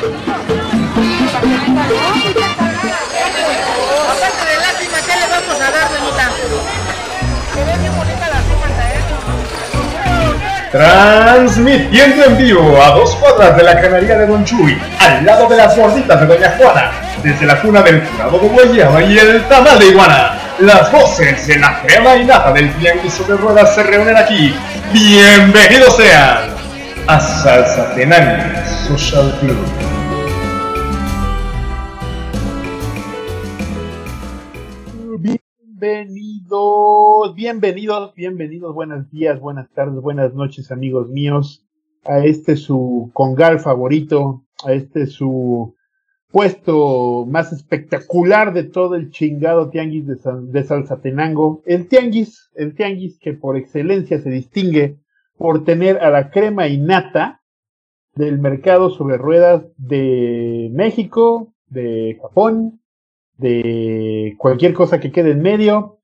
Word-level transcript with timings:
De. 0.00 0.08
Transmitiendo 10.70 12.24
en 12.24 12.38
vivo 12.38 12.82
a 12.82 12.90
dos 12.92 13.14
cuadras 13.16 13.56
de 13.56 13.62
la 13.62 13.80
canaría 13.80 14.16
de 14.16 14.26
Don 14.26 14.44
Chuy, 14.44 14.80
al 15.00 15.26
lado 15.26 15.48
de 15.48 15.56
las 15.56 15.76
gorditas 15.76 16.20
de 16.20 16.26
Doña 16.26 16.54
Juana, 16.56 16.92
desde 17.22 17.44
la 17.44 17.60
cuna 17.60 17.82
del 17.82 18.02
curado 18.02 18.38
de 18.38 18.48
guayaba 18.48 19.02
y 19.02 19.18
el 19.18 19.42
tamal 19.48 19.78
de 19.78 19.86
iguana. 19.86 20.38
Las 20.60 20.90
voces 20.92 21.46
de 21.46 21.58
la 21.58 21.82
crema 21.82 22.16
y 22.16 22.24
nata 22.24 22.52
del 22.52 22.72
tianguis 22.74 23.12
sobre 23.12 23.36
ruedas 23.36 23.74
se 23.74 23.82
reúnen 23.82 24.16
aquí. 24.16 24.54
Bienvenidos 24.92 25.96
sean 25.96 26.49
a 27.06 27.20
Salsa 27.20 27.94
Tenani 27.94 28.66
Social 28.86 29.32
Club. 29.40 29.56
Bienvenidos, 35.20 37.34
bienvenidos, 37.34 38.14
bienvenidos, 38.14 38.74
buenos 38.74 39.10
días, 39.10 39.40
buenas 39.40 39.70
tardes, 39.70 40.00
buenas 40.00 40.34
noches, 40.34 40.70
amigos 40.70 41.08
míos, 41.08 41.66
a 42.04 42.24
este 42.24 42.56
su 42.56 43.10
congal 43.14 43.60
favorito, 43.60 44.44
a 44.64 44.72
este 44.72 45.06
su 45.06 45.74
puesto 46.30 47.26
más 47.26 47.52
espectacular 47.52 48.52
de 48.52 48.64
todo 48.64 48.94
el 48.94 49.10
chingado 49.10 49.70
tianguis 49.70 50.06
de, 50.06 50.16
de 50.42 50.64
Salsatenango, 50.64 51.62
el 51.66 51.88
tianguis, 51.88 52.50
el 52.54 52.74
tianguis 52.74 53.18
que 53.18 53.34
por 53.34 53.56
excelencia 53.56 54.20
se 54.20 54.30
distingue 54.30 54.98
por 55.40 55.64
tener 55.64 56.04
a 56.04 56.10
la 56.10 56.30
crema 56.30 56.68
y 56.68 56.76
nata 56.76 57.40
del 58.14 58.38
mercado 58.38 58.90
sobre 58.90 59.16
ruedas 59.16 59.64
de 59.78 60.68
México, 60.70 61.54
de 61.66 62.18
Japón, 62.20 62.82
de 63.38 64.34
cualquier 64.36 64.74
cosa 64.74 65.00
que 65.00 65.10
quede 65.10 65.30
en 65.30 65.40
medio, 65.40 65.98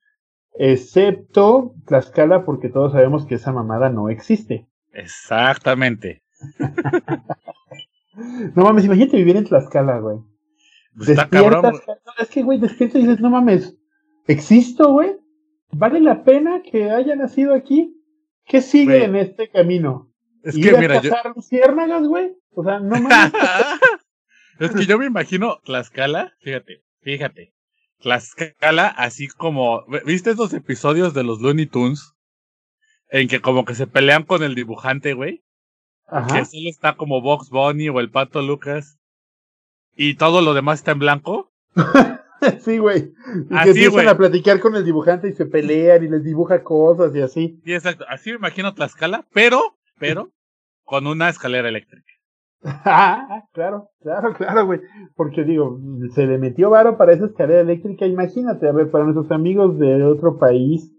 excepto 0.59 1.75
Tlaxcala, 1.84 2.47
porque 2.47 2.70
todos 2.70 2.93
sabemos 2.93 3.27
que 3.27 3.34
esa 3.34 3.53
mamada 3.53 3.91
no 3.91 4.09
existe. 4.09 4.67
Exactamente. 4.95 6.23
No 8.55 8.65
mames, 8.65 8.87
imagínate 8.87 9.19
vivir 9.19 9.37
en 9.37 9.45
Tlaxcala, 9.45 9.98
güey. 9.98 10.17
Pues 10.97 11.11
está 11.11 11.28
cabrón. 11.28 11.61
No, 11.62 12.12
es 12.19 12.31
que, 12.31 12.43
güey, 12.43 12.59
despiertas 12.59 13.03
y 13.03 13.06
dices, 13.06 13.21
no 13.21 13.28
mames, 13.28 13.77
¿existo, 14.27 14.93
güey? 14.93 15.19
¿Vale 15.73 16.00
la 16.00 16.25
pena 16.25 16.62
que 16.62 16.91
haya 16.91 17.15
nacido 17.15 17.53
aquí? 17.53 17.95
¿Qué 18.47 18.62
sigue 18.62 19.05
en 19.05 19.16
este 19.16 19.48
camino? 19.50 20.12
Es 20.42 20.56
¿Ir 20.56 20.70
que 20.70 20.77
a 20.77 20.80
mira, 20.80 21.02
yo, 21.02 21.11
cazar 21.11 21.33
luciérnagas, 21.34 22.06
güey? 22.06 22.36
O 22.55 22.62
sea, 22.62 22.78
no 22.78 23.00
mames. 23.00 23.33
es 24.61 24.70
que 24.70 24.86
yo 24.86 24.98
me 24.98 25.06
imagino 25.06 25.58
Tlaxcala, 25.64 26.34
fíjate, 26.41 26.84
fíjate. 27.00 27.53
Tlaxcala, 27.98 28.86
así 28.86 29.27
como, 29.28 29.84
¿viste 30.05 30.30
esos 30.30 30.53
episodios 30.53 31.12
de 31.12 31.25
los 31.25 31.41
Looney 31.41 31.66
Tunes? 31.66 32.14
En 33.08 33.27
que 33.28 33.41
como 33.41 33.64
que 33.64 33.75
se 33.75 33.86
pelean 33.86 34.22
con 34.22 34.42
el 34.42 34.55
dibujante, 34.55 35.14
güey. 35.14 35.44
Ajá. 36.06 36.38
Que 36.38 36.44
solo 36.44 36.69
está 36.69 36.97
como 36.97 37.20
Box 37.20 37.50
Bunny 37.50 37.88
o 37.88 37.98
el 37.98 38.10
Pato 38.10 38.42
Lucas. 38.42 38.98
Y 39.94 40.14
todo 40.14 40.41
lo 40.41 40.55
demás 40.55 40.81
está 40.81 40.92
en 40.92 40.98
blanco. 41.00 41.53
Sí, 42.61 42.79
güey. 42.79 43.12
Y 43.45 43.48
que 43.48 43.55
Así, 43.56 43.84
empiezan 43.84 44.09
a 44.09 44.17
platicar 44.17 44.61
con 44.61 44.77
el 44.77 44.84
dibujante 44.84 45.29
y 45.29 45.33
se 45.33 45.47
pelean 45.47 46.05
y 46.05 46.09
les 46.09 46.23
dibuja 46.23 46.62
cosas 46.62 47.15
y 47.15 47.20
así. 47.20 47.61
Sí, 47.65 47.75
exacto. 47.75 48.05
Así 48.09 48.31
me 48.31 48.37
imagino 48.37 48.75
Tlaxcala, 48.75 49.25
pero, 49.33 49.77
pero, 49.98 50.31
con 50.84 51.06
una 51.06 51.28
escalera 51.28 51.69
eléctrica. 51.69 52.06
Ah, 52.62 53.45
claro, 53.53 53.91
claro, 54.01 54.34
claro, 54.34 54.67
güey. 54.67 54.81
Porque 55.15 55.45
digo, 55.45 55.78
se 56.15 56.27
le 56.27 56.39
metió 56.39 56.70
varo 56.70 56.97
para 56.97 57.12
esa 57.12 57.27
escalera 57.27 57.61
eléctrica. 57.61 58.06
Imagínate, 58.06 58.69
a 58.69 58.73
ver, 58.73 58.91
para 58.91 59.05
nuestros 59.05 59.31
amigos 59.31 59.78
de 59.78 60.03
otro 60.03 60.39
país 60.39 60.93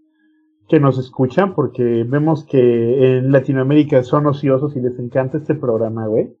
que 0.68 0.80
nos 0.80 0.98
escuchan, 0.98 1.54
porque 1.54 2.04
vemos 2.06 2.44
que 2.44 3.18
en 3.18 3.32
Latinoamérica 3.32 4.02
son 4.02 4.26
ociosos 4.26 4.76
y 4.76 4.80
les 4.80 4.98
encanta 4.98 5.38
este 5.38 5.54
programa, 5.54 6.06
güey. 6.06 6.36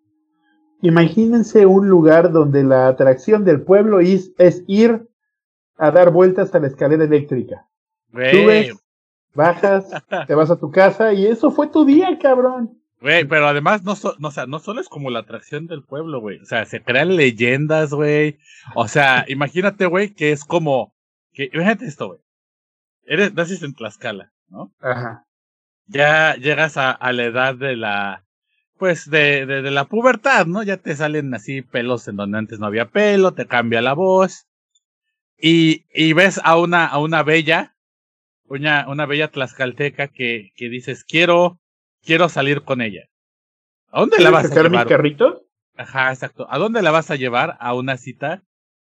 Imagínense 0.82 1.66
un 1.66 1.88
lugar 1.88 2.30
donde 2.32 2.62
la 2.64 2.88
atracción 2.88 3.44
del 3.44 3.62
pueblo 3.62 4.00
es, 4.00 4.32
es 4.38 4.62
ir 4.66 5.08
a 5.76 5.90
dar 5.90 6.10
vueltas 6.12 6.54
a 6.54 6.60
la 6.60 6.68
escalera 6.68 7.04
eléctrica. 7.04 7.66
Güey, 8.10 8.30
Subes, 8.32 8.76
bajas, 9.34 9.90
te 10.26 10.34
vas 10.34 10.50
a 10.50 10.56
tu 10.58 10.70
casa 10.70 11.12
y 11.12 11.26
eso 11.26 11.50
fue 11.50 11.66
tu 11.68 11.84
día, 11.84 12.18
cabrón. 12.20 12.80
Güey, 13.00 13.24
pero 13.26 13.46
además 13.46 13.84
no, 13.84 13.94
so- 13.94 14.16
no, 14.18 14.28
o 14.28 14.30
sea, 14.30 14.46
no 14.46 14.58
solo 14.58 14.80
es 14.80 14.88
como 14.88 15.10
la 15.10 15.20
atracción 15.20 15.66
del 15.66 15.84
pueblo, 15.84 16.20
güey. 16.20 16.38
O 16.40 16.44
sea, 16.44 16.64
se 16.64 16.82
crean 16.82 17.14
leyendas, 17.16 17.92
güey. 17.94 18.38
O 18.74 18.88
sea, 18.88 19.24
imagínate, 19.28 19.86
güey, 19.86 20.14
que 20.14 20.32
es 20.32 20.44
como... 20.44 20.94
Que, 21.32 21.50
imagínate 21.52 21.86
esto, 21.86 22.08
güey. 22.08 22.20
Eres, 23.04 23.34
naces 23.34 23.62
en 23.62 23.74
Tlaxcala, 23.74 24.32
¿no? 24.48 24.72
Ajá. 24.80 25.24
Ya 25.86 26.34
llegas 26.34 26.76
a, 26.76 26.90
a 26.90 27.12
la 27.12 27.24
edad 27.24 27.54
de 27.54 27.76
la... 27.76 28.24
Pues 28.78 29.10
de, 29.10 29.44
de, 29.46 29.62
de 29.62 29.70
la 29.70 29.86
pubertad, 29.86 30.46
¿no? 30.46 30.62
Ya 30.62 30.76
te 30.76 30.94
salen 30.94 31.34
así 31.34 31.62
pelos 31.62 32.06
en 32.08 32.16
donde 32.16 32.38
antes 32.38 32.58
no 32.60 32.66
había 32.66 32.88
pelo, 32.88 33.32
te 33.34 33.46
cambia 33.46 33.82
la 33.82 33.92
voz. 33.94 34.46
Y, 35.36 35.84
y 35.92 36.12
ves 36.12 36.40
a 36.44 36.56
una, 36.58 36.86
a 36.86 36.98
una 36.98 37.22
bella, 37.22 37.76
una, 38.44 38.88
una 38.88 39.06
bella 39.06 39.28
tlaxcalteca 39.30 40.08
que, 40.08 40.50
que 40.56 40.68
dices, 40.68 41.04
quiero, 41.04 41.60
quiero 42.04 42.28
salir 42.28 42.62
con 42.62 42.80
ella. 42.80 43.02
¿A 43.90 44.00
dónde 44.00 44.18
la 44.18 44.30
¿Quieres 44.30 44.50
vas 44.50 44.58
a 44.58 44.62
llevar? 44.62 44.86
carritos? 44.88 45.42
Ajá, 45.76 46.12
exacto. 46.12 46.46
¿A 46.50 46.58
dónde 46.58 46.82
la 46.82 46.90
vas 46.90 47.10
a 47.10 47.16
llevar? 47.16 47.56
A 47.60 47.74
una 47.74 47.96
cita 47.96 48.42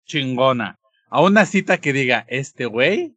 chingona. 0.06 0.78
A 1.08 1.20
una 1.22 1.44
cita 1.46 1.78
que 1.78 1.92
diga, 1.92 2.24
este 2.28 2.64
güey 2.66 3.14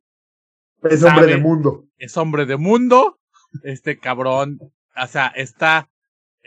Es 0.83 1.01
sabe- 1.01 1.11
hombre 1.19 1.27
de 1.35 1.37
mundo. 1.41 1.85
es 1.97 2.17
hombre 2.17 2.45
de 2.45 2.57
mundo, 2.57 3.19
este 3.63 3.97
cabrón, 3.97 4.59
o 4.95 5.07
sea, 5.07 5.27
está, 5.27 5.89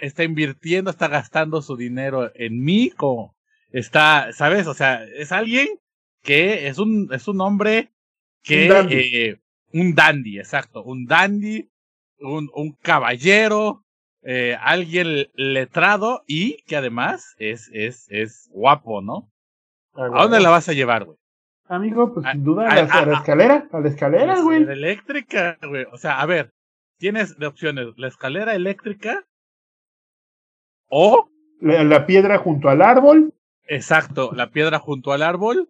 está 0.00 0.24
invirtiendo, 0.24 0.90
está 0.90 1.08
gastando 1.08 1.62
su 1.62 1.76
dinero 1.76 2.30
en 2.34 2.62
mí, 2.62 2.90
como, 2.90 3.34
está, 3.70 4.32
¿sabes? 4.32 4.66
O 4.66 4.74
sea, 4.74 5.04
es 5.04 5.32
alguien 5.32 5.68
que 6.22 6.68
es 6.68 6.78
un, 6.78 7.08
es 7.12 7.28
un 7.28 7.40
hombre 7.40 7.90
que, 8.42 8.62
Un 8.64 8.68
dandy. 8.68 8.94
eh, 8.96 9.40
un 9.72 9.94
dandy, 9.94 10.38
exacto, 10.38 10.82
un 10.82 11.06
dandy, 11.06 11.68
un, 12.20 12.50
un 12.54 12.72
caballero, 12.72 13.84
eh, 14.22 14.56
alguien 14.60 15.28
letrado 15.34 16.22
y 16.26 16.62
que 16.64 16.76
además 16.76 17.34
es, 17.38 17.70
es, 17.72 18.06
es 18.10 18.48
guapo, 18.50 19.00
¿no? 19.00 19.30
¿A 19.94 20.22
dónde 20.22 20.40
la 20.40 20.50
vas 20.50 20.68
a 20.68 20.72
llevar, 20.72 21.04
güey? 21.04 21.16
Amigo, 21.66 22.14
pues 22.14 22.24
A- 22.26 22.32
sin 22.32 22.44
duda 22.44 22.64
a- 22.68 22.72
a, 22.72 22.74
la, 22.76 22.82
a 22.92 23.06
la 23.06 23.12
a- 23.12 23.18
escalera, 23.20 23.68
a 23.70 23.80
la 23.80 23.88
escalera, 23.88 24.26
La 24.26 24.40
güey. 24.40 24.60
escalera 24.62 24.72
eléctrica, 24.72 25.58
güey. 25.68 25.84
O 25.92 25.98
sea, 25.98 26.20
a 26.20 26.26
ver, 26.26 26.52
tienes 26.98 27.38
de 27.38 27.46
opciones 27.46 27.88
la 27.96 28.08
escalera 28.08 28.54
eléctrica 28.54 29.24
o, 30.88 31.28
La, 31.60 31.82
la 31.84 32.06
piedra 32.06 32.38
junto 32.38 32.68
al 32.68 32.82
árbol, 32.82 33.34
exacto, 33.66 34.32
la 34.32 34.50
piedra 34.50 34.78
junto 34.78 35.12
al 35.12 35.22
árbol. 35.22 35.68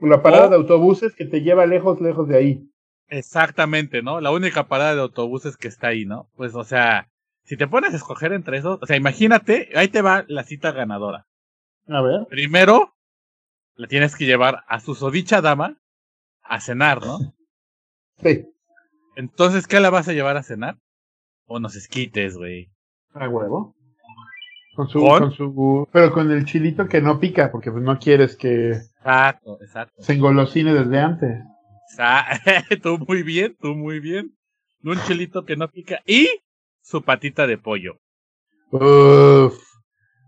o 0.00 0.06
la 0.06 0.22
parada 0.22 0.46
O- 0.46 0.50
de 0.50 0.56
autobuses 0.56 1.14
que 1.14 1.24
te 1.24 1.40
lleva 1.42 1.66
lejos, 1.66 2.00
lejos 2.00 2.28
de 2.28 2.36
ahí. 2.36 2.70
Exactamente, 3.08 4.02
¿no? 4.02 4.20
La 4.20 4.30
única 4.32 4.66
parada 4.66 4.94
de 4.94 5.00
autobuses 5.00 5.56
que 5.56 5.68
está 5.68 5.88
ahí, 5.88 6.04
¿no? 6.04 6.28
Pues, 6.36 6.54
o 6.54 6.64
sea, 6.64 7.08
si 7.44 7.56
te 7.56 7.68
pones 7.68 7.92
a 7.92 7.96
escoger 7.96 8.32
entre 8.32 8.58
esos, 8.58 8.78
o 8.82 8.86
sea, 8.86 8.96
imagínate, 8.96 9.70
ahí 9.76 9.88
te 9.88 10.02
va 10.02 10.24
la 10.28 10.42
cita 10.44 10.72
ganadora. 10.72 11.26
A 11.88 12.02
ver. 12.02 12.26
Primero, 12.28 12.94
la 13.76 13.86
tienes 13.86 14.16
que 14.16 14.26
llevar 14.26 14.64
a 14.66 14.80
su 14.80 14.94
sodicha 14.94 15.40
dama 15.40 15.76
a 16.42 16.60
cenar, 16.60 17.04
¿no? 17.06 17.18
Sí, 18.22 18.46
Entonces, 19.14 19.66
¿qué 19.66 19.78
la 19.80 19.90
vas 19.90 20.08
a 20.08 20.12
llevar 20.12 20.36
a 20.36 20.42
cenar? 20.42 20.78
Unos 21.46 21.76
esquites, 21.76 22.36
güey. 22.36 22.70
A 23.22 23.28
huevo. 23.28 23.74
Con 24.74 24.88
su, 24.88 25.00
¿Con? 25.00 25.18
con 25.20 25.32
su, 25.32 25.88
pero 25.90 26.12
con 26.12 26.30
el 26.30 26.44
chilito 26.44 26.86
que 26.86 27.00
no 27.00 27.18
pica, 27.18 27.50
porque 27.50 27.70
pues 27.72 27.82
no 27.82 27.98
quieres 27.98 28.36
que 28.36 28.72
Exacto, 28.72 29.58
exacto. 29.62 30.02
se 30.02 30.12
engolosine 30.12 30.74
desde 30.74 30.98
antes. 30.98 31.42
Tú 32.82 32.98
muy 33.06 33.22
bien, 33.22 33.56
tú 33.60 33.74
muy 33.74 34.00
bien. 34.00 34.36
Un 34.82 34.98
chilito 35.06 35.44
que 35.46 35.56
no 35.56 35.68
pica 35.68 36.00
y 36.04 36.28
su 36.82 37.02
patita 37.02 37.46
de 37.46 37.56
pollo. 37.58 37.98
Uf, 38.70 39.56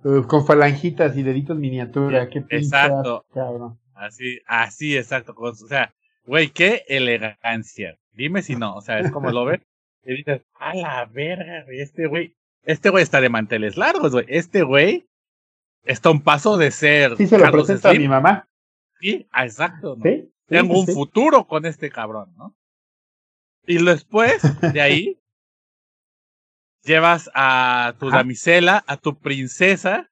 uf, 0.05 0.27
con 0.27 0.47
falangitas 0.47 1.17
y 1.17 1.23
deditos 1.23 1.59
miniatura, 1.59 2.29
qué 2.29 2.41
pinche 2.41 2.57
Exacto. 2.65 3.25
cabrón. 3.35 3.79
Así, 3.95 4.39
así, 4.47 4.97
exacto. 4.97 5.35
con 5.35 5.55
su- 5.57 5.67
O 5.67 5.69
sea, 5.69 5.93
güey, 6.25 6.49
qué 6.51 6.85
elegancia. 6.89 7.97
Dime 8.12 8.43
si 8.43 8.57
no, 8.57 8.75
o 8.77 8.81
sea, 8.81 9.01
es 9.01 9.11
como 9.11 9.31
lo 9.31 9.45
ves. 9.45 9.61
Y 10.05 10.15
dices, 10.17 10.43
a 10.59 10.75
la 10.75 11.05
verga, 11.07 11.65
güey, 11.65 11.81
este 11.81 12.07
güey, 12.07 12.35
este 12.69 12.91
güey 12.91 13.03
está 13.03 13.23
de 13.23 13.31
manteles 13.31 13.79
largos, 13.79 14.12
güey. 14.12 14.26
Este 14.29 14.62
güey 14.62 15.09
está 15.85 16.11
a 16.11 16.12
un 16.12 16.20
paso 16.20 16.59
de 16.59 16.70
ser. 16.70 17.17
Sí 17.17 17.26
se 17.26 17.38
lo 17.38 17.44
Carlos 17.44 17.67
presenta 17.67 17.88
a 17.88 17.94
mi 17.94 18.06
mamá. 18.06 18.47
Sí, 19.00 19.26
ah, 19.32 19.47
exacto. 19.47 19.97
¿no? 19.97 20.03
¿Sí? 20.03 20.31
Sí, 20.31 20.32
Tengo 20.49 20.79
un 20.79 20.85
sí. 20.85 20.93
futuro 20.93 21.47
con 21.47 21.65
este 21.65 21.88
cabrón, 21.88 22.35
¿no? 22.37 22.55
Y 23.67 23.82
después 23.82 24.43
de 24.75 24.82
ahí, 24.82 25.19
llevas 26.82 27.31
a 27.35 27.94
tu 27.99 28.09
Ajá. 28.09 28.19
damisela, 28.19 28.85
a 28.87 28.99
tu 28.99 29.19
princesa, 29.19 30.11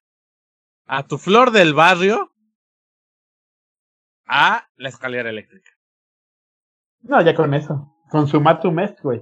a 0.87 1.03
tu 1.03 1.19
flor 1.19 1.51
del 1.51 1.75
barrio 1.75 2.33
a 4.25 4.67
la 4.77 4.89
escalera 4.89 5.29
eléctrica. 5.29 5.69
No, 7.01 7.21
ya 7.21 7.35
con 7.35 7.53
eso. 7.53 7.95
Consuma 8.09 8.59
tu 8.59 8.71
mes, 8.71 8.99
güey. 9.03 9.21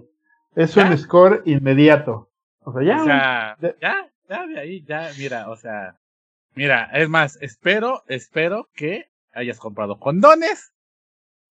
Es 0.55 0.77
un 0.77 0.97
score 0.97 1.43
inmediato. 1.45 2.31
O 2.65 2.73
sea, 2.73 2.83
ya. 2.83 3.01
o 3.01 3.06
sea, 3.06 3.56
de- 3.59 3.75
ya, 3.81 4.09
ya 4.29 4.47
de 4.47 4.59
ahí, 4.59 4.83
ya, 4.85 5.09
mira, 5.17 5.50
o 5.50 5.56
sea, 5.56 5.97
mira, 6.56 6.89
es 6.94 7.09
más, 7.09 7.38
espero, 7.41 8.03
espero 8.07 8.69
que 8.73 9.09
hayas 9.33 9.59
comprado 9.59 10.00
condones, 10.00 10.73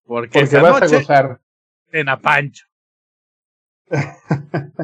porque, 0.05 0.29
porque 0.41 0.45
esa 0.45 0.63
vas 0.63 0.83
a 0.83 0.87
gozar. 0.97 1.41
en 1.93 2.09
Apancho. 2.09 2.67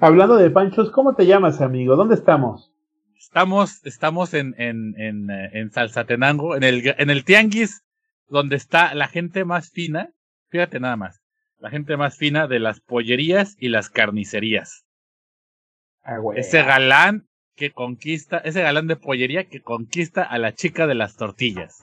Hablando 0.00 0.36
de 0.36 0.50
panchos, 0.50 0.90
¿cómo 0.90 1.14
te 1.14 1.26
llamas, 1.26 1.60
amigo? 1.60 1.96
¿Dónde 1.96 2.14
estamos? 2.14 2.72
Estamos, 3.16 3.84
estamos 3.86 4.34
en, 4.34 4.54
en, 4.58 4.94
en, 5.00 5.30
eh, 5.30 5.50
en 5.54 5.70
Salsatenango, 5.70 6.56
en 6.56 6.64
el, 6.64 6.94
en 6.98 7.10
el 7.10 7.24
tianguis, 7.24 7.84
donde 8.28 8.56
está 8.56 8.94
la 8.94 9.08
gente 9.08 9.44
más 9.44 9.70
fina, 9.70 10.10
fíjate 10.48 10.80
nada 10.80 10.96
más, 10.96 11.21
la 11.62 11.70
gente 11.70 11.96
más 11.96 12.16
fina 12.18 12.48
de 12.48 12.58
las 12.58 12.80
pollerías 12.80 13.54
y 13.56 13.68
las 13.68 13.88
carnicerías. 13.88 14.84
Ah, 16.02 16.18
güey. 16.18 16.40
Ese 16.40 16.60
galán 16.64 17.28
que 17.54 17.70
conquista, 17.70 18.38
ese 18.38 18.62
galán 18.62 18.88
de 18.88 18.96
pollería 18.96 19.44
que 19.48 19.62
conquista 19.62 20.24
a 20.24 20.38
la 20.38 20.52
chica 20.54 20.88
de 20.88 20.94
las 20.96 21.14
tortillas. 21.16 21.80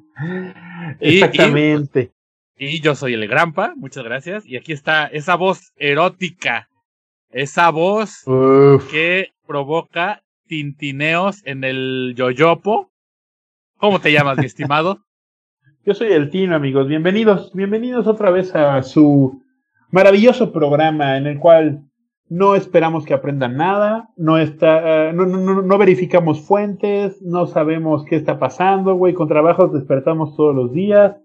Y- 1.00 1.16
Exactamente. 1.22 2.12
Y 2.56 2.80
yo 2.80 2.94
soy 2.94 3.14
el 3.14 3.26
Grampa, 3.28 3.74
muchas 3.76 4.04
gracias. 4.04 4.46
Y 4.46 4.56
aquí 4.56 4.72
está 4.72 5.06
esa 5.06 5.34
voz 5.34 5.72
erótica, 5.76 6.68
esa 7.30 7.70
voz 7.70 8.22
Uf. 8.26 8.88
que 8.90 9.32
provoca 9.46 10.22
tintineos 10.46 11.44
en 11.44 11.64
el 11.64 12.14
yoyopo. 12.16 12.92
¿Cómo 13.76 14.00
te 14.00 14.12
llamas, 14.12 14.38
mi 14.38 14.46
estimado? 14.46 15.02
Yo 15.86 15.94
soy 15.94 16.08
el 16.08 16.30
Tino, 16.30 16.56
amigos. 16.56 16.88
Bienvenidos, 16.88 17.52
bienvenidos 17.54 18.08
otra 18.08 18.32
vez 18.32 18.52
a 18.56 18.82
su 18.82 19.40
maravilloso 19.92 20.50
programa 20.52 21.16
en 21.16 21.28
el 21.28 21.38
cual 21.38 21.84
no 22.28 22.56
esperamos 22.56 23.06
que 23.06 23.14
aprendan 23.14 23.56
nada, 23.56 24.08
no 24.16 24.36
está, 24.36 25.10
eh, 25.10 25.12
no, 25.12 25.26
no, 25.26 25.62
no, 25.62 25.78
verificamos 25.78 26.40
fuentes, 26.40 27.22
no 27.22 27.46
sabemos 27.46 28.04
qué 28.04 28.16
está 28.16 28.40
pasando, 28.40 28.96
güey. 28.96 29.14
Con 29.14 29.28
trabajos 29.28 29.72
despertamos 29.72 30.34
todos 30.34 30.56
los 30.56 30.72
días. 30.72 31.18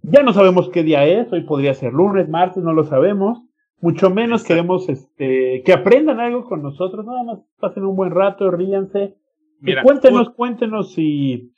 Ya 0.00 0.22
no 0.22 0.32
sabemos 0.32 0.70
qué 0.70 0.82
día 0.82 1.04
es. 1.04 1.30
Hoy 1.30 1.42
podría 1.42 1.74
ser 1.74 1.92
lunes, 1.92 2.30
martes, 2.30 2.64
no 2.64 2.72
lo 2.72 2.84
sabemos. 2.84 3.42
Mucho 3.82 4.08
menos 4.08 4.42
queremos 4.42 4.88
este, 4.88 5.62
que 5.66 5.72
aprendan 5.74 6.18
algo 6.18 6.44
con 6.44 6.62
nosotros. 6.62 7.04
Nada 7.04 7.24
más 7.24 7.40
pasen 7.60 7.84
un 7.84 7.94
buen 7.94 8.12
rato, 8.12 8.50
ríanse. 8.50 9.16
Y 9.60 9.66
Mira, 9.66 9.82
cuéntenos, 9.82 10.30
cuéntenos 10.30 10.94
si, 10.94 11.51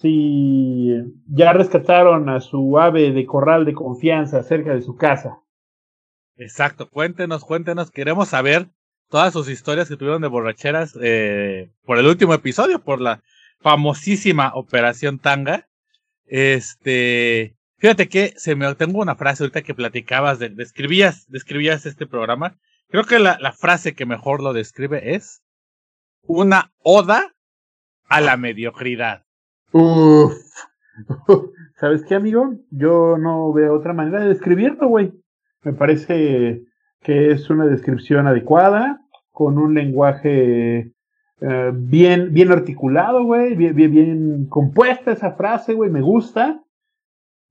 si 0.00 0.94
ya 1.26 1.52
rescataron 1.52 2.28
a 2.28 2.40
su 2.40 2.78
ave 2.78 3.10
de 3.10 3.26
corral 3.26 3.64
de 3.64 3.74
confianza 3.74 4.42
cerca 4.44 4.72
de 4.72 4.82
su 4.82 4.96
casa. 4.96 5.40
Exacto, 6.36 6.88
cuéntenos, 6.88 7.44
cuéntenos. 7.44 7.90
Queremos 7.90 8.28
saber 8.28 8.68
todas 9.08 9.32
sus 9.32 9.48
historias 9.48 9.88
que 9.88 9.96
tuvieron 9.96 10.22
de 10.22 10.28
borracheras 10.28 10.96
eh, 11.02 11.72
por 11.84 11.98
el 11.98 12.06
último 12.06 12.32
episodio, 12.32 12.80
por 12.80 13.00
la 13.00 13.24
famosísima 13.60 14.52
Operación 14.54 15.18
Tanga. 15.18 15.68
Este, 16.26 17.56
fíjate 17.78 18.08
que 18.08 18.34
se 18.36 18.54
me 18.54 18.72
tengo 18.76 19.00
una 19.00 19.16
frase 19.16 19.42
ahorita 19.42 19.62
que 19.62 19.74
platicabas, 19.74 20.38
de, 20.38 20.50
describías, 20.50 21.26
describías 21.28 21.86
este 21.86 22.06
programa. 22.06 22.56
Creo 22.86 23.02
que 23.02 23.18
la, 23.18 23.36
la 23.40 23.52
frase 23.52 23.94
que 23.96 24.06
mejor 24.06 24.44
lo 24.44 24.52
describe 24.52 25.16
es 25.16 25.42
una 26.22 26.72
oda 26.84 27.34
a 28.04 28.20
la 28.20 28.36
mediocridad. 28.36 29.24
Uf. 29.72 30.34
¿Sabes 31.76 32.04
qué, 32.04 32.14
amigo? 32.14 32.54
Yo 32.70 33.16
no 33.18 33.52
veo 33.52 33.74
otra 33.74 33.92
manera 33.92 34.20
de 34.20 34.28
describirlo, 34.28 34.88
güey. 34.88 35.12
Me 35.62 35.72
parece 35.72 36.64
que 37.02 37.30
es 37.30 37.50
una 37.50 37.66
descripción 37.66 38.26
adecuada, 38.26 39.00
con 39.30 39.58
un 39.58 39.74
lenguaje 39.74 40.92
eh, 41.40 41.70
bien, 41.72 42.32
bien 42.32 42.50
articulado, 42.50 43.22
güey, 43.22 43.54
bien, 43.54 43.74
bien, 43.74 43.92
bien 43.92 44.46
compuesta 44.48 45.12
esa 45.12 45.32
frase, 45.32 45.74
güey, 45.74 45.90
me 45.90 46.00
gusta. 46.00 46.60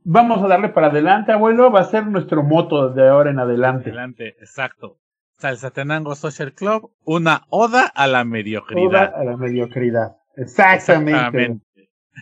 Vamos 0.03 0.43
a 0.43 0.47
darle 0.47 0.69
para 0.69 0.87
adelante, 0.87 1.31
abuelo, 1.31 1.71
va 1.71 1.81
a 1.81 1.85
ser 1.85 2.07
nuestro 2.07 2.43
moto 2.43 2.89
de 2.89 3.07
ahora 3.07 3.29
en 3.29 3.39
adelante. 3.39 3.89
Adelante, 3.89 4.35
exacto. 4.39 4.99
Salsatenango 5.37 6.15
Social 6.15 6.53
Club, 6.53 6.91
una 7.05 7.43
oda 7.49 7.85
a 7.85 8.07
la 8.07 8.23
mediocridad. 8.23 9.13
a 9.15 9.23
la 9.23 9.37
mediocridad. 9.37 10.17
Exactamente. 10.35 11.11
Exactamente. 11.11 11.66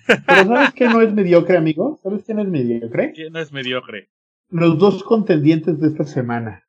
Pero 0.08 0.48
¿sabes 0.48 0.74
qué 0.74 0.88
no 0.88 1.02
es 1.02 1.14
mediocre, 1.14 1.58
amigo? 1.58 2.00
¿Sabes 2.04 2.24
qué 2.26 2.34
no 2.34 2.42
es 2.42 2.48
mediocre? 2.48 3.14
¿Quién 3.14 3.34
no 3.34 3.40
es 3.40 3.52
mediocre? 3.52 4.10
Los 4.50 4.78
dos 4.78 5.04
contendientes 5.04 5.80
de 5.80 5.88
esta 5.88 6.06
semana. 6.06 6.64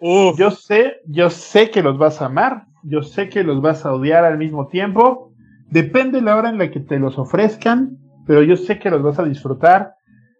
Uf, 0.00 0.38
Yo 0.38 0.50
sé, 0.50 1.00
yo 1.06 1.30
sé 1.30 1.70
que 1.70 1.82
los 1.82 1.98
vas 1.98 2.22
a 2.22 2.26
amar, 2.26 2.66
yo 2.84 3.02
sé 3.02 3.28
que 3.28 3.42
los 3.42 3.60
vas 3.60 3.84
a 3.84 3.92
odiar 3.92 4.24
al 4.24 4.38
mismo 4.38 4.68
tiempo. 4.68 5.32
Depende 5.70 6.22
la 6.22 6.36
hora 6.36 6.48
en 6.48 6.58
la 6.58 6.70
que 6.70 6.80
te 6.80 6.98
los 6.98 7.18
ofrezcan, 7.18 7.98
pero 8.26 8.42
yo 8.42 8.56
sé 8.56 8.78
que 8.78 8.90
los 8.90 9.02
vas 9.02 9.18
a 9.18 9.24
disfrutar 9.24 9.94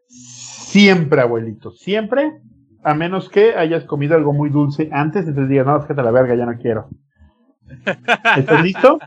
siempre, 0.08 1.20
abuelito, 1.20 1.72
siempre, 1.72 2.40
a 2.82 2.94
menos 2.94 3.28
que 3.28 3.54
hayas 3.54 3.84
comido 3.84 4.14
algo 4.14 4.32
muy 4.32 4.50
dulce 4.50 4.88
antes, 4.92 5.26
entonces 5.26 5.48
digas, 5.48 5.66
no, 5.66 5.80
fíjate 5.82 6.02
la 6.02 6.10
verga, 6.10 6.34
ya 6.34 6.46
no 6.46 6.56
quiero. 6.56 6.88
¿Estás 8.36 8.62
listo? 8.62 8.98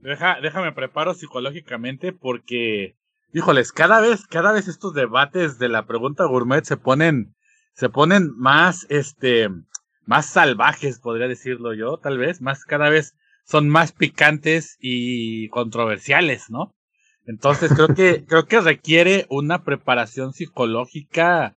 Deja, 0.00 0.38
déjame 0.40 0.72
preparo 0.72 1.14
psicológicamente 1.14 2.12
porque, 2.12 2.96
híjoles, 3.32 3.72
cada 3.72 4.00
vez, 4.00 4.26
cada 4.26 4.52
vez 4.52 4.68
estos 4.68 4.94
debates 4.94 5.58
de 5.58 5.68
la 5.68 5.86
pregunta 5.86 6.24
gourmet 6.24 6.64
se 6.64 6.76
ponen, 6.76 7.34
se 7.74 7.88
ponen 7.88 8.30
más, 8.36 8.86
este, 8.88 9.48
más 10.04 10.26
salvajes, 10.26 11.00
podría 11.00 11.28
decirlo 11.28 11.74
yo, 11.74 11.98
tal 11.98 12.18
vez, 12.18 12.40
más, 12.40 12.64
cada 12.64 12.88
vez 12.88 13.14
son 13.44 13.68
más 13.68 13.92
picantes 13.92 14.76
y 14.80 15.48
controversiales, 15.48 16.50
¿no? 16.50 16.74
Entonces 17.26 17.72
creo 17.74 17.88
que, 17.88 18.24
creo 18.28 18.46
que 18.46 18.60
requiere 18.60 19.26
una 19.28 19.64
preparación 19.64 20.32
psicológica 20.32 21.56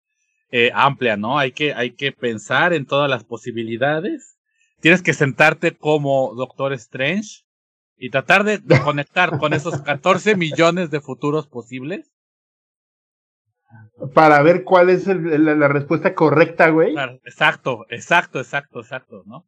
eh, 0.50 0.72
amplia, 0.74 1.16
¿no? 1.16 1.38
Hay 1.38 1.52
que, 1.52 1.74
hay 1.74 1.92
que 1.92 2.12
pensar 2.12 2.72
en 2.72 2.86
todas 2.86 3.08
las 3.08 3.24
posibilidades. 3.24 4.36
Tienes 4.80 5.02
que 5.02 5.12
sentarte 5.12 5.76
como 5.76 6.34
Doctor 6.34 6.72
Strange 6.72 7.44
y 8.02 8.08
tratar 8.08 8.44
de, 8.44 8.60
conectar 8.82 9.36
con 9.38 9.52
esos 9.52 9.82
14 9.82 10.34
millones 10.34 10.90
de 10.90 11.02
futuros 11.02 11.46
posibles. 11.46 12.10
Para 14.14 14.42
ver 14.42 14.64
cuál 14.64 14.88
es 14.88 15.06
el- 15.06 15.44
la, 15.44 15.54
la 15.54 15.68
respuesta 15.68 16.14
correcta, 16.14 16.70
güey. 16.70 16.94
Exacto, 17.24 17.84
exacto, 17.90 18.40
exacto, 18.40 18.80
exacto, 18.80 19.22
¿no? 19.26 19.44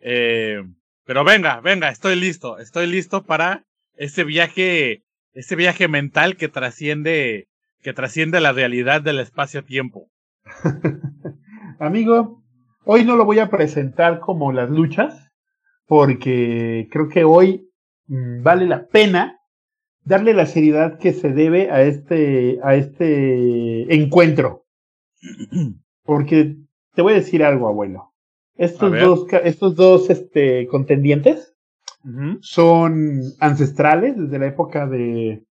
Eh, 0.00 0.60
pero 1.04 1.22
venga, 1.22 1.60
venga, 1.60 1.88
estoy 1.88 2.16
listo, 2.16 2.58
estoy 2.58 2.88
listo 2.88 3.22
para 3.22 3.64
ese 3.94 4.24
viaje, 4.24 5.04
ese 5.32 5.54
viaje 5.54 5.86
mental 5.86 6.36
que 6.36 6.48
trasciende, 6.48 7.46
que 7.80 7.92
trasciende 7.92 8.40
la 8.40 8.52
realidad 8.52 9.02
del 9.02 9.20
espacio-tiempo. 9.20 10.08
Amigo, 11.78 12.42
hoy 12.84 13.04
no 13.04 13.14
lo 13.14 13.24
voy 13.24 13.38
a 13.38 13.50
presentar 13.50 14.18
como 14.18 14.52
las 14.52 14.68
luchas, 14.68 15.30
porque 15.86 16.88
creo 16.90 17.08
que 17.08 17.22
hoy 17.22 17.70
vale 18.06 18.66
la 18.66 18.86
pena 18.86 19.40
darle 20.04 20.34
la 20.34 20.46
seriedad 20.46 20.98
que 20.98 21.12
se 21.12 21.30
debe 21.30 21.70
a 21.70 21.82
este, 21.82 22.60
a 22.62 22.74
este 22.74 23.94
encuentro. 23.94 24.64
Porque 26.04 26.56
te 26.94 27.02
voy 27.02 27.14
a 27.14 27.16
decir 27.16 27.42
algo, 27.42 27.68
abuelo. 27.68 28.12
Estos 28.56 28.92
dos, 28.92 29.26
estos 29.42 29.74
dos 29.74 30.10
este, 30.10 30.66
contendientes 30.68 31.54
son 32.40 33.22
ancestrales 33.40 34.16
desde 34.16 34.38
la 34.38 34.46
época 34.46 34.86
de, 34.86 35.30
eh, 35.30 35.44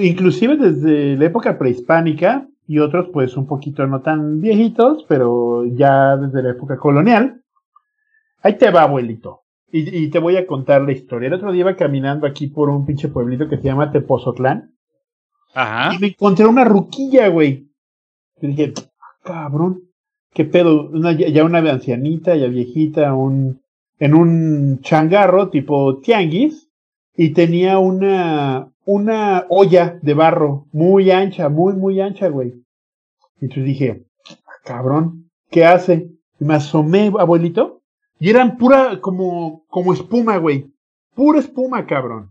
inclusive 0.00 0.56
desde 0.56 1.16
la 1.16 1.26
época 1.26 1.58
prehispánica 1.58 2.48
y 2.66 2.78
otros 2.78 3.10
pues 3.12 3.36
un 3.36 3.46
poquito 3.46 3.86
no 3.86 4.00
tan 4.00 4.40
viejitos, 4.40 5.04
pero 5.08 5.64
ya 5.66 6.16
desde 6.16 6.42
la 6.42 6.50
época 6.50 6.76
colonial. 6.78 7.42
Ahí 8.42 8.56
te 8.56 8.70
va, 8.70 8.82
abuelito. 8.82 9.41
Y, 9.72 10.04
y 10.04 10.10
te 10.10 10.18
voy 10.18 10.36
a 10.36 10.46
contar 10.46 10.82
la 10.82 10.92
historia. 10.92 11.28
El 11.28 11.34
otro 11.34 11.50
día 11.50 11.60
iba 11.60 11.76
caminando 11.76 12.26
aquí 12.26 12.46
por 12.46 12.68
un 12.68 12.84
pinche 12.84 13.08
pueblito 13.08 13.48
que 13.48 13.56
se 13.56 13.64
llama 13.64 13.90
Tepozotlán 13.90 14.74
Ajá. 15.54 15.94
y 15.94 15.98
me 15.98 16.06
encontré 16.08 16.46
una 16.46 16.64
ruquilla, 16.64 17.28
güey. 17.28 17.68
Y 18.40 18.46
dije, 18.48 18.74
cabrón, 19.24 19.80
qué 20.34 20.44
pedo, 20.44 20.90
una, 20.90 21.12
ya 21.12 21.44
una 21.44 21.58
ancianita, 21.58 22.36
ya 22.36 22.48
viejita, 22.48 23.14
un, 23.14 23.62
en 23.98 24.14
un 24.14 24.80
changarro 24.82 25.48
tipo 25.48 26.00
tianguis, 26.00 26.68
y 27.16 27.30
tenía 27.30 27.78
una, 27.78 28.70
una 28.84 29.46
olla 29.48 29.98
de 30.02 30.14
barro 30.14 30.66
muy 30.72 31.10
ancha, 31.10 31.48
muy, 31.48 31.74
muy 31.74 32.00
ancha, 32.00 32.28
güey. 32.28 32.54
Y 33.40 33.44
entonces 33.46 33.64
dije, 33.64 34.04
"Ah, 34.28 34.52
cabrón, 34.64 35.30
¿qué 35.50 35.64
hace? 35.64 36.08
Y 36.40 36.44
me 36.44 36.54
asomé, 36.54 37.12
abuelito, 37.18 37.81
Y 38.22 38.30
eran 38.30 38.56
pura, 38.56 39.00
como, 39.00 39.66
como 39.66 39.92
espuma, 39.92 40.36
güey. 40.36 40.72
Pura 41.12 41.40
espuma, 41.40 41.86
cabrón. 41.86 42.30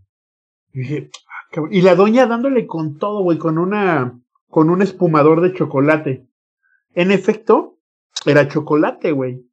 Y 0.72 0.78
dije, 0.78 1.10
ah, 1.28 1.48
cabrón. 1.50 1.74
Y 1.74 1.82
la 1.82 1.94
doña 1.94 2.24
dándole 2.24 2.66
con 2.66 2.96
todo, 2.96 3.22
güey, 3.22 3.36
con 3.36 3.58
una, 3.58 4.18
con 4.48 4.70
un 4.70 4.80
espumador 4.80 5.42
de 5.42 5.52
chocolate. 5.52 6.26
En 6.94 7.10
efecto, 7.10 7.76
era 8.24 8.48
chocolate, 8.48 9.12
güey. 9.12 9.44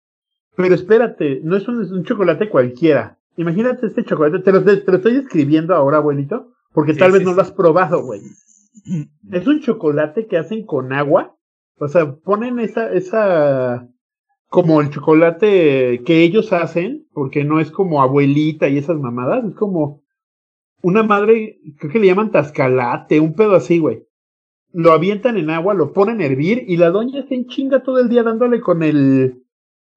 Pero 0.55 0.75
espérate, 0.75 1.41
no 1.43 1.58
es 1.58 1.67
un, 1.67 1.84
es 1.84 1.91
un 1.91 2.05
chocolate 2.05 2.48
cualquiera. 2.48 3.19
Imagínate 3.36 3.88
este 3.88 4.05
chocolate, 4.05 4.39
te 4.39 4.53
lo, 4.53 4.63
te 4.63 4.81
lo 4.89 4.96
estoy 4.96 5.17
escribiendo 5.17 5.75
ahora, 5.75 5.98
abuelito, 5.98 6.53
porque 6.72 6.93
Sí, 6.93 7.00
tal 7.00 7.12
vez 7.12 7.24
no 7.24 7.31
sí. 7.31 7.36
lo 7.36 7.41
has 7.41 7.51
probado, 7.51 8.01
güey. 8.01 8.22
Es 9.29 9.46
un 9.46 9.60
chocolate 9.60 10.27
que 10.27 10.38
hacen 10.38 10.65
con 10.65 10.93
agua. 10.93 11.36
O 11.79 11.89
sea, 11.89 12.15
ponen 12.15 12.60
esa, 12.60 12.89
esa, 12.93 13.89
como 14.50 14.82
el 14.82 14.89
chocolate 14.89 16.01
que 16.03 16.24
ellos 16.24 16.51
hacen, 16.51 17.08
porque 17.13 17.44
no 17.44 17.60
es 17.60 17.72
como 17.72 18.01
abuelita 18.01 18.68
y 18.68 18.79
esas 18.79 18.98
mamadas, 19.00 19.46
es 19.46 19.56
como 19.56 20.01
una 20.82 21.03
madre, 21.03 21.60
creo 21.77 21.91
que 21.91 22.00
le 22.00 22.08
llaman 22.08 22.32
tascalate, 22.32 23.20
un 23.20 23.34
pedo 23.34 23.56
así, 23.56 23.77
güey. 23.77 24.03
Lo 24.72 24.91
avientan 24.91 25.38
en 25.38 25.50
agua, 25.50 25.74
lo 25.74 25.94
ponen 25.94 26.22
a 26.22 26.25
hervir 26.25 26.63
y 26.68 26.77
la 26.77 26.89
doña 26.89 27.20
está 27.20 27.36
en 27.36 27.48
chinga 27.48 27.84
todo 27.84 28.00
el 28.00 28.10
día 28.10 28.24
dándole 28.24 28.60
con 28.60 28.82
el, 28.82 29.44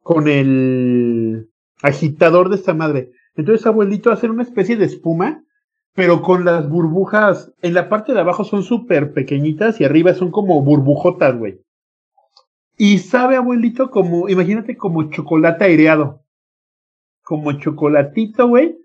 con 0.03 0.29
el 0.29 1.49
agitador 1.83 2.49
de 2.49 2.57
esta 2.57 2.75
madre. 2.75 3.11
Entonces, 3.35 3.67
abuelito, 3.67 4.13
hacen 4.13 4.31
una 4.31 4.43
especie 4.43 4.77
de 4.77 4.85
espuma, 4.85 5.45
pero 5.95 6.21
con 6.21 6.45
las 6.45 6.69
burbujas, 6.69 7.53
en 7.63 7.75
la 7.75 7.89
parte 7.89 8.13
de 8.13 8.21
abajo 8.21 8.45
son 8.45 8.63
súper 8.63 9.13
pequeñitas 9.13 9.81
y 9.81 9.85
arriba 9.85 10.15
son 10.15 10.31
como 10.31 10.63
burbujotas, 10.63 11.39
güey. 11.39 11.61
Y 12.77 12.99
sabe, 12.99 13.37
abuelito, 13.37 13.91
como, 13.91 14.29
imagínate 14.29 14.77
como 14.77 15.11
chocolate 15.11 15.65
aireado. 15.65 16.25
Como 17.23 17.53
chocolatito, 17.53 18.49
güey. 18.49 18.79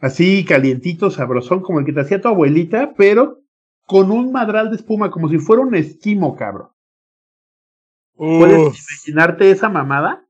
Así 0.00 0.44
calientito, 0.44 1.10
sabrosón, 1.10 1.60
como 1.60 1.78
el 1.78 1.84
que 1.86 1.92
te 1.92 2.00
hacía 2.00 2.20
tu 2.20 2.28
abuelita, 2.28 2.94
pero 2.96 3.40
con 3.86 4.10
un 4.10 4.32
madral 4.32 4.70
de 4.70 4.76
espuma, 4.76 5.10
como 5.10 5.28
si 5.28 5.38
fuera 5.38 5.62
un 5.62 5.74
esquimo, 5.74 6.34
cabrón. 6.36 6.68
¿Puedes 8.14 8.78
imaginarte 9.06 9.50
esa 9.50 9.68
mamada? 9.68 10.24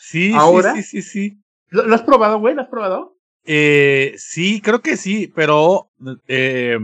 Sí, 0.00 0.32
Ahora- 0.34 0.74
sí, 0.74 0.82
sí, 0.82 1.02
sí, 1.02 1.10
sí. 1.30 1.40
¿Lo, 1.70 1.84
lo 1.86 1.94
has 1.94 2.02
probado, 2.02 2.38
güey? 2.38 2.54
¿Lo 2.54 2.62
has 2.62 2.68
probado? 2.68 3.16
Eh, 3.44 4.14
sí, 4.16 4.60
creo 4.60 4.80
que 4.80 4.96
sí, 4.96 5.30
pero 5.34 5.90
eh, 6.28 6.78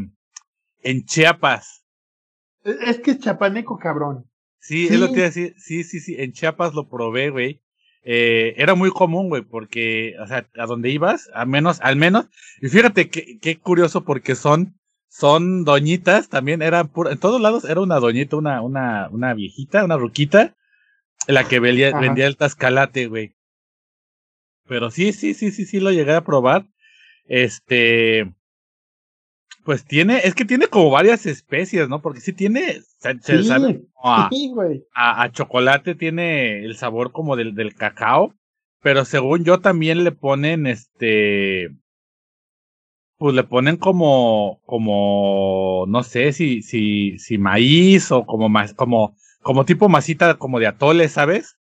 en 0.82 1.04
Chiapas. 1.04 1.84
Es 2.64 2.76
es 2.80 2.98
que 3.00 3.12
es 3.12 3.18
chapaneco, 3.20 3.78
cabrón. 3.78 4.29
Sí, 4.60 4.86
Sí. 4.88 4.94
es 4.94 5.00
lo 5.00 5.06
que 5.08 5.14
iba 5.14 5.22
a 5.22 5.26
decir. 5.30 5.54
Sí, 5.58 5.84
sí, 5.84 6.00
sí. 6.00 6.16
En 6.18 6.32
Chiapas 6.32 6.74
lo 6.74 6.88
probé, 6.88 7.30
güey. 7.30 7.60
Eh, 8.02 8.54
era 8.56 8.74
muy 8.74 8.90
común, 8.90 9.28
güey, 9.28 9.42
porque, 9.42 10.14
o 10.20 10.26
sea, 10.26 10.48
a 10.56 10.66
donde 10.66 10.88
ibas, 10.90 11.28
al 11.34 11.48
menos, 11.48 11.80
al 11.82 11.96
menos, 11.96 12.26
y 12.62 12.68
fíjate 12.68 13.10
qué, 13.10 13.38
qué 13.42 13.58
curioso 13.58 14.04
porque 14.04 14.34
son, 14.34 14.74
son 15.08 15.64
doñitas, 15.64 16.30
también 16.30 16.62
eran 16.62 16.88
pura, 16.88 17.12
en 17.12 17.18
todos 17.18 17.42
lados 17.42 17.64
era 17.64 17.82
una 17.82 17.96
doñita, 18.00 18.36
una, 18.36 18.62
una, 18.62 19.08
una 19.10 19.34
viejita, 19.34 19.84
una 19.84 19.98
ruquita, 19.98 20.56
la 21.26 21.46
que 21.46 21.60
vendía, 21.60 21.98
vendía 21.98 22.26
el 22.26 22.38
tascalate, 22.38 23.06
güey. 23.06 23.34
Pero 24.66 24.90
sí, 24.90 25.12
sí, 25.12 25.34
sí, 25.34 25.50
sí, 25.50 25.66
sí 25.66 25.78
lo 25.80 25.90
llegué 25.90 26.14
a 26.14 26.24
probar. 26.24 26.66
Este, 27.26 28.32
pues 29.70 29.84
tiene, 29.84 30.18
es 30.24 30.34
que 30.34 30.44
tiene 30.44 30.66
como 30.66 30.90
varias 30.90 31.26
especies, 31.26 31.88
¿no? 31.88 32.02
Porque 32.02 32.18
sí 32.18 32.32
tiene, 32.32 32.80
se, 32.98 33.16
se 33.20 33.40
Sí, 33.40 33.44
sabe 33.44 33.80
como 33.92 34.12
a- 34.12 34.28
sí, 34.28 34.50
güey. 34.52 34.84
a, 34.92 35.22
a 35.22 35.30
chocolate 35.30 35.94
tiene 35.94 36.64
el 36.64 36.74
sabor 36.76 37.12
como 37.12 37.36
del, 37.36 37.54
del 37.54 37.76
cacao, 37.76 38.34
pero 38.82 39.04
según 39.04 39.44
yo 39.44 39.60
también 39.60 40.02
le 40.02 40.10
ponen 40.10 40.66
este, 40.66 41.70
pues 43.16 43.32
le 43.32 43.44
ponen 43.44 43.76
como, 43.76 44.60
como, 44.66 45.84
no 45.86 46.02
sé 46.02 46.32
si, 46.32 46.62
si, 46.62 47.16
si 47.20 47.38
maíz 47.38 48.10
o 48.10 48.26
como 48.26 48.48
más, 48.48 48.74
como, 48.74 49.14
como 49.40 49.64
tipo 49.64 49.88
masita 49.88 50.34
como 50.34 50.58
de 50.58 50.66
atole, 50.66 51.08
¿sabes? 51.08 51.59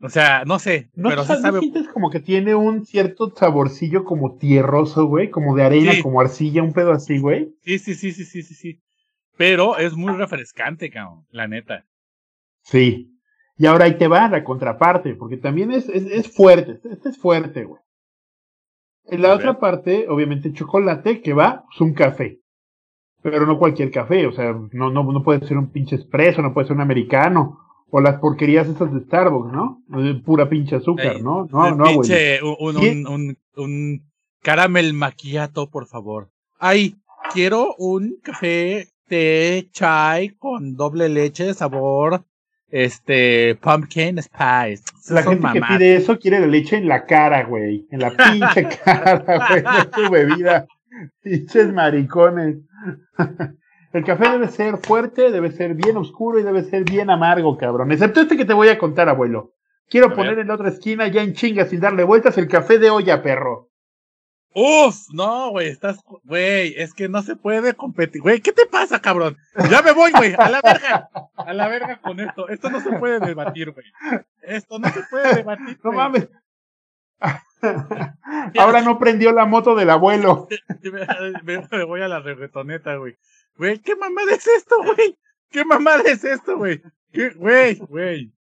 O 0.00 0.08
sea, 0.08 0.44
no 0.44 0.58
sé, 0.60 0.90
¿No, 0.94 1.08
pero 1.08 1.22
no 1.22 1.26
sabe, 1.26 1.60
como 1.92 2.10
que 2.10 2.20
tiene 2.20 2.54
un 2.54 2.86
cierto 2.86 3.32
saborcillo 3.34 4.04
como 4.04 4.36
tierroso, 4.36 5.06
güey? 5.06 5.28
Como 5.30 5.56
de 5.56 5.64
arena, 5.64 5.92
Sí. 5.92 6.02
como 6.02 6.20
arcilla, 6.20 6.62
un 6.62 6.72
pedo 6.72 6.92
así, 6.92 7.18
güey. 7.18 7.52
sí, 7.62 7.78
sí, 7.80 7.94
sí, 7.94 8.12
sí, 8.12 8.24
sí, 8.24 8.42
sí, 8.42 8.54
sí. 8.54 8.80
Pero 9.36 9.76
es 9.76 9.94
muy 9.96 10.12
refrescante, 10.12 10.90
cabrón, 10.90 11.24
la 11.30 11.48
neta. 11.48 11.84
Sí. 12.62 13.14
Y 13.56 13.66
ahora 13.66 13.86
ahí 13.86 13.98
te 13.98 14.06
va 14.08 14.28
la 14.28 14.44
contraparte, 14.44 15.14
porque 15.14 15.36
también 15.36 15.72
es, 15.72 15.88
es, 15.88 16.04
es 16.06 16.32
fuerte. 16.34 16.72
Este, 16.72 16.92
este 16.92 17.08
es 17.08 17.18
fuerte, 17.18 17.64
güey. 17.64 17.80
En 19.06 19.22
la 19.22 19.32
A 19.32 19.34
otra 19.34 19.52
ver. 19.52 19.58
parte, 19.60 20.06
obviamente, 20.08 20.52
chocolate, 20.52 21.22
que 21.22 21.32
va, 21.32 21.64
es 21.74 21.80
un 21.80 21.92
café. 21.94 22.40
Pero 23.22 23.46
no 23.46 23.58
cualquier 23.58 23.90
café, 23.90 24.26
o 24.28 24.32
sea, 24.32 24.52
no, 24.72 24.90
no, 24.90 25.02
no 25.02 25.22
puede 25.24 25.44
ser 25.46 25.56
un 25.58 25.70
pinche 25.72 25.96
espresso, 25.96 26.40
no 26.40 26.54
puede 26.54 26.68
ser 26.68 26.76
un 26.76 26.82
americano, 26.82 27.58
o 27.90 28.00
las 28.00 28.20
porquerías 28.20 28.68
esas 28.68 28.92
de 28.92 29.00
Starbucks, 29.00 29.52
¿no? 29.52 29.82
Pura 30.24 30.48
pinche 30.48 30.76
azúcar, 30.76 31.16
Ey, 31.16 31.22
¿no? 31.22 31.46
No, 31.50 31.70
no, 31.74 31.84
güey. 31.84 31.94
pinche, 32.00 32.42
un, 32.42 32.76
un, 32.76 32.86
un, 32.86 33.06
un, 33.06 33.38
un 33.56 34.02
caramel 34.42 34.92
macchiato, 34.92 35.70
por 35.70 35.86
favor. 35.86 36.30
Ay, 36.58 36.96
quiero 37.32 37.74
un 37.78 38.16
café 38.22 38.88
de 39.08 39.68
chai 39.72 40.30
con 40.38 40.76
doble 40.76 41.08
leche, 41.08 41.54
sabor, 41.54 42.24
este, 42.70 43.54
pumpkin 43.56 44.22
spice. 44.22 44.82
La 45.08 45.22
gente 45.22 45.48
que 45.54 45.60
pide 45.62 45.96
eso 45.96 46.18
quiere 46.18 46.40
la 46.40 46.46
leche 46.46 46.76
en 46.76 46.88
la 46.88 47.06
cara, 47.06 47.44
güey. 47.44 47.86
En 47.90 48.00
la 48.00 48.10
pinche 48.10 48.68
cara, 48.84 49.24
güey. 49.48 49.62
No 49.62 49.88
tu 49.88 50.10
bebida. 50.10 50.66
Pinches 51.22 51.72
maricones. 51.72 52.56
El 53.92 54.04
café 54.04 54.28
debe 54.28 54.48
ser 54.48 54.76
fuerte, 54.78 55.30
debe 55.30 55.50
ser 55.50 55.74
bien 55.74 55.96
oscuro 55.96 56.38
y 56.38 56.42
debe 56.42 56.62
ser 56.64 56.84
bien 56.84 57.08
amargo, 57.08 57.56
cabrón. 57.56 57.90
Excepto 57.90 58.20
este 58.20 58.36
que 58.36 58.44
te 58.44 58.52
voy 58.52 58.68
a 58.68 58.78
contar, 58.78 59.08
abuelo. 59.08 59.54
Quiero 59.88 60.14
poner 60.14 60.38
en 60.38 60.48
la 60.48 60.54
otra 60.54 60.68
esquina, 60.68 61.08
ya 61.08 61.22
en 61.22 61.32
chinga, 61.32 61.64
sin 61.64 61.80
darle 61.80 62.04
vueltas, 62.04 62.36
el 62.36 62.48
café 62.48 62.78
de 62.78 62.90
olla, 62.90 63.22
perro. 63.22 63.70
Uf, 64.54 64.96
no, 65.12 65.50
güey, 65.50 65.68
estás, 65.68 66.00
güey, 66.24 66.74
es 66.76 66.92
que 66.92 67.08
no 67.08 67.22
se 67.22 67.36
puede 67.36 67.74
competir. 67.74 68.20
Güey, 68.20 68.40
¿qué 68.40 68.52
te 68.52 68.66
pasa, 68.66 69.00
cabrón? 69.00 69.36
Ya 69.70 69.82
me 69.82 69.92
voy, 69.92 70.10
güey, 70.12 70.34
a 70.36 70.50
la 70.50 70.60
verga. 70.62 71.08
A 71.36 71.52
la 71.54 71.68
verga 71.68 72.00
con 72.00 72.20
esto. 72.20 72.48
Esto 72.48 72.68
no 72.68 72.80
se 72.80 72.92
puede 72.92 73.20
debatir, 73.20 73.70
güey. 73.70 73.86
Esto 74.42 74.78
no 74.78 74.88
se 74.88 75.02
puede 75.10 75.36
debatir. 75.36 75.78
No 75.82 75.92
mames. 75.92 76.28
Ahora 78.58 78.82
no 78.82 78.98
prendió 78.98 79.32
la 79.32 79.44
moto 79.44 79.74
del 79.74 79.90
abuelo. 79.90 80.48
me 81.72 81.84
voy 81.84 82.02
a 82.02 82.08
la 82.08 82.20
reggaetoneta, 82.20 82.96
güey. 82.96 83.16
Güey, 83.58 83.78
¿qué 83.80 83.96
mamada 83.96 84.32
es 84.34 84.46
esto, 84.46 84.76
güey? 84.82 85.18
¿Qué 85.50 85.64
mamada 85.64 86.02
es 86.06 86.24
esto, 86.24 86.56
güey? 86.56 86.80
¿Qué- 87.12 87.30
Güey, 87.30 87.76
güey. 87.78 88.32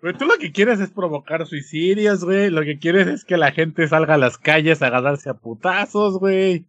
Güey, 0.00 0.14
tú 0.16 0.26
lo 0.26 0.36
que 0.38 0.52
quieres 0.52 0.80
es 0.80 0.90
provocar 0.90 1.46
suicidios, 1.46 2.24
güey. 2.24 2.50
Lo 2.50 2.62
que 2.62 2.78
quieres 2.78 3.06
es 3.08 3.24
que 3.24 3.36
la 3.36 3.52
gente 3.52 3.86
salga 3.88 4.14
a 4.14 4.18
las 4.18 4.38
calles 4.38 4.82
a 4.82 4.88
agarrarse 4.88 5.30
a 5.30 5.34
putazos, 5.34 6.18
güey. 6.18 6.66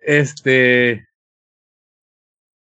Este. 0.00 1.06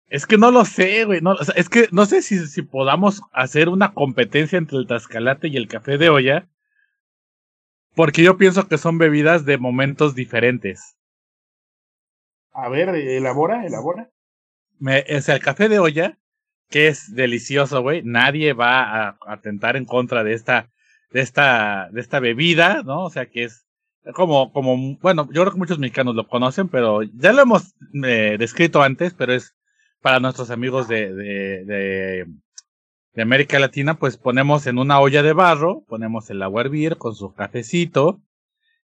Es 0.06 0.26
que 0.26 0.38
no 0.38 0.50
lo 0.50 0.64
sé, 0.64 1.04
güey. 1.04 1.20
No, 1.20 1.36
es 1.56 1.68
que 1.68 1.88
no 1.92 2.04
sé 2.06 2.20
si, 2.22 2.46
si 2.46 2.62
podamos 2.62 3.22
hacer 3.32 3.68
una 3.68 3.92
competencia 3.94 4.58
entre 4.58 4.78
el 4.78 4.86
tascalate 4.86 5.48
y 5.48 5.56
el 5.56 5.68
café 5.68 5.98
de 5.98 6.08
olla. 6.10 6.48
Porque 7.94 8.22
yo 8.22 8.36
pienso 8.36 8.68
que 8.68 8.78
son 8.78 8.98
bebidas 8.98 9.44
de 9.44 9.58
momentos 9.58 10.14
diferentes. 10.14 10.96
A 12.52 12.68
ver, 12.68 12.88
elabora, 12.90 13.64
elabora. 13.66 14.10
Me, 14.80 15.00
o 15.00 15.32
el 15.32 15.40
café 15.40 15.68
de 15.68 15.78
olla, 15.78 16.18
que 16.68 16.88
es 16.88 17.14
delicioso, 17.14 17.82
güey. 17.82 18.02
Nadie 18.02 18.52
va 18.52 19.08
a 19.08 19.18
atentar 19.26 19.76
en 19.76 19.84
contra 19.84 20.24
de 20.24 20.34
esta, 20.34 20.70
de 21.12 21.20
esta, 21.20 21.88
de 21.92 22.00
esta 22.00 22.20
bebida, 22.20 22.82
¿no? 22.82 23.04
O 23.04 23.10
sea, 23.10 23.26
que 23.26 23.44
es 23.44 23.66
como, 24.14 24.52
como, 24.52 24.96
bueno, 24.98 25.26
yo 25.32 25.42
creo 25.42 25.52
que 25.52 25.58
muchos 25.58 25.78
mexicanos 25.78 26.14
lo 26.14 26.26
conocen, 26.26 26.68
pero 26.68 27.02
ya 27.02 27.32
lo 27.32 27.42
hemos 27.42 27.74
eh, 28.04 28.36
descrito 28.38 28.82
antes, 28.82 29.14
pero 29.14 29.32
es 29.32 29.54
para 30.00 30.20
nuestros 30.20 30.50
amigos 30.50 30.88
de, 30.88 31.14
de, 31.14 31.64
de, 31.64 32.26
de 33.12 33.22
América 33.22 33.58
Latina, 33.58 33.98
pues 33.98 34.16
ponemos 34.16 34.66
en 34.66 34.78
una 34.78 35.00
olla 35.00 35.22
de 35.22 35.32
barro, 35.32 35.84
ponemos 35.86 36.30
el 36.30 36.42
agua 36.42 36.62
hervir 36.62 36.96
con 36.96 37.14
su 37.14 37.34
cafecito 37.34 38.20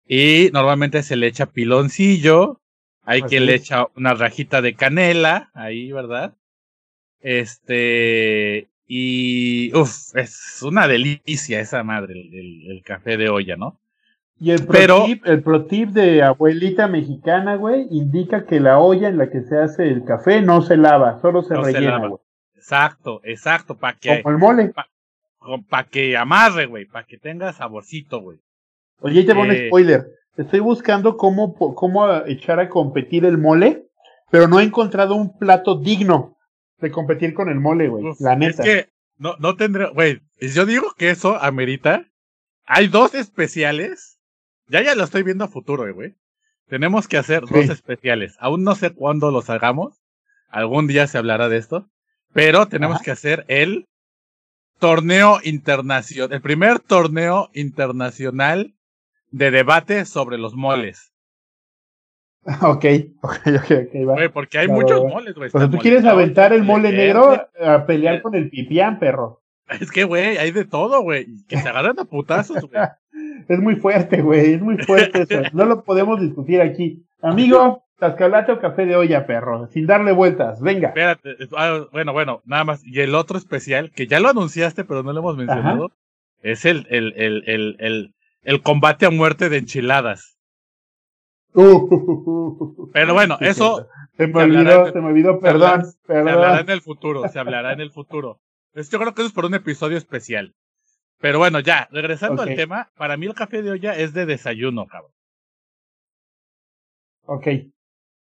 y 0.07 0.51
normalmente 0.53 1.03
se 1.03 1.17
le 1.17 1.27
echa 1.27 1.47
piloncillo, 1.47 2.61
hay 3.07 3.21
Así 3.21 3.29
quien 3.31 3.47
le 3.47 3.55
echa 3.55 3.87
una 3.97 4.15
rajita 4.15 4.61
de 4.61 4.75
canela 4.75 5.51
ahí, 5.55 5.91
¿verdad? 5.93 6.35
Este, 7.21 8.69
y, 8.87 9.75
uff, 9.77 10.15
es 10.17 10.63
una 10.63 10.87
delicia 10.87 11.61
esa 11.61 11.83
madre, 11.83 12.15
el, 12.21 12.35
el- 12.35 12.71
el 12.71 12.83
café 12.83 13.17
de 13.17 13.29
olla, 13.29 13.57
¿no? 13.57 13.79
Y 14.39 14.51
el 14.51 14.61
pro, 14.67 14.73
Pero- 14.73 15.05
tip, 15.07 15.27
el 15.27 15.43
pro 15.43 15.65
tip 15.65 15.89
de 15.91 16.23
abuelita 16.23 16.87
mexicana, 16.89 17.57
güey, 17.57 17.87
indica 17.91 18.45
que 18.45 18.61
la 18.61 18.79
olla 18.79 19.09
en 19.09 19.17
la 19.19 19.31
que 19.31 19.43
se 19.43 19.57
hace 19.59 19.89
el 19.89 20.05
café 20.05 20.43
no 20.43 20.61
se 20.63 20.77
lava, 20.77 21.21
solo 21.23 21.43
se 21.43 21.55
No 21.55 21.63
rellena, 21.63 21.99
güey. 22.07 22.21
Exacto, 22.55 23.21
exacto, 23.25 23.77
para 23.79 23.97
que, 23.97 24.23
Como 24.23 24.35
el 24.35 24.39
mole. 24.41 24.73
para 25.69 25.85
que 25.89 26.17
amarre, 26.17 26.67
güey, 26.67 26.85
para 26.85 27.07
que 27.07 27.17
tenga 27.17 27.53
saborcito, 27.53 28.21
güey. 28.21 28.39
Oye, 29.01 29.21
ahí 29.21 29.27
te 29.27 29.33
pongo 29.35 29.47
un 29.47 29.53
Eh. 29.53 29.67
spoiler. 29.69 30.07
Estoy 30.37 30.61
buscando 30.61 31.17
cómo, 31.17 31.55
cómo 31.75 32.15
echar 32.27 32.61
a 32.61 32.69
competir 32.69 33.25
el 33.25 33.39
mole, 33.39 33.87
pero 34.31 34.49
no 34.49 34.61
he 34.61 34.65
encontrado 34.65 35.15
un 35.15 35.39
plato 35.39 35.77
digno 35.79 36.37
de 36.79 36.91
competir 36.91 37.33
con 37.33 37.49
el 37.49 37.59
mole, 37.59 37.89
güey. 37.89 38.05
La 38.21 38.35
Es 38.35 38.39
neta. 38.39 38.63
que 38.63 38.89
no, 39.17 39.37
no 39.39 39.57
tendré, 39.57 39.89
güey, 39.91 40.21
yo 40.41 40.67
digo 40.67 40.93
que 40.99 41.11
eso 41.11 41.43
amerita. 41.43 42.05
Hay 42.67 42.89
dos 42.89 43.15
especiales. 43.15 44.19
Ya 44.69 44.83
ya 44.83 44.95
lo 44.95 45.05
estoy 45.05 45.23
viendo 45.23 45.45
a 45.45 45.49
futuro, 45.49 45.87
eh, 45.87 45.93
güey. 45.93 46.15
Tenemos 46.69 47.07
que 47.09 47.17
hacer 47.17 47.45
dos 47.47 47.69
especiales. 47.71 48.37
Aún 48.41 48.65
no 48.65 48.75
sé 48.75 48.91
cuándo 48.91 49.31
los 49.31 49.49
hagamos. 49.49 50.03
Algún 50.49 50.87
día 50.89 51.07
se 51.07 51.17
hablará 51.17 51.49
de 51.49 51.59
esto. 51.59 51.89
Pero 52.33 52.67
tenemos 52.67 52.97
Ajá. 52.97 53.05
que 53.05 53.11
hacer 53.13 53.45
el 53.49 53.87
torneo 54.79 55.39
internacional, 55.45 56.33
el 56.33 56.43
primer 56.43 56.81
torneo 56.81 57.49
internacional 57.55 58.75
de 59.37 59.51
debate 59.51 60.05
sobre 60.07 60.39
los 60.39 60.55
moles. 60.55 61.13
ok, 62.63 62.85
ok, 63.23 63.39
ok, 63.47 63.71
ok, 63.71 64.09
va. 64.09 64.15
Güey, 64.15 64.29
porque 64.29 64.59
hay 64.59 64.69
muchos 64.69 65.05
va. 65.05 65.09
moles, 65.09 65.35
güey. 65.35 65.51
O 65.53 65.59
sea, 65.59 65.69
tú 65.69 65.79
quieres 65.79 66.05
aventar 66.05 66.53
el 66.53 66.63
mole 66.63 66.93
negro 66.93 67.45
a 67.61 67.87
pelear 67.87 68.17
Eh. 68.17 68.23
con 68.23 68.35
el 68.35 68.51
pipián, 68.51 68.99
perro. 68.99 69.43
Es 69.81 69.91
que, 69.91 70.05
güey, 70.05 70.39
hay 70.39 70.53
de 70.53 70.65
todo, 70.65 71.03
güey. 71.03 71.27
Que 71.49 71.59
se 71.59 71.69
agarran 71.69 71.99
a 71.99 72.05
putazos, 72.05 72.63
güey. 72.71 72.83
Es 73.49 73.59
muy 73.61 73.77
fuerte, 73.77 74.21
güey, 74.23 74.55
es 74.55 74.61
muy 74.61 74.77
fuerte 74.79 75.23
eso. 75.23 75.43
No 75.53 75.65
lo 75.65 75.83
podemos 75.85 76.21
discutir 76.21 76.61
aquí. 76.61 77.05
Amigo, 77.23 77.85
tascalate 77.99 78.53
o 78.53 78.61
café 78.61 78.85
de 78.87 78.95
olla, 78.97 79.27
perro, 79.27 79.69
sin 79.69 79.87
darle 79.87 80.13
vueltas. 80.13 80.61
Venga. 80.61 80.89
Espérate, 80.89 81.31
es- 81.39 81.49
ah, 81.57 81.87
bueno, 81.93 82.13
bueno, 82.13 82.43
nada 82.45 82.65
más. 82.65 82.85
Y 82.85 83.01
el 83.01 83.15
otro 83.15 83.39
especial, 83.39 83.91
que 83.93 84.07
ya 84.07 84.21
lo 84.21 84.29
anunciaste, 84.29 84.85
pero 84.85 85.03
no 85.03 85.13
lo 85.13 85.21
hemos 85.21 85.37
mencionado, 85.37 85.91
es 86.43 86.65
el, 86.67 86.87
el, 86.91 87.15
el, 87.17 87.43
el, 87.47 87.77
el, 87.79 88.15
el 88.47 88.63
combate 88.63 89.07
a 89.07 89.11
muerte 89.11 89.49
de 89.49 89.59
enchiladas. 89.59 90.39
Uh, 91.53 92.91
Pero 92.93 93.15
bueno, 93.15 93.37
eso 93.41 93.89
se 94.17 94.27
me 94.27 94.43
olvidó, 94.43 94.93
se 94.93 95.01
me 95.01 95.07
olvidó, 95.09 95.41
se 95.41 95.49
hablará- 95.49 95.77
perdón, 95.83 95.93
se 96.07 96.17
hablará 96.17 96.41
perdón. 96.41 96.59
en 96.61 96.71
el 96.71 96.81
futuro, 96.83 97.29
se 97.29 97.39
hablará 97.39 97.73
en 97.73 97.81
el 97.81 97.91
futuro. 97.91 98.41
Es- 98.75 98.91
yo 98.91 98.99
creo 98.99 99.15
que 99.15 99.23
eso 99.23 99.29
es 99.29 99.35
por 99.35 99.45
un 99.47 99.55
episodio 99.55 99.97
especial. 99.99 100.55
Pero 101.19 101.39
bueno, 101.39 101.61
ya, 101.61 101.89
regresando 101.91 102.43
al 102.43 102.55
tema, 102.55 102.91
para 102.97 103.17
mí 103.17 103.25
el 103.27 103.35
café 103.35 103.63
de 103.63 103.71
olla 103.71 103.97
es 103.97 104.13
de 104.13 104.27
desayuno, 104.27 104.87
cabrón. 104.87 105.13
Ok. 107.25 107.47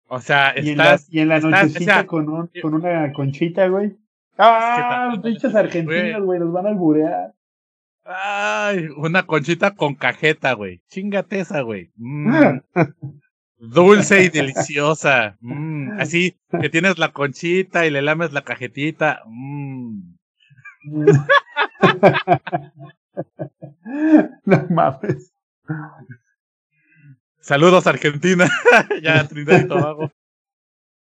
O 0.09 0.19
sea, 0.19 0.53
Y 0.57 0.71
en 0.71 0.77
la, 0.77 0.83
estás, 0.95 1.07
y 1.13 1.19
en 1.21 1.29
la 1.29 1.37
estás- 1.37 1.51
nochecita 1.51 1.91
o 1.93 1.95
sea, 1.95 2.05
con, 2.07 2.27
un, 2.29 2.51
con 2.61 2.73
una 2.73 3.13
conchita, 3.13 3.67
güey. 3.69 3.95
Ah, 4.37 5.09
los 5.15 5.23
pinches 5.23 5.55
argentinos, 5.55 6.21
güey, 6.23 6.39
nos 6.39 6.51
van 6.51 6.65
a 6.65 6.69
alburear. 6.69 7.33
Ay, 8.05 8.87
una 8.97 9.25
conchita 9.25 9.75
con 9.75 9.95
cajeta, 9.95 10.53
güey. 10.53 10.81
Chingate 10.89 11.39
esa, 11.39 11.61
güey. 11.61 11.91
Mm. 11.95 12.59
Dulce 13.57 14.23
y 14.23 14.29
deliciosa. 14.29 15.37
Mm, 15.41 15.99
Así 15.99 16.37
que 16.59 16.69
tienes 16.69 16.97
la 16.97 17.11
conchita 17.11 17.85
y 17.85 17.91
le 17.91 18.01
lames 18.01 18.33
la 18.33 18.43
cajetita. 18.43 19.21
Mm. 19.27 20.15
no 24.45 24.67
mames. 24.69 25.33
Saludos, 27.39 27.87
Argentina. 27.87 28.49
ya, 29.03 29.27
Trinidad 29.27 29.61
y 29.61 29.67
Tobago. 29.67 30.11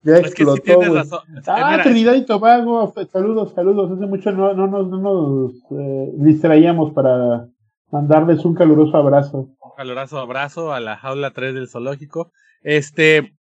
Ya 0.03 0.15
Es 0.17 0.21
que 0.21 0.27
sí 0.29 0.33
explotó, 0.43 0.63
tienes 0.63 0.89
güey. 0.89 1.01
razón. 1.01 1.21
Ah, 1.47 1.71
Mira, 1.73 1.83
Trinidad 1.83 2.15
y 2.15 2.25
Tobago, 2.25 2.95
saludos, 3.13 3.53
saludos. 3.55 3.91
Hace 3.93 4.07
mucho 4.07 4.33
no, 4.33 4.55
no 4.55 4.67
nos, 4.67 4.89
no 4.89 4.99
nos 4.99 5.53
eh, 5.79 6.13
distraíamos 6.17 6.93
para 6.95 7.47
mandarles 7.91 8.45
un 8.45 8.55
caluroso 8.55 8.97
abrazo. 8.97 9.39
un 9.61 9.73
caluroso 9.77 10.19
abrazo 10.19 10.73
a 10.73 10.81
la 10.81 10.97
jaula 10.97 11.33
3 11.33 11.55
del 11.55 11.69
zoológico. 11.69 12.33
Este, 12.63 13.35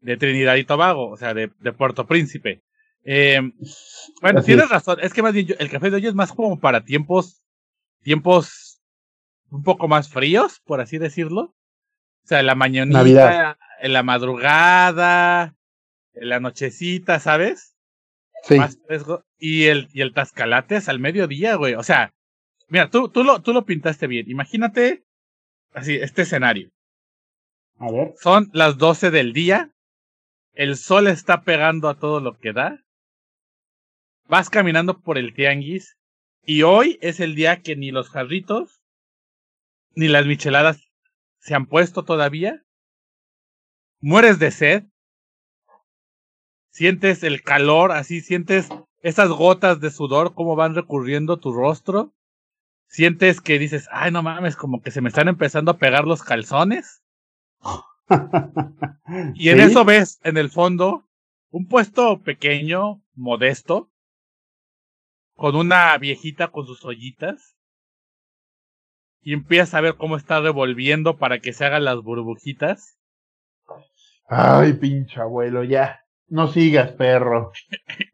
de 0.00 0.16
Trinidad 0.16 0.56
y 0.56 0.64
Tobago, 0.64 1.08
o 1.10 1.16
sea, 1.16 1.32
de, 1.34 1.50
de 1.60 1.72
Puerto 1.72 2.06
Príncipe. 2.06 2.62
Eh, 3.04 3.40
bueno, 4.20 4.40
Así 4.40 4.46
tienes 4.46 4.66
es. 4.66 4.70
razón. 4.70 4.98
Es 5.00 5.12
que 5.14 5.22
más 5.22 5.32
bien 5.32 5.46
yo- 5.46 5.54
el 5.58 5.70
café 5.70 5.90
de 5.90 5.96
hoy 5.96 6.06
es 6.06 6.14
más 6.14 6.32
como 6.32 6.58
para 6.60 6.84
tiempos, 6.84 7.42
tiempos 8.02 8.80
un 9.50 9.62
poco 9.62 9.88
más 9.88 10.08
fríos, 10.08 10.60
por 10.64 10.80
así 10.80 10.98
decirlo. 10.98 11.40
O 12.24 12.26
sea, 12.26 12.40
en 12.40 12.46
la 12.46 12.54
mañanita, 12.54 12.98
Navidad. 12.98 13.56
en 13.80 13.92
la 13.92 14.02
madrugada, 14.02 15.54
en 16.14 16.28
la 16.28 16.40
nochecita, 16.40 17.20
¿sabes? 17.20 17.76
Sí. 18.44 18.56
Más 18.56 18.78
fresco. 18.86 19.24
Y 19.38 19.64
el, 19.64 19.88
y 19.92 20.00
el 20.00 20.12
tascalate 20.12 20.76
es 20.76 20.88
al 20.88 20.98
mediodía, 20.98 21.54
güey. 21.56 21.74
O 21.74 21.82
sea, 21.82 22.12
mira, 22.68 22.90
tú, 22.90 23.08
tú 23.08 23.24
lo, 23.24 23.40
tú 23.42 23.52
lo 23.52 23.64
pintaste 23.64 24.06
bien. 24.06 24.30
Imagínate 24.30 25.04
así, 25.72 25.94
este 25.96 26.22
escenario. 26.22 26.70
A 27.78 27.90
ver. 27.90 28.14
Son 28.20 28.50
las 28.52 28.78
12 28.78 29.10
del 29.10 29.32
día. 29.32 29.70
El 30.54 30.76
sol 30.76 31.06
está 31.06 31.42
pegando 31.42 31.88
a 31.88 31.98
todo 31.98 32.20
lo 32.20 32.38
que 32.38 32.52
da. 32.52 32.78
Vas 34.28 34.50
caminando 34.50 35.00
por 35.00 35.18
el 35.18 35.34
tianguis. 35.34 35.96
Y 36.44 36.62
hoy 36.62 36.98
es 37.00 37.20
el 37.20 37.34
día 37.34 37.60
que 37.60 37.76
ni 37.76 37.90
los 37.90 38.10
jarritos 38.10 38.82
ni 39.94 40.08
las 40.08 40.26
micheladas 40.26 40.80
se 41.38 41.54
han 41.54 41.66
puesto 41.66 42.04
todavía. 42.04 42.62
Mueres 44.00 44.38
de 44.38 44.50
sed. 44.50 44.84
Sientes 46.72 47.22
el 47.22 47.42
calor, 47.42 47.92
así 47.92 48.22
sientes 48.22 48.70
esas 49.02 49.28
gotas 49.28 49.78
de 49.80 49.90
sudor 49.90 50.32
como 50.34 50.56
van 50.56 50.74
recurriendo 50.74 51.36
tu 51.36 51.52
rostro. 51.52 52.14
Sientes 52.86 53.40
que 53.42 53.58
dices, 53.58 53.88
ay 53.92 54.10
no 54.10 54.22
mames, 54.22 54.56
como 54.56 54.80
que 54.80 54.90
se 54.90 55.02
me 55.02 55.10
están 55.10 55.28
empezando 55.28 55.70
a 55.72 55.76
pegar 55.78 56.06
los 56.06 56.22
calzones. 56.22 57.02
Y 59.34 59.50
en 59.50 59.58
Sí. 59.58 59.64
eso 59.64 59.84
ves 59.84 60.18
en 60.24 60.38
el 60.38 60.50
fondo 60.50 61.06
un 61.50 61.68
puesto 61.68 62.22
pequeño, 62.22 63.02
modesto, 63.14 63.90
con 65.34 65.54
una 65.54 65.96
viejita 65.98 66.48
con 66.48 66.66
sus 66.66 66.82
ollitas. 66.86 67.54
Y 69.20 69.34
empiezas 69.34 69.74
a 69.74 69.82
ver 69.82 69.96
cómo 69.96 70.16
está 70.16 70.40
revolviendo 70.40 71.18
para 71.18 71.40
que 71.40 71.52
se 71.52 71.66
hagan 71.66 71.84
las 71.84 72.00
burbujitas. 72.02 72.98
Ay, 74.28 74.72
pinche 74.72 75.20
abuelo, 75.20 75.62
ya. 75.64 76.01
No 76.32 76.48
sigas, 76.48 76.92
perro. 76.92 77.52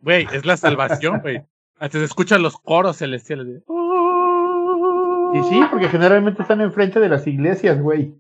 Güey, 0.01 0.27
es 0.33 0.45
la 0.45 0.57
salvación, 0.57 1.21
güey. 1.21 1.41
Hasta 1.79 1.99
se 1.99 2.05
escuchan 2.05 2.43
los 2.43 2.59
coros 2.59 2.97
celestiales. 2.99 3.47
de- 3.47 3.63
Y 5.39 5.43
sí, 5.45 5.61
porque 5.71 5.89
generalmente 5.89 6.43
están 6.43 6.61
enfrente 6.61 6.99
de 6.99 7.09
las 7.09 7.25
iglesias, 7.29 7.81
güey. 7.81 8.15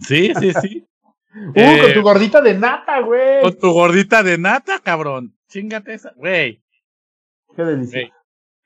Sí, 0.00 0.32
sí, 0.38 0.52
sí. 0.60 0.86
Uh, 1.32 1.52
Eh, 1.54 1.78
con 1.80 1.94
tu 1.94 2.02
gordita 2.02 2.40
de 2.40 2.54
nata, 2.58 2.98
güey. 3.02 3.40
Con 3.42 3.56
tu 3.56 3.70
gordita 3.72 4.24
de 4.24 4.36
nata, 4.36 4.80
cabrón. 4.80 5.32
Chingate 5.48 5.94
esa. 5.94 6.12
Güey, 6.16 6.60
Qué 7.54 7.62
delicia. 7.62 8.12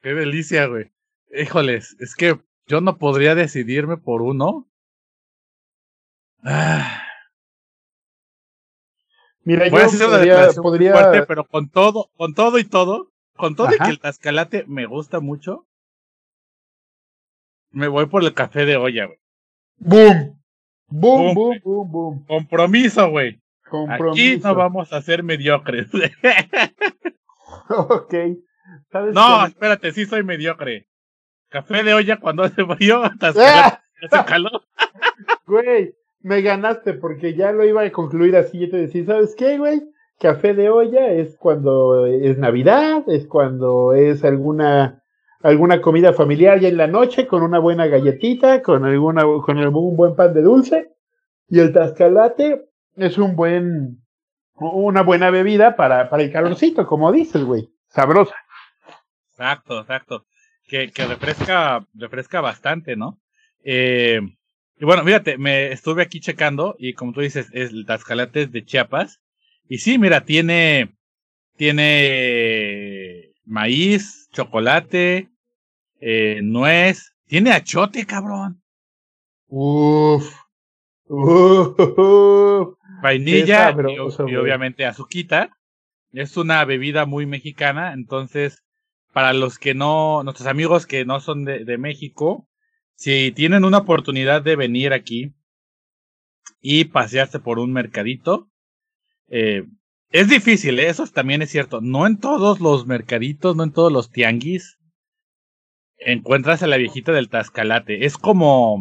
Qué 0.01 0.15
delicia, 0.15 0.67
güey. 0.67 0.91
Híjoles, 1.31 1.95
es 2.01 2.15
que 2.15 2.41
yo 2.67 2.81
no 2.81 2.97
podría 2.97 3.35
decidirme 3.35 3.99
por 3.99 4.23
uno. 4.23 4.67
Ah, 6.43 7.03
Mira, 9.45 9.69
voy 9.69 9.81
a 9.81 9.83
yo 9.83 9.87
hacer 9.87 10.07
una 10.07 10.63
podría, 10.63 10.93
fuerte, 10.93 11.27
pero 11.27 11.45
con 11.45 11.69
todo, 11.69 12.11
con 12.17 12.35
todo 12.35 12.59
y 12.59 12.65
todo, 12.65 13.13
con 13.37 13.55
todo 13.57 13.69
y 13.75 13.79
que 13.79 13.91
el 13.91 14.01
tascalate 14.01 14.65
me 14.67 14.87
gusta 14.87 15.21
mucho, 15.21 15.67
me 17.71 17.89
voy 17.89 18.07
por 18.07 18.23
el 18.25 18.33
café 18.35 18.65
de 18.65 18.77
olla, 18.77 19.07
güey. 19.07 19.19
boom, 19.77 20.43
boom, 20.89 21.35
Boom, 21.35 21.35
boom, 21.35 21.61
boom, 21.63 21.93
boom. 21.93 22.25
Compromiso, 22.27 23.09
güey. 23.11 23.29
Aquí 23.29 23.71
Compromiso. 23.71 24.49
no 24.49 24.55
vamos 24.55 24.93
a 24.93 25.03
ser 25.03 25.23
mediocres. 25.23 25.89
ok. 27.69 28.15
¿Sabes 28.91 29.15
no, 29.15 29.41
qué? 29.41 29.47
espérate, 29.49 29.93
sí 29.93 30.07
soy 30.07 30.23
mediocre. 30.23 30.87
Café 31.49 31.83
de 31.83 31.95
olla 31.95 32.19
cuando 32.19 32.45
hace 32.45 32.65
frío, 32.65 33.03
tascalate 33.21 33.79
¡Ah! 33.79 33.85
hace 34.13 34.25
calor. 34.25 34.63
Güey, 35.47 35.95
me 36.25 36.41
ganaste 36.41 36.95
porque 36.95 37.35
ya 37.35 37.53
lo 37.53 37.65
iba 37.65 37.83
a 37.83 37.93
concluir 37.93 38.35
así. 38.35 38.59
Yo 38.59 38.71
te 38.71 38.79
decía, 38.79 39.05
¿sabes 39.05 39.35
qué, 39.37 39.59
güey? 39.59 39.83
Café 40.19 40.55
de 40.55 40.71
olla 40.71 41.09
es 41.09 41.37
cuando 41.37 42.07
es 42.07 42.39
Navidad, 42.39 43.05
es 43.09 43.27
cuando 43.27 43.93
es 43.93 44.25
alguna 44.25 45.03
alguna 45.43 45.83
comida 45.83 46.15
familiar 46.15 46.59
ya 46.59 46.69
en 46.69 46.79
la 46.79 46.87
noche 46.87 47.27
con 47.27 47.43
una 47.43 47.59
buena 47.59 47.87
galletita, 47.89 48.63
con 48.63 48.87
alguna 48.87 49.25
con 49.45 49.59
algún 49.59 49.97
buen 49.97 50.17
pan 50.17 50.33
de 50.33 50.41
dulce 50.41 50.95
y 51.49 51.61
el 51.61 51.75
tascalate 51.75 52.65
es 52.97 53.19
un 53.19 53.37
buen 53.37 54.03
una 54.55 55.03
buena 55.03 55.29
bebida 55.29 55.77
para 55.77 56.09
para 56.09 56.23
el 56.23 56.33
calorcito, 56.33 56.87
como 56.87 57.13
dices, 57.13 57.45
güey. 57.45 57.69
Sabrosa. 57.89 58.35
Exacto, 59.29 59.81
exacto. 59.81 60.25
Que, 60.67 60.91
que 60.91 61.05
refresca, 61.05 61.87
refresca 61.93 62.41
bastante, 62.41 62.97
¿no? 62.97 63.21
Eh, 63.63 64.21
y 64.79 64.85
bueno, 64.85 65.05
fíjate, 65.05 65.39
me 65.39 65.71
estuve 65.73 66.03
aquí 66.03 66.21
checando 66.21 66.75
y 66.79 66.95
como 66.95 67.13
tú 67.13 67.21
dices, 67.21 67.49
es 67.53 67.71
el 67.71 67.87
Tascalate 67.87 68.43
es 68.43 68.53
de 68.53 68.65
Chiapas. 68.65 69.21
Y 69.69 69.79
sí, 69.79 69.99
mira, 69.99 70.25
tiene, 70.25 70.97
tiene 71.57 73.33
maíz, 73.45 74.29
chocolate, 74.33 75.31
eh, 76.01 76.41
nuez, 76.43 77.15
tiene 77.27 77.53
achote, 77.53 78.05
cabrón. 78.05 78.63
Uf. 79.47 80.35
Uh, 81.07 82.75
Vainilla 83.03 83.77
Qué 83.77 83.93
y, 83.93 84.37
obviamente 84.37 84.87
azuquita. 84.87 85.51
Es 86.13 86.37
una 86.37 86.65
bebida 86.65 87.07
muy 87.07 87.27
mexicana, 87.27 87.93
entonces 87.93 88.63
para 89.13 89.33
los 89.33 89.59
que 89.59 89.75
no, 89.75 90.23
nuestros 90.25 90.49
amigos 90.49 90.87
que 90.87 91.05
no 91.05 91.21
son 91.21 91.45
de, 91.45 91.65
de 91.65 91.79
México, 91.79 92.49
si 92.97 93.33
tienen 93.33 93.65
una 93.65 93.79
oportunidad 93.79 94.43
de 94.43 94.57
venir 94.57 94.93
aquí 94.93 95.35
y 96.61 96.87
pasearse 96.87 97.39
por 97.41 97.59
un 97.59 97.73
mercadito, 97.73 98.49
eh, 99.29 99.65
es 100.11 100.29
difícil, 100.29 100.79
¿eh? 100.79 100.89
eso 100.89 101.07
también 101.07 101.43
es 101.43 101.51
cierto. 101.51 101.81
No 101.81 102.07
en 102.07 102.19
todos 102.19 102.61
los 102.61 102.87
mercaditos, 102.87 103.57
no 103.57 103.65
en 103.65 103.73
todos 103.73 103.93
los 103.93 104.11
tianguis 104.11 104.79
encuentras 105.99 106.63
a 106.63 106.67
la 106.67 106.77
viejita 106.77 107.13
del 107.13 107.29
Tascalate. 107.29 108.05
Es 108.05 108.17
como, 108.17 108.79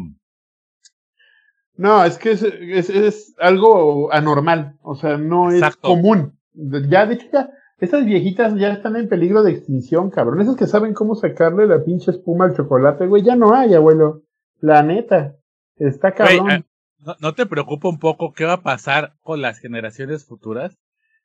No, 1.76 2.04
es 2.04 2.18
que 2.18 2.32
es, 2.32 2.44
es, 2.44 2.90
es 2.90 3.36
algo 3.40 4.14
anormal, 4.14 4.78
o 4.82 4.96
sea, 4.96 5.18
no 5.18 5.52
es 5.52 5.76
común. 5.78 6.40
Ya, 6.54 7.06
de 7.06 7.16
hecho, 7.16 7.28
ya, 7.34 7.50
esas 7.84 8.06
viejitas 8.06 8.56
ya 8.56 8.70
están 8.70 8.96
en 8.96 9.10
peligro 9.10 9.44
de 9.44 9.52
extinción, 9.52 10.10
cabrón. 10.10 10.40
Esas 10.40 10.56
que 10.56 10.68
saben 10.68 10.94
cómo 10.94 11.16
sacarle 11.16 11.68
la 11.68 11.84
pinche 11.84 12.12
espuma 12.12 12.46
al 12.46 12.56
chocolate, 12.56 13.08
güey, 13.08 13.24
ya 13.24 13.36
no 13.36 13.54
hay, 13.54 13.74
abuelo. 13.74 14.24
La 14.62 14.84
neta, 14.84 15.36
está 15.76 16.12
Güey, 16.12 16.38
cabrón. 16.38 16.52
eh, 16.52 16.64
¿no, 17.00 17.16
¿No 17.20 17.34
te 17.34 17.46
preocupa 17.46 17.90
un 17.90 18.00
poco 18.00 18.32
qué 18.32 18.46
va 18.46 18.54
a 18.54 18.62
pasar 18.62 19.16
con 19.22 19.42
las 19.42 19.60
generaciones 19.60 20.26
futuras? 20.26 20.78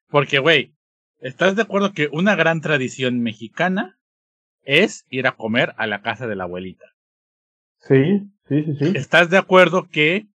Porque, 0.08 0.40
güey, 0.40 0.74
¿estás 1.20 1.54
de 1.54 1.62
acuerdo 1.62 1.92
que 1.92 2.08
una 2.10 2.34
gran 2.34 2.60
tradición 2.60 3.20
mexicana 3.20 3.96
es 4.62 5.06
ir 5.10 5.28
a 5.28 5.36
comer 5.36 5.74
a 5.76 5.86
la 5.86 6.02
casa 6.02 6.26
de 6.26 6.34
la 6.34 6.44
abuelita? 6.44 6.86
Sí, 7.78 8.32
sí, 8.48 8.64
sí, 8.64 8.76
sí. 8.80 8.92
¿Estás 8.96 9.30
de 9.30 9.38
acuerdo 9.38 9.86
que 9.88 10.26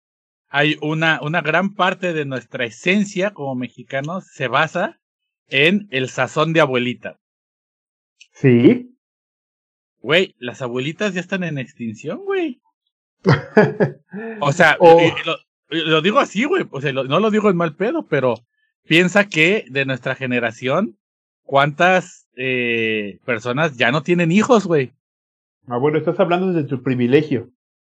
hay 0.49 0.77
una, 0.83 1.19
una 1.21 1.41
gran 1.41 1.75
parte 1.75 2.13
de 2.13 2.27
nuestra 2.27 2.65
esencia 2.65 3.33
como 3.33 3.57
mexicanos 3.57 4.29
se 4.33 4.47
basa 4.47 5.01
en 5.49 5.89
el 5.91 6.09
sazón 6.09 6.53
de 6.53 6.61
abuelita? 6.61 7.19
Sí. 8.33 8.97
Güey, 10.01 10.35
las 10.39 10.63
abuelitas 10.63 11.15
ya 11.15 11.21
están 11.21 11.45
en 11.45 11.59
extinción, 11.59 12.25
güey. 12.25 12.61
O 14.41 14.53
sea, 14.53 14.77
lo, 15.71 16.03
digo 16.03 16.19
así, 16.19 16.45
güey. 16.45 16.67
O 16.71 16.81
sea, 16.81 16.93
lo- 16.93 17.05
no 17.05 17.19
lo 17.21 17.31
digo 17.31 17.49
en 17.49 17.57
mal 17.57 17.77
pedo, 17.77 18.07
pero 18.07 18.35
piensa 18.85 19.29
que 19.29 19.65
de 19.71 19.85
nuestra 19.87 20.15
generación, 20.15 20.99
¿cuántas 21.45 22.27
eh, 22.37 23.21
personas 23.25 23.77
ya 23.77 23.91
no 23.91 24.03
tienen 24.03 24.33
hijos, 24.33 24.67
güey? 24.67 24.93
Ah, 25.69 25.79
bueno, 25.79 25.97
estás 25.99 26.19
hablando 26.21 26.53
desde 26.53 26.69
tu 26.69 26.83
privilegio. 26.83 27.51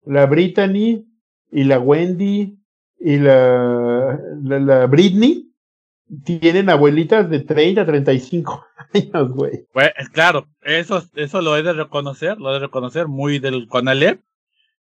La 0.06 0.26
Brittany 0.26 1.06
y 1.52 1.64
la 1.64 1.80
Wendy 1.80 2.58
y 3.00 3.18
la, 3.18 4.20
la, 4.44 4.60
la 4.60 4.86
Britney 4.86 5.45
tienen 6.24 6.70
abuelitas 6.70 7.30
de 7.30 7.40
30 7.40 7.86
35 7.86 8.66
años, 8.94 9.34
güey. 9.34 9.68
Güey, 9.74 9.90
es 9.98 10.10
claro, 10.10 10.48
eso, 10.62 11.04
eso 11.16 11.42
lo 11.42 11.58
he 11.58 11.64
de 11.64 11.74
reconocer, 11.74 12.38
lo 12.38 12.52
he 12.52 12.54
de 12.54 12.60
reconocer 12.60 13.08
muy 13.08 13.40
del 13.40 13.68
Conalep, 13.68 14.22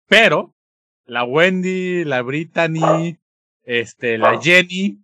pero 0.08 0.54
la 1.04 1.24
Wendy, 1.24 2.04
la 2.04 2.22
Brittany, 2.22 3.18
este, 3.64 4.18
la 4.18 4.40
Jenny, 4.40 4.98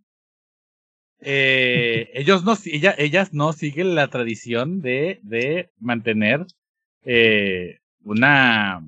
eh, 1.21 2.11
ellos 2.15 2.45
no, 2.45 2.55
ella, 2.67 2.95
ellas 2.97 3.33
no 3.33 3.53
siguen 3.53 3.95
la 3.95 4.09
tradición 4.09 4.81
de, 4.81 5.21
de 5.23 5.71
mantener 5.79 6.47
eh, 7.03 7.81
una, 8.05 8.85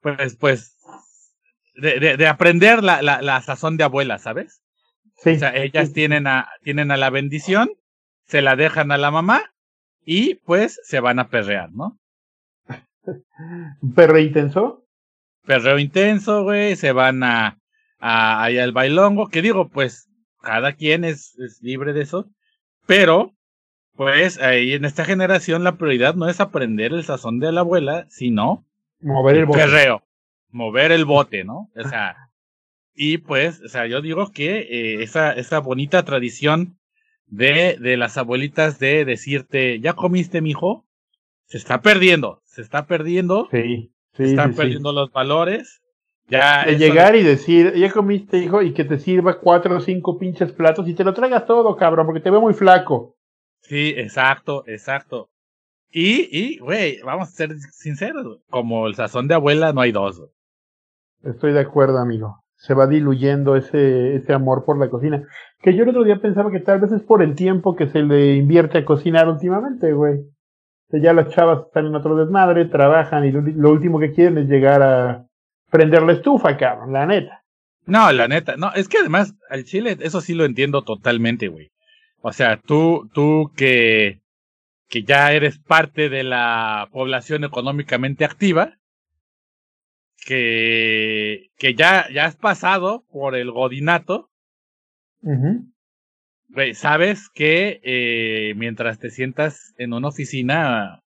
pues, 0.00 0.36
pues, 0.36 0.76
de, 1.74 1.98
de, 1.98 2.16
de 2.16 2.26
aprender 2.26 2.82
la, 2.84 3.02
la, 3.02 3.22
la 3.22 3.40
sazón 3.40 3.76
de 3.76 3.84
abuela, 3.84 4.18
¿sabes? 4.18 4.62
Sí. 5.22 5.30
O 5.30 5.38
sea, 5.38 5.54
ellas 5.56 5.92
tienen 5.92 6.26
a, 6.26 6.48
tienen 6.62 6.90
a 6.90 6.96
la 6.96 7.10
bendición, 7.10 7.70
se 8.26 8.42
la 8.42 8.56
dejan 8.56 8.92
a 8.92 8.98
la 8.98 9.10
mamá 9.10 9.52
y 10.04 10.34
pues 10.36 10.80
se 10.84 11.00
van 11.00 11.18
a 11.18 11.28
perrear, 11.28 11.70
¿no? 11.72 11.98
Perro 13.94 14.18
intenso. 14.18 14.84
Perreo 15.46 15.78
intenso, 15.78 16.42
güey, 16.44 16.76
se 16.76 16.92
van 16.92 17.22
a, 17.22 17.58
a 17.98 18.42
allá 18.44 18.64
al 18.64 18.72
bailongo, 18.72 19.28
que 19.28 19.42
digo, 19.42 19.68
pues 19.68 20.08
cada 20.42 20.72
quien 20.74 21.04
es, 21.04 21.38
es 21.38 21.60
libre 21.62 21.92
de 21.92 22.02
eso, 22.02 22.30
pero 22.86 23.34
pues 23.94 24.38
ahí 24.40 24.72
en 24.72 24.84
esta 24.84 25.04
generación 25.04 25.64
la 25.64 25.76
prioridad 25.76 26.14
no 26.14 26.28
es 26.28 26.40
aprender 26.40 26.92
el 26.92 27.04
sazón 27.04 27.38
de 27.40 27.52
la 27.52 27.60
abuela, 27.60 28.06
sino 28.08 28.64
Mover 29.00 29.36
el 29.36 29.44
el 29.44 29.46
bote. 29.46 29.66
perreo, 29.66 30.02
mover 30.50 30.92
el 30.92 31.04
bote, 31.04 31.44
¿no? 31.44 31.70
O 31.76 31.88
sea, 31.88 32.29
y 33.02 33.16
pues, 33.16 33.62
o 33.62 33.68
sea, 33.68 33.86
yo 33.86 34.02
digo 34.02 34.30
que 34.30 34.58
eh, 34.58 35.02
esa, 35.02 35.32
esa 35.32 35.58
bonita 35.58 36.02
tradición 36.02 36.76
de, 37.28 37.78
de 37.80 37.96
las 37.96 38.18
abuelitas 38.18 38.78
de 38.78 39.06
decirte, 39.06 39.80
¿ya 39.80 39.94
comiste, 39.94 40.42
mijo? 40.42 40.84
Se 41.46 41.56
está 41.56 41.80
perdiendo, 41.80 42.42
se 42.44 42.60
está 42.60 42.84
perdiendo, 42.84 43.48
Sí, 43.50 43.90
se 44.12 44.24
sí, 44.24 44.30
están 44.32 44.50
sí, 44.50 44.52
sí. 44.52 44.60
perdiendo 44.60 44.92
los 44.92 45.10
valores. 45.12 45.80
Ya 46.28 46.66
De 46.66 46.76
llegar 46.76 47.16
y 47.16 47.22
decir, 47.22 47.72
ya 47.74 47.90
comiste, 47.90 48.36
hijo, 48.36 48.60
y 48.60 48.74
que 48.74 48.84
te 48.84 48.98
sirva 48.98 49.40
cuatro 49.40 49.78
o 49.78 49.80
cinco 49.80 50.18
pinches 50.18 50.52
platos 50.52 50.86
y 50.86 50.92
te 50.92 51.02
lo 51.02 51.14
traigas 51.14 51.46
todo, 51.46 51.74
cabrón, 51.76 52.04
porque 52.04 52.20
te 52.20 52.30
veo 52.30 52.42
muy 52.42 52.52
flaco. 52.52 53.16
Sí, 53.62 53.94
exacto, 53.96 54.62
exacto. 54.66 55.30
Y, 55.90 56.28
y, 56.30 56.58
güey, 56.58 57.00
vamos 57.00 57.28
a 57.28 57.32
ser 57.32 57.58
sinceros, 57.72 58.42
como 58.50 58.86
el 58.86 58.94
sazón 58.94 59.26
de 59.26 59.36
abuela 59.36 59.72
no 59.72 59.80
hay 59.80 59.90
dos. 59.90 60.22
Estoy 61.22 61.54
de 61.54 61.60
acuerdo, 61.60 61.96
amigo. 61.96 62.44
Se 62.60 62.74
va 62.74 62.86
diluyendo 62.86 63.56
ese, 63.56 64.16
ese 64.16 64.32
amor 64.32 64.64
por 64.64 64.78
la 64.78 64.90
cocina. 64.90 65.26
Que 65.60 65.74
yo 65.74 65.82
el 65.82 65.88
otro 65.88 66.04
día 66.04 66.20
pensaba 66.20 66.50
que 66.50 66.60
tal 66.60 66.78
vez 66.78 66.92
es 66.92 67.02
por 67.02 67.22
el 67.22 67.34
tiempo 67.34 67.74
que 67.74 67.88
se 67.88 68.02
le 68.02 68.36
invierte 68.36 68.78
a 68.78 68.84
cocinar 68.84 69.28
últimamente, 69.28 69.92
güey. 69.92 70.20
Ya 70.92 71.12
las 71.12 71.30
chavas 71.30 71.66
están 71.66 71.86
en 71.86 71.94
otro 71.94 72.16
desmadre, 72.16 72.66
trabajan 72.66 73.24
y 73.24 73.32
lo, 73.32 73.40
lo 73.40 73.70
último 73.70 73.98
que 73.98 74.12
quieren 74.12 74.38
es 74.38 74.48
llegar 74.48 74.82
a 74.82 75.26
prender 75.70 76.02
la 76.02 76.12
estufa, 76.12 76.56
cabrón, 76.56 76.92
la 76.92 77.06
neta. 77.06 77.42
No, 77.86 78.12
la 78.12 78.28
neta, 78.28 78.56
no, 78.56 78.72
es 78.74 78.88
que 78.88 78.98
además 78.98 79.34
al 79.48 79.64
chile, 79.64 79.96
eso 80.00 80.20
sí 80.20 80.34
lo 80.34 80.44
entiendo 80.44 80.82
totalmente, 80.82 81.48
güey. 81.48 81.70
O 82.20 82.32
sea, 82.32 82.60
tú, 82.60 83.08
tú 83.14 83.50
que, 83.56 84.20
que 84.88 85.04
ya 85.04 85.32
eres 85.32 85.58
parte 85.58 86.08
de 86.08 86.22
la 86.22 86.88
población 86.92 87.44
económicamente 87.44 88.24
activa, 88.24 88.74
que, 90.24 91.50
que 91.56 91.74
ya, 91.74 92.06
ya 92.12 92.26
has 92.26 92.36
pasado 92.36 93.04
por 93.10 93.34
el 93.34 93.50
godinato, 93.50 94.30
sabes 96.74 97.28
que 97.30 97.80
eh, 97.84 98.54
mientras 98.56 98.98
te 98.98 99.10
sientas 99.10 99.74
en 99.78 99.92
una 99.92 100.08
oficina, 100.08 101.02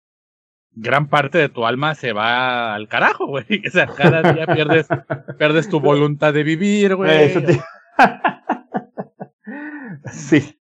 gran 0.73 1.09
parte 1.09 1.39
de 1.39 1.49
tu 1.49 1.67
alma 1.67 1.95
se 1.95 2.13
va 2.13 2.75
al 2.75 2.89
carajo, 2.89 3.27
güey. 3.27 3.45
O 3.67 3.71
sea, 3.71 3.87
cada 3.87 4.33
día 4.33 4.47
pierdes, 4.47 4.89
pierdes 5.39 5.69
tu 5.69 5.81
voluntad 5.81 6.33
de 6.33 6.43
vivir, 6.43 6.97
güey. 6.97 7.33
Te- 7.45 7.61
sí. 10.13 10.57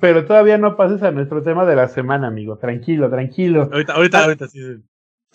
Pero 0.00 0.24
todavía 0.24 0.58
no 0.58 0.76
pases 0.76 1.02
a 1.02 1.10
nuestro 1.10 1.42
tema 1.42 1.66
de 1.66 1.76
la 1.76 1.88
semana, 1.88 2.28
amigo. 2.28 2.56
Tranquilo, 2.58 3.10
tranquilo. 3.10 3.68
Ahorita, 3.70 3.92
ahorita, 3.94 4.24
ahorita 4.24 4.48
sí. 4.48 4.60
sí. 4.60 4.82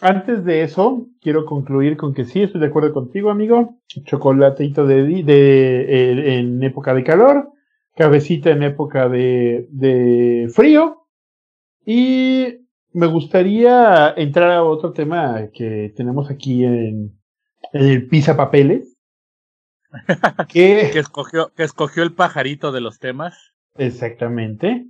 Antes 0.01 0.45
de 0.45 0.62
eso, 0.62 1.07
quiero 1.21 1.45
concluir 1.45 1.97
con 1.97 2.13
que 2.13 2.25
sí, 2.25 2.43
estoy 2.43 2.62
de 2.62 2.67
acuerdo 2.67 2.93
contigo, 2.93 3.31
amigo. 3.31 3.79
Chocolatito 3.88 4.86
de, 4.86 5.23
de 5.23 5.81
eh, 5.81 6.38
en 6.38 6.62
época 6.62 6.93
de 6.93 7.03
calor, 7.03 7.49
cabecita 7.95 8.51
en 8.51 8.62
época 8.62 9.10
de, 9.10 9.67
de 9.71 10.49
frío. 10.53 11.07
Y 11.83 12.67
me 12.93 13.07
gustaría 13.07 14.13
entrar 14.15 14.51
a 14.51 14.63
otro 14.63 14.91
tema 14.91 15.47
que 15.51 15.93
tenemos 15.95 16.29
aquí 16.29 16.63
en, 16.63 17.17
en 17.73 17.86
el 17.86 18.07
Pisa 18.07 18.38
Papeles. 18.38 18.95
que 20.49 20.89
que 20.93 20.99
escogió, 20.99 21.51
que 21.55 21.63
escogió 21.63 22.03
el 22.03 22.13
pajarito 22.13 22.71
de 22.71 22.81
los 22.81 22.99
temas. 22.99 23.53
Exactamente. 23.77 24.86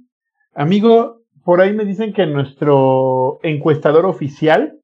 Amigo, 0.53 1.21
por 1.45 1.61
ahí 1.61 1.71
me 1.71 1.85
dicen 1.85 2.11
que 2.11 2.25
nuestro 2.25 3.39
encuestador 3.43 4.05
oficial 4.05 4.76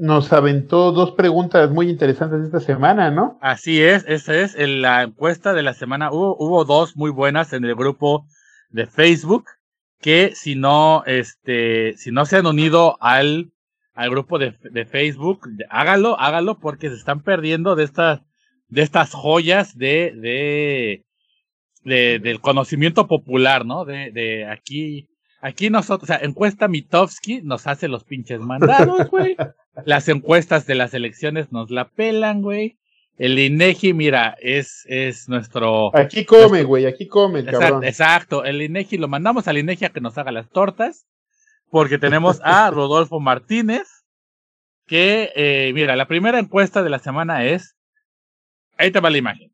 nos 0.00 0.32
aventó 0.32 0.92
dos 0.92 1.12
preguntas 1.12 1.70
muy 1.70 1.90
interesantes 1.90 2.42
esta 2.42 2.60
semana, 2.60 3.10
¿no? 3.10 3.38
Así 3.42 3.82
es, 3.82 4.04
esa 4.08 4.34
es 4.34 4.54
en 4.54 4.80
la 4.80 5.02
encuesta 5.02 5.52
de 5.52 5.62
la 5.62 5.74
semana. 5.74 6.10
Hubo, 6.10 6.36
hubo 6.38 6.64
dos 6.64 6.96
muy 6.96 7.10
buenas 7.10 7.52
en 7.52 7.66
el 7.66 7.74
grupo 7.74 8.26
de 8.70 8.86
Facebook 8.86 9.44
que 10.00 10.32
si 10.34 10.54
no, 10.54 11.04
este, 11.04 11.98
si 11.98 12.12
no 12.12 12.24
se 12.24 12.38
han 12.38 12.46
unido 12.46 12.96
al, 13.02 13.52
al 13.92 14.08
grupo 14.08 14.38
de, 14.38 14.56
de 14.62 14.86
Facebook, 14.86 15.46
hágalo, 15.68 16.18
hágalo 16.18 16.58
porque 16.58 16.88
se 16.88 16.96
están 16.96 17.22
perdiendo 17.22 17.76
de 17.76 17.84
estas, 17.84 18.22
de 18.68 18.80
estas 18.80 19.12
joyas 19.12 19.76
de, 19.76 20.14
de, 20.16 21.04
de, 21.84 22.18
del 22.20 22.40
conocimiento 22.40 23.06
popular, 23.06 23.66
¿no? 23.66 23.84
De, 23.84 24.10
de 24.12 24.46
aquí, 24.46 25.10
aquí 25.42 25.68
nosotros, 25.68 26.04
o 26.04 26.12
sea, 26.14 26.24
encuesta 26.24 26.68
Mitofsky 26.68 27.42
nos 27.42 27.66
hace 27.66 27.86
los 27.86 28.04
pinches 28.04 28.40
mandados, 28.40 29.10
güey. 29.10 29.36
Las 29.84 30.08
encuestas 30.08 30.66
de 30.66 30.74
las 30.74 30.94
elecciones 30.94 31.52
nos 31.52 31.70
la 31.70 31.88
pelan, 31.88 32.42
güey. 32.42 32.78
El 33.18 33.38
INEGI, 33.38 33.92
mira, 33.92 34.36
es, 34.40 34.84
es 34.86 35.28
nuestro. 35.28 35.94
Aquí 35.94 36.24
come, 36.24 36.62
güey, 36.62 36.86
aquí 36.86 37.06
come, 37.06 37.44
cabrón. 37.44 37.84
Exacto, 37.84 38.44
el 38.44 38.62
INEGI 38.62 38.96
lo 38.96 39.08
mandamos 39.08 39.46
al 39.46 39.58
INEGI 39.58 39.84
a 39.84 39.90
que 39.90 40.00
nos 40.00 40.16
haga 40.16 40.32
las 40.32 40.48
tortas, 40.48 41.06
porque 41.70 41.98
tenemos 41.98 42.40
a 42.42 42.70
Rodolfo 42.70 43.20
Martínez, 43.20 44.06
que, 44.86 45.32
eh, 45.36 45.70
mira, 45.74 45.96
la 45.96 46.08
primera 46.08 46.38
encuesta 46.38 46.82
de 46.82 46.90
la 46.90 46.98
semana 46.98 47.44
es, 47.44 47.76
ahí 48.78 48.90
te 48.90 49.00
va 49.00 49.10
la 49.10 49.18
imagen. 49.18 49.52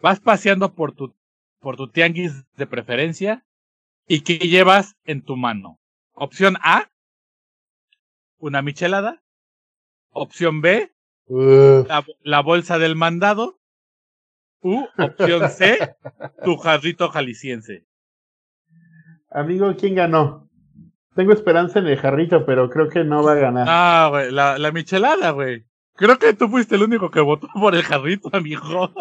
Vas 0.00 0.20
paseando 0.20 0.74
por 0.74 0.94
tu, 0.94 1.14
por 1.60 1.76
tu 1.76 1.88
tianguis 1.90 2.44
de 2.56 2.66
preferencia 2.66 3.44
y 4.06 4.22
¿qué 4.22 4.38
llevas 4.38 4.96
en 5.04 5.22
tu 5.22 5.36
mano? 5.36 5.78
Opción 6.14 6.56
A, 6.62 6.90
una 8.38 8.62
michelada. 8.62 9.22
Opción 10.12 10.60
B, 10.60 10.92
la, 11.28 12.40
bolsa 12.40 12.78
del 12.78 12.96
mandado. 12.96 13.58
U, 14.60 14.84
opción 14.98 15.48
C, 15.50 15.78
tu 16.44 16.56
jarrito 16.56 17.08
jalisciense. 17.10 17.86
Amigo, 19.30 19.74
¿quién 19.78 19.94
ganó? 19.94 20.48
Tengo 21.14 21.32
esperanza 21.32 21.78
en 21.78 21.86
el 21.86 21.98
jarrito, 21.98 22.44
pero 22.46 22.70
creo 22.70 22.88
que 22.88 23.04
no 23.04 23.22
va 23.22 23.32
a 23.32 23.36
ganar. 23.36 23.66
Ah, 23.68 24.08
güey, 24.10 24.32
la, 24.32 24.58
la 24.58 24.72
michelada, 24.72 25.30
güey. 25.30 25.64
Creo 25.94 26.18
que 26.18 26.32
tú 26.32 26.48
fuiste 26.48 26.76
el 26.76 26.82
único 26.82 27.10
que 27.10 27.20
votó 27.20 27.48
por 27.54 27.74
el 27.74 27.82
jarrito, 27.82 28.30
amigo. 28.32 28.92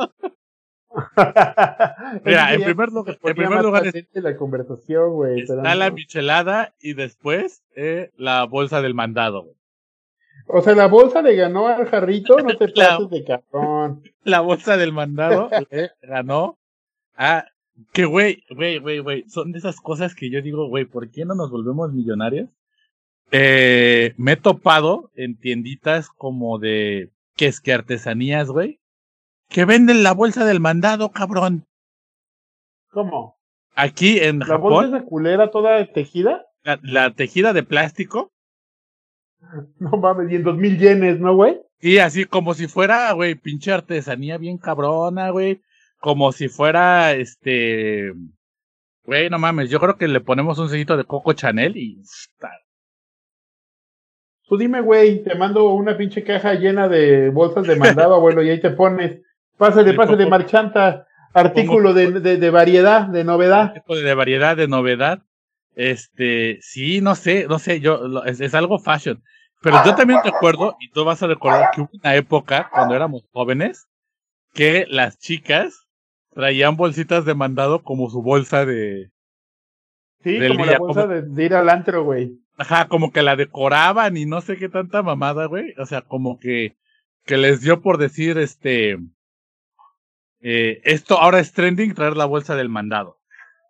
Mira, 2.25 2.53
en 2.53 2.63
primer 2.63 2.89
lugar, 2.89 3.19
en 3.21 3.35
primer 3.35 3.63
lugar 3.63 3.83
la 4.13 4.35
conversación. 4.35 5.11
Está 5.37 5.75
la 5.75 5.91
michelada 5.91 6.73
y 6.79 6.93
después 6.93 7.63
eh, 7.75 8.11
la 8.17 8.45
bolsa 8.45 8.81
del 8.81 8.95
mandado, 8.95 9.43
güey. 9.43 9.56
O 10.47 10.61
sea, 10.61 10.75
la 10.75 10.87
bolsa 10.87 11.21
le 11.21 11.35
ganó 11.35 11.67
al 11.67 11.85
jarrito, 11.87 12.37
no 12.37 12.55
te 12.55 12.67
pases 12.75 13.09
de 13.09 13.23
cabrón. 13.23 14.03
La 14.23 14.41
bolsa 14.41 14.77
del 14.77 14.93
mandado 14.93 15.49
le 15.71 15.91
ganó 16.01 16.57
a... 17.15 17.45
Que, 17.93 18.05
güey, 18.05 18.43
güey, 18.49 18.79
güey, 18.79 18.99
güey, 18.99 19.29
son 19.29 19.51
de 19.51 19.59
esas 19.59 19.79
cosas 19.79 20.15
que 20.15 20.31
yo 20.31 20.41
digo, 20.41 20.67
güey, 20.67 20.85
¿por 20.85 21.11
qué 21.11 21.25
no 21.25 21.35
nos 21.35 21.51
volvemos 21.51 21.93
millonarios? 21.93 22.49
Eh, 23.29 24.13
me 24.17 24.31
he 24.31 24.35
topado 24.35 25.11
en 25.13 25.37
tienditas 25.37 26.09
como 26.09 26.57
de, 26.57 27.11
que 27.35 27.45
es 27.45 27.61
que 27.61 27.73
artesanías, 27.73 28.47
güey, 28.47 28.79
que 29.49 29.65
venden 29.65 30.01
la 30.01 30.13
bolsa 30.13 30.43
del 30.45 30.59
mandado, 30.59 31.11
cabrón. 31.11 31.65
¿Cómo? 32.89 33.37
Aquí 33.75 34.19
en 34.19 34.39
¿La 34.39 34.57
bolsa 34.57 34.97
de 34.97 35.05
culera 35.05 35.51
toda 35.51 35.85
tejida? 35.93 36.47
La, 36.63 37.13
tejida 37.13 37.53
de 37.53 37.63
plástico. 37.63 38.31
No 39.79 39.91
mames, 39.91 40.31
y 40.31 40.35
en 40.35 40.43
dos 40.43 40.57
mil 40.57 40.77
yenes, 40.77 41.19
¿no, 41.19 41.35
güey? 41.35 41.59
Y 41.79 41.99
así 41.99 42.25
como 42.25 42.53
si 42.53 42.67
fuera, 42.67 43.11
güey, 43.13 43.35
pinche 43.35 43.71
artesanía 43.71 44.37
bien 44.37 44.57
cabrona, 44.57 45.29
güey. 45.29 45.61
Como 45.99 46.31
si 46.31 46.47
fuera, 46.47 47.13
este... 47.13 48.13
Güey, 49.03 49.29
no 49.29 49.39
mames, 49.39 49.69
yo 49.69 49.79
creo 49.79 49.95
que 49.95 50.07
le 50.07 50.19
ponemos 50.19 50.59
un 50.59 50.69
sellito 50.69 50.97
de 50.97 51.05
Coco 51.05 51.33
Chanel 51.33 51.77
y... 51.77 52.01
Tú 54.47 54.57
dime, 54.57 54.81
güey, 54.81 55.23
te 55.23 55.35
mando 55.35 55.73
una 55.73 55.97
pinche 55.97 56.23
caja 56.23 56.53
llena 56.53 56.87
de 56.87 57.29
bolsas 57.29 57.67
de 57.67 57.75
mandado, 57.75 58.15
abuelo, 58.15 58.43
y 58.43 58.49
ahí 58.49 58.61
te 58.61 58.71
pones 58.71 59.21
Pásale, 59.57 59.93
pásale, 59.93 60.27
marchanta. 60.27 61.07
Artículo 61.33 61.93
de, 61.93 62.19
de, 62.19 62.37
de, 62.37 62.49
variedad, 62.49 63.07
de 63.07 63.23
novedad. 63.23 63.73
De 63.87 64.13
variedad, 64.13 64.55
de 64.55 64.67
novedad. 64.67 65.19
Este, 65.77 66.57
sí, 66.63 67.01
no 67.01 67.13
sé, 67.13 67.45
no 67.47 67.59
sé, 67.59 67.79
yo, 67.79 68.23
es, 68.25 68.41
es 68.41 68.55
algo 68.55 68.79
fashion. 68.79 69.21
Pero 69.61 69.77
yo 69.85 69.93
también 69.93 70.19
recuerdo, 70.23 70.75
y 70.79 70.89
tú 70.89 71.05
vas 71.05 71.21
a 71.21 71.27
recordar 71.27 71.69
que 71.71 71.81
hubo 71.81 71.89
una 71.93 72.15
época, 72.15 72.67
cuando 72.73 72.95
éramos 72.95 73.21
jóvenes, 73.31 73.87
que 74.55 74.87
las 74.89 75.19
chicas 75.19 75.85
traían 76.33 76.77
bolsitas 76.77 77.25
de 77.25 77.35
mandado 77.35 77.83
como 77.83 78.09
su 78.09 78.23
bolsa 78.23 78.65
de... 78.65 79.11
Sí, 80.23 80.39
como 80.47 80.65
la 80.65 80.79
bolsa 80.79 81.05
De, 81.05 81.21
de, 81.21 81.45
ir 81.45 81.53
al 81.53 81.69
antro, 81.69 82.03
güey. 82.03 82.31
Ajá, 82.57 82.87
como 82.87 83.11
que 83.11 83.21
la 83.21 83.35
decoraban 83.35 84.17
y 84.17 84.25
no 84.25 84.41
sé 84.41 84.57
qué 84.57 84.69
tanta 84.69 85.03
mamada, 85.03 85.45
güey. 85.45 85.75
O 85.77 85.85
sea, 85.85 86.01
como 86.01 86.39
que, 86.39 86.75
que 87.23 87.37
les 87.37 87.61
dio 87.61 87.83
por 87.83 87.99
decir, 87.99 88.39
este, 88.39 88.97
eh, 90.41 90.81
esto 90.85 91.19
ahora 91.19 91.37
es 91.39 91.53
trending, 91.53 91.93
traer 91.93 92.17
la 92.17 92.25
bolsa 92.25 92.55
del 92.55 92.69
mandado. 92.69 93.19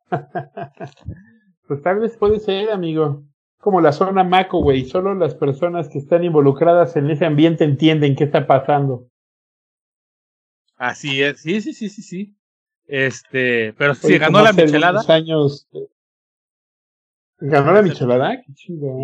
pues 1.67 1.82
tal 1.82 1.99
vez 1.99 2.17
puede 2.17 2.39
ser, 2.39 2.71
amigo. 2.71 3.23
Como 3.60 3.82
la 3.82 3.91
zona 3.91 4.23
Maco, 4.23 4.62
güey. 4.62 4.86
Solo 4.86 5.13
las 5.15 5.36
personas 5.36 5.89
que 5.89 5.97
están 5.97 6.23
involucradas 6.23 6.95
en 6.95 7.10
ese 7.10 7.25
ambiente 7.25 7.63
entienden 7.63 8.15
qué 8.15 8.23
está 8.23 8.47
pasando. 8.47 9.10
Así 10.77 11.21
es, 11.21 11.41
sí, 11.41 11.60
sí, 11.62 11.73
sí, 11.73 11.89
sí, 11.89 12.01
sí. 12.01 12.36
Este, 12.86 13.73
pero 13.73 13.95
si 13.95 14.17
ganó 14.17 14.41
la 14.41 14.53
michelada. 14.53 15.01
años. 15.13 15.67
Eh, 15.73 15.89
¿Ganó 17.39 17.73
la 17.73 17.82
michelada? 17.82 18.41
Qué 18.41 18.53
chido. 18.53 18.97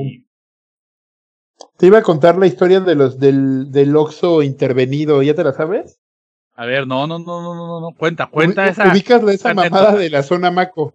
Te 1.77 1.87
iba 1.87 1.97
a 1.97 2.03
contar 2.03 2.37
la 2.37 2.47
historia 2.47 2.79
de 2.79 2.95
los 2.95 3.19
del, 3.19 3.71
del 3.71 3.95
Oxo 3.95 4.43
intervenido, 4.43 5.21
¿ya 5.21 5.33
te 5.33 5.43
la 5.43 5.51
sabes? 5.51 5.99
A 6.55 6.65
ver, 6.65 6.87
no, 6.87 7.07
no, 7.07 7.19
no, 7.19 7.41
no, 7.41 7.55
no, 7.55 7.81
no, 7.81 7.95
cuenta, 7.97 8.27
cuenta 8.27 8.67
esa. 8.67 8.91
Ubicas 8.91 9.23
esa 9.23 9.53
mamada 9.53 9.95
de 9.95 10.09
la 10.09 10.21
zona 10.23 10.51
Maco. 10.51 10.93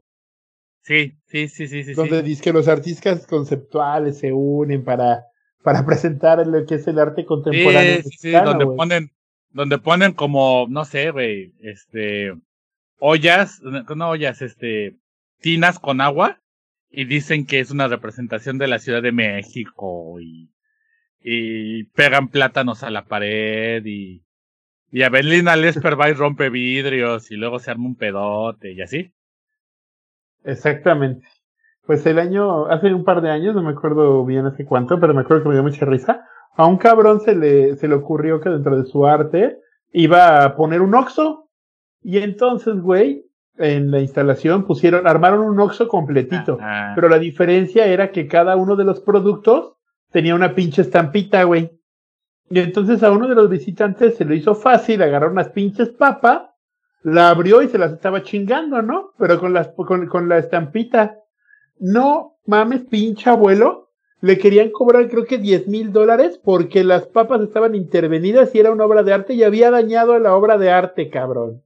Sí, 0.89 1.19
sí, 1.27 1.49
sí, 1.49 1.69
sí, 1.69 1.85
sí. 1.85 1.93
Donde 1.93 2.23
dice 2.23 2.43
que 2.43 2.53
los 2.55 2.67
artistas 2.67 3.27
conceptuales 3.27 4.19
se 4.19 4.33
unen 4.33 4.85
para, 4.85 5.27
para 5.63 5.85
presentar 5.85 6.47
lo 6.47 6.65
que 6.65 6.77
es 6.77 6.89
el 6.89 6.99
arte 6.99 7.27
contemporáneo. 7.27 8.01
Sí, 8.05 8.17
sí, 8.19 8.31
donde 8.33 8.65
ponen, 8.65 9.11
donde 9.51 9.77
ponen 9.77 10.15
como, 10.15 10.67
no 10.71 10.87
sé, 10.87 11.11
güey, 11.11 11.53
este, 11.61 12.33
ollas, 12.99 13.61
no 13.63 14.09
ollas, 14.09 14.41
este, 14.41 14.97
tinas 15.43 15.79
con 15.79 16.01
agua 16.01 16.41
y 16.91 17.05
dicen 17.05 17.45
que 17.45 17.61
es 17.61 17.71
una 17.71 17.87
representación 17.87 18.57
de 18.57 18.69
la 18.69 18.79
Ciudad 18.79 19.03
de 19.03 19.13
México 19.13 20.19
y, 20.23 20.51
y 21.21 21.85
pegan 21.85 22.29
plátanos 22.29 22.83
a 22.83 22.89
la 22.89 23.05
pared 23.05 23.85
y 23.85 24.25
y 24.91 25.03
a 25.03 25.11
Berlina 25.11 25.55
Lesper 25.55 26.01
va 26.01 26.09
y 26.09 26.15
rompe 26.15 26.49
vidrios 26.49 27.31
y 27.31 27.37
luego 27.37 27.59
se 27.59 27.71
arma 27.71 27.85
un 27.85 27.95
pedote 27.95 28.73
y 28.73 28.81
así. 28.81 29.13
Exactamente. 30.49 31.27
Pues 31.87 32.05
el 32.07 32.19
año, 32.19 32.67
hace 32.67 32.93
un 32.93 33.05
par 33.05 33.23
de 33.23 33.31
años, 33.31 33.55
no 33.55 33.63
me 33.63 33.71
acuerdo 33.71 34.25
bien 34.25 34.47
hace 34.47 34.65
cuánto, 34.65 34.99
pero 35.01 35.15
me 35.15 35.23
acuerdo 35.23 35.43
que 35.43 35.49
me 35.51 35.55
dio 35.55 35.63
mucha 35.63 35.87
risa. 35.87 36.25
A 36.57 36.67
un 36.67 36.77
cabrón 36.77 37.21
se 37.21 37.35
le, 37.35 37.77
se 37.77 37.89
le 37.89 37.95
ocurrió 37.95 38.41
que 38.41 38.51
dentro 38.51 38.77
de 38.77 38.85
su 38.85 39.07
arte 39.07 39.59
iba 39.93 40.45
a 40.45 40.57
poner 40.57 40.83
un 40.83 40.95
oxo. 40.95 41.49
Y 42.03 42.19
entonces, 42.19 42.81
güey, 42.81 43.27
en 43.57 43.91
la 43.91 44.01
instalación 44.01 44.65
pusieron, 44.65 45.07
armaron 45.07 45.41
un 45.41 45.61
oxo 45.61 45.89
completito. 45.89 46.59
Pero 46.95 47.09
la 47.09 47.19
diferencia 47.19 47.87
era 47.87 48.11
que 48.11 48.27
cada 48.27 48.57
uno 48.57 48.77
de 48.77 48.85
los 48.85 49.01
productos 49.01 49.75
tenía 50.11 50.35
una 50.35 50.55
pinche 50.55 50.83
estampita, 50.83 51.43
güey. 51.45 51.79
Y 52.51 52.61
entonces 52.61 53.03
a 53.03 53.11
uno 53.11 53.29
de 53.29 53.35
los 53.35 53.51
visitantes 53.51 54.17
se 54.17 54.25
le 54.25 54.37
hizo 54.37 54.55
fácil 54.55 55.03
agarrar 55.03 55.31
unas 55.31 55.51
pinches 55.51 55.91
papas, 55.91 56.43
la 57.03 57.31
abrió 57.31 57.63
y 57.63 57.69
se 57.69 57.79
las 57.79 57.93
estaba 57.93 58.23
chingando, 58.23 58.83
¿no? 58.83 59.13
Pero 59.19 59.39
con, 59.39 59.53
las, 59.53 59.69
con, 59.69 60.07
con 60.07 60.29
la 60.29 60.39
estampita. 60.39 61.19
No 61.79 62.39
mames, 62.47 62.83
pinche 62.83 63.31
abuelo. 63.31 63.93
Le 64.21 64.37
querían 64.37 64.71
cobrar 64.71 65.09
creo 65.09 65.27
que 65.27 65.39
10 65.39 65.69
mil 65.69 65.93
dólares 65.93 66.41
porque 66.43 66.83
las 66.83 67.07
papas 67.07 67.41
estaban 67.41 67.77
intervenidas 67.77 68.53
y 68.53 68.59
era 68.59 68.73
una 68.73 68.85
obra 68.85 69.05
de 69.05 69.13
arte 69.13 69.35
y 69.35 69.45
había 69.45 69.71
dañado 69.71 70.19
la 70.19 70.35
obra 70.35 70.59
de 70.59 70.73
arte, 70.73 71.09
cabrón. 71.09 71.63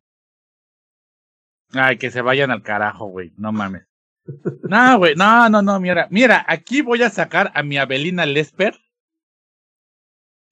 Ay, 1.73 1.97
que 1.97 2.11
se 2.11 2.21
vayan 2.21 2.51
al 2.51 2.63
carajo, 2.63 3.07
güey. 3.07 3.33
No 3.39 3.53
mames. 3.53 3.87
No, 4.69 4.99
güey. 4.99 5.15
No, 5.15 5.49
no, 5.49 5.63
no, 5.63 5.81
mira. 5.81 6.07
Mira, 6.11 6.45
aquí 6.47 6.83
voy 6.83 7.03
a 7.03 7.09
sacar 7.09 7.51
a 7.55 7.63
mi 7.63 7.79
Abelina 7.79 8.27
Lesper 8.27 8.75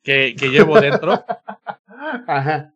que, 0.02 0.34
que 0.38 0.48
llevo 0.48 0.80
dentro. 0.80 1.22
Ajá. 2.26 2.72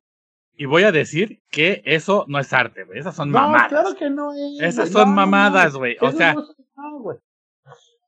Y 0.56 0.66
voy 0.66 0.84
a 0.84 0.92
decir 0.92 1.42
que 1.50 1.82
eso 1.84 2.24
no 2.28 2.38
es 2.38 2.52
arte, 2.52 2.84
güey. 2.84 2.98
Esas 2.98 3.16
son 3.16 3.30
no, 3.30 3.40
mamadas. 3.40 3.68
Claro 3.68 3.94
que 3.96 4.08
no 4.10 4.32
es. 4.32 4.60
Esas 4.60 4.90
son 4.90 5.14
mamadas, 5.14 5.74
güey. 5.74 5.96
o 6.00 6.12
sea. 6.12 6.36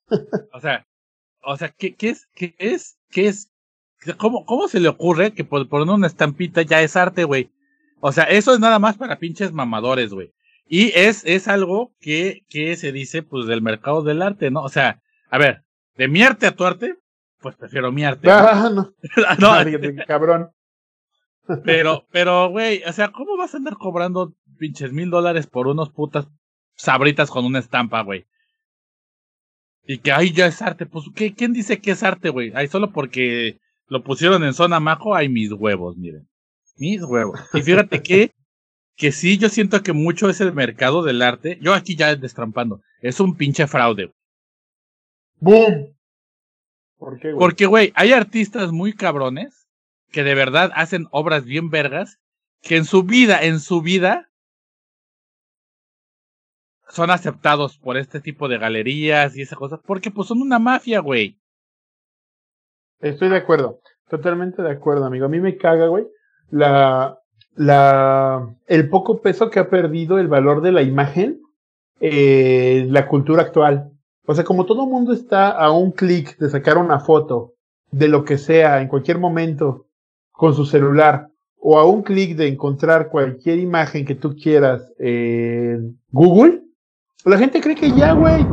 o 0.52 0.60
sea, 0.60 0.86
o 1.42 1.56
sea, 1.56 1.68
¿qué, 1.70 1.94
qué 1.94 2.10
es? 2.10 2.28
¿Qué 2.34 2.54
es? 2.58 2.98
¿Qué 3.10 3.28
es? 3.28 3.52
¿Cómo, 4.18 4.44
cómo 4.44 4.68
se 4.68 4.78
le 4.78 4.88
ocurre 4.88 5.32
que 5.32 5.44
por 5.44 5.68
poner 5.68 5.92
una 5.92 6.06
estampita 6.06 6.62
ya 6.62 6.82
es 6.82 6.96
arte, 6.96 7.24
güey? 7.24 7.50
O 8.00 8.12
sea, 8.12 8.24
eso 8.24 8.52
es 8.52 8.60
nada 8.60 8.78
más 8.78 8.96
para 8.96 9.18
pinches 9.18 9.52
mamadores, 9.52 10.12
güey. 10.12 10.32
Y 10.68 10.92
es, 10.98 11.24
es 11.24 11.48
algo 11.48 11.92
que, 12.00 12.42
que 12.48 12.76
se 12.76 12.92
dice, 12.92 13.22
pues, 13.22 13.46
del 13.46 13.62
mercado 13.62 14.02
del 14.02 14.22
arte, 14.22 14.50
¿no? 14.50 14.62
O 14.62 14.68
sea, 14.68 15.00
a 15.30 15.38
ver, 15.38 15.62
de 15.96 16.08
mi 16.08 16.22
arte 16.22 16.46
a 16.46 16.54
tu 16.54 16.64
arte, 16.64 16.96
pues 17.40 17.56
prefiero 17.56 17.92
mi 17.92 18.04
arte. 18.04 18.28
Ah, 18.30 18.70
no. 18.72 18.92
no. 19.38 20.06
cabrón. 20.06 20.50
Pero, 21.64 22.06
pero, 22.10 22.50
güey, 22.50 22.82
o 22.86 22.92
sea, 22.92 23.12
¿cómo 23.12 23.36
vas 23.36 23.54
a 23.54 23.58
andar 23.58 23.76
cobrando 23.76 24.34
pinches 24.58 24.92
mil 24.92 25.10
dólares 25.10 25.46
por 25.46 25.66
unos 25.66 25.90
putas 25.90 26.28
sabritas 26.74 27.30
con 27.30 27.44
una 27.44 27.58
estampa, 27.58 28.02
güey? 28.02 28.26
Y 29.84 29.98
que 29.98 30.12
ahí 30.12 30.32
ya 30.32 30.46
es 30.46 30.60
arte. 30.62 30.86
Pues, 30.86 31.04
¿qué, 31.14 31.34
¿quién 31.34 31.52
dice 31.52 31.80
que 31.80 31.92
es 31.92 32.02
arte, 32.02 32.30
güey? 32.30 32.52
Ahí 32.54 32.66
solo 32.66 32.92
porque 32.92 33.60
lo 33.86 34.02
pusieron 34.02 34.42
en 34.42 34.54
zona 34.54 34.80
majo, 34.80 35.14
hay 35.14 35.28
mis 35.28 35.52
huevos, 35.52 35.96
miren. 35.96 36.28
Mis 36.76 37.02
huevos. 37.02 37.40
Y 37.54 37.62
fíjate 37.62 38.02
que, 38.02 38.32
que 38.96 39.12
sí, 39.12 39.38
yo 39.38 39.48
siento 39.48 39.82
que 39.82 39.92
mucho 39.92 40.28
es 40.28 40.40
el 40.40 40.52
mercado 40.52 41.04
del 41.04 41.22
arte. 41.22 41.58
Yo 41.62 41.72
aquí 41.72 41.94
ya 41.94 42.14
destrampando. 42.16 42.80
Es 43.00 43.20
un 43.20 43.36
pinche 43.36 43.66
fraude. 43.66 44.12
¡Boom! 45.38 45.94
¿Por 46.98 47.18
qué, 47.20 47.28
güey? 47.28 47.38
Porque, 47.38 47.66
güey, 47.66 47.92
hay 47.94 48.12
artistas 48.12 48.72
muy 48.72 48.92
cabrones 48.92 49.55
que 50.16 50.24
de 50.24 50.34
verdad 50.34 50.72
hacen 50.74 51.08
obras 51.10 51.44
bien 51.44 51.68
vergas 51.68 52.18
que 52.62 52.78
en 52.78 52.86
su 52.86 53.02
vida, 53.02 53.38
en 53.42 53.60
su 53.60 53.82
vida, 53.82 54.30
son 56.88 57.10
aceptados 57.10 57.76
por 57.76 57.98
este 57.98 58.22
tipo 58.22 58.48
de 58.48 58.56
galerías 58.56 59.36
y 59.36 59.42
esas 59.42 59.58
cosas, 59.58 59.80
porque 59.84 60.10
pues 60.10 60.28
son 60.28 60.40
una 60.40 60.58
mafia, 60.58 61.00
güey. 61.00 61.38
Estoy 63.00 63.28
de 63.28 63.36
acuerdo. 63.36 63.80
Totalmente 64.08 64.62
de 64.62 64.70
acuerdo, 64.70 65.04
amigo. 65.04 65.26
A 65.26 65.28
mí 65.28 65.38
me 65.38 65.58
caga, 65.58 65.88
güey. 65.88 66.06
La, 66.48 67.18
la, 67.54 68.56
el 68.68 68.88
poco 68.88 69.20
peso 69.20 69.50
que 69.50 69.58
ha 69.58 69.68
perdido 69.68 70.18
el 70.18 70.28
valor 70.28 70.62
de 70.62 70.72
la 70.72 70.80
imagen, 70.80 71.42
eh, 72.00 72.86
la 72.88 73.06
cultura 73.06 73.42
actual. 73.42 73.90
O 74.24 74.34
sea, 74.34 74.44
como 74.44 74.64
todo 74.64 74.86
mundo 74.86 75.12
está 75.12 75.50
a 75.50 75.72
un 75.72 75.92
clic 75.92 76.38
de 76.38 76.48
sacar 76.48 76.78
una 76.78 77.00
foto 77.00 77.52
de 77.90 78.08
lo 78.08 78.24
que 78.24 78.38
sea 78.38 78.80
en 78.80 78.88
cualquier 78.88 79.18
momento 79.18 79.85
con 80.36 80.54
su 80.54 80.66
celular 80.66 81.28
o 81.58 81.78
a 81.78 81.86
un 81.86 82.02
clic 82.02 82.36
de 82.36 82.46
encontrar 82.46 83.08
cualquier 83.08 83.58
imagen 83.58 84.04
que 84.04 84.14
tú 84.14 84.36
quieras 84.36 84.92
en 84.98 85.98
Google, 86.10 86.62
la 87.24 87.38
gente 87.38 87.60
cree 87.60 87.74
que 87.74 87.90
ya, 87.90 88.12
güey. 88.12 88.46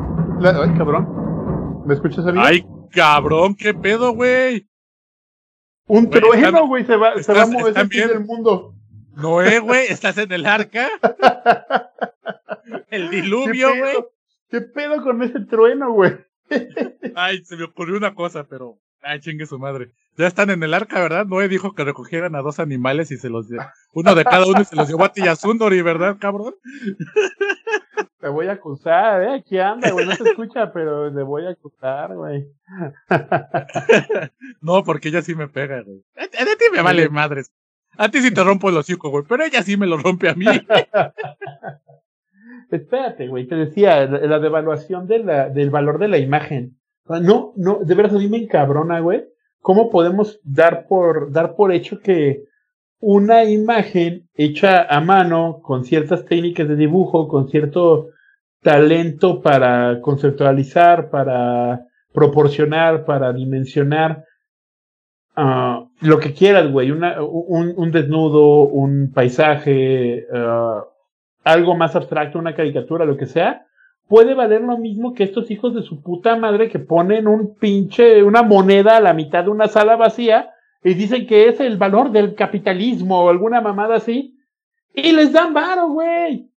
Ay, 0.43 0.73
cabrón. 0.77 1.83
¿Me 1.85 1.93
escuchas, 1.93 2.25
amigo? 2.25 2.43
Ay, 2.43 2.65
cabrón, 2.91 3.55
qué 3.55 3.73
pedo, 3.73 4.13
güey. 4.13 4.67
un 5.85 6.09
trueno, 6.09 6.65
güey, 6.67 6.85
se 6.85 6.95
va, 6.95 7.21
se 7.21 7.33
va 7.33 7.43
a 7.43 7.47
mover 7.47 7.75
el 7.77 8.25
mundo. 8.25 8.73
Noé, 9.15 9.59
güey, 9.59 9.87
estás 9.89 10.17
en 10.17 10.31
el 10.31 10.45
arca. 10.45 10.89
El 12.89 13.09
¿Qué 13.09 13.21
diluvio, 13.21 13.75
güey. 13.75 13.95
¿Qué 14.49 14.61
pedo 14.61 15.03
con 15.03 15.21
ese 15.21 15.41
trueno, 15.41 15.91
güey? 15.91 16.13
Ay, 17.15 17.43
se 17.43 17.57
me 17.57 17.65
ocurrió 17.65 17.97
una 17.97 18.13
cosa, 18.13 18.45
pero. 18.47 18.77
Ay, 19.01 19.19
chingue 19.19 19.45
su 19.45 19.59
madre. 19.59 19.91
Ya 20.17 20.27
están 20.27 20.51
en 20.51 20.61
el 20.61 20.73
arca, 20.73 21.01
¿verdad? 21.01 21.25
Noé 21.25 21.47
dijo 21.47 21.73
que 21.73 21.83
recogieran 21.83 22.35
a 22.35 22.41
dos 22.41 22.59
animales 22.59 23.11
y 23.11 23.17
se 23.17 23.29
los 23.29 23.47
Uno 23.93 24.15
de 24.15 24.23
cada 24.23 24.45
uno 24.45 24.61
y 24.61 24.65
se 24.65 24.75
los 24.75 24.87
llevó 24.87 25.05
a 25.05 25.11
Tiyasundori, 25.11 25.81
¿verdad, 25.81 26.17
cabrón? 26.19 26.53
Te 28.19 28.29
voy 28.29 28.47
a 28.47 28.53
acusar, 28.53 29.21
¿eh? 29.23 29.33
Aquí 29.33 29.59
anda, 29.59 29.91
güey. 29.91 30.05
No 30.05 30.15
se 30.15 30.29
escucha, 30.29 30.71
pero 30.71 31.09
le 31.09 31.23
voy 31.23 31.45
a 31.45 31.49
acusar, 31.49 32.15
güey. 32.15 32.47
No, 34.61 34.85
porque 34.85 35.09
ella 35.09 35.21
sí 35.21 35.35
me 35.35 35.49
pega, 35.49 35.81
güey. 35.81 36.01
A, 36.15 36.23
a 36.23 36.27
ti 36.27 36.65
me 36.71 36.81
vale 36.81 37.09
madres. 37.09 37.51
A 37.97 38.09
ti 38.09 38.21
sí 38.21 38.33
te 38.33 38.43
rompo 38.43 38.69
el 38.69 38.77
hocico, 38.77 39.09
güey, 39.09 39.23
pero 39.27 39.43
ella 39.43 39.61
sí 39.61 39.77
me 39.77 39.87
lo 39.87 39.97
rompe 39.97 40.29
a 40.29 40.35
mí. 40.35 40.45
Espérate, 42.71 43.27
güey. 43.27 43.45
Te 43.45 43.55
decía, 43.55 44.05
la, 44.05 44.39
devaluación 44.39 45.07
de 45.07 45.19
la, 45.19 45.49
del 45.49 45.69
valor 45.69 45.99
de 45.99 46.07
la 46.07 46.17
imagen. 46.17 46.79
Sea, 47.05 47.19
no, 47.19 47.53
no, 47.55 47.79
de 47.83 47.95
verdad 47.95 48.15
a 48.15 48.19
mí 48.19 48.27
me 48.27 48.37
encabrona, 48.37 48.99
güey. 48.99 49.25
¿Cómo 49.63 49.89
podemos 49.89 50.41
dar 50.43 50.87
por, 50.87 51.31
dar 51.31 51.55
por 51.55 51.71
hecho 51.71 52.01
que 52.01 52.43
una 52.99 53.45
imagen 53.45 54.27
hecha 54.33 54.83
a 54.83 54.99
mano, 54.99 55.61
con 55.63 55.85
ciertas 55.85 56.25
técnicas 56.25 56.67
de 56.67 56.75
dibujo, 56.75 57.29
con 57.29 57.47
cierto 57.47 58.09
talento 58.61 59.41
para 59.41 60.01
conceptualizar, 60.01 61.09
para 61.09 61.87
proporcionar, 62.11 63.05
para 63.05 63.31
dimensionar, 63.31 64.25
ah, 65.37 65.85
lo 66.01 66.19
que 66.19 66.33
quieras, 66.33 66.69
güey, 66.69 66.91
una, 66.91 67.23
un, 67.23 67.73
un 67.77 67.91
desnudo, 67.91 68.65
un 68.65 69.13
paisaje, 69.13 70.27
ah, 70.33 70.83
algo 71.45 71.73
más 71.77 71.95
abstracto, 71.95 72.37
una 72.37 72.53
caricatura, 72.53 73.05
lo 73.05 73.15
que 73.15 73.27
sea, 73.27 73.65
puede 74.07 74.33
valer 74.33 74.61
lo 74.61 74.77
mismo 74.77 75.13
que 75.13 75.23
estos 75.23 75.49
hijos 75.51 75.73
de 75.73 75.81
su 75.83 76.01
puta 76.01 76.35
madre 76.35 76.69
que 76.69 76.79
ponen 76.79 77.27
un 77.27 77.55
pinche, 77.55 78.23
una 78.23 78.43
moneda 78.43 78.97
a 78.97 79.01
la 79.01 79.13
mitad 79.13 79.43
de 79.45 79.49
una 79.49 79.67
sala 79.67 79.95
vacía 79.95 80.49
y 80.83 80.93
dicen 80.93 81.25
que 81.27 81.47
es 81.47 81.59
el 81.59 81.77
valor 81.77 82.11
del 82.11 82.35
capitalismo 82.35 83.21
o 83.23 83.29
alguna 83.29 83.61
mamada 83.61 83.95
así, 83.95 84.35
y 84.93 85.11
les 85.13 85.31
dan 85.31 85.53
varo, 85.53 85.89
güey. 85.89 86.49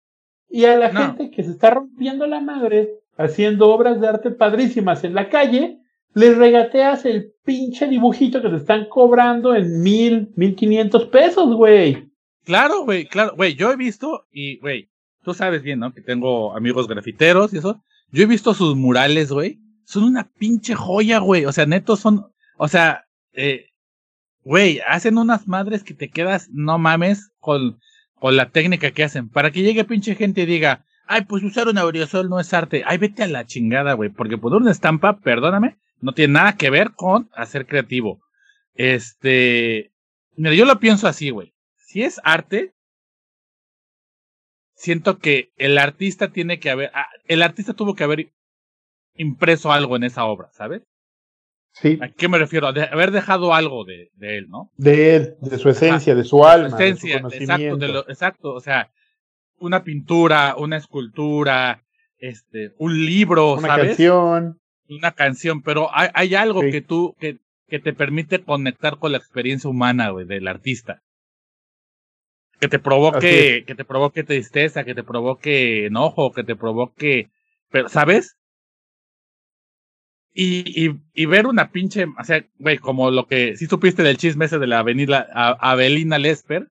Y 0.49 0.65
a 0.65 0.75
la 0.77 0.91
No. 0.91 0.99
gente 1.01 1.31
que 1.31 1.43
se 1.43 1.51
está 1.51 1.71
rompiendo 1.71 2.27
la 2.27 2.39
madre 2.41 2.89
haciendo 3.17 3.69
obras 3.69 3.99
de 3.99 4.07
arte 4.07 4.31
padrísimas 4.31 5.03
en 5.03 5.15
la 5.15 5.29
calle, 5.29 5.79
les 6.13 6.37
regateas 6.37 7.05
el 7.05 7.31
pinche 7.45 7.87
dibujito 7.87 8.41
que 8.41 8.49
te 8.49 8.57
están 8.57 8.87
cobrando 8.89 9.55
en 9.55 9.81
mil, 9.81 10.29
mil 10.35 10.55
quinientos 10.55 11.05
pesos, 11.05 11.55
güey. 11.55 12.07
Claro, 12.43 12.83
güey, 12.83 13.05
claro, 13.05 13.33
güey, 13.35 13.55
yo 13.55 13.71
he 13.71 13.75
visto, 13.75 14.25
y, 14.31 14.59
güey, 14.59 14.89
tú 15.27 15.33
sabes 15.33 15.61
bien, 15.61 15.79
¿no? 15.79 15.93
Que 15.93 15.99
tengo 15.99 16.55
amigos 16.55 16.87
grafiteros 16.87 17.53
y 17.53 17.57
eso. 17.57 17.83
Yo 18.11 18.23
he 18.23 18.27
visto 18.27 18.53
sus 18.53 18.77
murales, 18.77 19.29
güey. 19.29 19.59
Son 19.83 20.05
una 20.05 20.31
pinche 20.39 20.73
joya, 20.73 21.19
güey. 21.19 21.43
O 21.43 21.51
sea, 21.51 21.65
netos 21.65 21.99
son, 21.99 22.31
o 22.55 22.69
sea, 22.69 23.07
eh, 23.33 23.65
güey, 24.45 24.79
hacen 24.87 25.17
unas 25.17 25.45
madres 25.45 25.83
que 25.83 25.93
te 25.93 26.07
quedas, 26.07 26.47
no 26.53 26.77
mames, 26.77 27.29
con, 27.39 27.77
con 28.15 28.37
la 28.37 28.51
técnica 28.51 28.91
que 28.91 29.03
hacen. 29.03 29.27
Para 29.27 29.51
que 29.51 29.63
llegue 29.63 29.83
pinche 29.83 30.15
gente 30.15 30.43
y 30.43 30.45
diga, 30.45 30.85
ay, 31.07 31.25
pues 31.25 31.43
usar 31.43 31.67
un 31.67 31.77
aerosol 31.77 32.29
no 32.29 32.39
es 32.39 32.53
arte. 32.53 32.83
Ay, 32.85 32.97
vete 32.97 33.23
a 33.23 33.27
la 33.27 33.45
chingada, 33.45 33.95
güey. 33.95 34.09
Porque 34.09 34.37
poner 34.37 34.61
una 34.61 34.71
estampa, 34.71 35.19
perdóname, 35.19 35.75
no 35.99 36.13
tiene 36.13 36.35
nada 36.35 36.55
que 36.55 36.69
ver 36.69 36.91
con 36.91 37.29
hacer 37.33 37.67
creativo. 37.67 38.21
Este, 38.75 39.91
mira, 40.37 40.55
yo 40.55 40.63
lo 40.63 40.79
pienso 40.79 41.05
así, 41.05 41.31
güey. 41.31 41.53
Si 41.75 42.03
es 42.03 42.21
arte, 42.23 42.76
siento 44.77 45.17
que 45.17 45.49
el 45.57 45.77
artista 45.77 46.29
tiene 46.29 46.59
que 46.59 46.69
haber, 46.69 46.91
ah, 46.93 47.07
el 47.27 47.41
artista 47.41 47.73
tuvo 47.73 47.95
que 47.95 48.03
haber 48.05 48.29
impreso 49.15 49.71
algo 49.71 49.95
en 49.95 50.03
esa 50.03 50.25
obra, 50.25 50.49
¿sabes? 50.53 50.83
Sí, 51.73 51.99
¿A 52.01 52.09
qué 52.09 52.27
me 52.27 52.37
refiero? 52.37 52.71
De 52.73 52.83
haber 52.83 53.11
dejado 53.11 53.53
algo 53.53 53.83
de, 53.85 54.09
de 54.15 54.37
él, 54.37 54.47
¿no? 54.49 54.71
de 54.77 55.15
él, 55.15 55.35
de 55.41 55.57
su 55.57 55.69
esencia, 55.69 56.15
de 56.15 56.23
su 56.23 56.29
Su 56.37 56.45
alma, 56.45 56.67
esencia, 56.69 57.15
de 57.15 57.21
su 57.21 57.27
exacto, 57.27 57.45
conocimiento. 57.47 57.77
de 57.85 57.87
lo, 57.93 58.09
exacto, 58.09 58.53
o 58.53 58.59
sea, 58.61 58.89
una 59.59 59.83
pintura, 59.83 60.55
una 60.57 60.77
escultura, 60.77 61.83
este, 62.19 62.71
un 62.77 63.05
libro, 63.05 63.53
una 63.55 63.67
¿sabes? 63.67 63.87
canción. 63.89 64.59
Una 64.89 65.11
canción, 65.11 65.61
pero 65.61 65.89
hay, 65.93 66.09
hay 66.13 66.35
algo 66.35 66.61
Sí. 66.61 66.71
que 66.71 66.81
tú, 66.81 67.15
que, 67.19 67.37
que 67.67 67.79
te 67.79 67.93
permite 67.93 68.43
conectar 68.43 68.97
con 68.97 69.11
la 69.11 69.17
experiencia 69.17 69.69
humana, 69.69 70.09
güey, 70.11 70.25
del 70.25 70.47
artista. 70.47 71.01
Que 72.59 72.67
te 72.67 72.79
provoque, 72.79 73.63
que 73.67 73.75
te 73.75 73.85
provoque 73.85 74.23
tristeza, 74.23 74.83
que 74.83 74.95
te 74.95 75.03
provoque 75.03 75.85
enojo, 75.85 76.31
que 76.33 76.43
te 76.43 76.55
provoque, 76.55 77.29
pero, 77.69 77.87
¿sabes? 77.89 78.35
Y, 80.33 80.85
y, 80.87 80.99
y 81.13 81.25
ver 81.25 81.47
una 81.47 81.71
pinche, 81.71 82.05
o 82.05 82.23
sea, 82.23 82.45
güey, 82.59 82.77
como 82.77 83.09
lo 83.11 83.27
que, 83.27 83.57
si 83.57 83.65
supiste 83.65 84.03
del 84.03 84.17
chisme 84.17 84.45
ese 84.45 84.59
de 84.59 84.67
la 84.67 84.79
avenida 84.79 85.27
a- 85.33 85.71
Avelina 85.71 86.17
Lesper, 86.19 86.67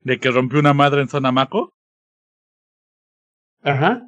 de 0.00 0.18
que 0.18 0.30
rompió 0.30 0.58
una 0.60 0.74
madre 0.74 1.02
en 1.02 1.08
Sonamaco, 1.08 1.72
Ajá. 3.62 4.02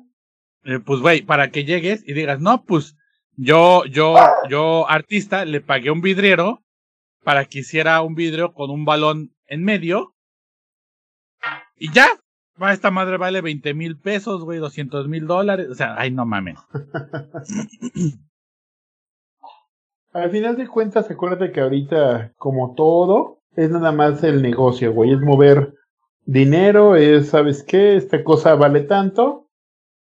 eh, 0.64 0.78
pues 0.84 1.00
güey, 1.00 1.22
para 1.22 1.50
que 1.50 1.64
llegues 1.64 2.02
y 2.06 2.12
digas, 2.12 2.40
no, 2.40 2.64
pues 2.64 2.96
yo, 3.36 3.84
yo, 3.86 4.16
yo, 4.48 4.88
artista, 4.88 5.44
le 5.44 5.60
pagué 5.60 5.90
un 5.90 6.00
vidriero 6.00 6.62
para 7.24 7.44
que 7.44 7.60
hiciera 7.60 8.00
un 8.02 8.14
vidrio 8.14 8.52
con 8.52 8.70
un 8.70 8.84
balón 8.84 9.34
en 9.46 9.64
medio. 9.64 10.14
Y 11.78 11.92
ya, 11.92 12.08
va, 12.60 12.72
esta 12.72 12.90
madre 12.90 13.16
vale 13.16 13.40
20 13.40 13.74
mil 13.74 13.96
pesos, 13.96 14.44
güey, 14.44 14.58
200 14.58 15.08
mil 15.08 15.26
dólares. 15.26 15.68
O 15.70 15.74
sea, 15.74 15.94
ay, 15.96 16.10
no 16.10 16.26
mames. 16.26 16.58
Al 20.12 20.30
final 20.30 20.56
de 20.56 20.66
cuentas, 20.66 21.10
acuérdate 21.10 21.52
que 21.52 21.60
ahorita, 21.60 22.32
como 22.36 22.74
todo, 22.74 23.38
es 23.54 23.70
nada 23.70 23.92
más 23.92 24.24
el 24.24 24.42
negocio, 24.42 24.92
güey. 24.92 25.12
Es 25.12 25.20
mover 25.20 25.74
dinero, 26.24 26.96
es, 26.96 27.28
¿sabes 27.28 27.62
qué? 27.62 27.96
Esta 27.96 28.24
cosa 28.24 28.54
vale 28.54 28.80
tanto. 28.80 29.46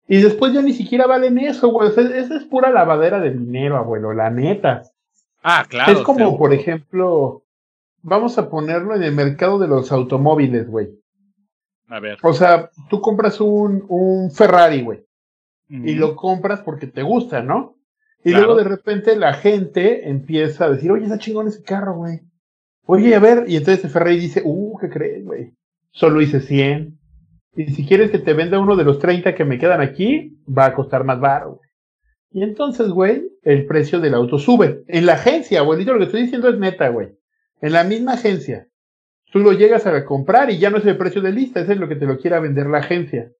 Y 0.08 0.22
después 0.22 0.54
ya 0.54 0.62
ni 0.62 0.74
siquiera 0.74 1.08
valen 1.08 1.40
eso, 1.40 1.70
güey. 1.70 1.90
O 1.90 1.92
sea, 1.92 2.04
esa 2.04 2.38
es 2.38 2.44
pura 2.46 2.70
lavadera 2.70 3.20
de 3.20 3.32
dinero, 3.32 3.78
abuelo, 3.78 4.14
la 4.14 4.30
neta. 4.30 4.84
Ah, 5.42 5.66
claro. 5.68 5.92
es 5.92 6.02
como, 6.02 6.20
seguro. 6.20 6.38
por 6.38 6.54
ejemplo, 6.54 7.44
vamos 8.02 8.38
a 8.38 8.50
ponerlo 8.50 8.96
en 8.96 9.04
el 9.04 9.14
mercado 9.14 9.58
de 9.60 9.68
los 9.68 9.92
automóviles, 9.92 10.70
güey. 10.70 10.90
A 11.88 12.00
ver. 12.00 12.18
O 12.24 12.34
sea, 12.34 12.70
tú 12.90 13.00
compras 13.02 13.40
un, 13.42 13.86
un 13.90 14.32
Ferrari, 14.32 14.82
güey. 14.82 15.04
y 15.70 15.96
lo 15.96 16.16
compras 16.16 16.62
porque 16.62 16.86
te 16.88 17.02
gusta, 17.02 17.42
¿no? 17.42 17.76
Y 18.24 18.30
Claro. 18.32 18.46
luego 18.46 18.60
de 18.60 18.70
repente 18.70 19.16
la 19.16 19.34
gente 19.34 20.10
empieza 20.10 20.66
a 20.66 20.70
decir, 20.72 20.92
oye, 20.92 21.06
está 21.06 21.18
chingón 21.18 21.48
ese 21.48 21.64
carro, 21.64 21.96
güey. 21.96 22.22
Oye, 22.86 23.16
a 23.16 23.20
ver, 23.20 23.46
y 23.48 23.56
entonces 23.58 23.84
el 23.84 23.90
Ferrari 23.92 24.20
dice, 24.20 24.42
uh, 24.46 24.78
¿qué 24.80 24.90
crees, 24.90 25.26
güey? 25.26 25.54
Solo 25.92 26.22
hice 26.22 26.40
100. 26.40 27.00
Y 27.56 27.68
si 27.72 27.86
quieres 27.86 28.12
que 28.12 28.20
te 28.20 28.34
venda 28.34 28.60
uno 28.60 28.76
de 28.76 28.84
los 28.84 29.00
30 29.00 29.34
que 29.34 29.46
me 29.46 29.58
quedan 29.58 29.82
aquí, 29.82 30.38
va 30.48 30.66
a 30.66 30.74
costar 30.76 31.04
más 31.04 31.20
baro, 31.20 31.56
güey. 31.56 31.70
Y 32.32 32.44
entonces, 32.44 32.90
güey, 32.90 33.24
el 33.44 33.66
precio 33.66 34.00
del 34.00 34.14
auto 34.14 34.38
sube. 34.38 34.84
En 34.88 35.06
la 35.06 35.14
agencia, 35.14 35.62
abuelito, 35.62 35.94
lo 35.94 36.00
que 36.00 36.06
estoy 36.06 36.24
diciendo 36.24 36.50
es 36.50 36.60
neta, 36.60 36.90
güey. 36.90 37.10
En 37.62 37.72
la 37.74 37.84
misma 37.86 38.14
agencia. 38.14 38.68
Tú 39.36 39.42
lo 39.42 39.52
llegas 39.52 39.86
a 39.86 40.06
comprar 40.06 40.50
y 40.50 40.60
ya 40.60 40.70
no 40.70 40.78
es 40.78 40.86
el 40.86 40.96
precio 40.96 41.22
de 41.22 41.34
lista, 41.34 41.60
ese 41.60 41.74
es 41.74 41.78
lo 41.78 41.90
que 41.90 41.98
te 41.98 42.06
lo 42.06 42.18
quiera 42.18 42.40
vender 42.40 42.68
la 42.68 42.78
agencia. 42.78 43.34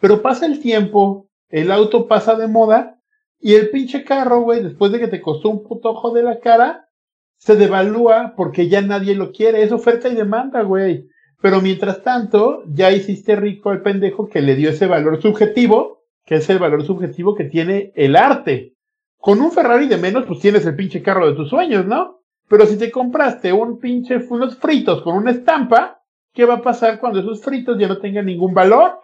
Pero 0.00 0.22
pasa 0.22 0.46
el 0.46 0.58
tiempo, 0.58 1.28
el 1.50 1.70
auto 1.70 2.08
pasa 2.08 2.34
de 2.34 2.46
moda 2.46 2.98
y 3.40 3.52
el 3.52 3.68
pinche 3.68 4.04
carro, 4.04 4.40
güey, 4.40 4.62
después 4.62 4.90
de 4.90 5.00
que 5.00 5.06
te 5.06 5.20
costó 5.20 5.50
un 5.50 5.62
puto 5.62 5.90
ojo 5.90 6.14
de 6.14 6.22
la 6.22 6.40
cara, 6.40 6.88
se 7.36 7.56
devalúa 7.56 8.32
porque 8.38 8.70
ya 8.70 8.80
nadie 8.80 9.14
lo 9.14 9.32
quiere. 9.32 9.62
Es 9.62 9.70
oferta 9.70 10.08
y 10.08 10.14
demanda, 10.14 10.62
güey. 10.62 11.10
Pero 11.42 11.60
mientras 11.60 12.02
tanto, 12.02 12.62
ya 12.66 12.90
hiciste 12.90 13.36
rico 13.36 13.68
al 13.68 13.82
pendejo 13.82 14.30
que 14.30 14.40
le 14.40 14.56
dio 14.56 14.70
ese 14.70 14.86
valor 14.86 15.20
subjetivo, 15.20 16.04
que 16.24 16.36
es 16.36 16.48
el 16.48 16.58
valor 16.58 16.86
subjetivo 16.86 17.34
que 17.34 17.44
tiene 17.44 17.92
el 17.96 18.16
arte. 18.16 18.72
Con 19.18 19.42
un 19.42 19.52
Ferrari 19.52 19.88
de 19.88 19.98
menos, 19.98 20.24
pues 20.24 20.40
tienes 20.40 20.64
el 20.64 20.74
pinche 20.74 21.02
carro 21.02 21.28
de 21.28 21.36
tus 21.36 21.50
sueños, 21.50 21.84
¿no? 21.84 22.23
Pero 22.48 22.66
si 22.66 22.76
te 22.76 22.90
compraste 22.90 23.52
un 23.52 23.78
pinche, 23.78 24.16
unos 24.28 24.56
fritos 24.58 25.02
con 25.02 25.16
una 25.16 25.30
estampa, 25.30 26.02
¿qué 26.32 26.44
va 26.44 26.54
a 26.54 26.62
pasar 26.62 27.00
cuando 27.00 27.20
esos 27.20 27.42
fritos 27.42 27.78
ya 27.78 27.88
no 27.88 27.98
tengan 27.98 28.26
ningún 28.26 28.52
valor? 28.54 29.00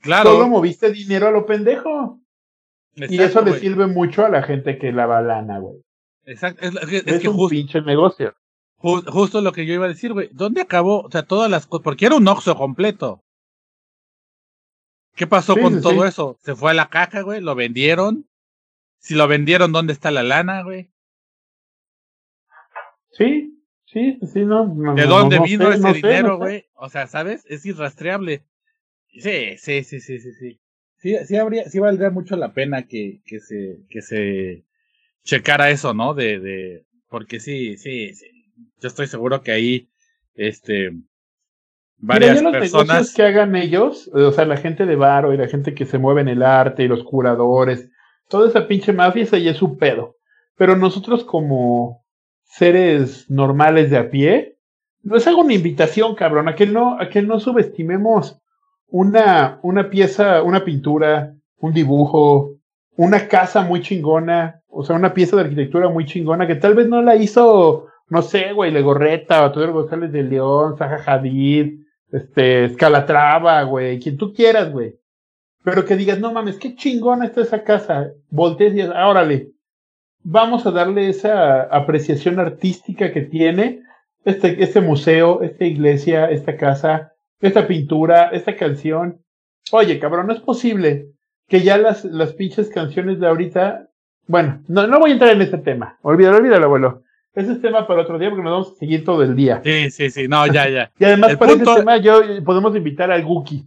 Claro. 0.00 0.32
Solo 0.32 0.48
moviste 0.48 0.90
dinero 0.92 1.28
a 1.28 1.30
lo 1.30 1.44
pendejo. 1.46 2.20
y 2.94 3.20
eso 3.20 3.42
le 3.42 3.58
sirve 3.58 3.86
mucho 3.86 4.24
a 4.24 4.28
la 4.28 4.42
gente 4.42 4.78
que 4.78 4.92
lava 4.92 5.20
lana, 5.20 5.58
güey. 5.58 5.82
Exacto. 6.26 6.64
Es, 6.64 6.74
es, 7.06 7.20
que 7.20 7.28
un 7.28 7.36
justo, 7.36 7.50
pinche 7.50 7.80
negocio. 7.80 8.34
justo 8.76 9.40
lo 9.40 9.52
que 9.52 9.66
yo 9.66 9.74
iba 9.74 9.86
a 9.86 9.88
decir, 9.88 10.12
güey. 10.12 10.28
¿Dónde 10.32 10.60
acabó? 10.60 11.00
O 11.02 11.10
sea, 11.10 11.24
todas 11.24 11.50
las 11.50 11.66
cosas. 11.66 11.82
Porque 11.82 12.06
era 12.06 12.14
un 12.16 12.28
oxo 12.28 12.54
completo. 12.54 13.24
¿Qué 15.16 15.26
pasó 15.26 15.54
Sí, 15.54 15.60
con 15.60 15.74
sí, 15.74 15.80
todo 15.82 16.02
sí. 16.02 16.08
eso? 16.08 16.36
Se 16.40 16.54
fue 16.54 16.70
a 16.70 16.74
la 16.74 16.88
caja, 16.88 17.22
güey. 17.22 17.40
Lo 17.40 17.56
vendieron. 17.56 18.28
Si 19.00 19.14
lo 19.14 19.26
vendieron, 19.26 19.72
¿dónde 19.72 19.92
está 19.92 20.10
la 20.12 20.22
lana, 20.22 20.62
güey? 20.62 20.90
Sí, 23.10 23.62
sí, 23.86 24.18
sí, 24.32 24.44
no. 24.44 24.66
no, 24.66 24.94
¿De 24.94 25.04
dónde 25.04 25.36
no 25.36 25.44
vino 25.44 25.70
sé, 25.72 25.78
ese 25.78 25.92
dinero, 25.94 26.38
güey? 26.38 26.66
O 26.74 26.88
sea, 26.88 27.06
¿sabes? 27.06 27.44
Es 27.48 27.64
irrastreable. 27.66 28.44
Sí, 29.08 29.56
sí, 29.58 29.82
sí, 29.84 30.00
sí, 30.00 30.18
sí, 30.20 30.32
sí. 30.34 30.60
Sí, 30.98 31.16
sí 31.26 31.36
habría, 31.36 31.68
sí 31.68 31.78
valdría 31.78 32.10
mucho 32.10 32.36
la 32.36 32.52
pena 32.52 32.86
que, 32.86 33.20
que 33.24 33.40
se, 33.40 33.78
que 33.88 34.02
se 34.02 34.64
checara 35.22 35.70
eso, 35.70 35.94
¿no? 35.94 36.14
De, 36.14 36.40
de, 36.40 36.84
porque 37.08 37.40
sí, 37.40 37.76
sí, 37.76 38.14
sí. 38.14 38.26
Yo 38.80 38.88
estoy 38.88 39.06
seguro 39.06 39.42
que 39.42 39.52
ahí, 39.52 39.88
este, 40.34 40.90
Mira, 40.90 41.06
varias 41.98 42.36
ya 42.36 42.42
los 42.42 42.52
personas. 42.52 42.88
negocios 42.88 43.14
que 43.14 43.22
hagan 43.22 43.56
ellos, 43.56 44.08
o 44.12 44.32
sea, 44.32 44.44
la 44.44 44.56
gente 44.56 44.86
de 44.86 44.96
Varo 44.96 45.32
y 45.32 45.36
la 45.36 45.48
gente 45.48 45.74
que 45.74 45.86
se 45.86 45.98
mueve 45.98 46.20
en 46.22 46.28
el 46.28 46.42
arte 46.42 46.84
y 46.84 46.88
los 46.88 47.04
curadores, 47.04 47.90
toda 48.28 48.48
esa 48.48 48.66
pinche 48.68 48.92
mafia, 48.92 49.22
esa 49.22 49.38
ya 49.38 49.52
es 49.52 49.56
su 49.56 49.78
pedo. 49.78 50.16
Pero 50.56 50.76
nosotros 50.76 51.24
como 51.24 52.04
seres 52.48 53.30
normales 53.30 53.90
de 53.90 53.98
a 53.98 54.10
pie, 54.10 54.56
les 55.02 55.26
hago 55.26 55.42
una 55.42 55.54
invitación, 55.54 56.14
cabrón, 56.14 56.48
a 56.48 56.54
que 56.54 56.66
no, 56.66 57.00
a 57.00 57.08
que 57.08 57.22
no 57.22 57.38
subestimemos 57.38 58.40
una, 58.88 59.60
una 59.62 59.90
pieza, 59.90 60.42
una 60.42 60.64
pintura, 60.64 61.34
un 61.58 61.72
dibujo, 61.72 62.56
una 62.96 63.28
casa 63.28 63.62
muy 63.62 63.80
chingona, 63.80 64.62
o 64.68 64.82
sea, 64.82 64.96
una 64.96 65.14
pieza 65.14 65.36
de 65.36 65.42
arquitectura 65.42 65.88
muy 65.88 66.04
chingona 66.04 66.46
que 66.46 66.56
tal 66.56 66.74
vez 66.74 66.88
no 66.88 67.02
la 67.02 67.16
hizo, 67.16 67.86
no 68.08 68.22
sé, 68.22 68.52
güey, 68.52 68.70
Legorreta, 68.70 69.46
o 69.46 69.72
González 69.72 70.10
de 70.10 70.22
León, 70.24 70.76
Zaha 70.76 71.02
Hadid, 71.06 71.74
este, 72.10 72.64
Escalatrava, 72.64 73.62
güey, 73.62 74.00
quien 74.00 74.16
tú 74.16 74.32
quieras, 74.32 74.72
güey. 74.72 74.98
Pero 75.62 75.84
que 75.84 75.96
digas, 75.96 76.18
no 76.18 76.32
mames, 76.32 76.56
qué 76.56 76.74
chingona 76.74 77.26
está 77.26 77.42
esa 77.42 77.62
casa. 77.62 78.10
Voltees 78.30 78.72
y 78.72 78.76
dices, 78.76 78.90
órale, 78.90 79.52
vamos 80.22 80.66
a 80.66 80.70
darle 80.70 81.08
esa 81.08 81.62
apreciación 81.62 82.38
artística 82.38 83.12
que 83.12 83.22
tiene 83.22 83.82
este, 84.24 84.62
este 84.62 84.80
museo, 84.80 85.42
esta 85.42 85.64
iglesia, 85.64 86.30
esta 86.30 86.56
casa, 86.56 87.12
esta 87.40 87.66
pintura, 87.66 88.28
esta 88.30 88.56
canción. 88.56 89.22
Oye, 89.72 89.98
cabrón, 89.98 90.26
no 90.26 90.32
es 90.34 90.40
posible 90.40 91.06
que 91.48 91.62
ya 91.62 91.78
las, 91.78 92.04
las 92.04 92.32
pinches 92.34 92.68
canciones 92.68 93.20
de 93.20 93.26
ahorita. 93.26 93.88
Bueno, 94.26 94.62
no, 94.68 94.86
no 94.86 94.98
voy 94.98 95.10
a 95.10 95.12
entrar 95.14 95.32
en 95.32 95.42
este 95.42 95.58
tema. 95.58 95.98
Olvídalo, 96.02 96.38
olvídalo, 96.38 96.66
abuelo. 96.66 97.02
Ese 97.34 97.52
es 97.52 97.62
tema 97.62 97.86
para 97.86 98.02
otro 98.02 98.18
día 98.18 98.30
porque 98.30 98.42
nos 98.42 98.52
vamos 98.52 98.72
a 98.72 98.78
seguir 98.78 99.04
todo 99.04 99.22
el 99.22 99.36
día. 99.36 99.60
Sí, 99.64 99.90
sí, 99.90 100.10
sí, 100.10 100.28
no, 100.28 100.46
ya, 100.46 100.68
ya. 100.68 100.90
Y 100.98 101.04
además, 101.04 101.30
El 101.30 101.38
para 101.38 101.52
punto- 101.52 101.70
ese 101.70 101.80
tema, 101.80 101.96
yo 101.98 102.20
podemos 102.44 102.74
invitar 102.76 103.10
al 103.10 103.24
Guki. 103.24 103.64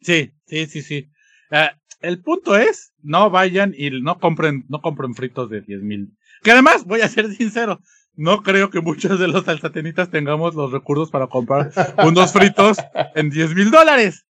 Sí, 0.00 0.32
sí, 0.46 0.66
sí, 0.66 0.82
sí. 0.82 1.08
Ah, 1.50 1.72
el 2.00 2.22
punto 2.22 2.56
es, 2.56 2.92
no 3.02 3.30
vayan 3.30 3.74
y 3.76 3.90
no 4.00 4.18
compren, 4.18 4.64
no 4.68 4.80
compren 4.80 5.14
fritos 5.14 5.50
de 5.50 5.60
10 5.60 5.82
mil. 5.82 6.16
Que 6.42 6.52
además, 6.52 6.84
voy 6.84 7.02
a 7.02 7.08
ser 7.08 7.32
sincero, 7.34 7.80
no 8.14 8.42
creo 8.42 8.70
que 8.70 8.80
muchos 8.80 9.18
de 9.18 9.28
los 9.28 9.44
salsatenitas 9.44 10.10
tengamos 10.10 10.54
los 10.54 10.72
recursos 10.72 11.10
para 11.10 11.26
comprar 11.26 11.70
unos 12.06 12.32
fritos 12.32 12.78
en 13.14 13.30
10 13.30 13.54
mil 13.54 13.70
dólares. 13.70 14.26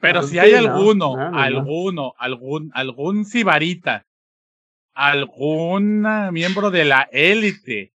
Pero 0.00 0.20
Pues 0.20 0.30
si 0.30 0.38
hay 0.38 0.54
alguno, 0.54 1.16
no, 1.16 1.24
no, 1.24 1.30
no. 1.30 1.38
alguno, 1.38 2.14
algún, 2.18 2.70
algún 2.74 3.24
sibarita, 3.26 4.06
algún 4.94 6.06
ah, 6.06 6.30
miembro 6.32 6.70
de 6.70 6.84
la 6.84 7.08
élite 7.12 7.92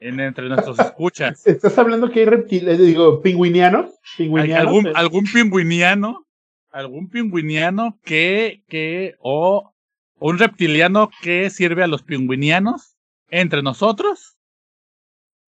en 0.00 0.20
entre 0.20 0.48
nuestros 0.48 0.78
escuchas, 0.80 1.46
¿Estás 1.46 1.78
hablando 1.78 2.10
que 2.10 2.20
hay 2.20 2.26
reptiles, 2.26 2.78
digo, 2.78 3.22
pingüinianos? 3.22 3.92
¿Pingüinianos? 4.16 4.66
algún, 4.66 4.96
algún 4.96 5.24
pingüiniano, 5.24 6.26
algún 6.74 7.08
pingüiniano 7.08 8.00
que, 8.02 8.64
que, 8.68 9.14
o 9.20 9.72
un 10.18 10.38
reptiliano 10.38 11.08
que 11.22 11.48
sirve 11.48 11.84
a 11.84 11.86
los 11.86 12.02
pingüinianos 12.02 12.96
entre 13.28 13.62
nosotros, 13.62 14.36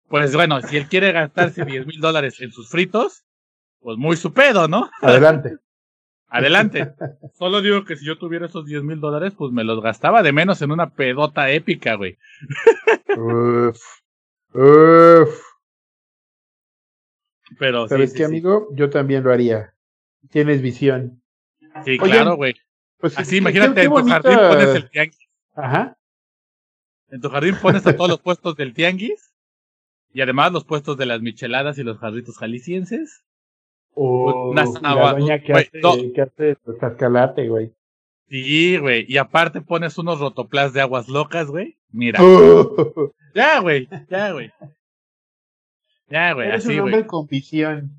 pues 0.09 0.35
bueno, 0.37 0.61
si 0.61 0.77
él 0.77 0.87
quiere 0.87 1.13
gastarse 1.13 1.65
10 1.65 1.87
mil 1.87 2.01
dólares 2.01 2.41
en 2.41 2.53
sus 2.53 2.69
fritos, 2.69 3.25
pues 3.81 3.97
muy 3.97 4.17
su 4.17 4.35
pedo, 4.35 4.69
¿no? 4.69 4.91
Adelante. 5.01 5.57
Adelante. 6.29 6.93
Solo 7.33 7.63
digo 7.63 7.85
que 7.85 7.97
si 7.97 8.05
yo 8.05 8.19
tuviera 8.19 8.47
esos 8.47 8.67
10 8.67 8.83
mil 8.83 9.01
dólares, 9.01 9.33
pues 9.37 9.51
me 9.51 9.65
los 9.65 9.81
gastaba 9.81 10.23
de 10.23 10.33
menos 10.33 10.61
en 10.61 10.73
una 10.73 10.91
pedota 10.91 11.51
épica, 11.51 11.95
güey. 11.95 12.19
Uf. 13.17 13.79
Uf. 14.53 15.41
Pero 17.59 17.89
¿Sabes 17.89 18.11
sí, 18.11 18.19
qué, 18.19 18.25
sí. 18.25 18.31
amigo? 18.31 18.69
Yo 18.73 18.91
también 18.91 19.23
lo 19.23 19.33
haría. 19.33 19.74
Tienes 20.31 20.63
visión. 20.63 21.23
Sí, 21.85 21.99
Oye, 22.01 22.13
claro, 22.13 22.37
güey. 22.37 22.55
Pues, 22.99 23.19
Así, 23.19 23.39
imagínate, 23.39 23.83
en 23.83 23.87
tu 23.89 23.93
bonita- 23.93 24.23
jardín 24.23 24.39
pones 24.49 24.75
el 24.77 24.91
tianguis. 24.91 25.29
Ajá. 25.55 25.97
En 27.11 27.21
tu 27.21 27.29
jardín 27.29 27.57
pones 27.61 27.87
a 27.87 27.95
todos 27.97 28.11
los 28.11 28.21
puestos 28.21 28.57
del 28.57 28.73
tianguis. 28.75 29.33
Y 30.13 30.21
además 30.21 30.53
los 30.53 30.65
puestos 30.65 30.97
de 30.97 31.07
las 31.07 31.21
micheladas 31.21 31.77
y 31.79 31.83
los 31.83 31.99
jarritos 31.99 32.39
jaliscienses. 32.39 33.25
O 33.95 34.51
Unas 34.51 34.81
la 34.83 34.91
aguas, 34.91 35.17
doña 35.19 35.39
que 35.41 35.53
güey, 35.53 35.65
hace, 35.67 35.81
no. 35.81 36.13
que 36.15 36.21
hace 36.23 36.57
pues, 36.65 36.79
cascalate, 36.79 37.49
güey. 37.49 37.73
Sí, 38.29 38.77
güey. 38.79 39.05
Y 39.09 39.19
aparte 39.19 39.61
pones 39.61 39.99
unos 39.99 40.19
rotoplas 40.21 40.73
de 40.73 40.81
aguas 40.81 41.09
locas, 41.09 41.49
güey. 41.49 41.77
Mira. 41.91 42.23
Uh, 42.23 43.13
Ya, 43.35 43.59
güey. 43.61 43.89
Ya, 44.09 44.33
güey. 44.33 44.51
Ya, 46.09 46.33
güey. 46.33 46.51
Así, 46.53 46.75
un 46.75 46.81
hombre 46.81 46.97
güey. 46.99 47.07
con 47.07 47.27
visión. 47.27 47.91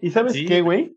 ¿Y 0.00 0.10
sabes 0.10 0.32
Sí. 0.32 0.46
qué, 0.46 0.60
güey? 0.62 0.96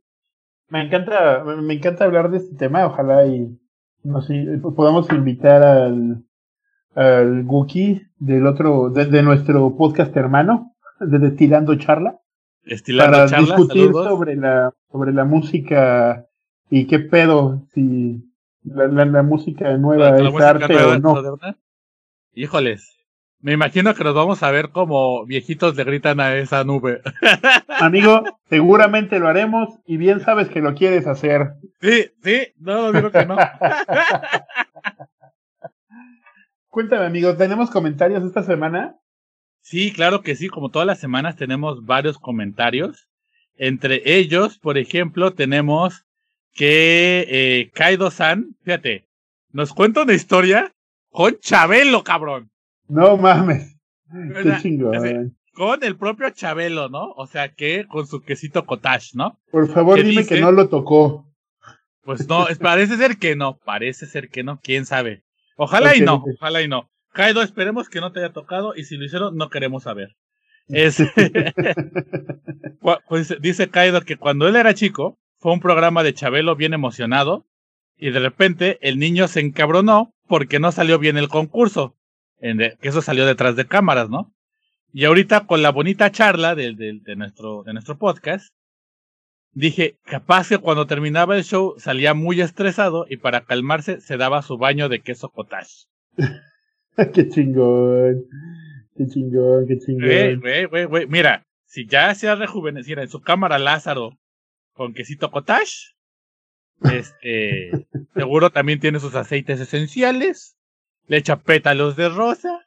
Me 0.72 0.84
encanta, 0.86 1.43
me 1.43 1.74
encanta 1.74 2.05
hablar 2.05 2.32
de 2.32 2.38
este 2.38 2.55
tema. 2.55 2.86
Ojalá 2.86 3.26
y 3.28 3.57
no 4.03 4.22
sé, 4.22 4.59
podamos 4.76 5.11
invitar 5.11 5.61
al, 5.63 6.24
al 6.95 7.43
Guki 7.43 8.01
del 8.17 8.47
otro, 8.47 8.89
de, 8.89 9.05
de 9.05 9.22
nuestro 9.22 9.76
podcast 9.76 10.15
hermano, 10.15 10.74
de 10.99 11.19
Destilando 11.19 11.76
Charla, 11.76 12.19
Estilando 12.63 13.17
para 13.17 13.38
discutir 13.41 13.88
saludos. 13.88 14.07
sobre 14.07 14.36
la, 14.38 14.74
sobre 14.91 15.11
la 15.13 15.26
música 15.26 16.26
y 16.69 16.88
qué 16.88 16.99
pedo, 16.99 17.67
si 17.74 18.24
la, 18.63 18.88
la, 18.88 19.05
la 19.05 19.24
música 19.24 19.76
nueva 19.78 20.11
La- 20.11 20.17
es 20.17 20.24
música 20.24 20.49
arte 20.51 20.74
nueva, 20.74 20.95
o 20.95 20.99
no. 20.99 21.38
Híjoles. 22.34 22.97
Me 23.42 23.54
imagino 23.54 23.96
que 23.96 24.04
nos 24.04 24.14
vamos 24.14 24.44
a 24.44 24.52
ver 24.52 24.70
como 24.70 25.26
viejitos 25.26 25.76
le 25.76 25.84
gritan 25.84 26.20
a 26.20 26.36
esa 26.36 26.64
nube. 26.64 27.02
Amigo, 27.68 28.24
seguramente 28.50 29.18
lo 29.18 29.28
haremos 29.28 29.80
y 29.86 29.98
bien 29.98 30.20
sabes 30.20 30.48
que 30.50 30.62
lo 30.62 30.76
quieres 30.76 31.08
hacer. 31.08 31.54
Sí, 31.82 32.12
sí. 32.24 32.54
No, 32.58 32.92
digo 32.92 33.10
que 33.10 33.26
no. 33.26 33.38
Cuéntame, 36.70 37.06
amigo, 37.06 37.36
¿tenemos 37.36 37.72
comentarios 37.72 38.24
esta 38.24 38.44
semana? 38.44 38.96
Sí, 39.62 39.92
claro 39.92 40.22
que 40.22 40.36
sí. 40.36 40.48
Como 40.48 40.70
todas 40.70 40.86
las 40.86 41.00
semanas 41.00 41.36
tenemos 41.36 41.84
varios 41.84 42.20
comentarios. 42.20 43.08
Entre 43.58 44.04
ellos, 44.06 44.60
por 44.60 44.78
ejemplo, 44.78 45.34
tenemos 45.34 46.06
que 46.54 47.26
eh, 47.28 47.72
Kaido-san, 47.74 48.56
fíjate, 48.64 49.08
nos 49.52 49.74
cuenta 49.74 50.04
una 50.04 50.14
historia 50.14 50.72
con 51.10 51.39
Chabelo, 51.39 52.04
cabrón. 52.04 52.52
No 52.92 53.16
mames. 53.16 53.78
Qué. 54.12 54.89
Ese- 54.94 55.32
Con 55.54 55.82
el 55.84 55.98
propio 55.98 56.30
Chabelo, 56.32 56.89
¿no? 56.89 57.12
O 57.16 57.26
sea 57.26 57.54
que 57.54 57.86
con 57.88 58.06
su 58.06 58.22
quesito 58.22 58.66
cottage, 58.66 59.12
¿no? 59.14 59.39
Por 59.50 59.70
favor, 59.70 59.96
¿Qué 59.96 60.04
dime 60.04 60.22
dice? 60.24 60.36
que 60.36 60.42
no 60.42 60.52
lo 60.52 60.68
tocó. 60.68 61.26
Pues 62.04 62.28
no, 62.28 62.48
parece 62.60 62.98
ser 62.98 63.18
que 63.18 63.36
no, 63.36 63.60
parece 63.64 64.08
ser 64.08 64.30
que 64.30 64.44
no, 64.44 64.60
quién 64.62 64.86
sabe. 64.86 65.24
Ojalá 65.56 65.96
y 65.96 66.02
no, 66.02 66.24
ojalá 66.38 66.62
y 66.62 66.68
no. 66.68 66.89
Kaido, 67.14 67.42
esperemos 67.42 67.88
que 67.89 68.02
no 68.02 68.12
te 68.12 68.20
haya 68.20 68.34
tocado 68.34 68.76
y 68.76 68.84
si 68.84 68.98
lo 68.98 69.06
hicieron, 69.06 69.38
no 69.38 69.50
queremos 69.50 69.84
saber. 69.84 70.10
Es, 70.68 71.02
pues, 73.10 73.36
dice 73.42 73.70
Kaido 73.70 74.02
que 74.02 74.18
cuando 74.18 74.48
él 74.48 74.56
era 74.56 74.74
chico, 74.74 75.18
fue 75.39 75.54
un 75.54 75.60
programa 75.60 76.04
de 76.04 76.14
Chabelo 76.14 76.56
bien 76.56 76.74
emocionado 76.74 77.46
y 77.98 78.12
de 78.12 78.20
repente 78.20 78.78
el 78.82 79.00
niño 79.00 79.28
se 79.28 79.39
encabronó 79.42 80.14
porque 80.28 80.60
no 80.60 80.72
salió 80.72 81.00
bien 81.00 81.18
el 81.18 81.30
concurso. 81.30 81.96
Que 82.42 82.78
eso 82.82 83.02
salió 83.02 83.26
detrás 83.26 83.56
de 83.56 83.66
cámaras, 83.66 84.10
¿no? 84.10 84.34
Y 84.94 85.06
ahorita 85.06 85.46
con 85.46 85.62
la 85.62 85.72
bonita 85.72 86.12
charla 86.12 86.56
de, 86.56 86.74
de, 86.74 87.16
nuestro, 87.16 87.64
de 87.64 87.74
nuestro 87.74 87.98
podcast, 87.98 88.54
dije, 89.54 89.98
capaz 90.04 90.50
que 90.50 90.58
cuando 90.58 90.88
terminaba 90.88 91.38
el 91.38 91.44
show 91.44 91.76
salía 91.78 92.14
muy 92.14 92.42
estresado 92.42 93.06
y 93.10 93.18
para 93.18 93.42
calmarse 93.46 94.02
se 94.02 94.18
daba 94.18 94.42
su 94.42 94.58
baño 94.58 94.89
de 94.89 95.02
queso 95.02 95.30
cottage. 95.30 95.86
qué 97.14 97.30
chingón, 97.30 98.26
qué 98.98 99.08
chingón, 99.08 99.68
qué 99.68 99.80
chingón. 99.80 100.42
Güey, 100.42 100.66
güey, 100.66 100.86
güey, 100.86 101.08
mira, 101.08 101.46
si 101.66 101.86
ya 101.88 102.14
se 102.16 102.28
ha 102.28 102.36
rejuvenecido 102.36 103.02
en 103.02 103.08
su 103.08 103.22
cámara 103.22 103.60
Lázaro 103.60 104.18
con 104.74 104.94
quesito 104.94 105.32
cottage, 105.32 105.94
este, 106.92 107.72
seguro 108.14 108.50
también 108.50 108.80
tiene 108.80 109.00
sus 109.00 109.16
aceites 109.16 109.60
esenciales, 109.62 110.58
le 111.12 111.18
echa 111.18 111.36
pétalos 111.36 111.97
de 111.97 112.07
rosa 112.07 112.66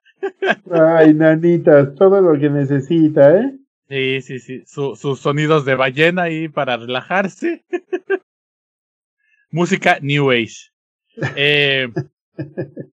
Ay, 0.70 1.14
nanitas, 1.14 1.94
todo 1.94 2.20
lo 2.20 2.38
que 2.38 2.50
necesita, 2.50 3.38
¿eh? 3.38 3.54
Sí, 3.88 4.20
sí, 4.20 4.38
sí. 4.38 4.62
sus 4.66 5.18
sonidos 5.18 5.64
de 5.64 5.74
ballena 5.74 6.22
ahí 6.22 6.48
para 6.48 6.78
relajarse. 6.78 7.64
Música 9.50 9.98
New 10.00 10.30
Age. 10.30 10.72
Eh, 11.36 11.88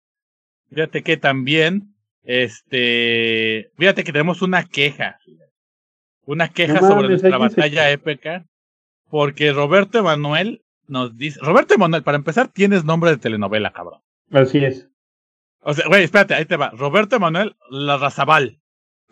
fíjate 0.71 1.03
que 1.03 1.17
también, 1.17 1.95
este, 2.23 3.71
fíjate 3.77 4.05
que 4.05 4.13
tenemos 4.13 4.43
una 4.43 4.65
queja. 4.65 5.19
Una 6.25 6.49
queja 6.49 6.79
sobre 6.81 7.09
nuestra 7.09 7.39
batalla 7.39 7.91
épica. 7.91 8.47
Porque 9.11 9.53
Roberto 9.53 9.99
Emanuel 9.99 10.63
nos 10.87 11.17
dice, 11.17 11.41
Roberto 11.41 11.75
Emanuel, 11.75 12.05
para 12.05 12.19
empezar, 12.19 12.49
tienes 12.49 12.85
nombre 12.85 13.11
de 13.11 13.17
telenovela, 13.17 13.73
cabrón. 13.73 14.01
Así 14.31 14.65
es. 14.65 14.89
O 15.69 15.75
sea, 15.75 15.89
güey, 15.89 16.05
espérate, 16.05 16.33
ahí 16.33 16.45
te 16.45 16.57
va. 16.57 16.71
Roberto 16.71 17.17
Emanuel 17.17 17.57
Larrazabal. 17.71 18.61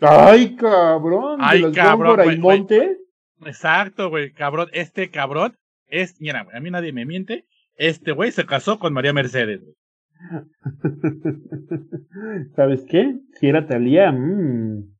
Ay, 0.00 0.54
cabrón. 0.54 1.40
Ay, 1.42 1.62
de 1.62 1.72
cabrón. 1.72 2.20
Güey, 2.22 2.38
Monte. 2.38 2.96
Exacto, 3.44 4.08
güey, 4.08 4.32
cabrón. 4.32 4.68
Este 4.72 5.10
cabrón 5.10 5.58
es, 5.88 6.20
mira, 6.20 6.46
a 6.54 6.60
mí 6.60 6.70
nadie 6.70 6.92
me 6.92 7.06
miente. 7.06 7.44
Este 7.74 8.12
güey 8.12 8.30
se 8.30 8.46
casó 8.46 8.78
con 8.78 8.92
María 8.92 9.12
Mercedes, 9.12 9.62
güey. 9.64 9.74
¿Sabes 12.54 12.84
qué? 12.88 13.16
Si 13.32 13.48
era 13.48 13.66
Talía, 13.66 14.12
mmm. 14.12 14.94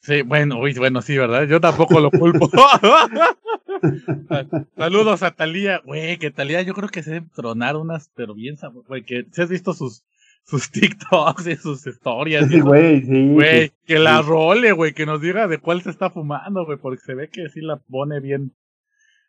Sí, 0.00 0.22
bueno, 0.22 0.58
uy, 0.58 0.72
bueno, 0.72 1.02
sí, 1.02 1.18
¿verdad? 1.18 1.44
Yo 1.44 1.60
tampoco 1.60 2.00
lo 2.00 2.10
culpo. 2.10 2.50
Saludos 4.76 5.22
a 5.22 5.32
Talía, 5.32 5.82
güey, 5.84 6.16
que 6.16 6.30
Talía 6.30 6.62
yo 6.62 6.72
creo 6.72 6.88
que 6.88 7.02
se 7.02 7.10
debe 7.10 7.26
tronar 7.34 7.76
unas, 7.76 8.10
pero 8.14 8.34
bien, 8.34 8.56
güey, 8.86 9.02
que 9.02 9.26
si 9.32 9.42
has 9.42 9.50
visto 9.50 9.74
sus, 9.74 10.02
sus 10.44 10.70
TikToks 10.72 11.46
y 11.46 11.56
sus 11.56 11.86
historias. 11.86 12.48
Sí, 12.48 12.60
güey, 12.60 13.02
sí. 13.02 13.28
Güey, 13.32 13.72
que 13.86 13.98
la 13.98 14.22
role, 14.22 14.72
güey, 14.72 14.92
que 14.92 15.06
nos 15.06 15.20
diga 15.20 15.48
de 15.48 15.58
cuál 15.58 15.82
se 15.82 15.90
está 15.90 16.10
fumando, 16.10 16.64
güey, 16.64 16.78
porque 16.78 17.00
se 17.00 17.14
ve 17.14 17.28
que 17.28 17.48
sí 17.48 17.60
la 17.60 17.76
pone 17.76 18.20
bien. 18.20 18.52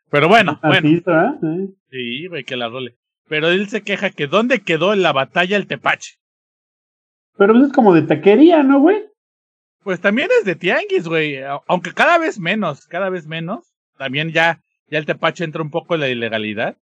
Pero 0.10 0.28
bueno, 0.28 0.60
bueno. 0.62 0.88
¿eh? 0.88 1.68
Sí, 1.90 2.28
güey, 2.28 2.44
que 2.44 2.56
la 2.56 2.70
role. 2.70 2.96
Pero 3.28 3.50
él 3.50 3.68
se 3.70 3.82
queja 3.82 4.12
que 4.12 4.28
¿dónde 4.28 4.60
quedó 4.60 4.94
en 4.94 5.02
la 5.02 5.14
batalla 5.14 5.58
el 5.58 5.68
tepache? 5.68 6.20
Pero 7.38 7.56
eso 7.56 7.66
es 7.66 7.74
como 7.74 7.94
de 7.94 8.04
taquería, 8.04 8.64
¿no, 8.64 8.80
güey? 8.80 9.04
Pues 9.84 10.00
también 10.00 10.30
es 10.40 10.46
de 10.46 10.56
tianguis, 10.56 11.08
güey. 11.08 11.40
Aunque 11.68 11.94
cada 11.94 12.18
vez 12.18 12.40
menos, 12.40 12.88
cada 12.88 13.10
vez 13.10 13.28
menos. 13.28 13.74
También 13.98 14.32
ya, 14.32 14.62
ya 14.90 15.00
el 15.00 15.06
tepache 15.06 15.44
entra 15.44 15.62
un 15.62 15.70
poco 15.70 15.96
en 15.96 16.02
la 16.02 16.10
ilegalidad. 16.10 16.78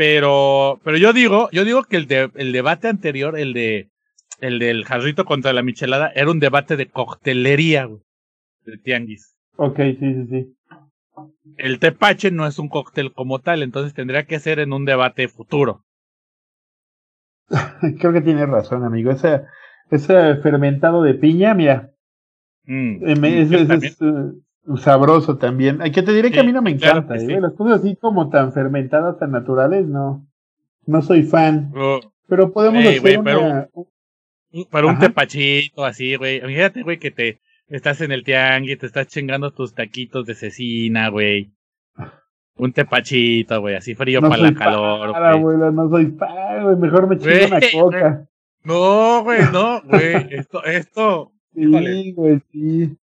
Pero, 0.00 0.80
pero 0.82 0.96
yo 0.96 1.12
digo, 1.12 1.50
yo 1.52 1.62
digo 1.62 1.82
que 1.82 1.98
el, 1.98 2.06
de, 2.06 2.30
el 2.36 2.52
debate 2.52 2.88
anterior, 2.88 3.38
el 3.38 3.52
de, 3.52 3.90
el 4.38 4.58
del 4.58 4.86
jarrito 4.86 5.26
contra 5.26 5.52
la 5.52 5.62
michelada, 5.62 6.10
era 6.14 6.30
un 6.30 6.40
debate 6.40 6.78
de 6.78 6.88
coctelería, 6.88 7.84
güey, 7.84 8.00
de 8.64 8.78
tianguis. 8.78 9.36
Ok, 9.56 9.76
sí, 9.76 9.96
sí, 10.00 10.26
sí. 10.30 10.56
El 11.58 11.78
tepache 11.80 12.30
no 12.30 12.46
es 12.46 12.58
un 12.58 12.70
cóctel 12.70 13.12
como 13.12 13.40
tal, 13.40 13.62
entonces 13.62 13.92
tendría 13.92 14.24
que 14.24 14.40
ser 14.40 14.58
en 14.60 14.72
un 14.72 14.86
debate 14.86 15.28
futuro. 15.28 15.84
Creo 18.00 18.14
que 18.14 18.22
tiene 18.22 18.46
razón, 18.46 18.84
amigo. 18.84 19.10
Ese, 19.10 19.42
ese 19.90 20.36
fermentado 20.36 21.02
de 21.02 21.12
piña, 21.12 21.52
mira. 21.52 21.90
Mm, 22.64 23.06
es, 23.06 23.98
sabroso 24.76 25.38
también. 25.38 25.82
Hay 25.82 25.90
que 25.90 26.02
te 26.02 26.12
diré 26.12 26.30
que 26.30 26.40
a 26.40 26.44
mí 26.44 26.52
no 26.52 26.62
me 26.62 26.70
encanta, 26.70 27.16
¿eh? 27.16 27.40
Las 27.40 27.54
cosas 27.54 27.80
así 27.80 27.96
como 27.96 28.28
tan 28.30 28.52
fermentadas, 28.52 29.18
tan 29.18 29.30
naturales, 29.32 29.86
no. 29.86 30.26
No 30.86 31.02
soy 31.02 31.22
fan. 31.22 31.72
pero 32.28 32.52
podemos 32.52 32.84
hacer 32.84 33.18
una... 33.18 33.68
Para 34.70 34.88
un 34.88 34.98
tepachito 34.98 35.84
así, 35.84 36.16
güey. 36.16 36.40
Fíjate, 36.40 36.82
güey, 36.82 36.98
que 36.98 37.12
te 37.12 37.40
estás 37.68 38.00
en 38.00 38.10
el 38.10 38.24
tianguis, 38.24 38.78
te 38.78 38.86
estás 38.86 39.06
chingando 39.06 39.52
tus 39.52 39.74
taquitos 39.74 40.26
de 40.26 40.34
cecina, 40.34 41.08
güey. 41.08 41.52
Un 42.56 42.72
tepachito, 42.72 43.60
güey, 43.60 43.76
así 43.76 43.94
frío 43.94 44.20
para 44.20 44.36
la 44.36 44.54
calor. 44.54 45.40
güey. 45.40 45.56
no 45.72 45.88
soy 45.88 46.06
fan, 46.06 46.64
güey. 46.64 46.76
Mejor 46.76 47.08
me 47.08 47.18
chingo 47.18 47.46
una 47.46 47.60
coca. 47.72 48.28
No, 48.64 49.22
güey, 49.22 49.40
no, 49.52 49.80
güey. 49.82 50.26
Esto, 50.30 50.64
esto. 50.64 51.32
Sí, 51.54 52.12
güey, 52.12 52.40
sí. 52.52 52.96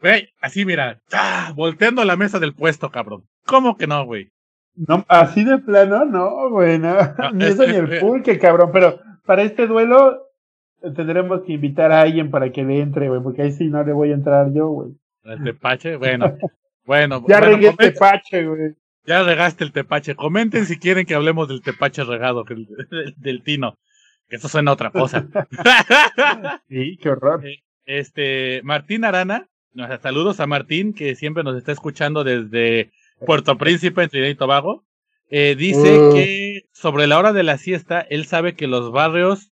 Güey, 0.00 0.28
así 0.40 0.64
mira, 0.64 1.00
¡ah! 1.12 1.52
volteando 1.54 2.04
la 2.04 2.16
mesa 2.16 2.38
del 2.38 2.54
puesto, 2.54 2.90
cabrón. 2.90 3.24
¿Cómo 3.44 3.76
que 3.76 3.86
no, 3.86 4.04
güey? 4.04 4.30
No, 4.74 5.04
así 5.08 5.44
de 5.44 5.58
plano, 5.58 6.04
no, 6.06 6.48
güey, 6.50 6.78
no. 6.78 6.96
ni 7.34 7.44
eso 7.44 7.66
ni 7.66 7.74
el 7.74 7.98
pulque, 7.98 8.38
cabrón. 8.38 8.70
Pero 8.72 8.98
para 9.26 9.42
este 9.42 9.66
duelo 9.66 10.26
tendremos 10.80 11.42
que 11.42 11.52
invitar 11.52 11.92
a 11.92 12.02
alguien 12.02 12.30
para 12.30 12.50
que 12.50 12.64
le 12.64 12.80
entre, 12.80 13.08
güey, 13.08 13.22
porque 13.22 13.42
ahí 13.42 13.52
sí 13.52 13.68
no 13.68 13.82
le 13.84 13.92
voy 13.92 14.10
a 14.10 14.14
entrar 14.14 14.52
yo, 14.52 14.68
güey. 14.68 14.92
¿El 15.24 15.44
tepache? 15.44 15.96
Bueno, 15.96 16.36
bueno. 16.84 17.24
ya 17.28 17.40
regué 17.40 17.68
el 17.68 17.76
tepache, 17.76 18.46
güey. 18.46 18.74
Ya 19.04 19.22
regaste 19.22 19.64
el 19.64 19.72
tepache. 19.72 20.14
Comenten 20.14 20.66
si 20.66 20.78
quieren 20.78 21.04
que 21.04 21.14
hablemos 21.14 21.48
del 21.48 21.62
tepache 21.62 22.04
regado, 22.04 22.44
del, 22.44 22.68
del 23.16 23.42
tino. 23.42 23.76
Que 24.28 24.36
eso 24.36 24.48
suena 24.48 24.70
a 24.70 24.74
otra 24.74 24.90
cosa. 24.90 25.26
sí, 26.68 26.96
qué 27.02 27.10
horror. 27.10 27.44
Eh, 27.44 27.62
este, 27.84 28.60
Martín 28.62 29.04
Arana 29.04 29.48
saludos 30.02 30.40
a 30.40 30.46
Martín, 30.46 30.92
que 30.92 31.14
siempre 31.14 31.42
nos 31.42 31.56
está 31.56 31.72
escuchando 31.72 32.24
desde 32.24 32.90
Puerto 33.24 33.56
Príncipe, 33.56 34.02
en 34.02 34.08
Trinidad 34.08 34.30
y 34.30 34.34
Tobago. 34.34 34.84
Eh, 35.30 35.54
dice 35.56 35.98
oh. 35.98 36.12
que 36.12 36.64
sobre 36.72 37.06
la 37.06 37.18
hora 37.18 37.32
de 37.32 37.44
la 37.44 37.56
siesta, 37.56 38.00
él 38.00 38.26
sabe 38.26 38.54
que 38.54 38.66
los 38.66 38.90
barrios 38.90 39.52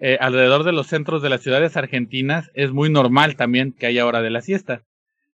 eh, 0.00 0.16
alrededor 0.20 0.62
de 0.62 0.72
los 0.72 0.86
centros 0.86 1.22
de 1.22 1.28
las 1.28 1.42
ciudades 1.42 1.76
argentinas 1.76 2.50
es 2.54 2.70
muy 2.70 2.88
normal 2.88 3.34
también 3.34 3.72
que 3.72 3.86
haya 3.86 4.06
hora 4.06 4.22
de 4.22 4.30
la 4.30 4.42
siesta. 4.42 4.82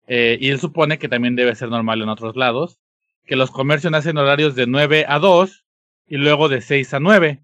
Eh, 0.06 0.38
y 0.40 0.50
él 0.50 0.60
supone 0.60 0.98
que 0.98 1.08
también 1.08 1.34
debe 1.34 1.54
ser 1.54 1.68
normal 1.68 2.00
en 2.00 2.08
otros 2.08 2.36
lados, 2.36 2.78
que 3.26 3.36
los 3.36 3.50
comercios 3.50 3.92
hacen 3.94 4.18
horarios 4.18 4.54
de 4.54 4.66
9 4.66 5.04
a 5.08 5.18
2 5.18 5.64
y 6.08 6.16
luego 6.16 6.48
de 6.48 6.60
6 6.60 6.94
a 6.94 7.00
9. 7.00 7.40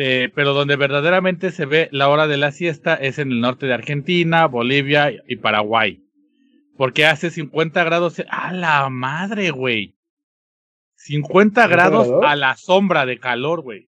Eh, 0.00 0.30
pero 0.32 0.54
donde 0.54 0.76
verdaderamente 0.76 1.50
se 1.50 1.66
ve 1.66 1.88
la 1.90 2.08
hora 2.08 2.28
de 2.28 2.36
la 2.36 2.52
siesta 2.52 2.94
es 2.94 3.18
en 3.18 3.32
el 3.32 3.40
norte 3.40 3.66
de 3.66 3.74
Argentina, 3.74 4.46
Bolivia 4.46 5.12
y 5.26 5.36
Paraguay. 5.36 6.04
Porque 6.76 7.04
hace 7.04 7.30
50 7.30 7.82
grados. 7.82 8.22
¡A 8.30 8.52
la 8.52 8.88
madre, 8.90 9.50
güey! 9.50 9.96
50 10.94 11.66
grados 11.66 12.08
a 12.22 12.36
la 12.36 12.54
sombra 12.56 13.06
de 13.06 13.18
calor, 13.18 13.62
güey. 13.62 13.88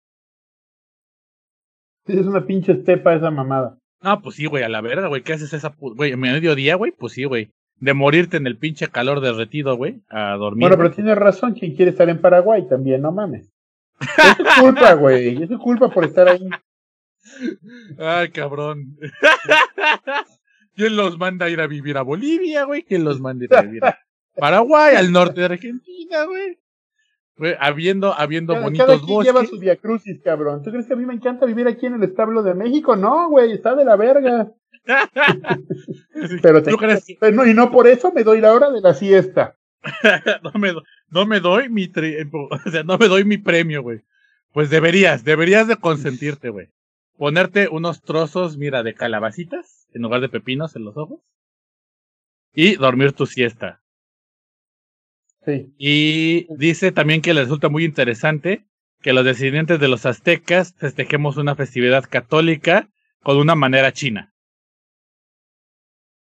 Es 2.05 2.25
una 2.25 2.47
pinche 2.47 2.73
estepa 2.73 3.15
esa 3.15 3.33
mamada. 3.33 3.79
No, 4.01 4.23
pues 4.23 4.37
sí, 4.37 4.47
güey, 4.47 4.63
a 4.63 4.69
la 4.69 4.81
verga, 4.81 5.09
güey. 5.09 5.23
¿Qué 5.23 5.33
haces 5.33 5.53
esa 5.53 5.75
güey? 5.77 6.13
¿En 6.13 6.21
mediodía, 6.21 6.77
güey? 6.77 6.93
Pues 6.93 7.15
sí, 7.15 7.25
güey. 7.25 7.51
De 7.81 7.95
morirte 7.95 8.37
en 8.37 8.47
el 8.47 8.59
pinche 8.59 8.87
calor 8.87 9.21
derretido, 9.21 9.77
güey, 9.77 10.03
a 10.09 10.37
dormir. 10.37 10.69
Bueno, 10.69 10.77
pero 10.77 10.93
tienes 10.93 11.17
razón, 11.17 11.55
quien 11.55 11.75
quiere 11.75 11.91
estar 11.91 12.09
en 12.09 12.21
Paraguay 12.21 12.69
también, 12.69 13.03
no 13.03 13.11
mames. 13.11 13.56
Es 14.01 14.37
tu 14.37 14.45
culpa, 14.61 14.93
güey. 14.95 15.43
Es 15.43 15.49
tu 15.49 15.59
culpa 15.59 15.89
por 15.89 16.05
estar 16.05 16.29
ahí. 16.29 16.49
Ay, 17.99 18.31
cabrón. 18.31 18.97
¿Quién 20.75 20.97
los 20.97 21.19
manda 21.19 21.47
a 21.47 21.51
ir 21.51 21.61
a 21.61 21.67
vivir 21.67 21.97
a 21.97 22.03
Bolivia, 22.03 22.65
güey? 22.65 22.83
¿Quién 22.83 23.05
los 23.05 23.21
manda 23.21 23.45
a 23.45 23.47
ir 23.47 23.55
a 23.55 23.63
vivir 23.63 23.85
a 23.85 23.99
Paraguay, 24.35 24.95
al 24.95 25.11
norte 25.11 25.41
de 25.41 25.47
Argentina, 25.47 26.25
güey? 26.25 26.59
habiendo, 27.59 28.15
habiendo 28.15 28.59
bonitos 28.61 28.87
cada 28.87 28.99
quien 28.99 29.23
lleva 29.23 29.45
su 29.45 29.59
diacrucis, 29.59 30.23
cabrón. 30.23 30.63
¿Tú 30.63 30.71
crees 30.71 30.87
que 30.87 30.95
a 30.95 30.97
mí 30.97 31.05
me 31.05 31.15
encanta 31.15 31.47
vivir 31.47 31.69
aquí 31.69 31.87
en 31.87 31.95
el 31.95 32.03
establo 32.03 32.43
de 32.43 32.55
México? 32.55 32.97
No, 32.97 33.29
güey, 33.29 33.53
está 33.53 33.75
de 33.75 33.85
la 33.85 33.97
verga. 33.97 34.51
Pero 36.43 36.63
¿tú 36.63 36.77
crees? 36.77 37.05
No, 37.33 37.47
y 37.47 37.53
no 37.53 37.71
por 37.71 37.87
eso 37.87 38.13
me 38.13 38.25
doy 38.25 38.41
la 38.41 38.55
hora 38.55 38.71
de 38.71 38.81
la 38.81 38.95
siesta. 38.95 39.57
no, 40.43 40.53
me, 40.59 40.73
no 41.09 41.27
me 41.27 41.41
doy 41.41 41.69
mi 41.69 41.85
o 42.33 42.71
sea, 42.71 42.83
no 42.83 42.99
me 42.99 43.09
doy 43.09 43.25
mi 43.25 43.39
premio, 43.39 43.83
güey. 43.83 44.03
Pues 44.53 44.71
deberías, 44.71 45.25
deberías 45.25 45.69
de 45.69 45.77
consentirte, 45.77 46.49
güey. 46.49 46.69
ponerte 47.17 47.69
unos 47.69 48.03
trozos, 48.03 48.57
mira, 48.57 48.83
de 48.83 48.95
calabacitas 48.95 49.89
en 49.93 50.03
lugar 50.03 50.21
de 50.21 50.29
pepinos 50.29 50.77
en 50.77 50.85
los 50.85 50.97
ojos 50.97 51.21
y 52.55 52.77
dormir 52.77 53.13
tu 53.13 53.27
siesta. 53.27 53.83
Sí. 55.45 55.73
Y 55.79 56.47
dice 56.57 56.91
también 56.91 57.23
que 57.23 57.35
le 57.35 57.43
resulta 57.43 57.69
muy 57.69 57.85
interesante 57.85 58.67
que 59.03 59.13
los 59.13 59.25
descendientes 59.25 59.79
de 59.79 59.89
los 59.89 60.07
aztecas 60.07 60.75
festejemos 60.79 61.37
una 61.37 61.55
festividad 61.55 62.05
católica 62.09 62.89
con 63.23 63.37
una 63.37 63.55
manera 63.55 63.93
china. 63.93 64.35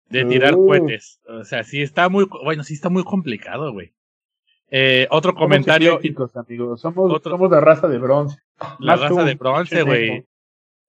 De 0.08 0.24
tirar 0.24 0.54
Uh. 0.54 0.66
cohetes. 0.66 1.20
O 1.28 1.44
sea, 1.44 1.64
sí 1.64 1.82
está 1.82 2.08
muy, 2.08 2.26
bueno, 2.44 2.62
sí 2.64 2.74
está 2.74 2.88
muy 2.88 3.04
complicado, 3.04 3.72
güey. 3.72 3.92
Eh, 4.70 5.06
otro 5.10 5.30
Somos 5.32 5.42
comentario, 5.44 5.96
amigos. 5.98 6.32
Somos, 6.80 7.12
Otro- 7.12 7.32
somos 7.32 7.50
la 7.50 7.60
raza 7.60 7.86
de 7.88 7.98
bronce. 7.98 8.38
la 8.78 8.92
Más 8.92 9.00
raza 9.00 9.14
tú, 9.20 9.26
de 9.26 9.34
bronce, 9.34 9.82
güey. 9.82 10.24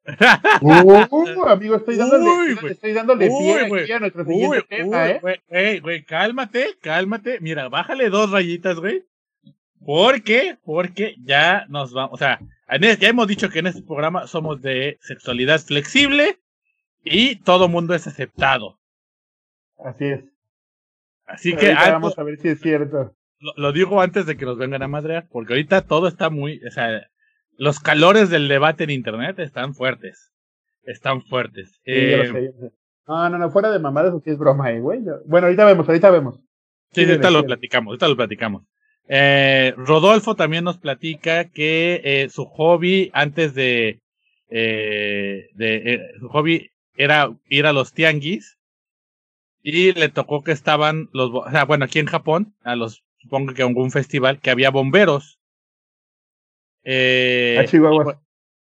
Uh, 0.62 1.46
amigo, 1.48 1.76
estoy 1.78 1.96
dándole, 1.96 2.24
Uy, 2.30 2.72
estoy 2.72 2.94
dándole 2.94 3.28
Uy, 3.28 3.40
pie 3.40 3.68
güey. 3.68 3.84
aquí 3.84 3.92
a 3.92 4.00
nuestro 4.00 4.24
Uy, 4.24 4.34
siguiente 4.36 4.62
tema, 4.70 5.10
¿eh? 5.10 5.20
güey, 5.20 5.36
ey, 5.50 5.80
güey, 5.80 6.04
cálmate, 6.04 6.78
cálmate. 6.80 7.40
Mira, 7.42 7.70
bájale 7.70 8.10
dos 8.12 8.30
rayitas, 8.32 8.80
güey. 8.80 9.04
¿Por 9.84 10.22
qué? 10.22 10.58
Porque 10.64 11.16
ya 11.24 11.66
nos 11.70 11.92
vamos, 11.92 12.14
o 12.14 12.18
sea, 12.18 12.40
ya 12.80 13.08
hemos 13.08 13.28
dicho 13.28 13.50
que 13.50 13.60
en 13.60 13.68
este 13.68 13.82
programa 13.82 14.28
somos 14.28 14.62
de 14.62 14.98
sexualidad 15.02 15.60
flexible 15.60 16.38
y 17.04 17.38
todo 17.38 17.68
mundo 17.68 17.94
es 17.96 18.06
aceptado. 18.08 18.78
Así 19.84 20.06
es. 20.06 20.24
Así 21.26 21.54
Pero 21.54 21.62
que 21.62 21.74
vamos 21.92 22.18
a 22.18 22.24
ver 22.24 22.38
si 22.40 22.50
es 22.50 22.60
cierto. 22.62 23.16
lo, 23.40 23.54
lo 23.58 23.72
digo 23.72 24.02
antes 24.02 24.26
de 24.26 24.38
que 24.38 24.46
nos 24.46 24.58
vengan 24.58 24.84
a 24.84 24.88
madrear, 24.88 25.28
porque 25.30 25.54
ahorita 25.54 25.82
todo 25.82 26.08
está 26.08 26.30
muy, 26.30 26.62
o 26.66 26.72
sea, 26.72 27.08
los 27.58 27.80
calores 27.80 28.30
del 28.30 28.48
debate 28.48 28.84
en 28.84 28.92
internet 28.92 29.40
están 29.40 29.74
fuertes. 29.74 30.32
Están 30.84 31.24
fuertes. 31.24 31.80
Sí, 31.84 31.92
lo 31.92 32.24
Eh, 32.24 32.28
sé, 32.28 32.52
sé. 32.60 32.72
No, 33.08 33.30
no, 33.30 33.38
no, 33.38 33.50
fuera 33.52 33.72
de 33.72 33.80
mamadas, 33.80 34.10
eso 34.10 34.22
sí 34.24 34.32
es 34.32 34.38
broma, 34.38 34.72
eh, 34.72 34.80
güey. 34.80 35.04
Yo- 35.04 35.22
Bueno, 35.26 35.48
ahorita 35.48 35.66
vemos, 35.66 35.88
ahorita 35.88 36.10
vemos. 36.12 36.40
Sí, 36.92 37.04
ahorita 37.06 37.32
lo 37.32 37.44
platicamos, 37.44 37.88
ahorita 37.92 38.08
lo 38.08 38.16
platicamos. 38.16 38.64
Eh, 39.08 39.74
Rodolfo 39.78 40.36
también 40.36 40.64
nos 40.64 40.78
platica 40.78 41.46
que 41.50 42.02
eh, 42.04 42.30
su 42.30 42.46
hobby 42.46 43.10
antes 43.14 43.54
de, 43.54 44.00
eh, 44.50 45.48
de 45.54 46.10
su 46.20 46.30
hobby 46.30 46.72
era 46.98 47.30
ir 47.50 47.66
a 47.66 47.74
los 47.74 47.94
tianguis 47.94 48.58
y 49.68 49.94
le 49.94 50.10
tocó 50.10 50.44
que 50.44 50.52
estaban 50.52 51.10
los, 51.12 51.32
o 51.34 51.50
sea, 51.50 51.66
bueno, 51.66 51.86
aquí 51.86 51.98
en 52.00 52.06
Japón, 52.06 52.56
a 52.64 52.76
los, 52.76 53.04
supongo 53.18 53.54
que 53.54 53.64
a 53.64 53.66
algún 53.66 53.90
festival, 53.90 54.40
que 54.40 54.52
había 54.52 54.70
bomberos. 54.70 55.40
Eh, 56.84 57.58
A 57.60 57.66
Chihuahua. 57.66 58.04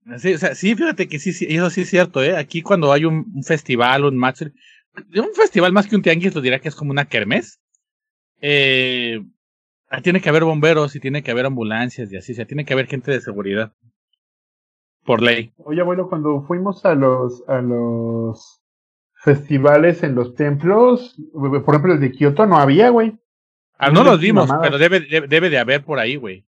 y 0.07 0.11
bu- 0.11 0.19
Sí, 0.19 0.35
o 0.35 0.39
sea, 0.39 0.55
sí, 0.55 0.75
fíjate 0.75 1.09
que 1.09 1.19
sí, 1.19 1.33
sí, 1.33 1.47
eso 1.49 1.71
sí 1.71 1.83
es 1.83 1.89
cierto, 1.91 2.23
¿eh? 2.23 2.37
Aquí 2.37 2.61
cuando 2.61 2.93
hay 2.93 3.05
un, 3.05 3.25
un 3.35 3.45
festival, 3.45 4.05
un 4.05 4.17
match, 4.19 4.43
un 4.43 5.35
festival 5.35 5.73
más 5.73 5.87
que 5.87 5.95
un 5.97 6.03
tianguis, 6.03 6.35
lo 6.35 6.41
diría 6.41 6.59
que 6.59 6.69
es 6.69 6.75
como 6.75 6.91
una 6.91 7.05
kermés. 7.07 7.61
Eh, 8.41 9.23
ah, 9.89 10.03
tiene 10.03 10.21
que 10.21 10.29
haber 10.29 10.43
bomberos 10.45 10.97
y 10.97 11.01
tiene 11.01 11.23
que 11.23 11.31
haber 11.31 11.47
ambulancias 11.47 12.13
y 12.13 12.17
así, 12.17 12.33
o 12.33 12.35
sea, 12.35 12.47
tiene 12.47 12.65
que 12.65 12.73
haber 12.75 12.89
gente 12.89 13.13
de 13.13 13.21
seguridad. 13.21 13.73
Por 15.05 15.23
ley. 15.23 15.53
Oye, 15.59 15.81
abuelo, 15.81 16.09
cuando 16.09 16.43
fuimos 16.43 16.85
a 16.85 16.95
los, 16.97 17.43
a 17.49 17.61
los 17.63 18.62
festivales 19.23 20.03
en 20.03 20.15
los 20.15 20.35
templos, 20.35 21.17
por 21.33 21.75
ejemplo, 21.75 21.93
el 21.95 22.01
de 22.01 22.13
Kioto 22.13 22.47
no 22.47 22.59
había, 22.59 22.91
güey. 22.91 23.19
Ah, 23.79 23.91
No 23.91 24.05
los 24.05 24.21
vimos, 24.21 24.49
mamadas. 24.49 24.69
pero 24.71 24.79
debe, 24.79 25.01
debe, 25.01 25.27
debe 25.29 25.51
de 25.51 25.59
haber 25.59 25.85
por 25.85 25.99
ahí, 25.99 26.17
güey. 26.17 26.45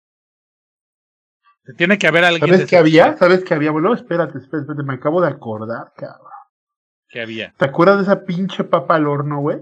Tiene 1.77 1.97
que 1.97 2.07
haber 2.07 2.25
alguien 2.25 2.49
¿Sabes 2.49 2.69
qué 2.69 2.77
había? 2.77 3.15
¿Sabes 3.17 3.43
qué 3.43 3.53
había, 3.53 3.69
abuelo? 3.69 3.93
Espérate, 3.93 4.37
espérate, 4.39 4.63
espérate, 4.71 4.83
me 4.83 4.95
acabo 4.95 5.21
de 5.21 5.27
acordar, 5.29 5.93
cabrón. 5.95 6.27
que 7.07 7.21
había. 7.21 7.53
¿Te 7.57 7.65
acuerdas 7.65 7.97
de 7.97 8.03
esa 8.03 8.23
pinche 8.25 8.63
papa 8.63 8.95
al 8.95 9.07
horno, 9.07 9.39
güey? 9.39 9.59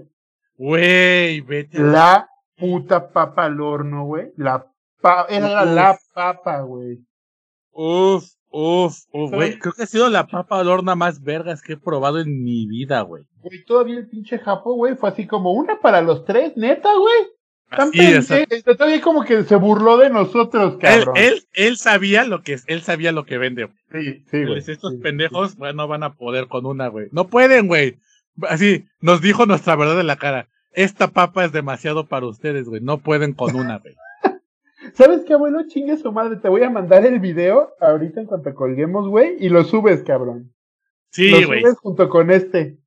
Güey, 0.56 1.40
vete. 1.42 1.78
La 1.78 2.28
puta 2.56 3.10
papa 3.12 3.44
al 3.44 3.60
horno, 3.60 4.04
güey. 4.04 4.32
La 4.36 4.66
pa 5.00 5.26
era 5.28 5.46
Uf. 5.64 5.70
la 5.74 5.98
papa, 6.14 6.60
güey. 6.62 6.98
Uf, 7.72 8.24
uf, 8.50 8.98
uf, 9.12 9.30
güey. 9.30 9.58
Creo 9.58 9.72
que 9.72 9.82
ha 9.84 9.86
sido 9.86 10.08
la 10.10 10.26
papa 10.26 10.60
al 10.60 10.68
horno 10.68 10.94
más 10.96 11.22
vergas 11.22 11.62
que 11.62 11.74
he 11.74 11.76
probado 11.76 12.20
en 12.20 12.42
mi 12.42 12.66
vida, 12.66 13.00
güey. 13.02 13.24
Güey, 13.42 13.64
todavía 13.64 13.98
el 13.98 14.08
pinche 14.08 14.38
japo, 14.38 14.74
güey, 14.74 14.96
fue 14.96 15.08
así 15.10 15.26
como 15.26 15.52
una 15.52 15.80
para 15.80 16.00
los 16.02 16.24
tres, 16.24 16.56
neta, 16.56 16.90
güey. 16.94 17.40
Pendejo, 17.76 18.34
Todavía 18.76 19.00
como 19.00 19.24
que 19.24 19.44
se 19.44 19.54
burló 19.54 19.96
de 19.96 20.10
nosotros, 20.10 20.76
cabrón. 20.80 21.16
él, 21.16 21.44
él 21.54 21.76
sabía 21.76 22.24
lo 22.24 22.42
que 22.42 22.58
él 22.66 22.82
sabía 22.82 23.12
lo 23.12 23.24
que 23.24 23.38
vende. 23.38 23.68
Sí, 23.92 24.24
sí, 24.30 24.44
güey. 24.44 24.58
Estos 24.58 24.92
sí, 24.92 24.98
pendejos, 24.98 25.56
bueno, 25.56 25.82
no 25.82 25.88
van 25.88 26.02
a 26.02 26.14
poder 26.14 26.48
con 26.48 26.66
una, 26.66 26.88
güey. 26.88 27.08
No 27.12 27.28
pueden, 27.28 27.68
güey. 27.68 27.98
Así, 28.42 28.86
nos 29.00 29.20
dijo 29.20 29.46
nuestra 29.46 29.76
verdad 29.76 30.00
en 30.00 30.08
la 30.08 30.16
cara. 30.16 30.48
Esta 30.72 31.08
papa 31.08 31.44
es 31.44 31.52
demasiado 31.52 32.06
para 32.06 32.26
ustedes, 32.26 32.66
güey. 32.68 32.80
No 32.80 32.98
pueden 32.98 33.34
con 33.34 33.54
una, 33.54 33.78
güey. 33.78 33.94
¿Sabes 34.94 35.24
qué, 35.26 35.34
abuelo? 35.34 35.66
Chingue 35.68 35.96
su 35.96 36.10
madre. 36.12 36.36
Te 36.36 36.48
voy 36.48 36.62
a 36.62 36.70
mandar 36.70 37.04
el 37.04 37.20
video 37.20 37.74
ahorita 37.80 38.20
en 38.20 38.26
cuanto 38.26 38.54
colguemos, 38.54 39.08
güey, 39.08 39.36
y 39.38 39.48
lo 39.48 39.64
subes, 39.64 40.02
cabrón. 40.02 40.52
Sí, 41.10 41.30
lo 41.30 41.46
güey. 41.46 41.60
subes 41.60 41.78
junto 41.78 42.08
con 42.08 42.30
este. 42.30 42.78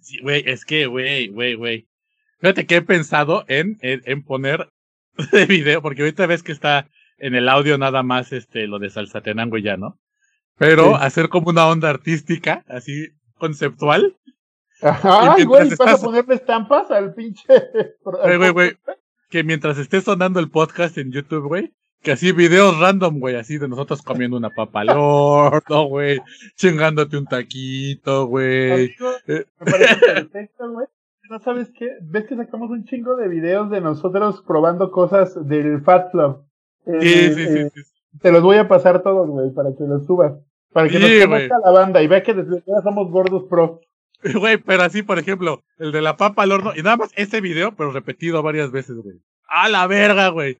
Sí, 0.00 0.20
güey, 0.22 0.42
es 0.46 0.64
que, 0.64 0.86
güey, 0.86 1.28
güey, 1.28 1.54
güey. 1.54 1.88
Fíjate 2.40 2.66
que 2.66 2.76
he 2.76 2.82
pensado 2.82 3.44
en, 3.48 3.78
en, 3.80 4.02
en 4.04 4.22
poner 4.22 4.68
de 5.32 5.46
video, 5.46 5.82
porque 5.82 6.02
ahorita 6.02 6.26
ves 6.26 6.42
que 6.42 6.52
está 6.52 6.88
en 7.18 7.34
el 7.34 7.48
audio 7.48 7.78
nada 7.78 8.02
más 8.02 8.32
este 8.32 8.66
lo 8.66 8.78
de 8.78 8.90
Salsatenango 8.90 9.58
ya, 9.58 9.76
¿no? 9.76 9.98
Pero 10.56 10.90
Sí. 10.90 10.96
hacer 11.00 11.28
como 11.28 11.50
una 11.50 11.66
onda 11.66 11.90
artística, 11.90 12.64
así 12.68 13.08
conceptual. 13.38 14.16
Ajá, 14.82 15.36
güey, 15.44 15.70
vas 15.76 16.02
a 16.02 16.04
ponerle 16.04 16.34
estampas 16.34 16.90
al 16.90 17.14
pinche. 17.14 17.44
Güey, 18.02 18.36
güey, 18.36 18.50
güey. 18.50 18.72
Que 19.30 19.44
mientras 19.44 19.78
esté 19.78 20.00
sonando 20.00 20.40
el 20.40 20.50
podcast 20.50 20.96
en 20.98 21.10
YouTube, 21.10 21.46
güey, 21.48 21.72
que 22.02 22.12
así 22.12 22.32
videos 22.32 22.78
random, 22.78 23.18
güey, 23.18 23.36
así 23.36 23.58
de 23.58 23.68
nosotros 23.68 24.02
comiendo 24.02 24.36
una 24.36 24.50
papa 24.50 24.82
al 24.82 24.90
horno, 24.90 25.84
güey, 25.86 26.20
chingándote 26.56 27.16
un 27.16 27.26
taquito, 27.26 28.26
güey. 28.26 28.94
Me 29.26 29.44
parece 29.58 29.96
perfecto, 29.96 30.70
güey. 30.70 30.86
¿No 31.30 31.38
sabes 31.38 31.72
qué? 31.76 31.88
¿Ves 32.02 32.26
que 32.26 32.36
sacamos 32.36 32.70
un 32.70 32.84
chingo 32.84 33.16
de 33.16 33.28
videos 33.28 33.70
de 33.70 33.80
nosotros 33.80 34.42
probando 34.46 34.90
cosas 34.90 35.34
del 35.48 35.80
Fat 35.82 36.10
Club? 36.10 36.44
Eh, 36.86 36.98
Sí, 37.00 37.08
sí, 37.08 37.34
sí, 37.34 37.58
eh, 37.60 37.70
sí. 37.74 37.80
Te 38.20 38.30
los 38.30 38.42
voy 38.42 38.58
a 38.58 38.68
pasar 38.68 39.02
todos, 39.02 39.28
güey, 39.28 39.50
para 39.52 39.70
que 39.70 39.84
los 39.84 40.04
subas. 40.06 40.34
Para 40.72 40.88
que 40.88 40.98
Sí, 40.98 41.18
nos 41.18 41.26
conozca 41.26 41.58
la 41.64 41.70
banda 41.70 42.02
y 42.02 42.06
vea 42.08 42.22
que 42.22 42.34
desde 42.34 42.62
ya 42.66 42.82
somos 42.82 43.10
gordos 43.10 43.44
pro. 43.48 43.80
Güey, 44.40 44.56
pero 44.58 44.82
así, 44.82 45.02
por 45.02 45.18
ejemplo, 45.18 45.62
el 45.78 45.92
de 45.92 46.00
la 46.00 46.16
papa 46.16 46.42
al 46.42 46.52
horno, 46.52 46.72
y 46.74 46.82
nada 46.82 46.96
más 46.96 47.10
ese 47.14 47.40
video, 47.40 47.74
pero 47.76 47.92
repetido 47.92 48.42
varias 48.42 48.70
veces, 48.70 48.96
güey. 48.96 49.16
A 49.48 49.68
la 49.68 49.86
verga, 49.86 50.28
güey. 50.28 50.58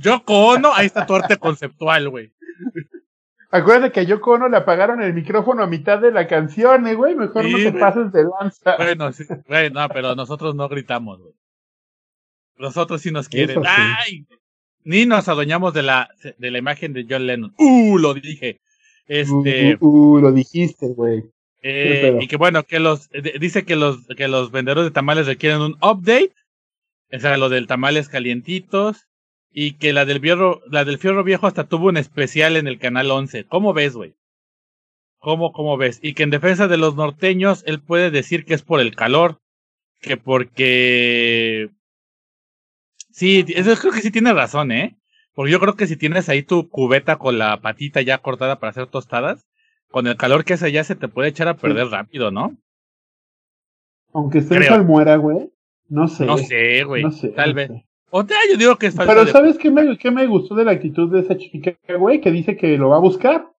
Yo 0.00 0.24
cono, 0.24 0.72
ahí 0.72 0.86
está 0.86 1.04
tu 1.04 1.14
arte 1.14 1.36
conceptual, 1.36 2.08
güey. 2.08 2.32
Acuérdate 3.50 3.92
que 3.92 4.00
a 4.00 4.02
Yoko 4.04 4.32
Ono 4.32 4.48
le 4.48 4.58
apagaron 4.58 5.02
el 5.02 5.14
micrófono 5.14 5.62
a 5.62 5.66
mitad 5.66 5.98
de 5.98 6.12
la 6.12 6.26
canción, 6.26 6.86
eh, 6.86 6.94
güey. 6.94 7.14
Mejor 7.14 7.44
no 7.44 7.56
te 7.56 7.70
güey. 7.70 7.80
pases 7.80 8.12
de 8.12 8.24
lanza. 8.24 8.76
Bueno, 8.76 9.12
sí, 9.12 9.24
güey, 9.46 9.70
no, 9.70 9.88
pero 9.88 10.14
nosotros 10.14 10.54
no 10.54 10.68
gritamos, 10.68 11.18
güey. 11.20 11.34
Nosotros 12.58 13.00
sí 13.00 13.10
nos 13.10 13.28
quieren. 13.28 13.58
Eso 13.58 13.62
sí. 13.62 13.68
¡Ay! 13.68 14.26
Ni 14.84 15.06
nos 15.06 15.28
adueñamos 15.28 15.74
de 15.74 15.82
la, 15.82 16.08
de 16.38 16.50
la 16.50 16.58
imagen 16.58 16.92
de 16.92 17.06
John 17.08 17.26
Lennon. 17.26 17.54
¡Uh! 17.58 17.98
Lo 17.98 18.14
dije. 18.14 18.60
Este, 19.06 19.76
Uh, 19.80 19.86
uh, 19.86 20.12
uh, 20.16 20.20
lo 20.20 20.32
dijiste, 20.32 20.88
güey. 20.88 21.24
Eh, 21.62 22.16
y 22.20 22.28
que 22.28 22.36
bueno, 22.36 22.62
que 22.64 22.78
los, 22.78 23.10
dice 23.40 23.64
que 23.64 23.76
los, 23.76 24.06
que 24.16 24.28
los 24.28 24.50
vendedores 24.50 24.84
de 24.84 24.90
tamales 24.90 25.26
requieren 25.26 25.60
un 25.60 25.74
update. 25.74 26.34
O 27.12 27.18
sea, 27.18 27.36
lo 27.36 27.48
del 27.48 27.66
tamales 27.66 28.08
calientitos. 28.08 29.06
Y 29.50 29.72
que 29.78 29.92
la 29.92 30.04
del 30.04 30.20
fierro, 30.20 30.60
la 30.70 30.84
del 30.84 30.98
fierro 30.98 31.24
viejo 31.24 31.46
hasta 31.46 31.64
tuvo 31.64 31.88
un 31.88 31.96
especial 31.96 32.56
en 32.56 32.68
el 32.68 32.78
canal 32.78 33.10
11. 33.10 33.44
¿Cómo 33.44 33.72
ves, 33.72 33.94
güey? 33.94 34.14
¿Cómo, 35.18 35.52
cómo 35.52 35.76
ves? 35.76 35.98
Y 36.02 36.14
que 36.14 36.22
en 36.22 36.30
defensa 36.30 36.68
de 36.68 36.76
los 36.76 36.94
norteños, 36.94 37.64
él 37.66 37.80
puede 37.80 38.10
decir 38.10 38.44
que 38.44 38.54
es 38.54 38.62
por 38.62 38.80
el 38.80 38.94
calor. 38.94 39.40
Que 40.00 40.16
porque. 40.16 41.70
Sí, 43.10 43.44
eso 43.48 43.74
creo 43.76 43.92
que 43.92 44.02
sí 44.02 44.10
tiene 44.12 44.32
razón, 44.32 44.70
¿eh? 44.70 44.96
Porque 45.32 45.50
yo 45.50 45.58
creo 45.58 45.74
que 45.74 45.86
si 45.86 45.96
tienes 45.96 46.28
ahí 46.28 46.42
tu 46.42 46.68
cubeta 46.68 47.16
con 47.16 47.38
la 47.38 47.60
patita 47.60 48.00
ya 48.00 48.18
cortada 48.18 48.60
para 48.60 48.70
hacer 48.70 48.86
tostadas, 48.86 49.47
con 49.90 50.06
el 50.06 50.16
calor 50.16 50.44
que 50.44 50.54
hace 50.54 50.66
allá 50.66 50.84
se 50.84 50.96
te 50.96 51.08
puede 51.08 51.28
echar 51.30 51.48
a 51.48 51.54
perder 51.56 51.88
rápido, 51.88 52.30
¿no? 52.30 52.56
Aunque 54.12 54.38
esté 54.38 54.56
en 54.56 54.64
salmuera, 54.64 55.16
güey. 55.16 55.50
No 55.88 56.08
sé. 56.08 56.26
No 56.26 56.38
sé, 56.38 56.84
güey. 56.84 57.02
No 57.02 57.10
sé, 57.10 57.28
Tal 57.28 57.50
no 57.50 57.54
vez. 57.56 57.68
sé. 57.68 57.84
O 58.10 58.22
sea, 58.24 58.38
yo 58.50 58.56
digo 58.56 58.76
que 58.76 58.86
es 58.86 58.94
falta 58.94 59.12
Pero 59.12 59.24
de- 59.26 59.32
¿sabes 59.32 59.58
qué 59.58 59.70
me, 59.70 59.96
qué 59.98 60.10
me 60.10 60.26
gustó 60.26 60.54
de 60.54 60.64
la 60.64 60.72
actitud 60.72 61.12
de 61.12 61.20
esa 61.20 61.36
chica, 61.36 61.74
güey? 61.98 62.20
Que 62.20 62.30
dice 62.30 62.56
que 62.56 62.78
lo 62.78 62.88
va 62.90 62.96
a 62.96 63.00
buscar. 63.00 63.50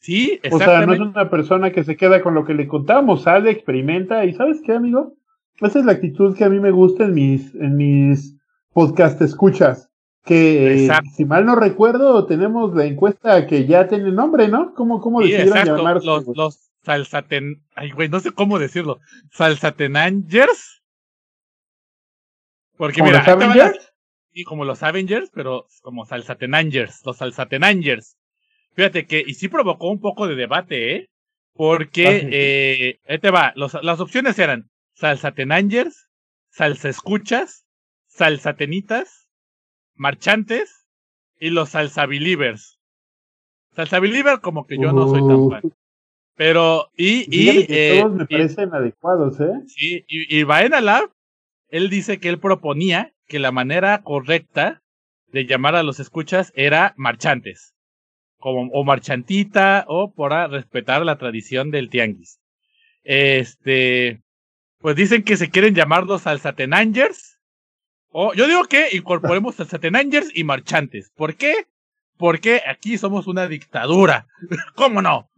Sí, 0.00 0.40
O 0.50 0.58
sea, 0.58 0.86
no 0.86 0.92
es 0.94 0.98
exactamente. 1.00 1.02
una 1.20 1.30
persona 1.30 1.72
que 1.72 1.84
se 1.84 1.96
queda 1.96 2.22
con 2.22 2.32
lo 2.34 2.44
que 2.44 2.54
le 2.54 2.68
contamos, 2.68 3.22
sale, 3.22 3.50
experimenta 3.50 4.24
y 4.24 4.32
¿sabes 4.32 4.60
qué, 4.64 4.72
amigo? 4.72 5.14
Esa 5.60 5.80
es 5.80 5.84
la 5.84 5.92
actitud 5.92 6.36
que 6.36 6.44
a 6.44 6.48
mí 6.48 6.60
me 6.60 6.70
gusta 6.70 7.04
en 7.04 7.14
mis, 7.14 7.52
en 7.56 7.76
mis 7.76 8.36
podcast 8.72 9.20
escuchas. 9.20 9.90
Que 10.24 10.66
eh, 10.66 10.82
Exacto. 10.82 11.10
si 11.16 11.24
mal 11.24 11.44
no 11.46 11.54
recuerdo, 11.56 12.26
tenemos 12.26 12.74
la 12.74 12.84
encuesta 12.84 13.46
que 13.46 13.66
ya 13.66 13.88
tiene 13.88 14.10
nombre, 14.12 14.48
¿no? 14.48 14.74
¿Cómo, 14.74 15.00
cómo 15.00 15.20
Sí, 15.22 15.28
decidieron 15.28 15.58
exacto. 15.58 15.76
llamarse? 15.78 16.06
Los, 16.06 16.26
los 16.36 16.70
salsaten... 16.82 17.62
Ay, 17.74 17.90
güey, 17.92 18.08
no 18.08 18.20
sé 18.20 18.32
cómo 18.32 18.58
decirlo. 18.58 18.98
Salsatenangers. 19.32 20.82
Porque 22.76 23.00
¿Como 23.00 23.10
mira, 23.10 23.20
los 23.20 23.28
Avengers? 23.28 23.92
sí, 24.32 24.44
como 24.44 24.64
los 24.64 24.82
Avengers, 24.82 25.30
pero 25.34 25.66
como 25.82 26.04
salsatenangers, 26.04 27.04
los 27.04 27.16
salsatenangers. 27.16 28.16
Fíjate 28.74 29.06
que, 29.06 29.24
y 29.26 29.34
sí 29.34 29.48
provocó 29.48 29.90
un 29.90 30.00
poco 30.00 30.28
de 30.28 30.36
debate, 30.36 30.94
¿eh? 30.94 31.10
Porque, 31.54 32.06
Ah, 32.06 32.20
sí. 32.20 32.28
eh, 32.30 33.00
ahí 33.08 33.18
te 33.18 33.30
va, 33.30 33.52
los- 33.56 33.82
las 33.82 33.98
opciones 33.98 34.38
eran 34.38 34.70
salsatenangers, 34.94 36.08
salsa 36.50 36.88
escuchas, 36.88 37.64
salsatenitas, 38.06 39.27
marchantes 39.98 40.86
y 41.38 41.50
los 41.50 41.70
salsa 41.70 42.06
believers. 42.06 42.78
Salsa 43.74 44.00
believer 44.00 44.40
como 44.40 44.66
que 44.66 44.76
yo 44.78 44.92
no 44.92 45.08
soy 45.08 45.20
tan 45.20 45.36
Uh, 45.36 45.50
fan. 45.50 45.62
Pero, 46.34 46.88
y, 46.96 47.26
y, 47.30 47.66
eh, 47.68 48.00
todos 48.00 48.12
me 48.14 48.24
y- 48.24 48.26
parecen 48.26 48.74
adecuados, 48.74 49.40
¿eh? 49.40 49.52
Sí, 49.66 50.04
y, 50.08 50.36
y 50.38 50.42
Baena 50.44 50.80
Lab, 50.80 51.10
él 51.68 51.90
dice 51.90 52.18
que 52.18 52.28
él 52.28 52.38
proponía 52.38 53.12
que 53.26 53.38
la 53.38 53.50
manera 53.52 54.02
correcta 54.02 54.82
de 55.26 55.46
llamar 55.46 55.74
a 55.76 55.82
los 55.82 56.00
escuchas 56.00 56.52
era 56.56 56.94
marchantes, 56.96 57.74
como, 58.38 58.70
o 58.72 58.84
marchantita, 58.84 59.84
o 59.88 60.12
para 60.14 60.46
respetar 60.46 61.04
la 61.04 61.18
tradición 61.18 61.70
del 61.70 61.90
tianguis. 61.90 62.40
Este, 63.02 64.22
pues 64.78 64.96
dicen 64.96 65.24
que 65.24 65.36
se 65.36 65.50
quieren 65.50 65.74
llamar 65.74 66.04
los 66.04 66.22
salsatenangers, 66.22 67.37
o 68.10 68.34
yo 68.34 68.46
digo 68.46 68.64
que 68.64 68.88
incorporemos 68.96 69.56
salsatenangers 69.56 70.30
y 70.34 70.44
marchantes. 70.44 71.10
¿Por 71.14 71.34
qué? 71.34 71.66
Porque 72.16 72.62
aquí 72.66 72.98
somos 72.98 73.26
una 73.26 73.46
dictadura. 73.46 74.26
¿Cómo 74.74 75.02
no? 75.02 75.30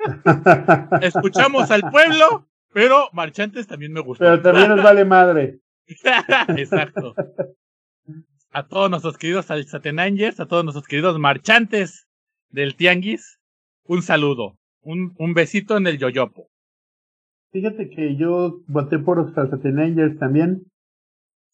Escuchamos 1.02 1.70
al 1.70 1.82
pueblo, 1.90 2.48
pero 2.72 3.08
marchantes 3.12 3.66
también 3.66 3.92
me 3.92 4.00
gustan. 4.00 4.28
Pero 4.28 4.42
también 4.42 4.68
nos 4.68 4.82
vale 4.82 5.04
madre. 5.04 5.60
Exacto. 6.56 7.14
A 8.50 8.66
todos 8.66 8.90
nuestros 8.90 9.18
queridos 9.18 9.46
Salsatenangers, 9.46 10.40
a 10.40 10.46
todos 10.46 10.64
nuestros 10.64 10.86
queridos 10.86 11.18
marchantes 11.18 12.08
del 12.48 12.76
Tianguis, 12.76 13.38
un 13.84 14.02
saludo. 14.02 14.58
Un, 14.80 15.14
un 15.18 15.34
besito 15.34 15.76
en 15.76 15.86
el 15.86 15.98
yoyopo. 15.98 16.48
Fíjate 17.52 17.90
que 17.90 18.16
yo 18.16 18.60
voté 18.66 18.98
por 18.98 19.18
los 19.18 19.34
Salsaten 19.34 19.78
Angels 19.78 20.18
también. 20.18 20.62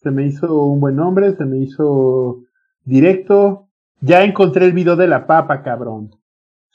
Se 0.05 0.11
me 0.13 0.25
hizo 0.27 0.63
un 0.63 0.79
buen 0.81 0.95
nombre, 0.97 1.35
se 1.35 1.45
me 1.45 1.59
hizo 1.59 2.43
directo. 2.85 3.69
Ya 4.01 4.23
encontré 4.23 4.67
el 4.67 4.73
video 4.73 4.95
de 4.97 5.09
la 5.09 5.27
papa, 5.27 5.63
cabrón. 5.63 6.11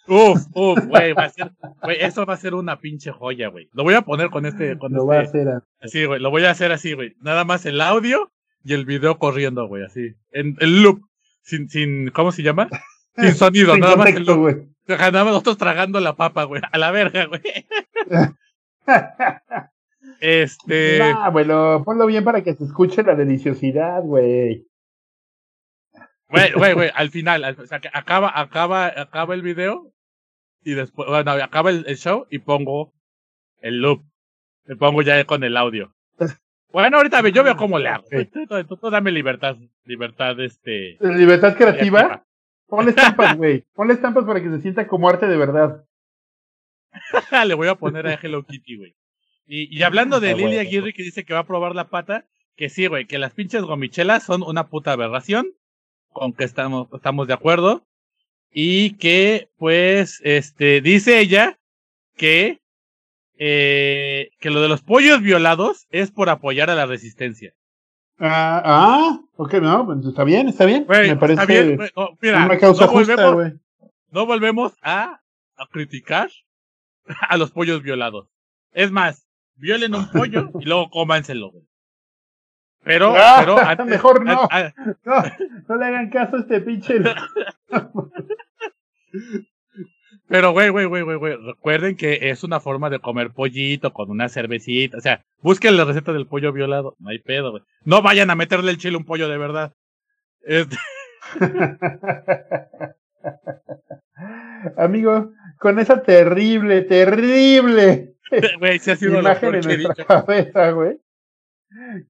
Uf, 0.08 0.42
uf, 0.56 0.80
güey, 0.88 1.14
va 1.14 1.26
a 1.26 1.30
ser, 1.30 1.52
güey, 1.84 1.98
eso 2.02 2.26
va 2.26 2.34
a 2.34 2.38
ser 2.38 2.56
una 2.56 2.80
pinche 2.80 3.12
joya, 3.12 3.50
güey. 3.50 3.70
Lo 3.74 3.84
voy 3.84 3.94
a 3.94 4.02
poner 4.02 4.32
con 4.32 4.48
este, 4.48 4.76
con 4.80 4.92
Lo 4.92 5.06
va 5.06 5.18
a 5.18 5.22
este, 5.22 5.42
hacer. 5.42 5.54
a- 5.54 5.64
así, 5.82 6.06
güey, 6.06 6.20
lo 6.20 6.32
voy 6.32 6.46
a 6.46 6.50
hacer 6.52 6.72
así, 6.72 6.94
güey. 6.94 7.14
Nada 7.22 7.46
más 7.46 7.64
el 7.68 7.80
audio 7.80 8.32
y 8.64 8.74
el 8.74 8.86
video 8.86 9.20
corriendo, 9.20 9.68
güey, 9.68 9.84
así. 9.86 10.16
En 10.32 10.58
el 10.62 10.82
loop, 10.82 11.02
sin, 11.44 11.70
sin, 11.70 12.10
¿cómo 12.10 12.32
se 12.32 12.42
llama? 12.42 12.68
Sin 13.16 13.34
sonido, 13.36 13.74
sin 13.74 13.82
nada 13.82 13.96
más 13.96 14.10
el 14.10 14.26
loop. 14.26 14.66
Nada 14.88 15.12
más 15.24 15.34
nosotros 15.34 15.58
tragando 15.60 16.00
la 16.00 16.16
papa, 16.16 16.46
güey. 16.46 16.64
A 16.72 16.78
la 16.80 16.90
verga, 16.90 17.26
güey. 17.28 17.42
Este. 20.20 21.00
Nah, 21.00 21.30
bueno, 21.30 21.82
ponlo 21.86 22.06
bien 22.06 22.24
para 22.24 22.44
que 22.44 22.54
se 22.54 22.64
escuche 22.66 23.04
la 23.04 23.16
deliciosidad, 23.16 24.02
güey. 24.04 24.66
Güey, 26.30 26.52
güey, 26.54 26.74
güey. 26.74 26.92
Al 26.94 27.10
final, 27.10 27.44
al- 27.44 27.60
o 27.60 27.66
sea, 27.66 27.80
que 27.80 27.90
acaba, 27.92 28.32
acaba, 28.40 28.88
acaba 28.88 29.34
el 29.34 29.42
video. 29.42 29.92
Y 30.64 30.74
después, 30.74 31.08
bueno, 31.08 31.32
acaba 31.32 31.70
el, 31.70 31.86
el 31.88 31.96
show 31.98 32.28
y 32.30 32.40
pongo 32.40 32.94
el 33.62 33.80
loop. 33.82 34.04
Me 34.66 34.76
pongo 34.76 35.02
ya 35.02 35.24
con 35.26 35.44
el 35.44 35.58
audio. 35.58 35.94
Bueno, 36.72 36.98
ahorita 36.98 37.28
yo 37.30 37.44
veo 37.44 37.58
cómo 37.58 37.80
le 37.80 37.90
hago. 37.90 38.06
Tú- 38.32 38.46
tú- 38.46 38.78
tú 38.78 38.90
dame 38.92 39.12
libertad, 39.12 39.56
libertad, 39.86 40.40
este. 40.42 40.98
Libertad 41.02 41.56
creativa. 41.58 42.00
creativa. 42.04 42.26
Ponle 42.68 42.92
estampas, 42.92 43.36
güey. 43.38 43.66
Ponle 43.74 43.94
estampas 43.94 44.26
para 44.26 44.44
que 44.44 44.50
se 44.50 44.62
sienta 44.62 44.88
como 44.88 45.10
arte 45.10 45.26
de 45.26 45.38
verdad. 45.38 45.84
Le 47.48 47.54
voy 47.56 47.68
a 47.68 47.76
poner 47.76 48.06
a 48.06 48.14
Hello 48.22 48.44
Kitty, 48.46 48.78
güey. 48.78 48.96
Y, 49.52 49.76
y 49.76 49.82
hablando 49.82 50.20
de 50.20 50.30
Ah, 50.30 50.34
Lili 50.34 50.48
bueno. 50.50 50.62
Aguirre 50.62 50.94
que 50.94 51.02
dice 51.02 51.26
que 51.26 51.34
va 51.34 51.40
a 51.40 51.48
probar 51.48 51.74
la 51.74 51.90
pata, 51.90 52.28
que 52.56 52.70
sí, 52.70 52.86
güey, 52.86 53.08
que 53.08 53.18
las 53.18 53.34
pinches 53.34 53.64
gomichelas 53.64 54.22
son 54.24 54.44
una 54.44 54.68
puta 54.68 54.92
aberración, 54.92 55.48
con 56.10 56.34
que 56.34 56.44
estamos, 56.44 56.88
estamos 56.94 57.28
de 57.28 57.34
acuerdo, 57.34 57.84
y 58.52 58.92
que, 58.98 59.50
pues, 59.58 60.22
este, 60.24 60.82
dice 60.82 61.20
ella 61.20 61.58
que, 62.16 62.60
eh, 63.40 64.30
que 64.40 64.52
lo 64.52 64.62
de 64.62 64.70
los 64.70 64.84
pollos 64.84 65.20
violados 65.22 65.88
es 65.90 66.12
por 66.12 66.30
apoyar 66.30 66.70
a 66.70 66.76
la 66.76 66.86
resistencia. 66.86 67.54
Ah, 68.20 68.62
ah, 68.64 69.20
ok, 69.36 69.54
no, 69.56 69.86
pues 69.88 70.06
está 70.06 70.24
bien, 70.26 70.48
está 70.48 70.66
bien. 70.66 70.86
Me 70.88 71.16
parece 71.16 71.42
está 71.42 71.46
bien, 71.52 71.76
güey, 71.76 71.90
no, 71.96 72.10
mira, 72.22 72.46
una 72.46 72.60
causa 72.60 72.86
no 72.86 72.92
justa, 72.92 73.16
volvemos, 73.16 73.34
güey. 73.34 73.92
no 74.12 74.26
volvemos 74.28 74.74
a, 74.84 75.22
a 75.56 75.68
criticar 75.72 76.30
a 77.30 77.38
los 77.38 77.50
pollos 77.50 77.82
violados. 77.82 78.28
Es 78.74 78.92
más, 78.92 79.26
violen 79.60 79.94
un 79.96 80.10
pollo 80.12 80.50
y 80.60 80.66
luego 80.66 80.90
cómanselo. 80.90 81.52
Pero, 82.84 83.14
Ah, 83.16 83.38
pero 83.40 83.58
antes- 83.60 83.86
mejor 83.86 84.24
no. 84.26 84.44
a- 84.44 84.48
a- 84.58 84.74
No, 85.06 85.24
no 85.68 85.76
le 85.76 85.86
hagan 85.86 86.10
caso 86.10 86.38
a 86.38 86.40
este 86.40 86.62
pinche. 86.62 86.96
pero, 90.28 90.52
güey, 90.52 90.70
güey, 90.70 90.86
güey, 90.86 91.04
güey, 91.04 91.18
güey, 91.18 91.36
recuerden 91.38 91.98
que 91.98 92.30
es 92.30 92.44
una 92.44 92.60
forma 92.60 92.90
de 92.90 93.00
comer 93.00 93.32
pollito 93.32 93.92
con 93.94 94.10
una 94.12 94.30
cervecita. 94.30 94.98
O 94.98 95.02
sea, 95.02 95.24
busquen 95.42 95.76
la 95.76 95.86
receta 95.86 96.14
del 96.14 96.28
pollo 96.28 96.52
violado. 96.54 96.96
No 97.00 97.10
hay 97.10 97.20
pedo, 97.20 97.52
güey. 97.52 97.64
No 97.84 98.02
vayan 98.02 98.30
a 98.30 98.36
meterle 98.36 98.72
el 98.72 98.78
chile 98.78 98.96
a 98.96 99.00
un 99.00 99.06
pollo 99.06 99.28
de 99.28 99.38
verdad. 99.38 99.74
Este, 100.42 100.78
Amigo, 104.78 105.32
con 105.60 105.80
esa 105.80 106.02
terrible, 106.04 106.82
terrible 106.84 108.16
güey, 108.60 108.80
se 108.80 108.92
ha 108.92 108.96
sido 108.96 109.14
lo 109.14 109.20
imagen 109.22 109.56
en 109.56 109.62
que 109.62 109.78
nuestra 109.78 110.06
cabeza, 110.06 110.72
güey. 110.72 111.00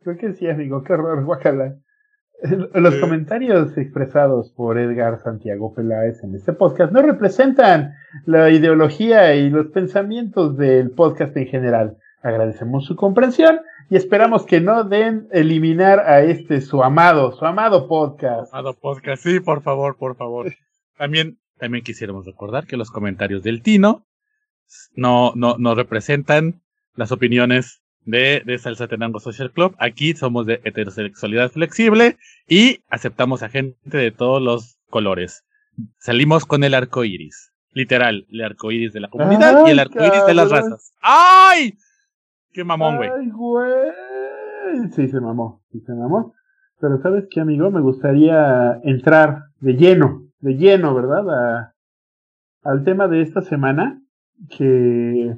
Creo 0.01 0.17
que 0.17 0.33
sí, 0.33 0.47
amigo, 0.49 0.83
qué 0.83 0.93
horror, 0.93 1.23
guácala. 1.25 1.75
Los 2.73 2.93
Sí. 2.93 3.01
comentarios 3.01 3.77
expresados 3.77 4.53
por 4.53 4.77
Edgar 4.79 5.19
Santiago 5.21 5.73
Peláez 5.73 6.23
en 6.23 6.35
este 6.35 6.53
podcast 6.53 6.93
no 6.93 7.01
representan 7.01 7.93
la 8.25 8.49
ideología 8.49 9.35
y 9.35 9.49
los 9.49 9.67
pensamientos 9.67 10.55
del 10.57 10.91
podcast 10.91 11.35
en 11.35 11.47
general. 11.47 11.97
Agradecemos 12.21 12.85
su 12.85 12.95
comprensión 12.95 13.59
y 13.89 13.97
esperamos 13.97 14.45
que 14.45 14.61
no 14.61 14.85
den 14.85 15.27
eliminar 15.31 15.99
a 15.99 16.21
este 16.21 16.61
su 16.61 16.81
amado, 16.81 17.33
su 17.33 17.45
amado 17.45 17.89
podcast. 17.89 18.53
Amado 18.53 18.73
podcast, 18.79 19.21
sí, 19.21 19.41
por 19.41 19.61
favor, 19.61 19.97
por 19.97 20.15
favor. 20.15 20.53
También, 20.97 21.39
también 21.57 21.83
quisiéramos 21.83 22.25
recordar 22.25 22.67
que 22.67 22.77
los 22.77 22.89
comentarios 22.89 23.43
del 23.43 23.61
Tino 23.61 24.05
no, 24.95 25.33
no, 25.35 25.57
no 25.57 25.75
representan 25.75 26.61
las 26.95 27.11
opiniones 27.11 27.81
de, 28.05 28.41
de 28.45 28.57
Salsa 28.57 28.87
Tenango 28.87 29.19
Social 29.19 29.51
Club. 29.51 29.75
Aquí 29.79 30.13
somos 30.13 30.45
de 30.45 30.61
heterosexualidad 30.63 31.51
flexible 31.51 32.17
y 32.47 32.79
aceptamos 32.89 33.43
a 33.43 33.49
gente 33.49 33.77
de 33.97 34.11
todos 34.11 34.41
los 34.41 34.79
colores. 34.89 35.45
Salimos 35.99 36.45
con 36.45 36.63
el 36.63 36.73
arco 36.73 37.03
iris. 37.03 37.51
Literal, 37.71 38.25
el 38.31 38.41
arco 38.41 38.71
iris 38.71 38.93
de 38.93 38.99
la 38.99 39.09
comunidad 39.09 39.65
y 39.67 39.69
el 39.71 39.79
arco 39.79 40.03
iris 40.03 40.25
de 40.25 40.33
las 40.33 40.49
razas. 40.49 40.91
¡Ay! 41.01 41.77
¡Qué 42.51 42.63
mamón, 42.63 42.97
güey! 42.97 43.09
Ay, 43.09 43.29
güey. 43.29 43.91
Sí, 44.95 45.07
se 45.07 45.19
mamó, 45.21 45.61
sí 45.71 45.79
se 45.85 45.93
mamó. 45.93 46.33
Pero 46.81 46.99
¿sabes 47.01 47.25
qué, 47.29 47.41
amigo? 47.41 47.69
Me 47.71 47.81
gustaría 47.81 48.79
entrar 48.83 49.43
de 49.59 49.73
lleno, 49.73 50.23
de 50.39 50.53
lleno, 50.53 50.95
¿verdad? 50.95 51.29
A- 51.29 51.73
al 52.63 52.83
tema 52.83 53.07
de 53.07 53.21
esta 53.21 53.41
semana 53.41 54.01
que 54.47 55.37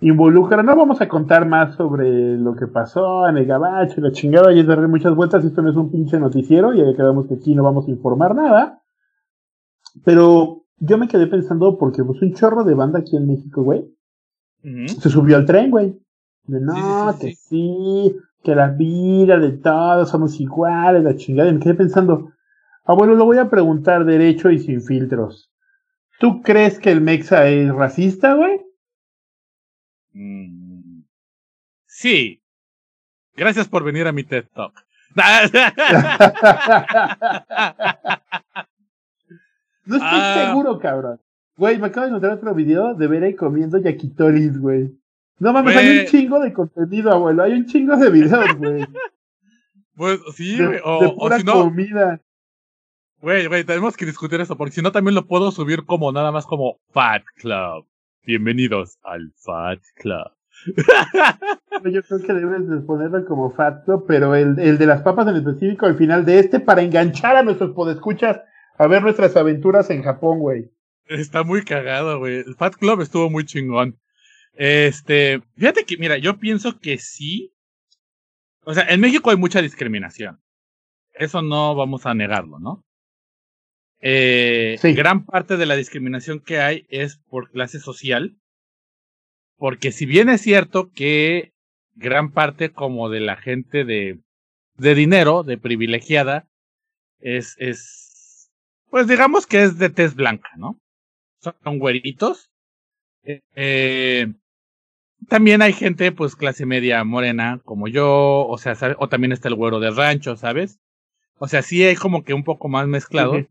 involucra, 0.00 0.62
no 0.62 0.76
vamos 0.76 1.00
a 1.00 1.08
contar 1.08 1.46
más 1.46 1.76
sobre 1.76 2.36
lo 2.36 2.54
que 2.54 2.66
pasó 2.66 3.26
en 3.26 3.38
el 3.38 3.46
gabacho 3.46 3.94
y 3.96 4.02
la 4.02 4.12
chingada 4.12 4.52
y 4.52 4.60
es 4.60 4.66
darle 4.66 4.86
muchas 4.86 5.14
vueltas, 5.14 5.44
esto 5.44 5.62
no 5.62 5.70
es 5.70 5.76
un 5.76 5.90
pinche 5.90 6.18
noticiero 6.18 6.74
y 6.74 6.78
ya 6.78 6.96
quedamos 6.96 7.26
que 7.26 7.34
aquí 7.34 7.54
no 7.54 7.62
vamos 7.62 7.88
a 7.88 7.90
informar 7.90 8.34
nada. 8.34 8.82
Pero 10.04 10.64
yo 10.78 10.98
me 10.98 11.08
quedé 11.08 11.26
pensando 11.26 11.78
porque 11.78 12.04
pues 12.04 12.20
un 12.20 12.34
chorro 12.34 12.64
de 12.64 12.74
banda 12.74 12.98
aquí 12.98 13.16
en 13.16 13.26
México, 13.26 13.62
güey, 13.62 13.84
se 14.62 15.08
subió 15.08 15.36
al 15.36 15.46
tren, 15.46 15.70
güey. 15.70 15.98
De 16.46 16.60
no, 16.60 17.12
Sí, 17.12 17.18
que 17.20 17.34
sí, 17.34 18.16
que 18.42 18.54
la 18.54 18.68
vida 18.68 19.38
de 19.38 19.52
todos 19.52 20.10
somos 20.10 20.38
iguales, 20.40 21.02
la 21.02 21.16
chingada. 21.16 21.48
Y 21.48 21.54
me 21.54 21.60
quedé 21.60 21.74
pensando, 21.74 22.30
abuelo, 22.84 23.14
lo 23.14 23.24
voy 23.24 23.38
a 23.38 23.48
preguntar 23.48 24.04
derecho 24.04 24.50
y 24.50 24.58
sin 24.58 24.82
filtros. 24.82 25.50
¿Tú 26.20 26.42
crees 26.42 26.78
que 26.78 26.90
el 26.90 27.00
Mexa 27.00 27.48
es 27.48 27.72
racista, 27.74 28.34
güey? 28.34 28.60
Mm. 30.12 31.02
Sí. 31.86 32.40
Gracias 33.36 33.68
por 33.68 33.82
venir 33.84 34.06
a 34.06 34.12
mi 34.12 34.24
TED 34.24 34.46
Talk. 34.54 34.74
No 39.86 39.96
estoy 39.96 40.10
Ah. 40.12 40.46
seguro, 40.48 40.78
cabrón. 40.78 41.20
Güey, 41.56 41.78
me 41.78 41.86
acabo 41.88 42.06
de 42.06 42.08
encontrar 42.08 42.32
otro 42.32 42.54
video 42.54 42.94
de 42.94 43.06
Bere 43.06 43.36
comiendo 43.36 43.78
yakitori's, 43.78 44.58
güey. 44.58 44.90
No 45.38 45.52
mames, 45.52 45.76
hay 45.76 45.98
un 46.00 46.06
chingo 46.06 46.40
de 46.40 46.52
contenido, 46.52 47.12
abuelo. 47.12 47.42
Hay 47.42 47.52
un 47.52 47.66
chingo 47.66 47.96
de 47.96 48.10
videos, 48.10 48.54
güey. 48.56 48.86
Pues 49.96 50.18
sí, 50.34 50.56
güey. 50.56 50.80
O, 50.82 51.00
de 51.00 51.06
o 51.06 51.16
pura 51.16 51.38
si 51.38 51.44
no, 51.44 51.52
comida. 51.52 52.20
Güey, 53.24 53.46
güey, 53.46 53.64
tenemos 53.64 53.96
que 53.96 54.04
discutir 54.04 54.38
eso, 54.42 54.54
porque 54.54 54.74
si 54.74 54.82
no 54.82 54.92
también 54.92 55.14
lo 55.14 55.26
puedo 55.26 55.50
subir 55.50 55.86
como 55.86 56.12
nada 56.12 56.30
más 56.30 56.44
como 56.44 56.78
Fat 56.92 57.24
Club. 57.36 57.86
Bienvenidos 58.26 58.98
al 59.02 59.32
Fat 59.36 59.80
Club. 59.96 60.30
Yo 61.84 62.02
creo 62.02 62.20
que 62.20 62.32
debes 62.34 62.68
de 62.68 62.80
ponerlo 62.80 63.24
como 63.24 63.50
facto, 63.50 64.04
pero 64.06 64.34
el, 64.34 64.58
el 64.58 64.76
de 64.76 64.84
las 64.84 65.00
papas 65.00 65.26
en 65.26 65.36
específico 65.36 65.86
al 65.86 65.96
final 65.96 66.26
de 66.26 66.38
este 66.38 66.60
para 66.60 66.82
enganchar 66.82 67.36
a 67.36 67.42
nuestros 67.42 67.70
podescuchas 67.70 68.42
a 68.76 68.86
ver 68.88 69.02
nuestras 69.02 69.34
aventuras 69.36 69.88
en 69.88 70.02
Japón, 70.02 70.40
güey. 70.40 70.70
Está 71.06 71.44
muy 71.44 71.64
cagado, 71.64 72.18
güey. 72.18 72.40
El 72.46 72.56
Fat 72.56 72.74
Club 72.74 73.00
estuvo 73.00 73.30
muy 73.30 73.46
chingón. 73.46 73.98
Este, 74.52 75.40
fíjate 75.56 75.86
que, 75.86 75.96
mira, 75.96 76.18
yo 76.18 76.38
pienso 76.38 76.78
que 76.78 76.98
sí. 76.98 77.54
O 78.64 78.74
sea, 78.74 78.84
en 78.84 79.00
México 79.00 79.30
hay 79.30 79.38
mucha 79.38 79.62
discriminación. 79.62 80.40
Eso 81.14 81.40
no 81.40 81.74
vamos 81.74 82.04
a 82.04 82.12
negarlo, 82.12 82.58
¿no? 82.58 82.84
Eh, 84.06 84.76
Sí. 84.80 84.92
Gran 84.92 85.24
parte 85.24 85.56
de 85.56 85.64
la 85.64 85.76
discriminación 85.76 86.40
que 86.40 86.58
hay 86.58 86.86
es 86.90 87.16
por 87.16 87.50
clase 87.50 87.80
social. 87.80 88.36
Porque 89.56 89.92
si 89.92 90.04
bien 90.04 90.28
es 90.28 90.42
cierto 90.42 90.90
que 90.92 91.52
gran 91.94 92.30
parte 92.32 92.70
como 92.70 93.08
de 93.08 93.20
la 93.20 93.36
gente 93.36 93.84
de, 93.84 94.20
de 94.76 94.94
dinero, 94.94 95.42
de 95.42 95.56
privilegiada, 95.56 96.46
es, 97.20 97.56
es, 97.58 98.50
pues 98.90 99.08
digamos 99.08 99.46
que 99.46 99.62
es 99.62 99.78
de 99.78 99.88
tez 99.88 100.14
blanca, 100.14 100.50
¿no? 100.56 100.78
Son 101.40 101.78
güeritos. 101.78 102.50
Eh, 103.22 104.26
también 105.28 105.62
hay 105.62 105.72
gente, 105.72 106.12
pues, 106.12 106.36
clase 106.36 106.66
media 106.66 107.02
morena, 107.04 107.60
como 107.64 107.88
yo, 107.88 108.46
o 108.46 108.58
sea, 108.58 108.76
o 108.98 109.08
también 109.08 109.32
está 109.32 109.48
el 109.48 109.54
güero 109.54 109.80
de 109.80 109.90
rancho, 109.90 110.36
¿sabes? 110.36 110.78
O 111.38 111.48
sea, 111.48 111.62
sí 111.62 111.82
hay 111.82 111.96
como 111.96 112.22
que 112.22 112.34
un 112.34 112.44
poco 112.44 112.68
más 112.68 112.86
mezclado. 112.86 113.46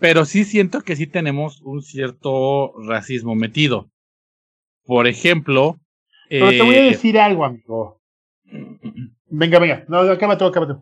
Pero 0.00 0.24
sí 0.24 0.44
siento 0.44 0.80
que 0.80 0.96
sí 0.96 1.06
tenemos 1.06 1.60
un 1.62 1.82
cierto 1.82 2.72
racismo 2.88 3.34
metido. 3.34 3.90
Por 4.84 5.06
ejemplo, 5.06 5.78
Pero 6.28 6.50
te 6.50 6.62
voy 6.62 6.74
a 6.74 6.86
eh, 6.86 6.90
decir 6.90 7.18
algo, 7.18 7.44
amigo. 7.44 8.00
Venga, 9.26 9.58
venga. 9.58 9.84
No, 9.88 9.98
acábate, 10.00 10.44
acábate. 10.44 10.80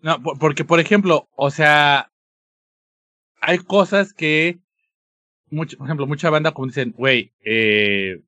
No, 0.00 0.22
po- 0.22 0.38
porque, 0.38 0.64
por 0.64 0.80
ejemplo, 0.80 1.28
o 1.36 1.50
sea, 1.50 2.10
hay 3.40 3.58
cosas 3.58 4.12
que, 4.14 4.58
mucho, 5.50 5.76
por 5.76 5.86
ejemplo, 5.86 6.06
mucha 6.06 6.30
banda 6.30 6.52
como 6.52 6.68
dicen, 6.68 6.92
güey, 6.96 7.32
eh, 7.44 8.22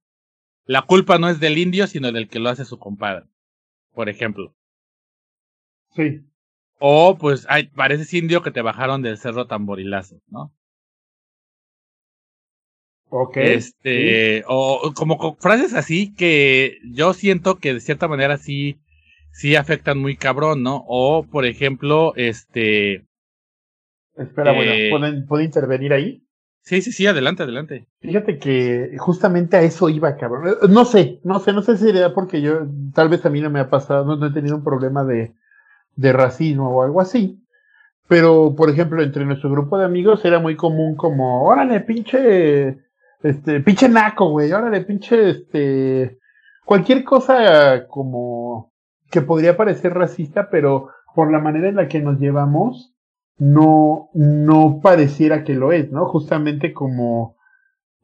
la 0.66 0.82
culpa 0.82 1.18
no 1.18 1.28
es 1.28 1.41
del 1.41 1.59
indio, 1.59 1.87
sino 1.87 2.12
del 2.12 2.28
que 2.28 2.39
lo 2.41 2.51
hace 2.51 2.64
su 2.64 2.78
compadre, 2.78 3.26
por 3.93 4.09
ejemplo. 4.09 4.55
Sí. 5.95 6.20
O, 6.89 7.16
pues, 7.18 7.47
ay, 7.49 7.64
pareces 7.68 8.12
indio 8.14 8.43
que 8.43 8.53
te 8.53 8.62
bajaron 8.62 9.03
del 9.03 9.18
cerro 9.18 9.47
tamborilazo, 9.49 10.20
¿no? 10.28 10.53
Ok. 13.11 13.37
Este, 13.37 14.45
o 14.47 14.80
o 14.85 14.93
como 14.95 15.18
co- 15.18 15.37
frases 15.41 15.74
así 15.74 16.14
que 16.14 16.78
yo 16.85 17.14
siento 17.14 17.59
que 17.59 17.74
de 17.74 17.80
cierta 17.80 18.07
manera 18.09 18.39
sí, 18.39 18.78
sí 19.32 19.57
afectan 19.57 19.99
muy 19.99 20.16
cabrón, 20.16 20.62
¿no? 20.62 20.85
O, 20.87 21.24
por 21.24 21.45
ejemplo, 21.47 22.12
este, 22.16 23.05
Espera, 24.16 24.51
eh, 24.51 24.53
bueno, 24.53 24.89
¿puedo, 24.89 25.07
¿puedo 25.28 25.45
intervenir 25.45 25.93
ahí? 25.93 26.26
sí, 26.62 26.82
sí, 26.82 26.91
sí, 26.93 27.07
adelante, 27.07 27.43
adelante. 27.45 27.87
Fíjate 28.01 28.39
que 28.39 28.97
justamente 28.99 29.57
a 29.57 29.62
eso 29.62 29.89
iba, 29.89 30.16
cabrón. 30.16 30.49
Eh, 30.49 30.68
No 30.68 30.85
sé, 30.85 31.20
no 31.24 31.39
sé, 31.41 31.53
no 31.53 31.62
sé 31.62 31.76
si 31.78 31.85
sería 31.85 32.12
porque 32.14 32.43
yo, 32.43 32.66
tal 32.95 33.09
vez 33.09 33.24
a 33.24 33.30
mí 33.30 33.41
no 33.41 33.51
me 33.51 33.61
ha 33.61 33.70
pasado, 33.70 34.05
no, 34.05 34.16
no 34.16 34.26
he 34.26 34.32
tenido 34.32 34.57
un 34.57 34.64
problema 34.64 35.05
de, 35.05 35.35
de 35.97 36.12
racismo 36.12 36.68
o 36.70 36.82
algo 36.82 37.01
así. 37.01 37.40
Pero, 38.09 38.55
por 38.57 38.70
ejemplo, 38.70 39.03
entre 39.03 39.24
nuestro 39.24 39.51
grupo 39.51 39.78
de 39.78 39.86
amigos 39.86 40.24
era 40.24 40.38
muy 40.38 40.57
común 40.57 40.95
como, 40.95 41.45
órale, 41.45 41.80
pinche, 41.80 42.78
este, 43.22 43.61
pinche 43.61 43.88
naco, 43.88 44.28
güey, 44.28 44.53
órale, 44.53 44.82
pinche, 44.82 45.30
este, 45.30 46.18
cualquier 46.64 47.03
cosa 47.05 47.86
como 47.88 48.72
que 49.11 49.22
podría 49.22 49.57
parecer 49.57 49.95
racista, 49.95 50.51
pero 50.51 50.90
por 51.14 51.32
la 51.32 51.38
manera 51.38 51.68
en 51.68 51.76
la 51.76 51.88
que 51.88 52.01
nos 52.01 52.18
llevamos, 52.18 52.95
no, 53.38 54.11
no 54.12 54.80
pareciera 54.82 55.45
que 55.45 55.55
lo 55.55 55.72
es, 55.72 55.90
¿no? 55.90 56.07
Justamente 56.07 56.72
como, 56.72 57.36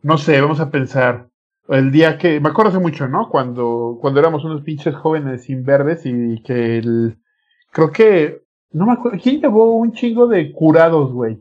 no 0.03 0.19
sé, 0.19 0.41
vamos 0.41 0.61
a 0.61 0.71
pensar, 0.71 1.29
el 1.69 1.93
día 1.93 2.19
que, 2.19 2.41
me 2.41 2.49
acuerdo 2.49 2.71
hace 2.71 2.81
mucho, 2.81 3.07
¿no? 3.07 3.29
Cuando, 3.29 3.99
cuando 4.01 4.21
éramos 4.21 4.45
unos 4.45 4.63
pinches 4.63 4.95
jóvenes 4.95 5.45
sin 5.45 5.63
verdes 5.65 6.03
y 6.05 6.43
que 6.43 6.79
el, 6.79 7.20
creo 7.71 7.91
que, 7.93 8.43
no 8.73 8.87
me 8.87 8.93
acuerdo, 8.93 9.19
¿quién 9.23 9.41
llevó 9.41 9.77
un 9.77 9.93
chingo 9.93 10.27
de 10.27 10.53
curados, 10.53 11.13
güey? 11.13 11.39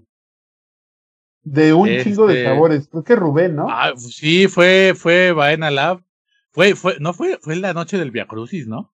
De 1.44 1.74
un 1.74 1.88
chingo 1.88 2.28
de 2.28 2.34
Este- 2.34 2.46
sabores, 2.46 2.88
creo 2.90 3.04
que 3.04 3.16
Rubén, 3.16 3.56
¿no? 3.56 3.68
Ah, 3.70 3.94
sí, 3.98 4.48
fue, 4.48 4.94
fue 4.96 5.32
Baena 5.32 5.72
Lab. 5.72 6.04
Fue, 6.52 6.76
fue, 6.76 6.98
no 7.00 7.14
fue, 7.14 7.38
fue 7.42 7.56
la 7.56 7.74
noche 7.74 7.98
del 7.98 8.12
Via 8.12 8.28
Crucis, 8.28 8.68
¿no? 8.68 8.92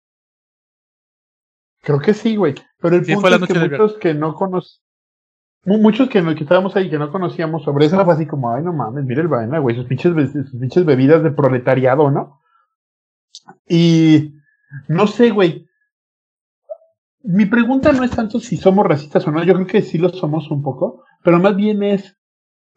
Creo 1.81 1.99
que 1.99 2.13
sí, 2.13 2.35
güey. 2.35 2.55
Pero 2.79 2.95
el 2.97 3.05
Sí, 3.05 3.13
punto 3.13 3.27
es 3.29 3.47
que 3.47 3.59
muchos 3.59 3.93
que 3.97 4.13
no 4.13 4.33
conocíamos, 4.35 4.81
muchos 5.65 6.09
que, 6.09 6.23
que 6.35 6.43
estábamos 6.43 6.75
ahí 6.75 6.89
que 6.89 6.97
no 6.97 7.11
conocíamos 7.11 7.63
sobre 7.63 7.85
eso, 7.85 8.03
fue 8.03 8.13
así 8.13 8.27
como, 8.27 8.51
ay, 8.53 8.63
no 8.63 8.73
mames, 8.73 9.05
mira 9.05 9.21
el 9.21 9.27
vaina, 9.27 9.59
güey, 9.59 9.75
sus 9.75 9.85
pinches, 9.85 10.13
sus 10.31 10.59
pinches 10.59 10.85
bebidas 10.85 11.23
de 11.23 11.31
proletariado, 11.31 12.11
¿no? 12.11 12.41
Y 13.67 14.33
no 14.87 15.07
sé, 15.07 15.29
güey. 15.31 15.67
Mi 17.27 17.47
pregunta 17.47 17.91
no 17.91 18.03
es 18.03 18.11
tanto 18.11 18.39
si 18.39 18.55
somos 18.55 18.85
racistas 18.85 19.27
o 19.27 19.31
no, 19.31 19.43
yo 19.43 19.55
creo 19.55 19.65
que 19.65 19.81
sí 19.81 19.97
lo 19.97 20.09
somos 20.09 20.51
un 20.51 20.61
poco, 20.61 21.03
pero 21.23 21.39
más 21.39 21.55
bien 21.55 21.81
es 21.81 22.15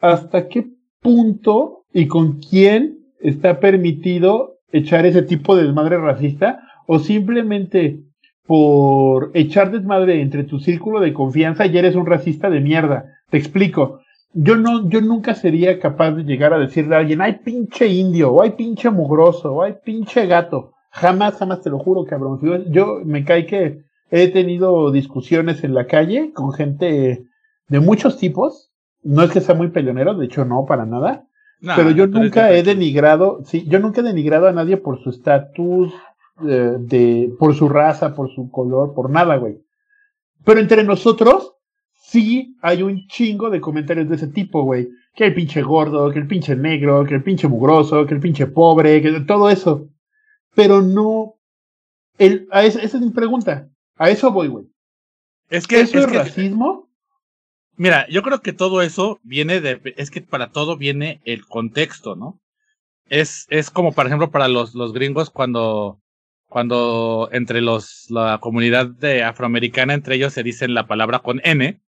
hasta 0.01 0.49
qué 0.49 0.67
punto 1.03 1.85
y 1.93 2.07
con 2.07 2.39
quién 2.39 2.99
está 3.21 3.61
permitido 3.61 4.59
echar 4.73 5.05
ese 5.05 5.23
tipo 5.23 5.55
de 5.55 5.65
desmadre 5.65 5.99
racista 5.99 6.61
o 6.87 6.99
simplemente 6.99 8.01
por 8.47 9.31
echar 9.35 9.71
desmadre 9.71 10.23
entre 10.23 10.45
tu 10.45 10.61
círculo 10.61 11.01
de 11.01 11.13
confianza 11.13 11.67
ya 11.67 11.81
eres 11.81 11.95
un 11.95 12.07
racista 12.07 12.49
de 12.49 12.61
mierda. 12.61 13.05
Te 13.29 13.37
explico. 13.37 14.01
Yo 14.33 14.57
no, 14.57 14.89
yo 14.89 15.03
nunca 15.03 15.35
sería 15.35 15.79
capaz 15.79 16.13
de 16.13 16.25
llegar 16.25 16.55
a 16.55 16.59
decirle 16.59 16.95
a 16.95 16.99
alguien, 17.01 17.21
ay 17.21 17.41
pinche 17.45 17.87
indio, 17.87 18.33
o 18.33 18.43
ay 18.43 18.53
pinche 18.53 18.89
mugroso, 18.91 19.53
o 19.53 19.63
ay 19.63 19.75
pinche 19.85 20.27
gato. 20.27 20.73
Jamás, 20.91 21.37
jamás 21.37 21.61
te 21.61 21.71
lo 21.71 21.79
juro, 21.79 22.05
cabrón. 22.05 22.39
Yo, 22.43 22.65
yo 22.71 23.01
me 23.05 23.25
cae 23.25 23.45
que 23.45 23.88
he 24.11 24.29
tenido 24.29 24.91
discusiones 24.91 25.65
en 25.65 25.75
la 25.75 25.87
calle 25.87 26.33
con 26.33 26.53
gente 26.53 27.25
de 27.69 27.81
muchos 27.81 28.19
tipos. 28.19 28.71
No 29.03 29.23
es 29.23 29.31
que 29.31 29.41
sea 29.41 29.55
muy 29.55 29.69
peleonero, 29.69 30.15
de 30.15 30.27
hecho 30.27 30.45
no, 30.45 30.67
para 30.67 30.87
nada. 30.87 31.27
Nah, 31.61 31.77
pero 31.77 31.91
yo 31.91 32.07
nunca 32.07 32.53
he 32.53 32.63
denigrado, 32.63 33.41
sí, 33.45 33.65
yo 33.67 33.81
nunca 33.81 34.01
he 34.01 34.05
denigrado 34.05 34.47
a 34.47 34.53
nadie 34.53 34.77
por 34.77 35.03
su 35.03 35.11
estatus, 35.11 35.93
eh, 36.47 36.77
de, 36.79 37.33
por 37.39 37.55
su 37.55 37.69
raza, 37.69 38.15
por 38.15 38.33
su 38.33 38.51
color, 38.51 38.95
por 38.95 39.11
nada, 39.11 39.37
güey. 39.37 39.61
Pero 40.45 40.61
entre 40.61 40.85
nosotros, 40.85 41.55
sí 41.95 42.57
hay 42.63 42.83
un 42.83 43.07
chingo 43.09 43.51
de 43.51 43.61
comentarios 43.61 44.09
de 44.09 44.17
ese 44.17 44.29
tipo, 44.29 44.63
güey. 44.63 44.89
Que 45.15 45.27
el 45.27 45.35
pinche 45.35 45.63
gordo, 45.63 46.11
que 46.13 46.21
el 46.21 46.29
pinche 46.29 46.55
negro, 46.55 47.05
que 47.05 47.15
el 47.15 47.25
pinche 47.25 47.49
mugroso, 47.49 48.07
que 48.07 48.15
el 48.15 48.21
pinche 48.21 48.47
pobre, 48.47 49.03
que 49.03 49.21
todo 49.21 49.51
eso. 49.51 49.89
Pero 50.55 50.81
no, 50.81 51.35
el, 52.19 52.49
esa 52.53 52.81
es 52.81 53.01
mi 53.01 53.11
pregunta. 53.11 53.69
A 53.99 54.11
eso 54.11 54.31
voy, 54.33 54.49
güey. 54.49 54.67
Es 55.51 55.67
que, 55.67 55.81
¿Eso 55.81 55.99
es 55.99 56.05
es 56.05 56.11
que- 56.13 56.19
racismo? 56.19 56.89
mira, 57.77 58.07
yo 58.09 58.23
creo 58.23 58.41
que 58.43 58.53
todo 58.53 58.83
eso 58.83 59.19
viene 59.23 59.61
de, 59.61 59.81
es 59.97 60.11
que 60.11 60.21
para 60.21 60.51
todo 60.53 60.77
viene 60.77 61.21
el 61.25 61.47
contexto, 61.47 62.17
¿no? 62.17 62.41
Es, 63.09 63.47
es 63.49 63.71
como, 63.71 63.93
por 63.93 64.07
ejemplo, 64.07 64.31
para 64.31 64.49
los, 64.49 64.75
los 64.75 64.93
gringos 64.93 65.31
cuando, 65.31 66.01
cuando 66.47 67.29
entre 67.33 67.61
los, 67.63 68.07
la 68.11 68.39
comunidad 68.41 68.87
de 68.89 69.23
afroamericana, 69.23 69.95
entre 69.95 70.17
ellos 70.17 70.33
se 70.35 70.43
dicen 70.43 70.75
la 70.75 70.87
palabra 70.87 71.21
con 71.21 71.41
N, 71.45 71.81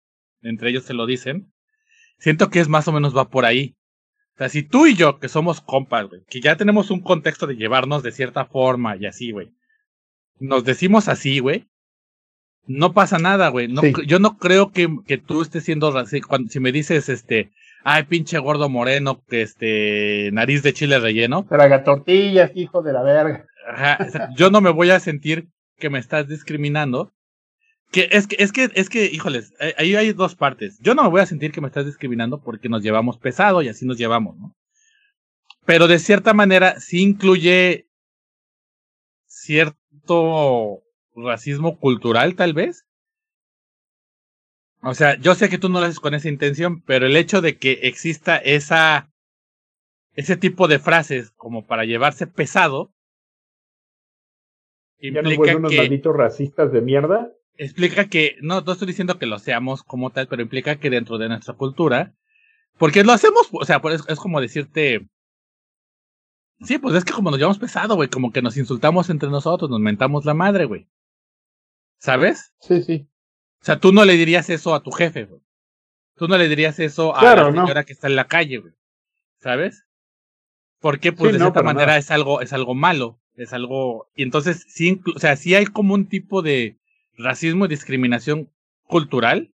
entre 0.42 0.70
ellos 0.70 0.84
se 0.84 0.94
lo 0.94 1.04
dicen. 1.06 1.52
Siento 2.18 2.48
que 2.50 2.60
es 2.60 2.68
más 2.68 2.88
o 2.88 2.92
menos 2.92 3.14
va 3.16 3.28
por 3.28 3.44
ahí. 3.44 3.76
O 4.34 4.38
sea, 4.38 4.48
si 4.48 4.62
tú 4.62 4.86
y 4.86 4.94
yo, 4.94 5.18
que 5.18 5.28
somos 5.28 5.60
compas, 5.60 6.08
güey, 6.08 6.22
que 6.28 6.40
ya 6.40 6.56
tenemos 6.56 6.90
un 6.90 7.00
contexto 7.00 7.46
de 7.46 7.56
llevarnos 7.56 8.02
de 8.02 8.12
cierta 8.12 8.46
forma 8.46 8.96
y 8.96 9.04
así, 9.04 9.32
güey, 9.32 9.52
nos 10.38 10.64
decimos 10.64 11.08
así, 11.08 11.40
güey, 11.40 11.68
no 12.66 12.92
pasa 12.92 13.18
nada, 13.18 13.48
güey. 13.48 13.68
No, 13.68 13.80
Sí. 13.80 13.92
Yo 14.06 14.18
no 14.18 14.36
creo 14.38 14.72
que, 14.72 14.88
que 15.06 15.18
tú 15.18 15.42
estés 15.42 15.64
siendo 15.64 15.90
racista. 15.90 16.28
Cuando, 16.28 16.50
si 16.50 16.60
me 16.60 16.72
dices, 16.72 17.08
este, 17.08 17.50
ay, 17.84 18.04
pinche 18.04 18.38
gordo 18.38 18.68
moreno, 18.68 19.22
que 19.28 19.42
este, 19.42 20.30
nariz 20.32 20.62
de 20.62 20.72
chile 20.72 20.98
relleno, 20.98 21.46
Traga 21.48 21.84
tortillas, 21.84 22.52
hijo 22.54 22.82
de 22.82 22.92
la 22.92 23.02
verga. 23.02 23.46
Ajá, 23.68 23.98
o 24.06 24.10
sea, 24.10 24.28
yo 24.36 24.50
no 24.50 24.60
me 24.60 24.70
voy 24.70 24.90
a 24.90 25.00
sentir 25.00 25.48
que 25.78 25.90
me 25.90 25.98
estás 25.98 26.28
discriminando 26.28 27.12
Que 27.92 28.08
es 28.12 28.26
que, 28.26 28.36
es 28.38 28.52
que, 28.52 28.70
es 28.74 28.88
que, 28.88 29.06
híjoles, 29.06 29.52
eh, 29.60 29.74
ahí 29.76 29.96
hay 29.96 30.12
dos 30.12 30.34
partes. 30.36 30.78
Yo 30.80 30.94
no 30.94 31.02
me 31.02 31.08
voy 31.08 31.20
a 31.20 31.26
sentir 31.26 31.52
que 31.52 31.60
me 31.60 31.66
estás 31.66 31.86
discriminando 31.86 32.40
porque 32.40 32.68
nos 32.68 32.82
llevamos 32.82 33.18
pesado 33.18 33.62
y 33.62 33.68
así 33.68 33.84
nos 33.84 33.98
llevamos, 33.98 34.36
¿no? 34.38 34.54
Pero 35.66 35.88
de 35.88 35.98
cierta 35.98 36.32
manera 36.32 36.78
sí 36.80 37.02
incluye 37.02 37.86
cierto 39.26 40.82
racismo 41.14 41.78
cultural, 41.78 42.34
tal 42.34 42.52
vez. 42.52 42.86
O 44.82 44.94
sea, 44.94 45.18
yo 45.18 45.34
sé 45.34 45.48
que 45.48 45.58
tú 45.58 45.68
no 45.68 45.80
lo 45.80 45.86
haces 45.86 46.00
con 46.00 46.14
esa 46.14 46.28
intención, 46.28 46.82
pero 46.82 47.06
el 47.06 47.16
hecho 47.16 47.40
de 47.42 47.58
que 47.58 47.72
exista 47.82 48.36
esa 48.36 49.10
ese 50.14 50.36
tipo 50.36 50.68
de 50.68 50.78
frases 50.78 51.30
como 51.36 51.66
para 51.66 51.84
llevarse 51.84 52.26
pesado 52.26 52.92
implica 54.98 55.56
unos 55.56 55.74
malditos 55.74 56.16
racistas 56.16 56.72
de 56.72 56.80
mierda. 56.80 57.30
Explica 57.56 58.08
que 58.08 58.36
no, 58.40 58.60
no 58.62 58.72
estoy 58.72 58.88
diciendo 58.88 59.18
que 59.18 59.26
lo 59.26 59.38
seamos 59.38 59.82
como 59.82 60.10
tal, 60.10 60.28
pero 60.28 60.42
implica 60.42 60.76
que 60.76 60.90
dentro 60.90 61.18
de 61.18 61.28
nuestra 61.28 61.54
cultura, 61.54 62.14
porque 62.78 63.04
lo 63.04 63.12
hacemos, 63.12 63.48
o 63.52 63.64
sea, 63.64 63.80
pues 63.82 64.02
es 64.08 64.18
como 64.18 64.40
decirte 64.40 65.06
Sí, 66.62 66.78
pues 66.78 66.94
es 66.94 67.04
que 67.04 67.12
como 67.12 67.30
nos 67.30 67.38
llevamos 67.38 67.58
pesado, 67.58 67.94
güey, 67.94 68.10
como 68.10 68.32
que 68.32 68.42
nos 68.42 68.56
insultamos 68.56 69.08
entre 69.08 69.30
nosotros, 69.30 69.70
nos 69.70 69.80
mentamos 69.80 70.24
la 70.26 70.34
madre, 70.34 70.66
güey. 70.66 70.86
¿Sabes? 72.00 72.54
Sí, 72.60 72.82
sí. 72.82 73.06
O 73.60 73.64
sea, 73.64 73.78
tú 73.78 73.92
no 73.92 74.04
le 74.04 74.14
dirías 74.14 74.48
eso 74.50 74.74
a 74.74 74.82
tu 74.82 74.90
jefe, 74.90 75.26
güey. 75.26 75.40
Tú 76.16 76.28
no 76.28 76.36
le 76.36 76.48
dirías 76.48 76.78
eso 76.80 77.14
a 77.14 77.22
la 77.22 77.52
señora 77.52 77.84
que 77.84 77.92
está 77.92 78.08
en 78.08 78.16
la 78.16 78.26
calle, 78.26 78.58
güey. 78.58 78.74
¿Sabes? 79.38 79.86
Porque, 80.80 81.12
pues, 81.12 81.32
de 81.32 81.38
cierta 81.38 81.62
manera 81.62 81.98
es 81.98 82.10
algo, 82.10 82.40
es 82.40 82.52
algo 82.52 82.74
malo. 82.74 83.20
Es 83.34 83.52
algo. 83.52 84.10
Y 84.14 84.22
entonces, 84.22 84.64
sí, 84.68 85.00
o 85.14 85.18
sea, 85.18 85.36
sí 85.36 85.54
hay 85.54 85.66
como 85.66 85.94
un 85.94 86.08
tipo 86.08 86.42
de 86.42 86.78
racismo 87.16 87.66
y 87.66 87.68
discriminación 87.68 88.50
cultural. 88.86 89.52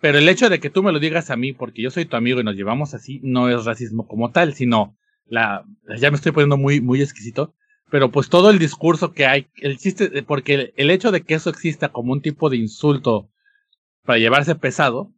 Pero 0.00 0.18
el 0.18 0.28
hecho 0.28 0.48
de 0.48 0.60
que 0.60 0.70
tú 0.70 0.82
me 0.82 0.92
lo 0.92 1.00
digas 1.00 1.30
a 1.30 1.36
mí, 1.36 1.52
porque 1.52 1.82
yo 1.82 1.90
soy 1.90 2.04
tu 2.04 2.16
amigo 2.16 2.40
y 2.40 2.44
nos 2.44 2.54
llevamos 2.54 2.94
así, 2.94 3.20
no 3.22 3.48
es 3.50 3.64
racismo 3.64 4.06
como 4.06 4.30
tal, 4.30 4.54
sino 4.54 4.96
la, 5.26 5.64
ya 5.98 6.10
me 6.10 6.16
estoy 6.16 6.32
poniendo 6.32 6.56
muy, 6.56 6.80
muy 6.80 7.02
exquisito, 7.02 7.54
pero 7.90 8.10
pues 8.10 8.28
todo 8.28 8.50
el 8.50 8.58
discurso 8.58 9.12
que 9.12 9.26
hay, 9.26 9.48
el 9.56 9.76
chiste, 9.76 10.22
porque 10.22 10.72
el, 10.76 10.90
hecho 10.90 11.10
de 11.10 11.22
que 11.22 11.34
eso 11.34 11.50
exista 11.50 11.90
como 11.90 12.12
un 12.12 12.22
tipo 12.22 12.48
de 12.48 12.56
insulto 12.56 13.30
para 14.04 14.18
llevarse 14.18 14.54
pesado, 14.54 15.12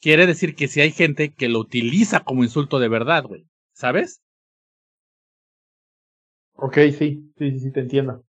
quiere 0.00 0.26
decir 0.26 0.54
que 0.54 0.68
si 0.68 0.80
hay 0.80 0.90
gente 0.90 1.32
que 1.32 1.48
lo 1.48 1.60
utiliza 1.60 2.20
como 2.20 2.42
insulto 2.42 2.78
de 2.78 2.88
verdad, 2.88 3.24
güey, 3.24 3.46
¿sabes? 3.72 4.22
Ok, 6.54 6.78
sí, 6.98 7.32
sí, 7.38 7.60
sí, 7.60 7.70
te 7.72 7.80
entiendo. 7.80 8.24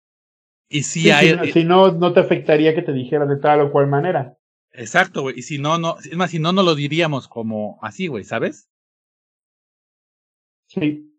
Y 0.69 0.83
si 0.83 1.09
hay... 1.09 1.37
Si, 1.45 1.51
si, 1.53 1.63
no, 1.63 1.91
no 1.93 2.13
te 2.13 2.19
afectaría 2.19 2.75
que 2.75 2.81
te 2.81 2.93
dijera 2.93 3.25
de 3.25 3.37
tal 3.37 3.61
o 3.61 3.71
cual 3.71 3.87
manera. 3.87 4.37
Exacto, 4.71 5.21
güey. 5.21 5.39
Y 5.39 5.41
si 5.41 5.57
no, 5.57 5.79
no, 5.79 5.97
es 5.99 6.15
más, 6.15 6.29
si 6.29 6.39
no, 6.39 6.51
no 6.51 6.61
lo 6.61 6.75
diríamos 6.75 7.27
como 7.27 7.79
así, 7.81 8.07
güey, 8.07 8.25
¿sabes? 8.25 8.69
Sí. 10.67 11.16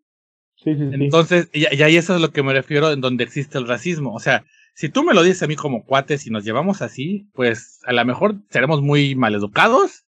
Entonces, 0.65 1.49
y, 1.53 1.67
ahí 1.67 1.97
eso 1.97 2.15
es 2.15 2.21
lo 2.21 2.31
que 2.31 2.43
me 2.43 2.53
refiero 2.53 2.91
en 2.91 3.01
donde 3.01 3.25
existe 3.25 3.59
el 3.59 3.69
racismo. 3.69 4.15
O 4.15 4.21
sea, 4.21 4.45
si 4.75 4.89
tú 4.89 5.03
me 5.03 5.15
lo 5.15 5.23
dices 5.23 5.43
a 5.43 5.47
mí 5.47 5.57
como 5.57 5.85
cuates 5.85 6.27
y 6.27 6.31
nos 6.31 6.45
llevamos 6.45 6.83
así, 6.83 7.29
pues 7.33 7.81
a 7.85 7.93
lo 7.93 8.05
mejor 8.05 8.37
seremos 8.51 8.83
muy 8.83 9.15
maleducados. 9.15 10.05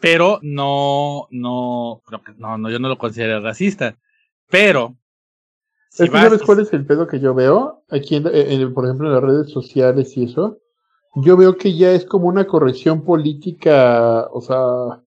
Pero 0.00 0.38
no, 0.42 1.28
no, 1.30 2.02
no, 2.38 2.58
no, 2.58 2.70
yo 2.70 2.78
no 2.78 2.88
lo 2.88 2.98
considero 2.98 3.40
racista. 3.40 3.96
Pero. 4.50 4.96
Si 5.88 6.06
¿Sabes 6.08 6.42
cuál 6.42 6.60
es 6.60 6.72
el 6.72 6.84
pedo 6.84 7.06
que 7.06 7.20
yo 7.20 7.34
veo? 7.34 7.84
Aquí, 7.88 8.16
en, 8.16 8.74
por 8.74 8.84
ejemplo, 8.84 9.06
en 9.06 9.14
las 9.14 9.22
redes 9.22 9.50
sociales 9.50 10.16
y 10.16 10.24
eso. 10.24 10.58
Yo 11.16 11.36
veo 11.36 11.56
que 11.56 11.76
ya 11.76 11.92
es 11.92 12.04
como 12.04 12.26
una 12.26 12.46
corrección 12.46 13.04
política, 13.04 14.26
o 14.32 14.40
sea, 14.40 15.03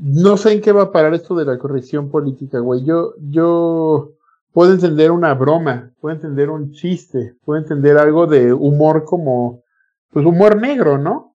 no 0.00 0.38
sé 0.38 0.52
en 0.52 0.62
qué 0.62 0.72
va 0.72 0.84
a 0.84 0.92
parar 0.92 1.12
esto 1.12 1.34
de 1.34 1.44
la 1.44 1.58
corrección 1.58 2.10
política, 2.10 2.58
güey. 2.58 2.84
Yo, 2.84 3.14
yo 3.18 4.12
puedo 4.52 4.72
entender 4.72 5.10
una 5.10 5.34
broma, 5.34 5.92
puedo 6.00 6.14
entender 6.14 6.48
un 6.48 6.72
chiste, 6.72 7.34
puedo 7.44 7.60
entender 7.60 7.98
algo 7.98 8.26
de 8.26 8.52
humor 8.52 9.04
como, 9.04 9.62
pues 10.10 10.24
humor 10.24 10.56
negro, 10.56 10.96
¿no? 10.96 11.36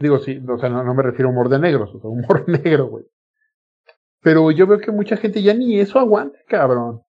Digo, 0.00 0.18
sí, 0.20 0.42
o 0.48 0.58
sea, 0.58 0.70
no, 0.70 0.94
me 0.94 1.02
refiero 1.02 1.28
a 1.28 1.32
humor 1.32 1.50
de 1.50 1.58
negros, 1.58 1.94
o 1.94 2.00
sea, 2.00 2.08
humor 2.10 2.48
negro, 2.48 2.88
güey. 2.88 3.04
Pero 4.22 4.50
yo 4.50 4.66
veo 4.66 4.78
que 4.78 4.90
mucha 4.90 5.18
gente 5.18 5.42
ya 5.42 5.52
ni 5.52 5.78
eso 5.78 5.98
aguanta, 5.98 6.38
cabrón. 6.48 7.02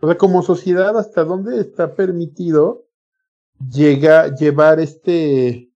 O 0.00 0.06
sea, 0.06 0.16
como 0.16 0.42
sociedad, 0.42 0.96
¿hasta 0.96 1.24
dónde 1.24 1.60
está 1.60 1.94
permitido 1.94 2.86
llega, 3.70 4.34
llevar 4.34 4.80
este 4.80 5.70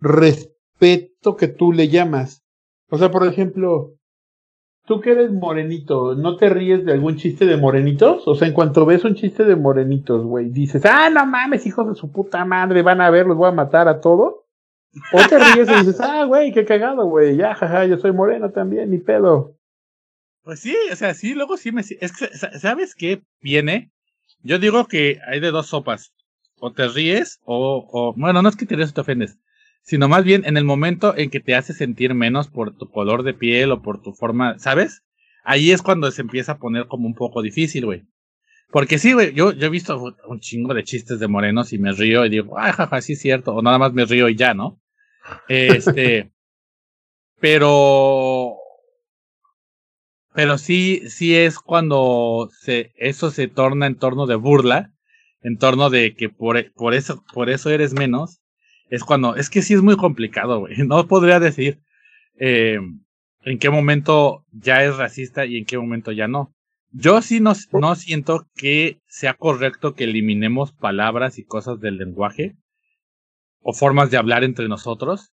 respeto 0.00 1.36
que 1.36 1.48
tú 1.48 1.72
le 1.72 1.88
llamas? 1.88 2.42
O 2.88 2.98
sea, 2.98 3.10
por 3.10 3.26
ejemplo, 3.26 3.95
tú 4.86 5.00
que 5.00 5.10
eres 5.10 5.32
morenito, 5.32 6.14
¿no 6.14 6.36
te 6.36 6.48
ríes 6.48 6.84
de 6.84 6.92
algún 6.92 7.16
chiste 7.16 7.44
de 7.44 7.56
morenitos? 7.56 8.26
O 8.26 8.34
sea, 8.34 8.48
en 8.48 8.54
cuanto 8.54 8.86
ves 8.86 9.04
un 9.04 9.14
chiste 9.14 9.44
de 9.44 9.56
morenitos, 9.56 10.24
güey, 10.24 10.50
dices, 10.50 10.84
ah, 10.86 11.10
no 11.10 11.26
mames, 11.26 11.66
hijos 11.66 11.88
de 11.88 11.94
su 11.94 12.10
puta 12.10 12.44
madre, 12.44 12.82
van 12.82 13.00
a 13.00 13.10
ver, 13.10 13.26
los 13.26 13.36
voy 13.36 13.48
a 13.48 13.52
matar 13.52 13.88
a 13.88 14.00
todos. 14.00 14.36
O 15.12 15.28
te 15.28 15.38
ríes 15.38 15.68
y 15.68 15.74
dices, 15.74 16.00
ah, 16.00 16.24
güey, 16.24 16.52
qué 16.52 16.64
cagado, 16.64 17.06
güey, 17.06 17.36
ya, 17.36 17.54
jaja, 17.54 17.84
yo 17.84 17.98
soy 17.98 18.12
moreno 18.12 18.50
también, 18.50 18.90
ni 18.90 18.98
pedo. 18.98 19.56
Pues 20.42 20.60
sí, 20.60 20.74
o 20.90 20.96
sea, 20.96 21.12
sí, 21.12 21.34
luego 21.34 21.56
sí 21.56 21.72
me... 21.72 21.80
Es 21.82 22.16
que, 22.16 22.28
¿sabes 22.58 22.94
qué 22.94 23.22
viene? 23.40 23.90
Yo 24.42 24.58
digo 24.58 24.86
que 24.86 25.18
hay 25.26 25.40
de 25.40 25.50
dos 25.50 25.66
sopas. 25.66 26.14
O 26.58 26.72
te 26.72 26.88
ríes, 26.88 27.40
o, 27.44 27.86
o 27.90 28.14
bueno, 28.16 28.40
no 28.40 28.48
es 28.48 28.56
que 28.56 28.64
te 28.64 28.76
ríes 28.76 28.90
o 28.90 28.94
te 28.94 29.00
ofendes 29.02 29.38
sino 29.86 30.08
más 30.08 30.24
bien 30.24 30.44
en 30.44 30.56
el 30.56 30.64
momento 30.64 31.16
en 31.16 31.30
que 31.30 31.38
te 31.38 31.54
hace 31.54 31.72
sentir 31.72 32.12
menos 32.12 32.48
por 32.48 32.76
tu 32.76 32.90
color 32.90 33.22
de 33.22 33.34
piel 33.34 33.70
o 33.70 33.82
por 33.82 34.02
tu 34.02 34.12
forma, 34.12 34.58
¿sabes? 34.58 35.04
Ahí 35.44 35.70
es 35.70 35.80
cuando 35.80 36.10
se 36.10 36.22
empieza 36.22 36.52
a 36.52 36.58
poner 36.58 36.88
como 36.88 37.06
un 37.06 37.14
poco 37.14 37.40
difícil, 37.40 37.86
güey. 37.86 38.02
Porque 38.72 38.98
sí, 38.98 39.12
güey, 39.12 39.32
yo, 39.32 39.52
yo 39.52 39.66
he 39.66 39.70
visto 39.70 40.16
un 40.26 40.40
chingo 40.40 40.74
de 40.74 40.82
chistes 40.82 41.20
de 41.20 41.28
morenos 41.28 41.72
y 41.72 41.78
me 41.78 41.92
río 41.92 42.26
y 42.26 42.30
digo, 42.30 42.58
ah, 42.58 42.72
jaja, 42.72 43.00
sí 43.00 43.12
es 43.12 43.20
cierto, 43.20 43.54
o 43.54 43.62
nada 43.62 43.78
más 43.78 43.92
me 43.92 44.04
río 44.04 44.28
y 44.28 44.34
ya, 44.34 44.54
¿no? 44.54 44.80
Este, 45.46 46.32
pero, 47.40 48.56
pero 50.34 50.58
sí, 50.58 51.08
sí 51.08 51.36
es 51.36 51.60
cuando 51.60 52.50
se, 52.60 52.92
eso 52.96 53.30
se 53.30 53.46
torna 53.46 53.86
en 53.86 53.94
torno 53.94 54.26
de 54.26 54.34
burla, 54.34 54.92
en 55.42 55.58
torno 55.58 55.90
de 55.90 56.16
que 56.16 56.28
por, 56.28 56.72
por 56.72 56.92
eso, 56.92 57.22
por 57.32 57.50
eso 57.50 57.70
eres 57.70 57.94
menos, 57.94 58.40
es 58.88 59.04
cuando, 59.04 59.36
es 59.36 59.50
que 59.50 59.62
sí 59.62 59.74
es 59.74 59.82
muy 59.82 59.96
complicado, 59.96 60.60
güey. 60.60 60.76
No 60.86 61.06
podría 61.06 61.40
decir 61.40 61.80
eh, 62.38 62.78
en 63.42 63.58
qué 63.58 63.70
momento 63.70 64.44
ya 64.52 64.84
es 64.84 64.96
racista 64.96 65.46
y 65.46 65.58
en 65.58 65.64
qué 65.64 65.78
momento 65.78 66.12
ya 66.12 66.28
no. 66.28 66.52
Yo 66.92 67.20
sí 67.20 67.40
no, 67.40 67.54
siento 67.94 68.46
que 68.54 69.00
sea 69.06 69.34
correcto 69.34 69.94
que 69.94 70.04
eliminemos 70.04 70.72
palabras 70.72 71.38
y 71.38 71.44
cosas 71.44 71.80
del 71.80 71.98
lenguaje 71.98 72.56
o 73.60 73.72
formas 73.72 74.10
de 74.10 74.16
hablar 74.16 74.44
entre 74.44 74.68
nosotros. 74.68 75.32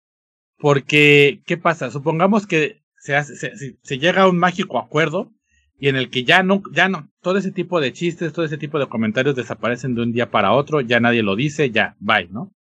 Porque, 0.59 1.43
¿qué 1.47 1.57
pasa? 1.57 1.91
Supongamos 1.91 2.47
que 2.47 2.83
se, 2.99 3.15
hace, 3.15 3.37
se, 3.37 3.79
se 3.81 3.99
llega 3.99 4.23
a 4.23 4.29
un 4.29 4.39
mágico 4.39 4.79
acuerdo 4.79 5.33
y 5.79 5.89
en 5.89 5.97
el 5.97 6.11
que 6.11 6.25
ya 6.25 6.43
no, 6.43 6.63
ya 6.73 6.89
no, 6.89 7.11
todo 7.21 7.37
ese 7.39 7.53
tipo 7.53 7.81
de 7.81 7.93
chistes, 7.93 8.33
todo 8.33 8.45
ese 8.45 8.59
tipo 8.59 8.79
de 8.79 8.89
comentarios 8.89 9.37
desaparecen 9.37 9.95
de 9.95 10.03
un 10.03 10.13
día 10.13 10.31
para 10.31 10.53
otro, 10.53 10.81
ya 10.81 11.01
nadie 11.01 11.23
lo 11.23 11.37
dice, 11.37 11.71
ya, 11.71 11.97
bye, 12.01 12.29
¿no? 12.31 12.56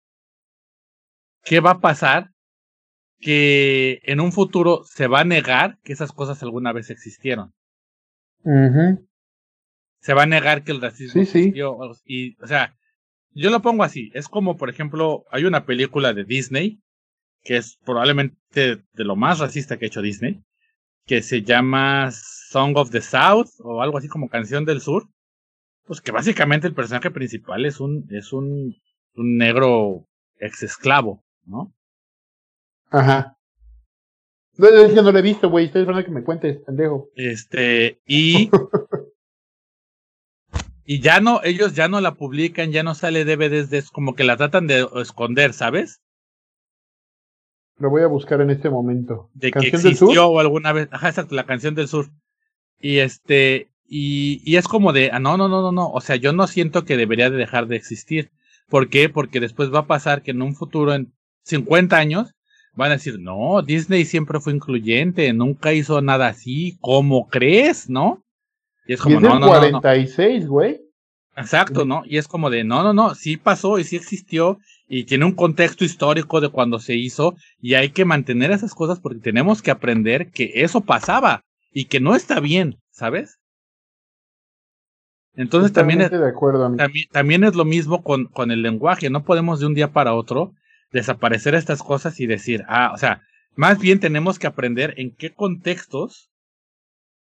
¿Qué 1.43 1.59
va 1.59 1.71
a 1.71 1.79
pasar? 1.81 2.31
Que 3.19 4.01
en 4.03 4.19
un 4.19 4.31
futuro 4.31 4.83
se 4.85 5.07
va 5.07 5.21
a 5.21 5.25
negar 5.25 5.77
que 5.83 5.93
esas 5.93 6.11
cosas 6.11 6.41
alguna 6.43 6.73
vez 6.73 6.89
existieron. 6.89 7.53
Se 10.01 10.13
va 10.13 10.23
a 10.23 10.27
negar 10.27 10.63
que 10.63 10.73
el 10.73 10.81
racismo 10.81 11.21
existió. 11.21 11.77
Y, 12.05 12.35
o 12.41 12.47
sea, 12.47 12.75
yo 13.31 13.49
lo 13.49 13.61
pongo 13.61 13.83
así. 13.83 14.11
Es 14.13 14.27
como, 14.27 14.57
por 14.57 14.69
ejemplo, 14.69 15.23
hay 15.31 15.45
una 15.45 15.65
película 15.65 16.13
de 16.13 16.25
Disney, 16.25 16.81
que 17.43 17.57
es 17.57 17.77
probablemente 17.85 18.83
de 18.93 19.03
lo 19.03 19.15
más 19.15 19.39
racista 19.39 19.77
que 19.77 19.85
ha 19.85 19.87
hecho 19.87 20.01
Disney, 20.01 20.41
que 21.05 21.21
se 21.21 21.43
llama 21.43 22.11
Song 22.11 22.75
of 22.75 22.91
the 22.91 23.01
South, 23.01 23.49
o 23.59 23.81
algo 23.81 23.97
así 23.97 24.07
como 24.07 24.29
Canción 24.29 24.65
del 24.65 24.81
Sur. 24.81 25.07
Pues 25.85 26.01
que 26.01 26.11
básicamente 26.11 26.67
el 26.67 26.75
personaje 26.75 27.11
principal 27.11 27.65
es 27.65 27.79
un, 27.79 28.05
es 28.09 28.31
un, 28.31 28.75
un 29.15 29.37
negro 29.37 30.07
ex 30.39 30.63
esclavo. 30.63 31.22
¿No? 31.45 31.73
Ajá. 32.89 33.37
No, 34.55 34.67
es 34.67 34.93
que 34.93 35.01
no 35.01 35.11
lo 35.11 35.17
he 35.17 35.23
visto, 35.23 35.49
güey. 35.49 35.65
Estoy 35.65 35.81
esperando 35.81 36.05
que 36.05 36.11
me 36.11 36.23
cuentes, 36.23 36.59
pendejo. 36.65 37.09
Este, 37.15 38.01
y. 38.05 38.51
y 40.85 40.99
ya 40.99 41.19
no, 41.19 41.41
ellos 41.43 41.73
ya 41.73 41.87
no 41.87 42.01
la 42.01 42.15
publican, 42.15 42.71
ya 42.71 42.83
no 42.83 42.93
sale 42.93 43.25
DVDs 43.25 43.69
de 43.69 43.83
como 43.91 44.15
que 44.15 44.23
la 44.23 44.37
tratan 44.37 44.67
de 44.67 44.87
esconder, 44.95 45.53
¿sabes? 45.53 46.01
Lo 47.77 47.89
voy 47.89 48.03
a 48.03 48.07
buscar 48.07 48.41
en 48.41 48.51
este 48.51 48.69
momento. 48.69 49.31
De 49.33 49.51
que 49.51 49.67
existió 49.67 50.27
o 50.27 50.39
alguna 50.39 50.71
vez. 50.71 50.87
Ajá, 50.91 51.09
exacto, 51.09 51.33
la 51.33 51.45
canción 51.45 51.73
del 51.73 51.87
sur. 51.87 52.11
Y 52.79 52.99
este, 52.99 53.71
y, 53.87 54.41
y 54.45 54.57
es 54.57 54.67
como 54.67 54.93
de, 54.93 55.09
ah, 55.11 55.19
no, 55.19 55.37
no, 55.37 55.47
no, 55.47 55.61
no, 55.61 55.71
no. 55.71 55.89
O 55.89 55.99
sea, 55.99 56.15
yo 56.15 56.31
no 56.31 56.45
siento 56.45 56.85
que 56.85 56.97
debería 56.97 57.31
de 57.31 57.37
dejar 57.37 57.67
de 57.67 57.75
existir. 57.75 58.31
¿Por 58.69 58.89
qué? 58.89 59.09
Porque 59.09 59.39
después 59.39 59.73
va 59.73 59.79
a 59.79 59.87
pasar 59.87 60.21
que 60.21 60.31
en 60.31 60.43
un 60.43 60.55
futuro, 60.55 60.93
en 60.93 61.11
50 61.43 61.97
años, 61.97 62.33
van 62.73 62.91
a 62.91 62.95
decir, 62.95 63.19
no, 63.19 63.61
Disney 63.61 64.05
siempre 64.05 64.39
fue 64.39 64.53
incluyente, 64.53 65.31
nunca 65.33 65.73
hizo 65.73 66.01
nada 66.01 66.27
así, 66.27 66.77
¿cómo 66.81 67.27
crees? 67.27 67.89
¿No? 67.89 68.23
Y 68.87 68.93
es 68.93 69.01
como, 69.01 69.19
no, 69.19 69.39
no, 69.39 69.47
46, 69.47 70.47
güey. 70.47 70.81
Exacto, 71.35 71.85
¿no? 71.85 72.03
Y 72.05 72.17
es 72.17 72.27
como 72.27 72.49
de, 72.49 72.63
no, 72.63 72.83
no, 72.83 72.93
no, 72.93 73.15
sí 73.15 73.37
pasó 73.37 73.79
y 73.79 73.83
sí 73.83 73.95
existió 73.95 74.59
y 74.87 75.05
tiene 75.05 75.25
un 75.25 75.33
contexto 75.33 75.83
histórico 75.83 76.41
de 76.41 76.49
cuando 76.49 76.79
se 76.79 76.95
hizo 76.95 77.35
y 77.59 77.73
hay 77.73 77.89
que 77.89 78.05
mantener 78.05 78.51
esas 78.51 78.75
cosas 78.75 78.99
porque 78.99 79.19
tenemos 79.19 79.61
que 79.61 79.71
aprender 79.71 80.29
que 80.29 80.51
eso 80.55 80.81
pasaba 80.81 81.43
y 81.71 81.85
que 81.85 81.99
no 81.99 82.15
está 82.15 82.39
bien, 82.39 82.77
¿sabes? 82.91 83.39
Entonces 85.35 85.73
también 85.73 86.01
es, 86.01 86.11
de 86.11 86.27
acuerdo, 86.27 86.71
también, 86.75 87.07
también, 87.11 87.43
es 87.43 87.55
lo 87.55 87.65
mismo 87.65 88.03
con, 88.03 88.25
con 88.25 88.51
el 88.51 88.61
lenguaje, 88.61 89.09
no 89.09 89.23
podemos 89.23 89.59
de 89.59 89.65
un 89.65 89.73
día 89.73 89.91
para 89.91 90.13
otro 90.13 90.53
desaparecer 90.93 91.55
estas 91.55 91.83
cosas 91.83 92.19
y 92.19 92.27
decir, 92.27 92.63
ah, 92.69 92.91
o 92.93 92.97
sea, 92.97 93.23
más 93.55 93.79
bien 93.79 93.99
tenemos 93.99 94.39
que 94.39 94.47
aprender 94.47 94.93
en 94.97 95.13
qué 95.13 95.33
contextos 95.33 96.29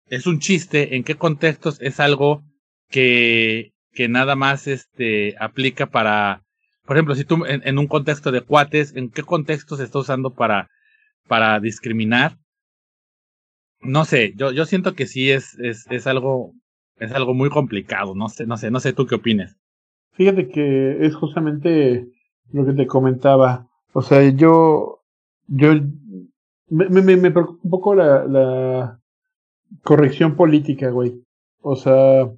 es 0.07 0.27
un 0.27 0.39
chiste, 0.39 0.97
en 0.97 1.05
qué 1.05 1.17
contextos 1.17 1.79
es 1.83 2.01
algo 2.01 2.43
que, 2.89 3.73
que 3.93 4.09
nada 4.09 4.37
más 4.37 4.67
este, 4.67 5.35
aplica 5.39 5.87
para, 5.87 6.45
por 6.87 6.97
ejemplo, 6.97 7.15
si 7.15 7.25
tú 7.25 7.45
en, 7.47 7.79
un 7.79 7.89
contexto 7.89 8.33
de 8.33 8.41
cuates, 8.41 8.97
¿en 8.97 9.11
qué 9.11 9.23
contexto 9.23 9.77
se 9.77 9.85
está 9.85 9.99
usando 9.99 10.33
para, 10.33 10.71
para 11.27 11.61
discriminar? 11.61 12.39
No 13.81 14.05
sé, 14.05 14.33
yo, 14.37 14.53
yo 14.53 14.65
siento 14.65 14.95
que 14.95 15.07
sí 15.07 15.31
es, 15.31 15.59
es, 15.59 15.85
es 15.91 16.07
algo, 16.07 16.53
es 16.97 17.13
algo 17.13 17.35
muy 17.35 17.51
complicado, 17.51 18.15
no 18.15 18.29
sé, 18.29 18.47
no 18.47 18.57
sé, 18.57 18.71
no 18.71 18.81
sé 18.81 18.93
tú 18.93 19.07
qué 19.07 19.17
opinas. 19.17 19.57
Fíjate 20.13 20.49
que 20.49 21.05
es 21.07 21.15
justamente 21.15 22.07
lo 22.53 22.65
que 22.67 22.73
te 22.73 22.87
comentaba. 22.87 23.67
O 23.93 24.03
sea, 24.03 24.29
yo, 24.31 25.01
yo, 25.47 25.73
me, 26.69 26.89
me, 26.89 27.17
me 27.17 27.31
preocupa 27.31 27.61
un 27.63 27.71
poco 27.71 27.95
la, 27.95 28.25
la 28.25 29.01
corrección 29.83 30.37
política, 30.37 30.91
güey. 30.91 31.23
O 31.61 31.77
sea, 31.77 32.31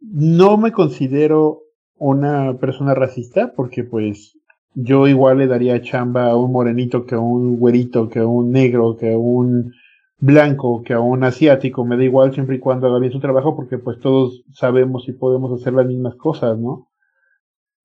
no 0.00 0.56
me 0.56 0.72
considero 0.72 1.60
una 1.96 2.56
persona 2.58 2.94
racista 2.94 3.52
porque 3.54 3.84
pues 3.84 4.36
yo 4.74 5.06
igual 5.06 5.38
le 5.38 5.46
daría 5.46 5.82
chamba 5.82 6.30
a 6.30 6.36
un 6.36 6.52
morenito 6.52 7.06
que 7.06 7.14
a 7.14 7.20
un 7.20 7.58
güerito, 7.58 8.08
que 8.08 8.20
a 8.20 8.26
un 8.26 8.50
negro, 8.50 8.96
que 8.96 9.12
a 9.12 9.18
un 9.18 9.72
blanco, 10.18 10.82
que 10.82 10.94
a 10.94 11.00
un 11.00 11.22
asiático, 11.22 11.84
me 11.84 11.96
da 11.96 12.04
igual 12.04 12.34
siempre 12.34 12.56
y 12.56 12.58
cuando 12.60 12.86
haga 12.88 12.98
bien 12.98 13.12
su 13.12 13.20
trabajo 13.20 13.54
porque 13.54 13.78
pues 13.78 14.00
todos 14.00 14.42
sabemos 14.52 15.08
y 15.08 15.12
podemos 15.12 15.60
hacer 15.60 15.74
las 15.74 15.86
mismas 15.86 16.16
cosas, 16.16 16.58
¿no? 16.58 16.88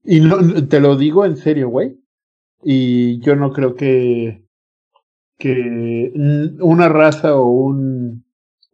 Y 0.04 0.22
no, 0.22 0.38
te 0.68 0.80
lo 0.80 0.96
digo 0.96 1.26
en 1.26 1.38
serio, 1.38 1.70
güey. 1.70 2.00
Y 2.64 3.20
yo 3.20 3.36
no 3.36 3.52
creo 3.52 3.76
que, 3.76 4.46
que 5.38 6.12
una 6.60 6.90
raza 6.90 7.36
o 7.36 7.46
un, 7.46 8.26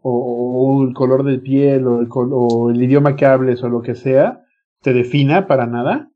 o, 0.02 0.86
el 0.88 0.94
color 0.94 1.24
de 1.24 1.40
piel 1.40 1.86
o 1.88 2.70
el, 2.70 2.84
idioma 2.84 3.16
que 3.16 3.26
hables 3.26 3.64
o 3.64 3.70
lo 3.70 3.82
que 3.82 3.96
sea 3.96 4.44
te 4.82 4.94
defina 4.94 5.48
para 5.48 5.66
nada. 5.66 6.12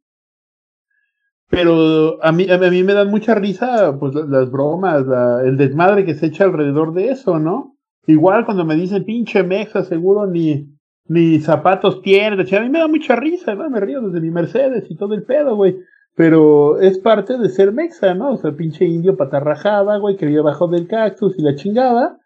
Pero 1.50 2.24
a 2.24 2.32
mí, 2.32 2.48
a 2.50 2.58
mí 2.60 2.84
me 2.84 2.94
dan 2.94 3.10
mucha 3.10 3.34
risa 3.34 3.98
pues 4.00 4.14
las 4.14 4.52
bromas, 4.52 5.04
el 5.44 5.58
desmadre 5.58 6.06
que 6.06 6.14
se 6.14 6.28
echa 6.28 6.44
alrededor 6.44 6.94
de 6.94 7.10
eso, 7.10 7.40
¿no? 7.40 7.76
Igual 8.06 8.46
cuando 8.46 8.66
me 8.66 8.76
dicen 8.76 9.06
pinche 9.06 9.42
mexa, 9.42 9.84
seguro 9.84 10.28
ni, 10.28 10.68
ni 11.10 11.40
zapatos 11.40 11.98
pierdes. 11.98 12.54
A 12.54 12.62
mí 12.62 12.70
me 12.70 12.80
da 12.80 12.88
mucha 12.88 13.16
risa, 13.16 13.56
¿no? 13.56 13.70
Me 13.70 13.80
río 13.80 14.00
desde 14.00 14.22
mi 14.22 14.30
Mercedes 14.30 14.90
y 14.90 14.96
todo 14.96 15.16
el 15.16 15.24
pedo, 15.24 15.56
güey. 15.56 15.78
Pero 16.16 16.80
es 16.80 17.00
parte 17.00 17.38
de 17.38 17.50
ser 17.50 17.74
mexa, 17.74 18.14
¿no? 18.14 18.34
O 18.34 18.38
sea, 18.38 18.52
pinche 18.56 18.86
indio 18.86 19.18
patarrajada, 19.18 19.98
güey, 19.98 20.18
que 20.18 20.28
vive 20.28 20.40
abajo 20.40 20.68
del 20.68 20.88
cactus 20.88 21.38
y 21.38 21.42
la 21.42 21.56
chingada. 21.56 22.20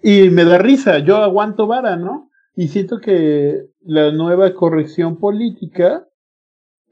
Y 0.00 0.30
me 0.30 0.44
da 0.44 0.58
risa, 0.58 1.00
yo 1.00 1.16
aguanto 1.16 1.66
vara, 1.66 1.96
¿no? 1.96 2.30
Y 2.54 2.68
siento 2.68 3.00
que 3.00 3.66
la 3.82 4.12
nueva 4.12 4.54
corrección 4.54 5.18
política 5.18 6.06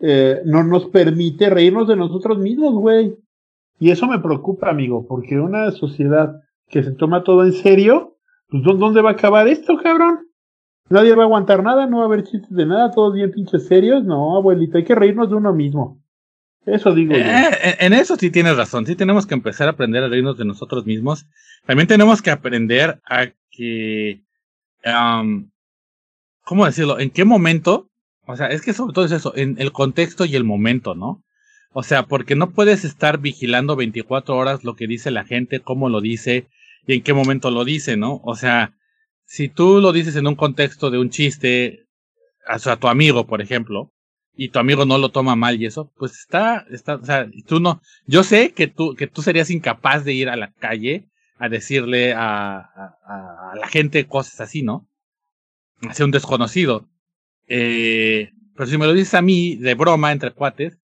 eh, 0.00 0.42
no 0.44 0.64
nos 0.64 0.86
permite 0.86 1.50
reírnos 1.50 1.86
de 1.86 1.96
nosotros 1.96 2.38
mismos, 2.38 2.74
güey. 2.74 3.14
Y 3.78 3.92
eso 3.92 4.08
me 4.08 4.18
preocupa, 4.18 4.70
amigo, 4.70 5.06
porque 5.06 5.38
una 5.38 5.70
sociedad 5.70 6.40
que 6.68 6.82
se 6.82 6.92
toma 6.92 7.22
todo 7.22 7.44
en 7.44 7.52
serio, 7.52 8.16
pues 8.48 8.64
¿dónde 8.64 9.02
va 9.02 9.10
a 9.10 9.12
acabar 9.12 9.46
esto, 9.46 9.76
cabrón? 9.80 10.31
Nadie 10.88 11.14
va 11.14 11.22
a 11.22 11.26
aguantar 11.26 11.62
nada, 11.62 11.86
no 11.86 11.98
va 11.98 12.02
a 12.04 12.06
haber 12.06 12.24
chistes 12.24 12.50
de 12.50 12.66
nada, 12.66 12.90
todos 12.90 13.14
bien 13.14 13.30
pinches 13.30 13.66
serios. 13.66 14.04
No, 14.04 14.36
abuelito, 14.36 14.78
hay 14.78 14.84
que 14.84 14.94
reírnos 14.94 15.30
de 15.30 15.36
uno 15.36 15.52
mismo. 15.52 16.02
Eso 16.66 16.94
digo 16.94 17.12
yo. 17.12 17.18
Eh, 17.18 17.76
en 17.80 17.92
eso 17.92 18.16
sí 18.16 18.30
tienes 18.30 18.56
razón. 18.56 18.86
Sí 18.86 18.94
tenemos 18.94 19.26
que 19.26 19.34
empezar 19.34 19.68
a 19.68 19.72
aprender 19.72 20.02
a 20.02 20.08
reírnos 20.08 20.38
de 20.38 20.44
nosotros 20.44 20.86
mismos. 20.86 21.26
También 21.66 21.88
tenemos 21.88 22.22
que 22.22 22.30
aprender 22.30 23.00
a 23.08 23.28
que, 23.50 24.22
¿cómo 26.44 26.66
decirlo? 26.66 26.98
¿En 27.00 27.10
qué 27.10 27.24
momento? 27.24 27.88
O 28.26 28.36
sea, 28.36 28.48
es 28.48 28.62
que 28.62 28.72
sobre 28.72 28.92
todo 28.92 29.04
es 29.04 29.12
eso, 29.12 29.32
en 29.36 29.56
el 29.58 29.72
contexto 29.72 30.24
y 30.24 30.36
el 30.36 30.44
momento, 30.44 30.94
¿no? 30.94 31.24
O 31.72 31.82
sea, 31.82 32.04
porque 32.04 32.36
no 32.36 32.50
puedes 32.50 32.84
estar 32.84 33.18
vigilando 33.18 33.76
24 33.76 34.36
horas 34.36 34.62
lo 34.62 34.76
que 34.76 34.86
dice 34.86 35.10
la 35.10 35.24
gente, 35.24 35.60
cómo 35.60 35.88
lo 35.88 36.00
dice 36.00 36.46
y 36.86 36.94
en 36.94 37.02
qué 37.02 37.12
momento 37.14 37.50
lo 37.50 37.64
dice, 37.64 37.96
¿no? 37.96 38.20
O 38.24 38.36
sea, 38.36 38.74
si 39.32 39.48
tú 39.48 39.80
lo 39.80 39.92
dices 39.92 40.14
en 40.16 40.26
un 40.26 40.34
contexto 40.34 40.90
de 40.90 40.98
un 40.98 41.08
chiste, 41.08 41.86
o 42.54 42.58
sea, 42.58 42.74
a 42.74 42.76
tu 42.76 42.88
amigo, 42.88 43.26
por 43.26 43.40
ejemplo, 43.40 43.90
y 44.34 44.50
tu 44.50 44.58
amigo 44.58 44.84
no 44.84 44.98
lo 44.98 45.08
toma 45.08 45.36
mal 45.36 45.58
y 45.58 45.64
eso, 45.64 45.90
pues 45.96 46.12
está, 46.18 46.66
está, 46.70 46.96
o 46.96 47.04
sea, 47.06 47.26
tú 47.46 47.58
no, 47.58 47.80
yo 48.04 48.24
sé 48.24 48.52
que 48.52 48.66
tú, 48.66 48.94
que 48.94 49.06
tú 49.06 49.22
serías 49.22 49.48
incapaz 49.48 50.04
de 50.04 50.12
ir 50.12 50.28
a 50.28 50.36
la 50.36 50.52
calle 50.52 51.08
a 51.38 51.48
decirle 51.48 52.12
a, 52.12 52.58
a, 52.58 53.54
la 53.58 53.68
gente 53.68 54.06
cosas 54.06 54.38
así, 54.42 54.60
¿no? 54.60 54.86
Hacia 55.80 56.04
un 56.04 56.10
desconocido. 56.10 56.90
Eh, 57.48 58.32
pero 58.54 58.68
si 58.68 58.76
me 58.76 58.84
lo 58.84 58.92
dices 58.92 59.14
a 59.14 59.22
mí 59.22 59.56
de 59.56 59.74
broma 59.74 60.12
entre 60.12 60.32
cuates, 60.34 60.76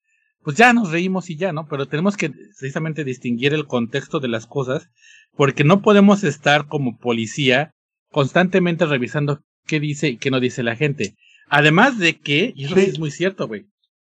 pues 0.43 0.57
ya 0.57 0.73
nos 0.73 0.91
reímos 0.91 1.29
y 1.29 1.37
ya, 1.37 1.53
¿no? 1.53 1.69
Pero 1.69 1.85
tenemos 1.85 2.17
que 2.17 2.31
precisamente 2.31 3.05
distinguir 3.05 3.53
el 3.53 3.67
contexto 3.67 4.21
de 4.21 4.29
las 4.29 4.47
cosas, 4.47 4.89
porque 5.37 5.65
no 5.65 5.83
podemos 5.83 6.25
estar 6.25 6.67
como 6.67 6.97
policía 6.97 7.75
constantemente 8.11 8.87
revisando 8.87 9.43
qué 9.67 9.81
dice 9.81 10.09
y 10.09 10.17
qué 10.17 10.31
no 10.31 10.41
dice 10.41 10.63
la 10.63 10.77
gente. 10.77 11.15
Además 11.49 11.99
de 11.99 12.19
que, 12.19 12.53
y 12.55 12.65
eso 12.65 12.75
sí, 12.75 12.83
es 12.83 12.99
muy 12.99 13.11
cierto, 13.11 13.47
güey. 13.47 13.67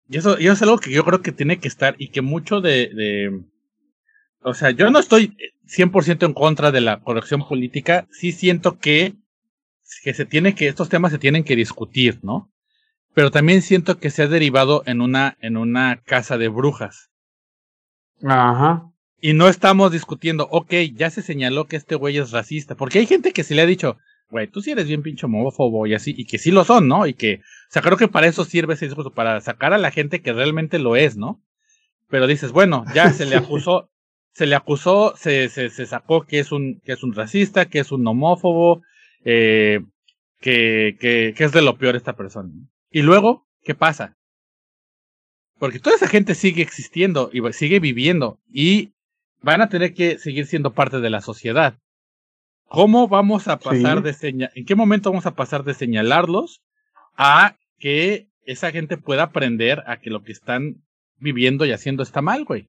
Y 0.10 0.18
eso, 0.18 0.40
y 0.40 0.46
eso 0.46 0.54
es 0.54 0.62
algo 0.62 0.78
que 0.78 0.92
yo 0.92 1.04
creo 1.04 1.22
que 1.22 1.32
tiene 1.32 1.60
que 1.60 1.68
estar 1.68 1.96
y 1.98 2.10
que 2.10 2.22
mucho 2.22 2.62
de, 2.62 2.90
de 2.90 3.44
o 4.44 4.54
sea, 4.54 4.72
yo 4.72 4.92
no 4.92 5.00
estoy 5.00 5.38
100% 5.66 6.26
en 6.26 6.34
contra 6.34 6.72
de 6.72 6.82
la 6.82 7.00
corrección 7.00 7.48
política, 7.48 8.08
sí 8.12 8.32
siento 8.32 8.78
que, 8.78 9.16
que 10.04 10.14
se 10.14 10.26
tiene 10.26 10.54
que, 10.54 10.68
estos 10.68 10.90
temas 10.90 11.12
se 11.12 11.18
tienen 11.18 11.44
que 11.44 11.56
discutir, 11.56 12.20
¿no? 12.24 12.52
Pero 13.14 13.32
también 13.32 13.62
siento 13.62 14.00
que 14.00 14.10
se 14.10 14.24
ha 14.24 14.28
derivado 14.28 14.84
en 14.86 15.02
una, 15.02 15.38
en 15.40 15.56
una 15.56 16.02
casa 16.04 16.38
de 16.38 16.50
brujas. 16.50 17.10
Ajá. 18.24 18.93
Y 19.26 19.32
no 19.32 19.48
estamos 19.48 19.94
discutiendo, 19.94 20.50
ok, 20.52 20.74
ya 20.94 21.10
se 21.10 21.22
señaló 21.22 21.66
que 21.66 21.78
este 21.78 21.96
güey 21.96 22.18
es 22.18 22.32
racista, 22.32 22.76
porque 22.76 23.00
hay 23.00 23.06
gente 23.06 23.32
que 23.32 23.46
se 23.46 23.56
le 23.56 23.62
ha 23.62 23.66
dicho, 23.66 23.96
güey, 24.30 24.48
tú 24.48 24.62
sí 24.62 24.72
eres 24.72 24.86
bien 24.86 25.02
pincho 25.02 25.28
homófobo 25.28 25.88
y 25.88 25.94
así, 25.94 26.14
y 26.18 26.26
que 26.26 26.38
sí 26.38 26.52
lo 26.52 26.66
son, 26.66 26.90
¿no? 26.90 27.08
Y 27.08 27.14
que, 27.14 27.36
o 27.36 27.72
sea, 27.72 27.82
creo 27.82 27.96
que 27.96 28.10
para 28.10 28.28
eso 28.28 28.44
sirve 28.44 28.74
ese 28.74 28.88
discurso, 28.88 29.12
para 29.12 29.40
sacar 29.40 29.72
a 29.72 29.78
la 29.78 29.92
gente 29.92 30.22
que 30.22 30.34
realmente 30.34 30.78
lo 30.78 30.98
es, 30.98 31.16
¿no? 31.16 31.42
Pero 32.10 32.28
dices, 32.28 32.52
bueno, 32.52 32.84
ya 32.94 33.14
se 33.14 33.26
le 33.26 33.36
acusó, 33.38 33.90
se 34.34 34.46
le 34.46 34.56
acusó, 34.56 35.14
se, 35.16 35.48
se, 35.48 35.70
se 35.70 35.86
sacó 35.86 36.24
que 36.24 36.40
es 36.40 36.52
un, 36.52 36.82
que 36.84 36.92
es 36.92 37.02
un 37.02 37.14
racista, 37.14 37.70
que 37.70 37.80
es 37.80 37.94
un 37.94 38.06
homófobo, 38.06 38.82
eh, 39.24 39.80
que, 40.42 40.98
que, 41.00 41.34
que 41.34 41.44
es 41.46 41.54
de 41.54 41.62
lo 41.62 41.78
peor 41.78 41.96
esta 41.96 42.18
persona. 42.18 42.52
Y 42.92 43.04
luego, 43.04 43.48
¿qué 43.64 43.74
pasa? 43.74 44.18
Porque 45.60 45.80
toda 45.80 45.96
esa 45.96 46.10
gente 46.10 46.36
sigue 46.36 46.62
existiendo 46.62 47.30
y 47.32 47.40
sigue 47.54 47.80
viviendo 47.80 48.42
y 48.52 48.92
van 49.44 49.62
a 49.62 49.70
tener 49.70 49.94
que 49.94 50.18
seguir 50.18 50.48
siendo 50.48 50.74
parte 50.74 51.00
de 51.00 51.10
la 51.10 51.22
sociedad. 51.22 51.76
¿Cómo 52.68 53.08
vamos 53.08 53.48
a 53.48 53.60
pasar 53.60 54.02
de 54.02 54.14
señalar, 54.14 54.52
en 54.56 54.66
qué 54.66 54.74
momento 54.74 55.12
vamos 55.12 55.28
a 55.28 55.36
pasar 55.36 55.64
de 55.64 55.76
señalarlos 55.76 56.64
a 57.16 57.56
que 57.78 58.30
esa 58.46 58.72
gente 58.72 58.98
pueda 58.98 59.24
aprender 59.24 59.84
a 59.86 59.98
que 59.98 60.10
lo 60.10 60.24
que 60.24 60.32
están 60.32 60.82
viviendo 61.18 61.66
y 61.66 61.72
haciendo 61.72 62.02
está 62.02 62.22
mal, 62.22 62.46
güey? 62.46 62.68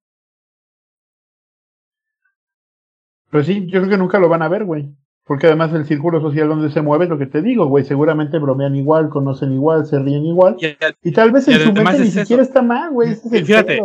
Pues 3.31 3.47
sí, 3.47 3.65
yo 3.65 3.79
creo 3.79 3.89
que 3.89 3.97
nunca 3.97 4.19
lo 4.19 4.29
van 4.29 4.43
a 4.43 4.47
ver, 4.47 4.65
güey. 4.65 4.93
Porque 5.23 5.47
además 5.47 5.73
el 5.73 5.85
círculo 5.85 6.21
social 6.21 6.47
donde 6.47 6.69
se 6.69 6.83
mueve 6.83 7.05
es 7.05 7.09
lo 7.09 7.17
que 7.17 7.25
te 7.25 7.41
digo, 7.41 7.65
güey. 7.65 7.83
Seguramente 7.83 8.37
bromean 8.37 8.75
igual, 8.75 9.09
conocen 9.09 9.53
igual, 9.53 9.87
se 9.87 9.97
ríen 9.97 10.23
igual. 10.23 10.57
Y, 11.01 11.11
tal 11.11 11.31
vez 11.31 11.47
en 11.47 11.61
su 11.61 11.73
mente 11.73 11.99
ni 11.99 12.11
siquiera 12.11 12.43
está 12.43 12.61
mal, 12.61 12.91
güey. 12.91 13.15
fíjate, 13.15 13.81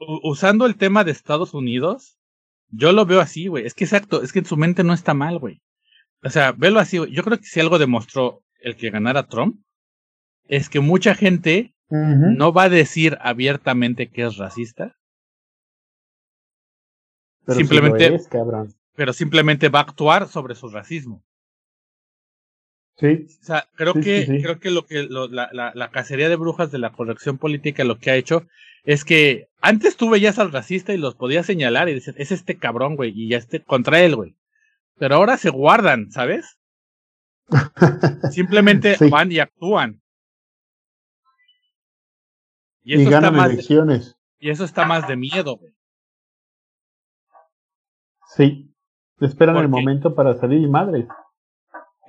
usando 0.00 0.66
el 0.66 0.76
tema 0.76 1.04
de 1.04 1.12
Estados 1.12 1.54
Unidos, 1.54 2.16
yo 2.68 2.92
lo 2.92 3.04
veo 3.06 3.20
así, 3.20 3.46
güey. 3.48 3.66
Es 3.66 3.74
que 3.74 3.84
exacto, 3.84 4.22
es 4.22 4.32
que 4.32 4.40
en 4.40 4.46
su 4.46 4.56
mente 4.56 4.84
no 4.84 4.92
está 4.92 5.14
mal, 5.14 5.38
güey. 5.38 5.60
O 6.22 6.30
sea, 6.30 6.52
velo 6.52 6.80
así, 6.80 6.98
güey. 6.98 7.12
Yo 7.12 7.22
creo 7.24 7.38
que 7.38 7.44
si 7.44 7.60
algo 7.60 7.78
demostró 7.78 8.42
el 8.60 8.76
que 8.76 8.90
ganara 8.90 9.26
Trump, 9.26 9.60
es 10.48 10.68
que 10.68 10.80
mucha 10.80 11.14
gente 11.14 11.74
no 12.36 12.52
va 12.52 12.64
a 12.64 12.68
decir 12.68 13.18
abiertamente 13.20 14.10
que 14.10 14.24
es 14.24 14.36
racista, 14.36 14.96
Pero 17.44 17.58
simplemente- 17.58 18.14
es, 18.14 18.28
pero 18.94 19.12
simplemente 19.12 19.68
va 19.70 19.80
a 19.80 19.82
actuar 19.82 20.28
sobre 20.28 20.54
su 20.54 20.68
racismo. 20.68 21.24
Sí. 23.00 23.26
O 23.40 23.44
sea, 23.44 23.66
creo 23.76 23.94
Sí, 23.94 24.00
que, 24.02 24.26
sí, 24.26 24.42
creo 24.42 24.60
que 24.60 24.70
lo 24.70 24.84
que 24.86 25.04
lo- 25.04 25.26
la, 25.28 25.48
la, 25.52 25.72
la 25.74 25.90
cacería 25.90 26.28
de 26.28 26.36
brujas 26.36 26.70
de 26.70 26.78
la 26.78 26.92
corrección 26.92 27.38
política 27.38 27.82
lo 27.84 27.98
que 27.98 28.10
ha 28.10 28.16
hecho 28.16 28.46
es 28.84 29.04
que 29.04 29.48
antes 29.62 29.96
tú 29.96 30.10
veías 30.10 30.38
al 30.38 30.52
racista 30.52 30.92
y 30.92 30.98
los 30.98 31.14
podías 31.14 31.46
señalar 31.46 31.88
y 31.88 31.94
decir, 31.94 32.14
es 32.18 32.30
este 32.30 32.58
cabrón, 32.58 32.96
güey, 32.96 33.12
y 33.14 33.28
ya 33.28 33.38
esté 33.38 33.62
contra 33.62 34.00
él, 34.00 34.16
güey. 34.16 34.36
Pero 34.98 35.14
ahora 35.16 35.38
se 35.38 35.48
guardan, 35.50 36.10
¿sabes? 36.10 36.58
Simplemente 38.32 38.96
Sí. 38.96 39.08
van 39.08 39.32
y 39.32 39.38
actúan. 39.38 40.00
Y 42.82 42.92
Y 42.92 42.94
eso, 42.94 43.02
está 43.04 43.20
ganan 43.20 43.36
más 43.36 43.48
de, 43.48 43.54
elecciones. 43.54 44.16
y 44.38 44.50
eso 44.50 44.64
está 44.64 44.84
más 44.86 45.06
de 45.08 45.16
miedo, 45.16 45.56
güey. 45.56 45.72
Sí. 48.36 48.66
Esperan 49.20 49.56
el 49.56 49.68
momento 49.68 50.14
para 50.14 50.34
salir 50.38 50.62
y 50.62 50.66
madre. 50.68 51.06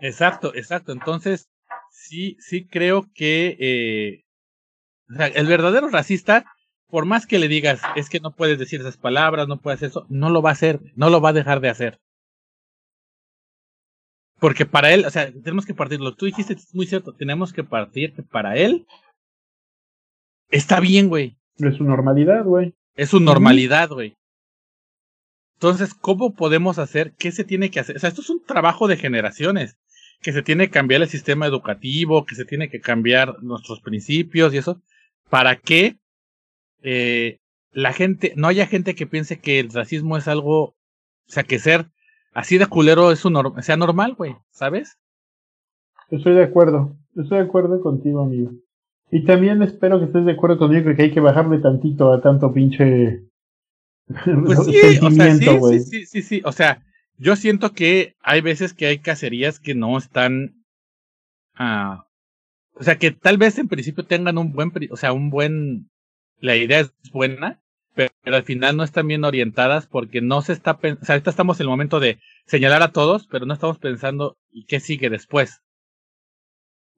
Exacto, 0.02 0.54
exacto. 0.56 0.92
Entonces, 0.92 1.50
sí, 1.92 2.36
sí 2.40 2.68
creo 2.68 3.10
que 3.14 3.56
eh, 3.60 4.26
o 5.12 5.16
sea, 5.16 5.28
el 5.28 5.48
verdadero 5.48 5.90
racista, 5.90 6.46
por 6.88 7.06
más 7.06 7.26
que 7.26 7.40
le 7.40 7.48
digas, 7.48 7.82
es 7.96 8.10
que 8.10 8.20
no 8.20 8.32
puedes 8.32 8.58
decir 8.58 8.80
esas 8.80 8.98
palabras, 8.98 9.48
no 9.48 9.60
puedes 9.60 9.82
eso, 9.82 10.06
no 10.10 10.30
lo 10.30 10.42
va 10.42 10.52
a 10.52 10.54
hacer, 10.54 10.80
no 10.96 11.10
lo 11.10 11.22
va 11.22 11.30
a 11.30 11.34
dejar 11.34 11.60
de 11.60 11.70
hacer. 11.70 12.00
Porque 14.40 14.66
para 14.66 14.94
él, 14.94 15.06
o 15.06 15.10
sea, 15.10 15.32
tenemos 15.32 15.66
que 15.66 15.74
partir, 15.74 16.00
lo 16.00 16.12
que 16.12 16.18
tú 16.18 16.26
dijiste 16.26 16.54
es 16.54 16.74
muy 16.74 16.88
cierto, 16.88 17.14
tenemos 17.14 17.54
que 17.54 17.64
partir 17.64 18.14
que 18.14 18.24
para 18.24 18.56
él 18.56 18.88
está 20.50 20.80
bien, 20.80 21.10
güey. 21.10 21.38
Es 21.58 21.76
su 21.76 21.84
normalidad, 21.84 22.44
güey. 22.46 22.74
Es 22.96 23.10
su 23.10 23.20
normalidad, 23.20 23.90
güey. 23.90 24.16
Entonces, 25.56 25.94
¿cómo 25.94 26.34
podemos 26.34 26.80
hacer? 26.80 27.14
¿Qué 27.20 27.32
se 27.32 27.44
tiene 27.44 27.70
que 27.70 27.80
hacer? 27.80 27.98
O 27.98 28.00
sea, 28.00 28.10
esto 28.10 28.22
es 28.22 28.30
un 28.32 28.44
trabajo 28.44 28.88
de 28.88 28.98
generaciones. 28.98 29.78
Que 30.22 30.32
se 30.34 30.42
tiene 30.44 30.68
que 30.68 30.72
cambiar 30.72 31.02
el 31.02 31.10
sistema 31.10 31.48
educativo, 31.48 32.26
que 32.26 32.36
se 32.36 32.46
tiene 32.46 32.70
que 32.70 32.80
cambiar 32.80 33.42
nuestros 33.44 33.82
principios 33.82 34.54
y 34.54 34.58
eso, 34.58 34.82
para 35.30 35.56
que 35.56 35.98
eh, 36.84 37.40
la 37.72 37.94
gente, 37.94 38.34
no 38.36 38.48
haya 38.48 38.68
gente 38.68 38.96
que 38.96 39.08
piense 39.08 39.40
que 39.40 39.60
el 39.60 39.72
racismo 39.72 40.18
es 40.18 40.28
algo, 40.28 40.62
o 40.64 40.76
sea, 41.28 41.44
que 41.44 41.60
ser 41.60 41.88
así 42.34 42.58
de 42.58 42.68
culero 42.68 43.12
es 43.12 43.26
un, 43.26 43.34
nor- 43.34 43.62
sea 43.62 43.78
normal, 43.78 44.14
güey, 44.16 44.36
¿sabes? 44.52 44.98
Estoy 46.10 46.34
de 46.36 46.44
acuerdo. 46.44 46.96
Estoy 47.16 47.40
de 47.40 47.44
acuerdo 47.46 47.82
contigo, 47.82 48.22
amigo. 48.22 48.52
Y 49.12 49.26
también 49.26 49.62
espero 49.62 50.00
que 50.00 50.06
estés 50.06 50.26
de 50.26 50.34
acuerdo 50.34 50.58
conmigo 50.58 50.96
que 50.96 51.02
hay 51.04 51.12
que 51.12 51.20
bajarle 51.20 51.60
tantito 51.60 52.14
a 52.14 52.22
tanto 52.22 52.54
pinche 52.54 53.24
Pues 54.46 54.60
sí, 54.66 55.00
o 55.02 55.12
sea, 55.12 55.36
sí, 55.36 55.80
sí, 55.80 56.06
sí, 56.06 56.22
sí. 56.22 56.42
O 56.46 56.52
sea, 56.52 56.82
yo 57.22 57.36
siento 57.36 57.72
que 57.74 58.16
hay 58.22 58.42
veces 58.42 58.74
que 58.74 58.88
hay 58.88 59.00
cacerías 59.00 59.60
que 59.60 59.76
no 59.76 59.98
están. 59.98 60.64
ah, 61.56 62.06
o 62.74 62.84
sea, 62.84 62.98
que 62.98 63.12
tal 63.12 63.38
vez 63.38 63.60
en 63.60 63.68
principio 63.68 64.06
tengan 64.06 64.38
un 64.38 64.54
buen. 64.54 64.72
O 64.90 64.98
sea, 64.98 65.14
un 65.14 65.30
buen. 65.30 65.90
La 66.40 66.56
idea 66.56 66.80
es 66.80 66.92
buena, 67.14 67.60
pero, 67.94 68.12
pero 68.24 68.38
al 68.38 68.44
final 68.44 68.76
no 68.76 68.84
están 68.84 69.08
bien 69.08 69.24
orientadas 69.24 69.86
porque 69.86 70.22
no 70.22 70.42
se 70.42 70.54
está. 70.54 70.72
O 70.72 71.06
sea, 71.06 71.14
ahorita 71.16 71.30
estamos 71.30 71.60
en 71.60 71.66
el 71.66 71.70
momento 71.70 72.00
de 72.00 72.18
señalar 72.48 72.82
a 72.82 72.92
todos, 72.92 73.28
pero 73.28 73.46
no 73.46 73.54
estamos 73.54 73.78
pensando 73.78 74.36
y 74.50 74.66
qué 74.66 74.80
sigue 74.80 75.10
después. 75.12 75.62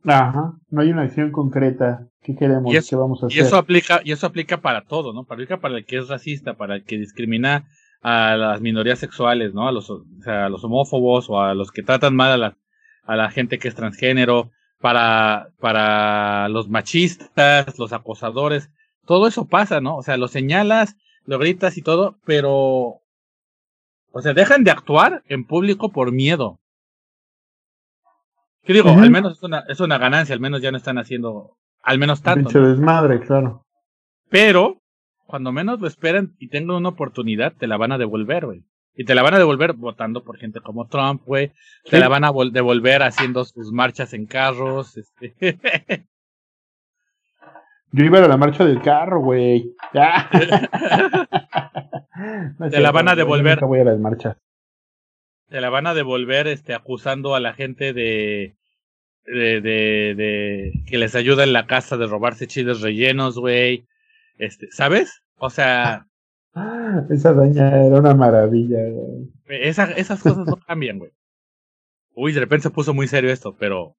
Ajá. 0.06 0.54
No 0.70 0.82
hay 0.82 0.90
una 0.92 1.04
acción 1.04 1.32
concreta. 1.32 2.08
¿Qué 2.22 2.36
queremos? 2.36 2.74
Y 2.74 2.78
eso- 2.78 2.90
¿Qué 2.90 2.96
vamos 2.96 3.24
a 3.24 3.28
Y 3.28 3.34
hacer? 3.40 3.46
eso 3.48 3.58
aplica, 3.58 4.02
y 4.04 4.12
eso 4.12 4.28
aplica 4.28 4.62
para 4.62 4.82
todo, 4.86 5.14
¿no? 5.14 5.26
Aplica 5.30 5.60
para 5.60 5.78
el 5.78 5.86
que 5.86 5.98
es 5.98 6.08
racista, 6.10 6.56
para 6.56 6.76
el 6.76 6.84
que 6.84 6.98
discrimina 6.98 7.68
a 8.04 8.36
las 8.36 8.62
minorías 8.62 9.00
sexuales, 9.00 9.54
¿no? 9.54 9.68
A 9.68 9.72
los, 9.72 9.90
o 9.90 10.06
sea, 10.24 10.46
a 10.46 10.50
los 10.50 10.64
homófobos 10.64 11.30
o 11.30 11.42
a 11.42 11.56
los 11.56 11.72
que 11.72 11.82
tratan 11.82 12.16
mal 12.16 12.32
a 12.32 12.38
la, 12.38 12.58
a 13.04 13.16
la 13.16 13.32
gente 13.32 13.58
que 13.58 13.70
es 13.70 13.76
transgénero, 13.76 14.52
para, 14.84 15.48
para 15.62 16.50
los 16.50 16.68
machistas, 16.68 17.80
los 17.80 17.94
acosadores, 17.94 18.70
todo 19.06 19.28
eso 19.28 19.46
pasa, 19.46 19.80
¿no? 19.80 19.96
O 19.96 20.04
sea, 20.04 20.18
lo 20.18 20.28
señalas, 20.28 20.98
lo 21.26 21.40
gritas 21.40 21.78
y 21.78 21.82
todo, 21.82 22.18
pero, 22.26 23.00
o 24.12 24.22
sea, 24.22 24.34
dejan 24.34 24.66
de 24.66 24.72
actuar 24.72 25.24
en 25.28 25.48
público 25.48 25.94
por 25.94 26.12
miedo. 26.12 26.60
¿Qué 28.64 28.74
digo? 28.74 28.90
Al 28.90 29.10
menos 29.10 29.38
es 29.38 29.44
una, 29.44 29.64
es 29.70 29.80
una 29.80 29.98
ganancia, 29.98 30.36
al 30.36 30.42
menos 30.42 30.62
ya 30.62 30.72
no 30.72 30.76
están 30.76 30.98
haciendo, 30.98 31.56
al 31.82 31.98
menos 31.98 32.22
tanto. 32.22 32.50
Pinche 32.50 32.60
¿no? 32.60 32.68
desmadre, 32.68 33.22
claro. 33.22 33.66
Pero, 34.30 34.82
cuando 35.26 35.52
menos 35.52 35.80
lo 35.80 35.88
esperan 35.88 36.34
y 36.40 36.50
tengan 36.50 36.76
una 36.78 36.90
oportunidad, 36.90 37.54
te 37.54 37.68
la 37.68 37.78
van 37.78 37.92
a 37.92 37.98
devolver, 37.98 38.46
güey. 38.46 38.64
Y 38.96 39.06
te 39.06 39.16
la 39.16 39.24
van 39.24 39.34
a 39.34 39.40
devolver 39.40 39.74
votando 39.74 40.24
por 40.24 40.38
gente 40.38 40.60
como 40.62 40.88
Trump, 40.88 41.24
güey. 41.26 41.52
Te 41.90 42.00
la 42.00 42.08
van 42.10 42.24
a 42.26 42.32
vol- 42.32 42.52
devolver 42.52 43.02
haciendo 43.02 43.44
sus 43.44 43.72
marchas 43.72 44.14
en 44.14 44.28
carros. 44.28 44.98
Este. 44.98 45.34
Yo 47.92 48.06
iba 48.06 48.20
a 48.20 48.28
la 48.28 48.38
marcha 48.38 48.66
del 48.66 48.82
carro, 48.82 49.20
güey. 49.22 49.74
Ya. 49.94 50.30
No 52.60 52.70
Te 52.70 52.80
la 52.80 52.92
van 52.92 53.08
a 53.08 53.14
yo 53.14 53.18
devolver. 53.18 53.60
voy 53.62 53.80
a 53.80 53.84
las 53.86 54.00
marchas. 54.00 54.38
te 55.50 55.60
la 55.60 55.70
van 55.72 55.88
a 55.88 55.94
devolver 55.96 56.48
este, 56.48 56.74
acusando 56.76 57.34
a 57.36 57.40
la 57.40 57.54
gente 57.54 57.92
de, 57.92 58.56
de, 59.26 59.62
de, 59.62 60.14
de 60.16 60.72
que 60.86 60.98
les 61.00 61.16
ayuda 61.16 61.44
en 61.44 61.54
la 61.54 61.66
casa 61.66 61.98
de 61.98 62.06
robarse 62.06 62.46
chiles 62.48 62.82
rellenos, 62.82 63.40
güey. 63.40 63.86
Este, 64.38 64.68
¿Sabes? 64.72 65.22
O 65.38 65.50
sea, 65.50 66.08
Esa 67.10 67.34
doña 67.34 67.86
era 67.86 68.00
una 68.00 68.14
maravilla, 68.14 68.78
güey. 68.92 69.30
esa- 69.48 69.92
esas 69.94 70.22
cosas 70.22 70.46
no 70.46 70.58
cambian, 70.58 71.00
güey. 71.00 71.12
Uy, 72.16 72.32
de 72.32 72.40
repente 72.42 72.64
se 72.64 72.70
puso 72.70 72.94
muy 72.94 73.08
serio 73.08 73.32
esto, 73.32 73.56
pero... 73.58 73.96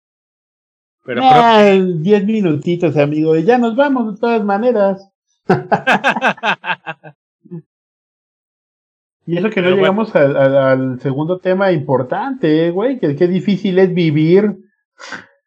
Pero 1.05 1.21
Ah, 1.25 1.67
en 1.69 2.03
diez 2.03 2.25
minutitos, 2.25 2.97
amigo. 2.97 3.37
Y 3.37 3.45
ya 3.45 3.59
nos 3.59 3.75
vamos 3.77 4.15
de 4.15 4.21
todas 4.21 4.45
maneras. 4.45 5.11
Y 9.27 9.39
eso 9.39 9.49
que 9.49 9.63
no 9.63 9.69
Pero 9.69 9.77
llegamos 9.77 10.15
al, 10.15 10.37
al- 10.37 10.57
al 10.57 11.01
segundo 11.01 11.39
tema 11.39 11.73
importante, 11.73 12.67
eh, 12.67 12.71
güey. 12.71 12.99
Que 12.99 13.17
qué 13.17 13.27
difícil 13.27 13.79
es 13.79 13.93
vivir. 13.95 14.55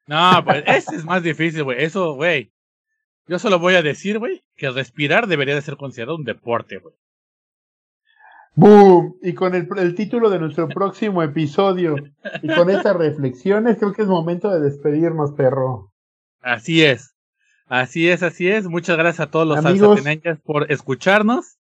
No, 0.07 0.31
pues 0.43 0.63
ese 0.65 0.95
es 0.95 1.05
más 1.05 1.21
difícil, 1.21 1.63
güey. 1.63 1.83
Eso, 1.83 2.15
güey. 2.15 2.51
Yo 3.27 3.39
solo 3.39 3.59
voy 3.59 3.75
a 3.75 3.81
decir, 3.81 4.19
güey, 4.19 4.43
que 4.55 4.69
respirar 4.69 5.27
debería 5.27 5.55
de 5.55 5.61
ser 5.61 5.77
considerado 5.77 6.15
un 6.15 6.23
deporte, 6.23 6.77
güey. 6.77 6.95
¡Boom! 8.55 9.17
Y 9.21 9.33
con 9.33 9.53
el, 9.53 9.67
el 9.77 9.93
título 9.93 10.29
de 10.29 10.39
nuestro 10.39 10.67
próximo 10.67 11.21
episodio 11.21 11.95
y 12.41 12.47
con 12.47 12.69
estas 12.69 12.95
reflexiones, 12.95 13.77
creo 13.77 13.93
que 13.93 14.01
es 14.01 14.07
momento 14.07 14.49
de 14.49 14.61
despedirnos, 14.61 15.33
perro. 15.33 15.91
Así 16.41 16.83
es. 16.83 17.13
Así 17.67 18.09
es, 18.09 18.23
así 18.23 18.49
es. 18.49 18.65
Muchas 18.67 18.97
gracias 18.97 19.27
a 19.27 19.31
todos 19.31 19.47
los 19.47 19.63
Amigos. 19.63 20.01
por 20.43 20.71
escucharnos. 20.71 21.57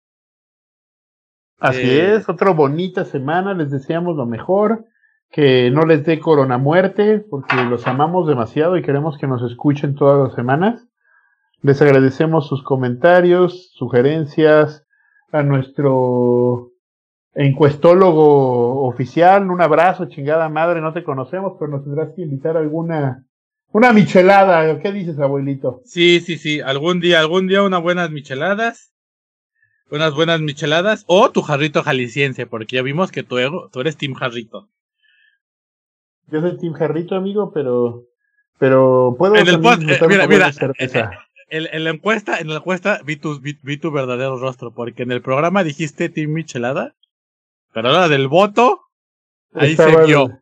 Así 1.59 1.81
Eh, 1.83 2.17
es, 2.17 2.29
otra 2.29 2.51
bonita 2.51 3.05
semana, 3.05 3.55
les 3.55 3.71
deseamos 3.71 4.17
lo 4.17 4.27
mejor, 4.27 4.85
que 5.31 5.71
no 5.71 5.87
les 5.87 6.05
dé 6.05 6.19
corona 6.19 6.59
muerte, 6.59 7.21
porque 7.21 7.55
los 7.71 7.87
amamos 7.87 8.27
demasiado 8.27 8.77
y 8.77 8.83
queremos 8.83 9.17
que 9.17 9.29
nos 9.29 9.49
escuchen 9.49 9.95
todas 9.95 10.29
las 10.29 10.35
semanas. 10.35 10.89
Les 11.63 11.81
agradecemos 11.81 12.49
sus 12.49 12.63
comentarios, 12.63 13.71
sugerencias, 13.75 14.85
a 15.31 15.43
nuestro 15.43 16.71
encuestólogo 17.35 18.87
oficial, 18.87 19.49
un 19.51 19.63
abrazo, 19.63 20.07
chingada 20.07 20.49
madre, 20.49 20.81
no 20.81 20.93
te 20.93 21.05
conocemos, 21.05 21.55
pero 21.59 21.71
nos 21.71 21.85
tendrás 21.85 22.11
que 22.15 22.23
invitar 22.23 22.57
a 22.57 22.61
alguna, 22.61 23.25
una 23.71 23.93
michelada, 23.93 24.79
¿qué 24.81 24.93
dices, 24.93 25.19
abuelito? 25.19 25.81
Sí, 25.85 26.21
sí, 26.21 26.37
sí. 26.37 26.61
Algún 26.61 27.01
día, 27.01 27.21
algún 27.21 27.47
día 27.47 27.63
unas 27.63 27.81
buenas 27.83 28.11
micheladas. 28.11 28.93
Unas 29.91 30.15
buenas 30.15 30.41
micheladas. 30.41 31.05
O 31.07 31.31
tu 31.31 31.43
jarrito 31.43 31.83
jalisciense, 31.83 32.47
porque 32.47 32.77
ya 32.77 32.83
vimos 32.83 33.13
que 33.13 33.23
tú, 33.23 33.37
tú 33.71 33.81
eres 33.81 33.97
Team 33.97 34.15
Jarrito. 34.15 34.69
Yo 36.29 36.41
soy 36.41 36.57
Tim 36.59 36.73
Jarrito, 36.73 37.15
amigo, 37.15 37.53
pero, 37.53 38.05
pero 38.59 39.15
puedo 39.19 39.35
En 39.35 39.47
el 39.47 39.53
también 39.61 39.81
pod- 39.81 39.93
eh, 39.93 40.09
mira, 40.09 40.27
mira. 40.27 40.51
En, 41.53 41.69
en 41.71 41.85
la 41.85 41.91
encuesta, 41.91 42.39
en 42.39 42.49
la 42.49 42.57
encuesta 42.57 43.01
vi 43.05 43.17
tu, 43.17 43.39
vi, 43.39 43.59
vi 43.63 43.77
tu 43.77 43.91
verdadero 43.91 44.39
rostro, 44.39 44.73
porque 44.73 45.03
en 45.03 45.13
el 45.13 45.21
programa 45.21 45.63
dijiste 45.63 46.09
Team 46.09 46.31
Michelada, 46.31 46.95
pero 47.75 47.89
ahora 47.89 48.09
del 48.09 48.27
voto, 48.27 48.81
ahí 49.53 49.73
Estaba 49.73 49.93
se 49.93 50.07
vio. 50.07 50.41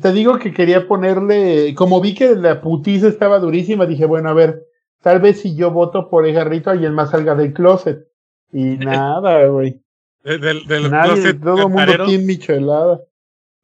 Te 0.00 0.12
digo 0.12 0.38
que 0.38 0.54
quería 0.54 0.88
ponerle, 0.88 1.74
como 1.74 2.00
vi 2.00 2.14
que 2.14 2.34
la 2.34 2.62
putiza 2.62 3.08
estaba 3.08 3.40
durísima, 3.40 3.84
dije, 3.84 4.06
bueno, 4.06 4.30
a 4.30 4.32
ver, 4.32 4.62
tal 5.02 5.20
vez 5.20 5.42
si 5.42 5.54
yo 5.54 5.70
voto 5.70 6.08
por 6.08 6.26
el 6.26 6.34
jarrito, 6.34 6.70
alguien 6.70 6.94
más 6.94 7.10
salga 7.10 7.34
del 7.34 7.52
closet. 7.52 8.08
Y 8.54 8.62
nada, 8.78 9.48
güey. 9.48 9.82
Del, 10.24 10.40
del, 10.40 10.66
del 10.66 10.90
Nadie, 10.90 11.12
closet 11.12 11.42
todo 11.42 11.66
el 11.66 11.68
mundo 11.68 12.06
tiene 12.06 12.24
michelada. 12.24 13.02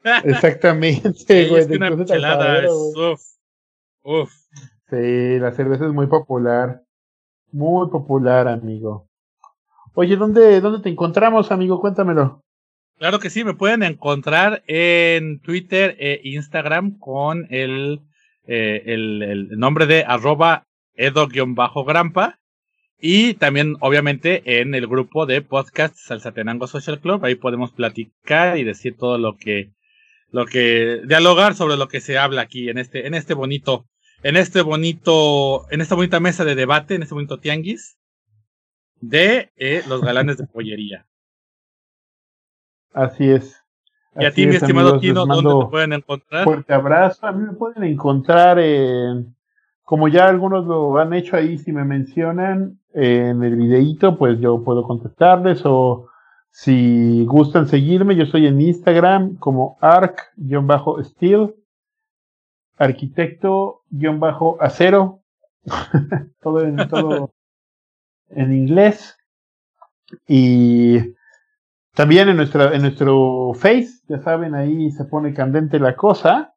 Exactamente, 0.25 1.49
güey. 1.49 1.63
es 1.63 1.67
que 1.67 1.77
una 1.77 1.91
michelada 1.93 2.59
es, 2.59 2.71
uf, 2.71 3.23
uf. 4.03 4.45
Sí, 4.89 5.39
la 5.39 5.53
cerveza 5.53 5.87
es 5.87 5.93
muy 5.93 6.07
popular. 6.07 6.83
Muy 7.53 7.89
popular, 7.91 8.49
amigo. 8.49 9.09
Oye, 9.95 10.17
¿dónde, 10.17 10.61
dónde 10.61 10.83
te 10.83 10.91
encontramos, 10.91 11.51
amigo? 11.51 11.81
Cuéntamelo. 11.81 12.41
Claro 12.99 13.19
que 13.19 13.31
sí, 13.31 13.45
me 13.45 13.55
pueden 13.55 13.83
encontrar 13.83 14.63
en 14.67 15.41
Twitter 15.41 15.97
e 15.99 16.21
Instagram 16.25 16.99
con 16.99 17.47
el, 17.51 18.01
eh, 18.47 18.83
el, 18.87 19.51
nombre 19.59 19.87
de 19.87 20.05
arroba 20.07 20.65
edo-grampa. 20.95 22.39
Y 22.99 23.35
también, 23.35 23.77
obviamente, 23.81 24.61
en 24.61 24.75
el 24.75 24.87
grupo 24.87 25.27
de 25.27 25.43
podcast 25.43 25.95
Salsatenango 25.97 26.67
Social 26.67 26.99
Club. 27.01 27.25
Ahí 27.25 27.35
podemos 27.35 27.73
platicar 27.73 28.57
y 28.57 28.65
decir 28.65 28.97
todo 28.97 29.19
lo 29.19 29.37
que, 29.37 29.73
lo 30.31 30.47
que, 30.47 31.03
dialogar 31.07 31.55
sobre 31.55 31.77
lo 31.77 31.89
que 31.89 32.01
se 32.01 32.17
habla 32.17 32.43
aquí 32.43 32.71
en 32.71 32.79
este, 32.79 33.07
en 33.07 33.13
este 33.13 33.35
bonito, 33.35 33.85
en 34.23 34.37
este 34.37 34.63
bonito, 34.63 35.71
en 35.71 35.81
esta 35.81 35.95
bonita 35.95 36.21
mesa 36.21 36.45
de 36.45 36.55
debate, 36.55 36.95
en 36.95 37.03
este 37.03 37.15
bonito 37.15 37.39
tianguis 37.39 37.99
de 39.01 39.51
eh, 39.57 39.83
los 39.89 40.01
galanes 40.01 40.39
de 40.39 40.47
pollería. 40.47 41.07
Así 42.93 43.29
es. 43.31 43.63
Y 44.19 44.25
a 44.25 44.31
ti, 44.33 44.47
mi 44.47 44.57
estimado 44.57 44.99
Tino, 44.99 45.27
¿dónde 45.27 45.65
te 45.65 45.71
pueden 45.71 45.93
encontrar? 45.93 46.45
Fuerte 46.45 46.73
abrazo. 46.73 47.27
A 47.27 47.33
mí 47.33 47.47
me 47.47 47.53
pueden 47.53 47.85
encontrar 47.85 48.59
en, 48.59 49.37
como 49.87 50.09
ya 50.09 50.27
algunos 50.27 50.67
lo 50.67 50.99
han 50.99 51.13
hecho 51.13 51.37
ahí, 51.37 51.59
si 51.59 51.73
me 51.73 51.85
mencionan 51.85 52.81
en 52.95 53.43
el 53.45 53.57
videíto, 53.57 54.17
pues 54.17 54.41
yo 54.41 54.65
puedo 54.65 54.83
contestarles 54.83 55.61
o 55.65 56.09
si 56.51 57.25
gustan 57.27 57.69
seguirme, 57.69 58.17
yo 58.17 58.25
soy 58.25 58.47
en 58.47 58.61
Instagram 58.61 59.37
como 59.37 59.77
arc-steel, 59.83 61.55
arquitecto-acero, 62.77 65.23
todo 66.43 66.62
en, 66.62 66.77
todo 66.89 67.32
en 68.31 68.53
inglés. 68.53 69.16
Y 70.28 70.98
también 71.94 72.28
en, 72.28 72.36
nuestra, 72.36 72.74
en 72.74 72.82
nuestro 72.82 73.53
Face, 73.55 74.03
ya 74.09 74.20
saben, 74.20 74.55
ahí 74.55 74.90
se 74.93 75.05
pone 75.05 75.35
candente 75.35 75.78
la 75.78 75.94
cosa. 75.97 76.55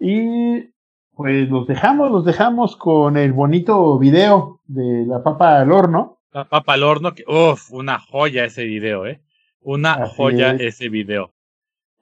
Y 0.00 0.70
pues 1.14 1.48
los 1.48 1.66
dejamos, 1.66 2.12
los 2.12 2.24
dejamos 2.24 2.76
con 2.76 3.16
el 3.16 3.32
bonito 3.32 3.98
video 3.98 4.60
de 4.66 5.04
la 5.06 5.22
papa 5.22 5.60
al 5.60 5.72
horno. 5.72 6.18
La 6.32 6.44
papa 6.44 6.74
al 6.74 6.84
horno, 6.84 7.14
que, 7.14 7.24
uff, 7.26 7.72
una 7.72 7.98
joya 7.98 8.44
ese 8.44 8.64
video, 8.64 9.06
eh. 9.06 9.22
Una 9.60 10.06
joya 10.06 10.52
ese 10.52 10.88
video. 10.88 11.32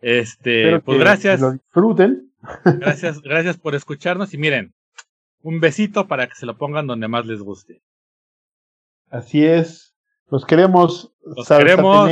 Este, 0.02 0.78
pues 0.80 0.98
gracias. 0.98 1.40
Lo 1.40 1.52
disfruten. 1.52 2.25
Gracias, 2.64 3.20
gracias 3.22 3.56
por 3.56 3.74
escucharnos 3.74 4.34
y 4.34 4.38
miren, 4.38 4.74
un 5.42 5.60
besito 5.60 6.06
para 6.06 6.26
que 6.26 6.34
se 6.34 6.46
lo 6.46 6.56
pongan 6.56 6.86
donde 6.86 7.08
más 7.08 7.26
les 7.26 7.40
guste. 7.40 7.82
Así 9.10 9.46
es. 9.46 9.94
Los 10.28 10.44
queremos. 10.44 11.14
Los 11.24 11.48
queremos. 11.48 12.10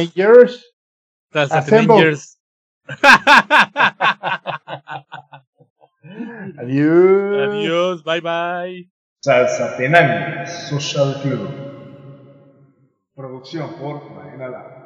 Salsa 1.32 1.59
Adiós. 1.59 2.39
Adiós, 6.59 8.05
bye 8.05 8.20
bye. 8.20 8.90
Salsa 9.20 9.77
Social 10.69 11.20
Club. 11.23 11.48
Producción 13.15 13.74
por 13.77 14.11
Maena 14.11 14.84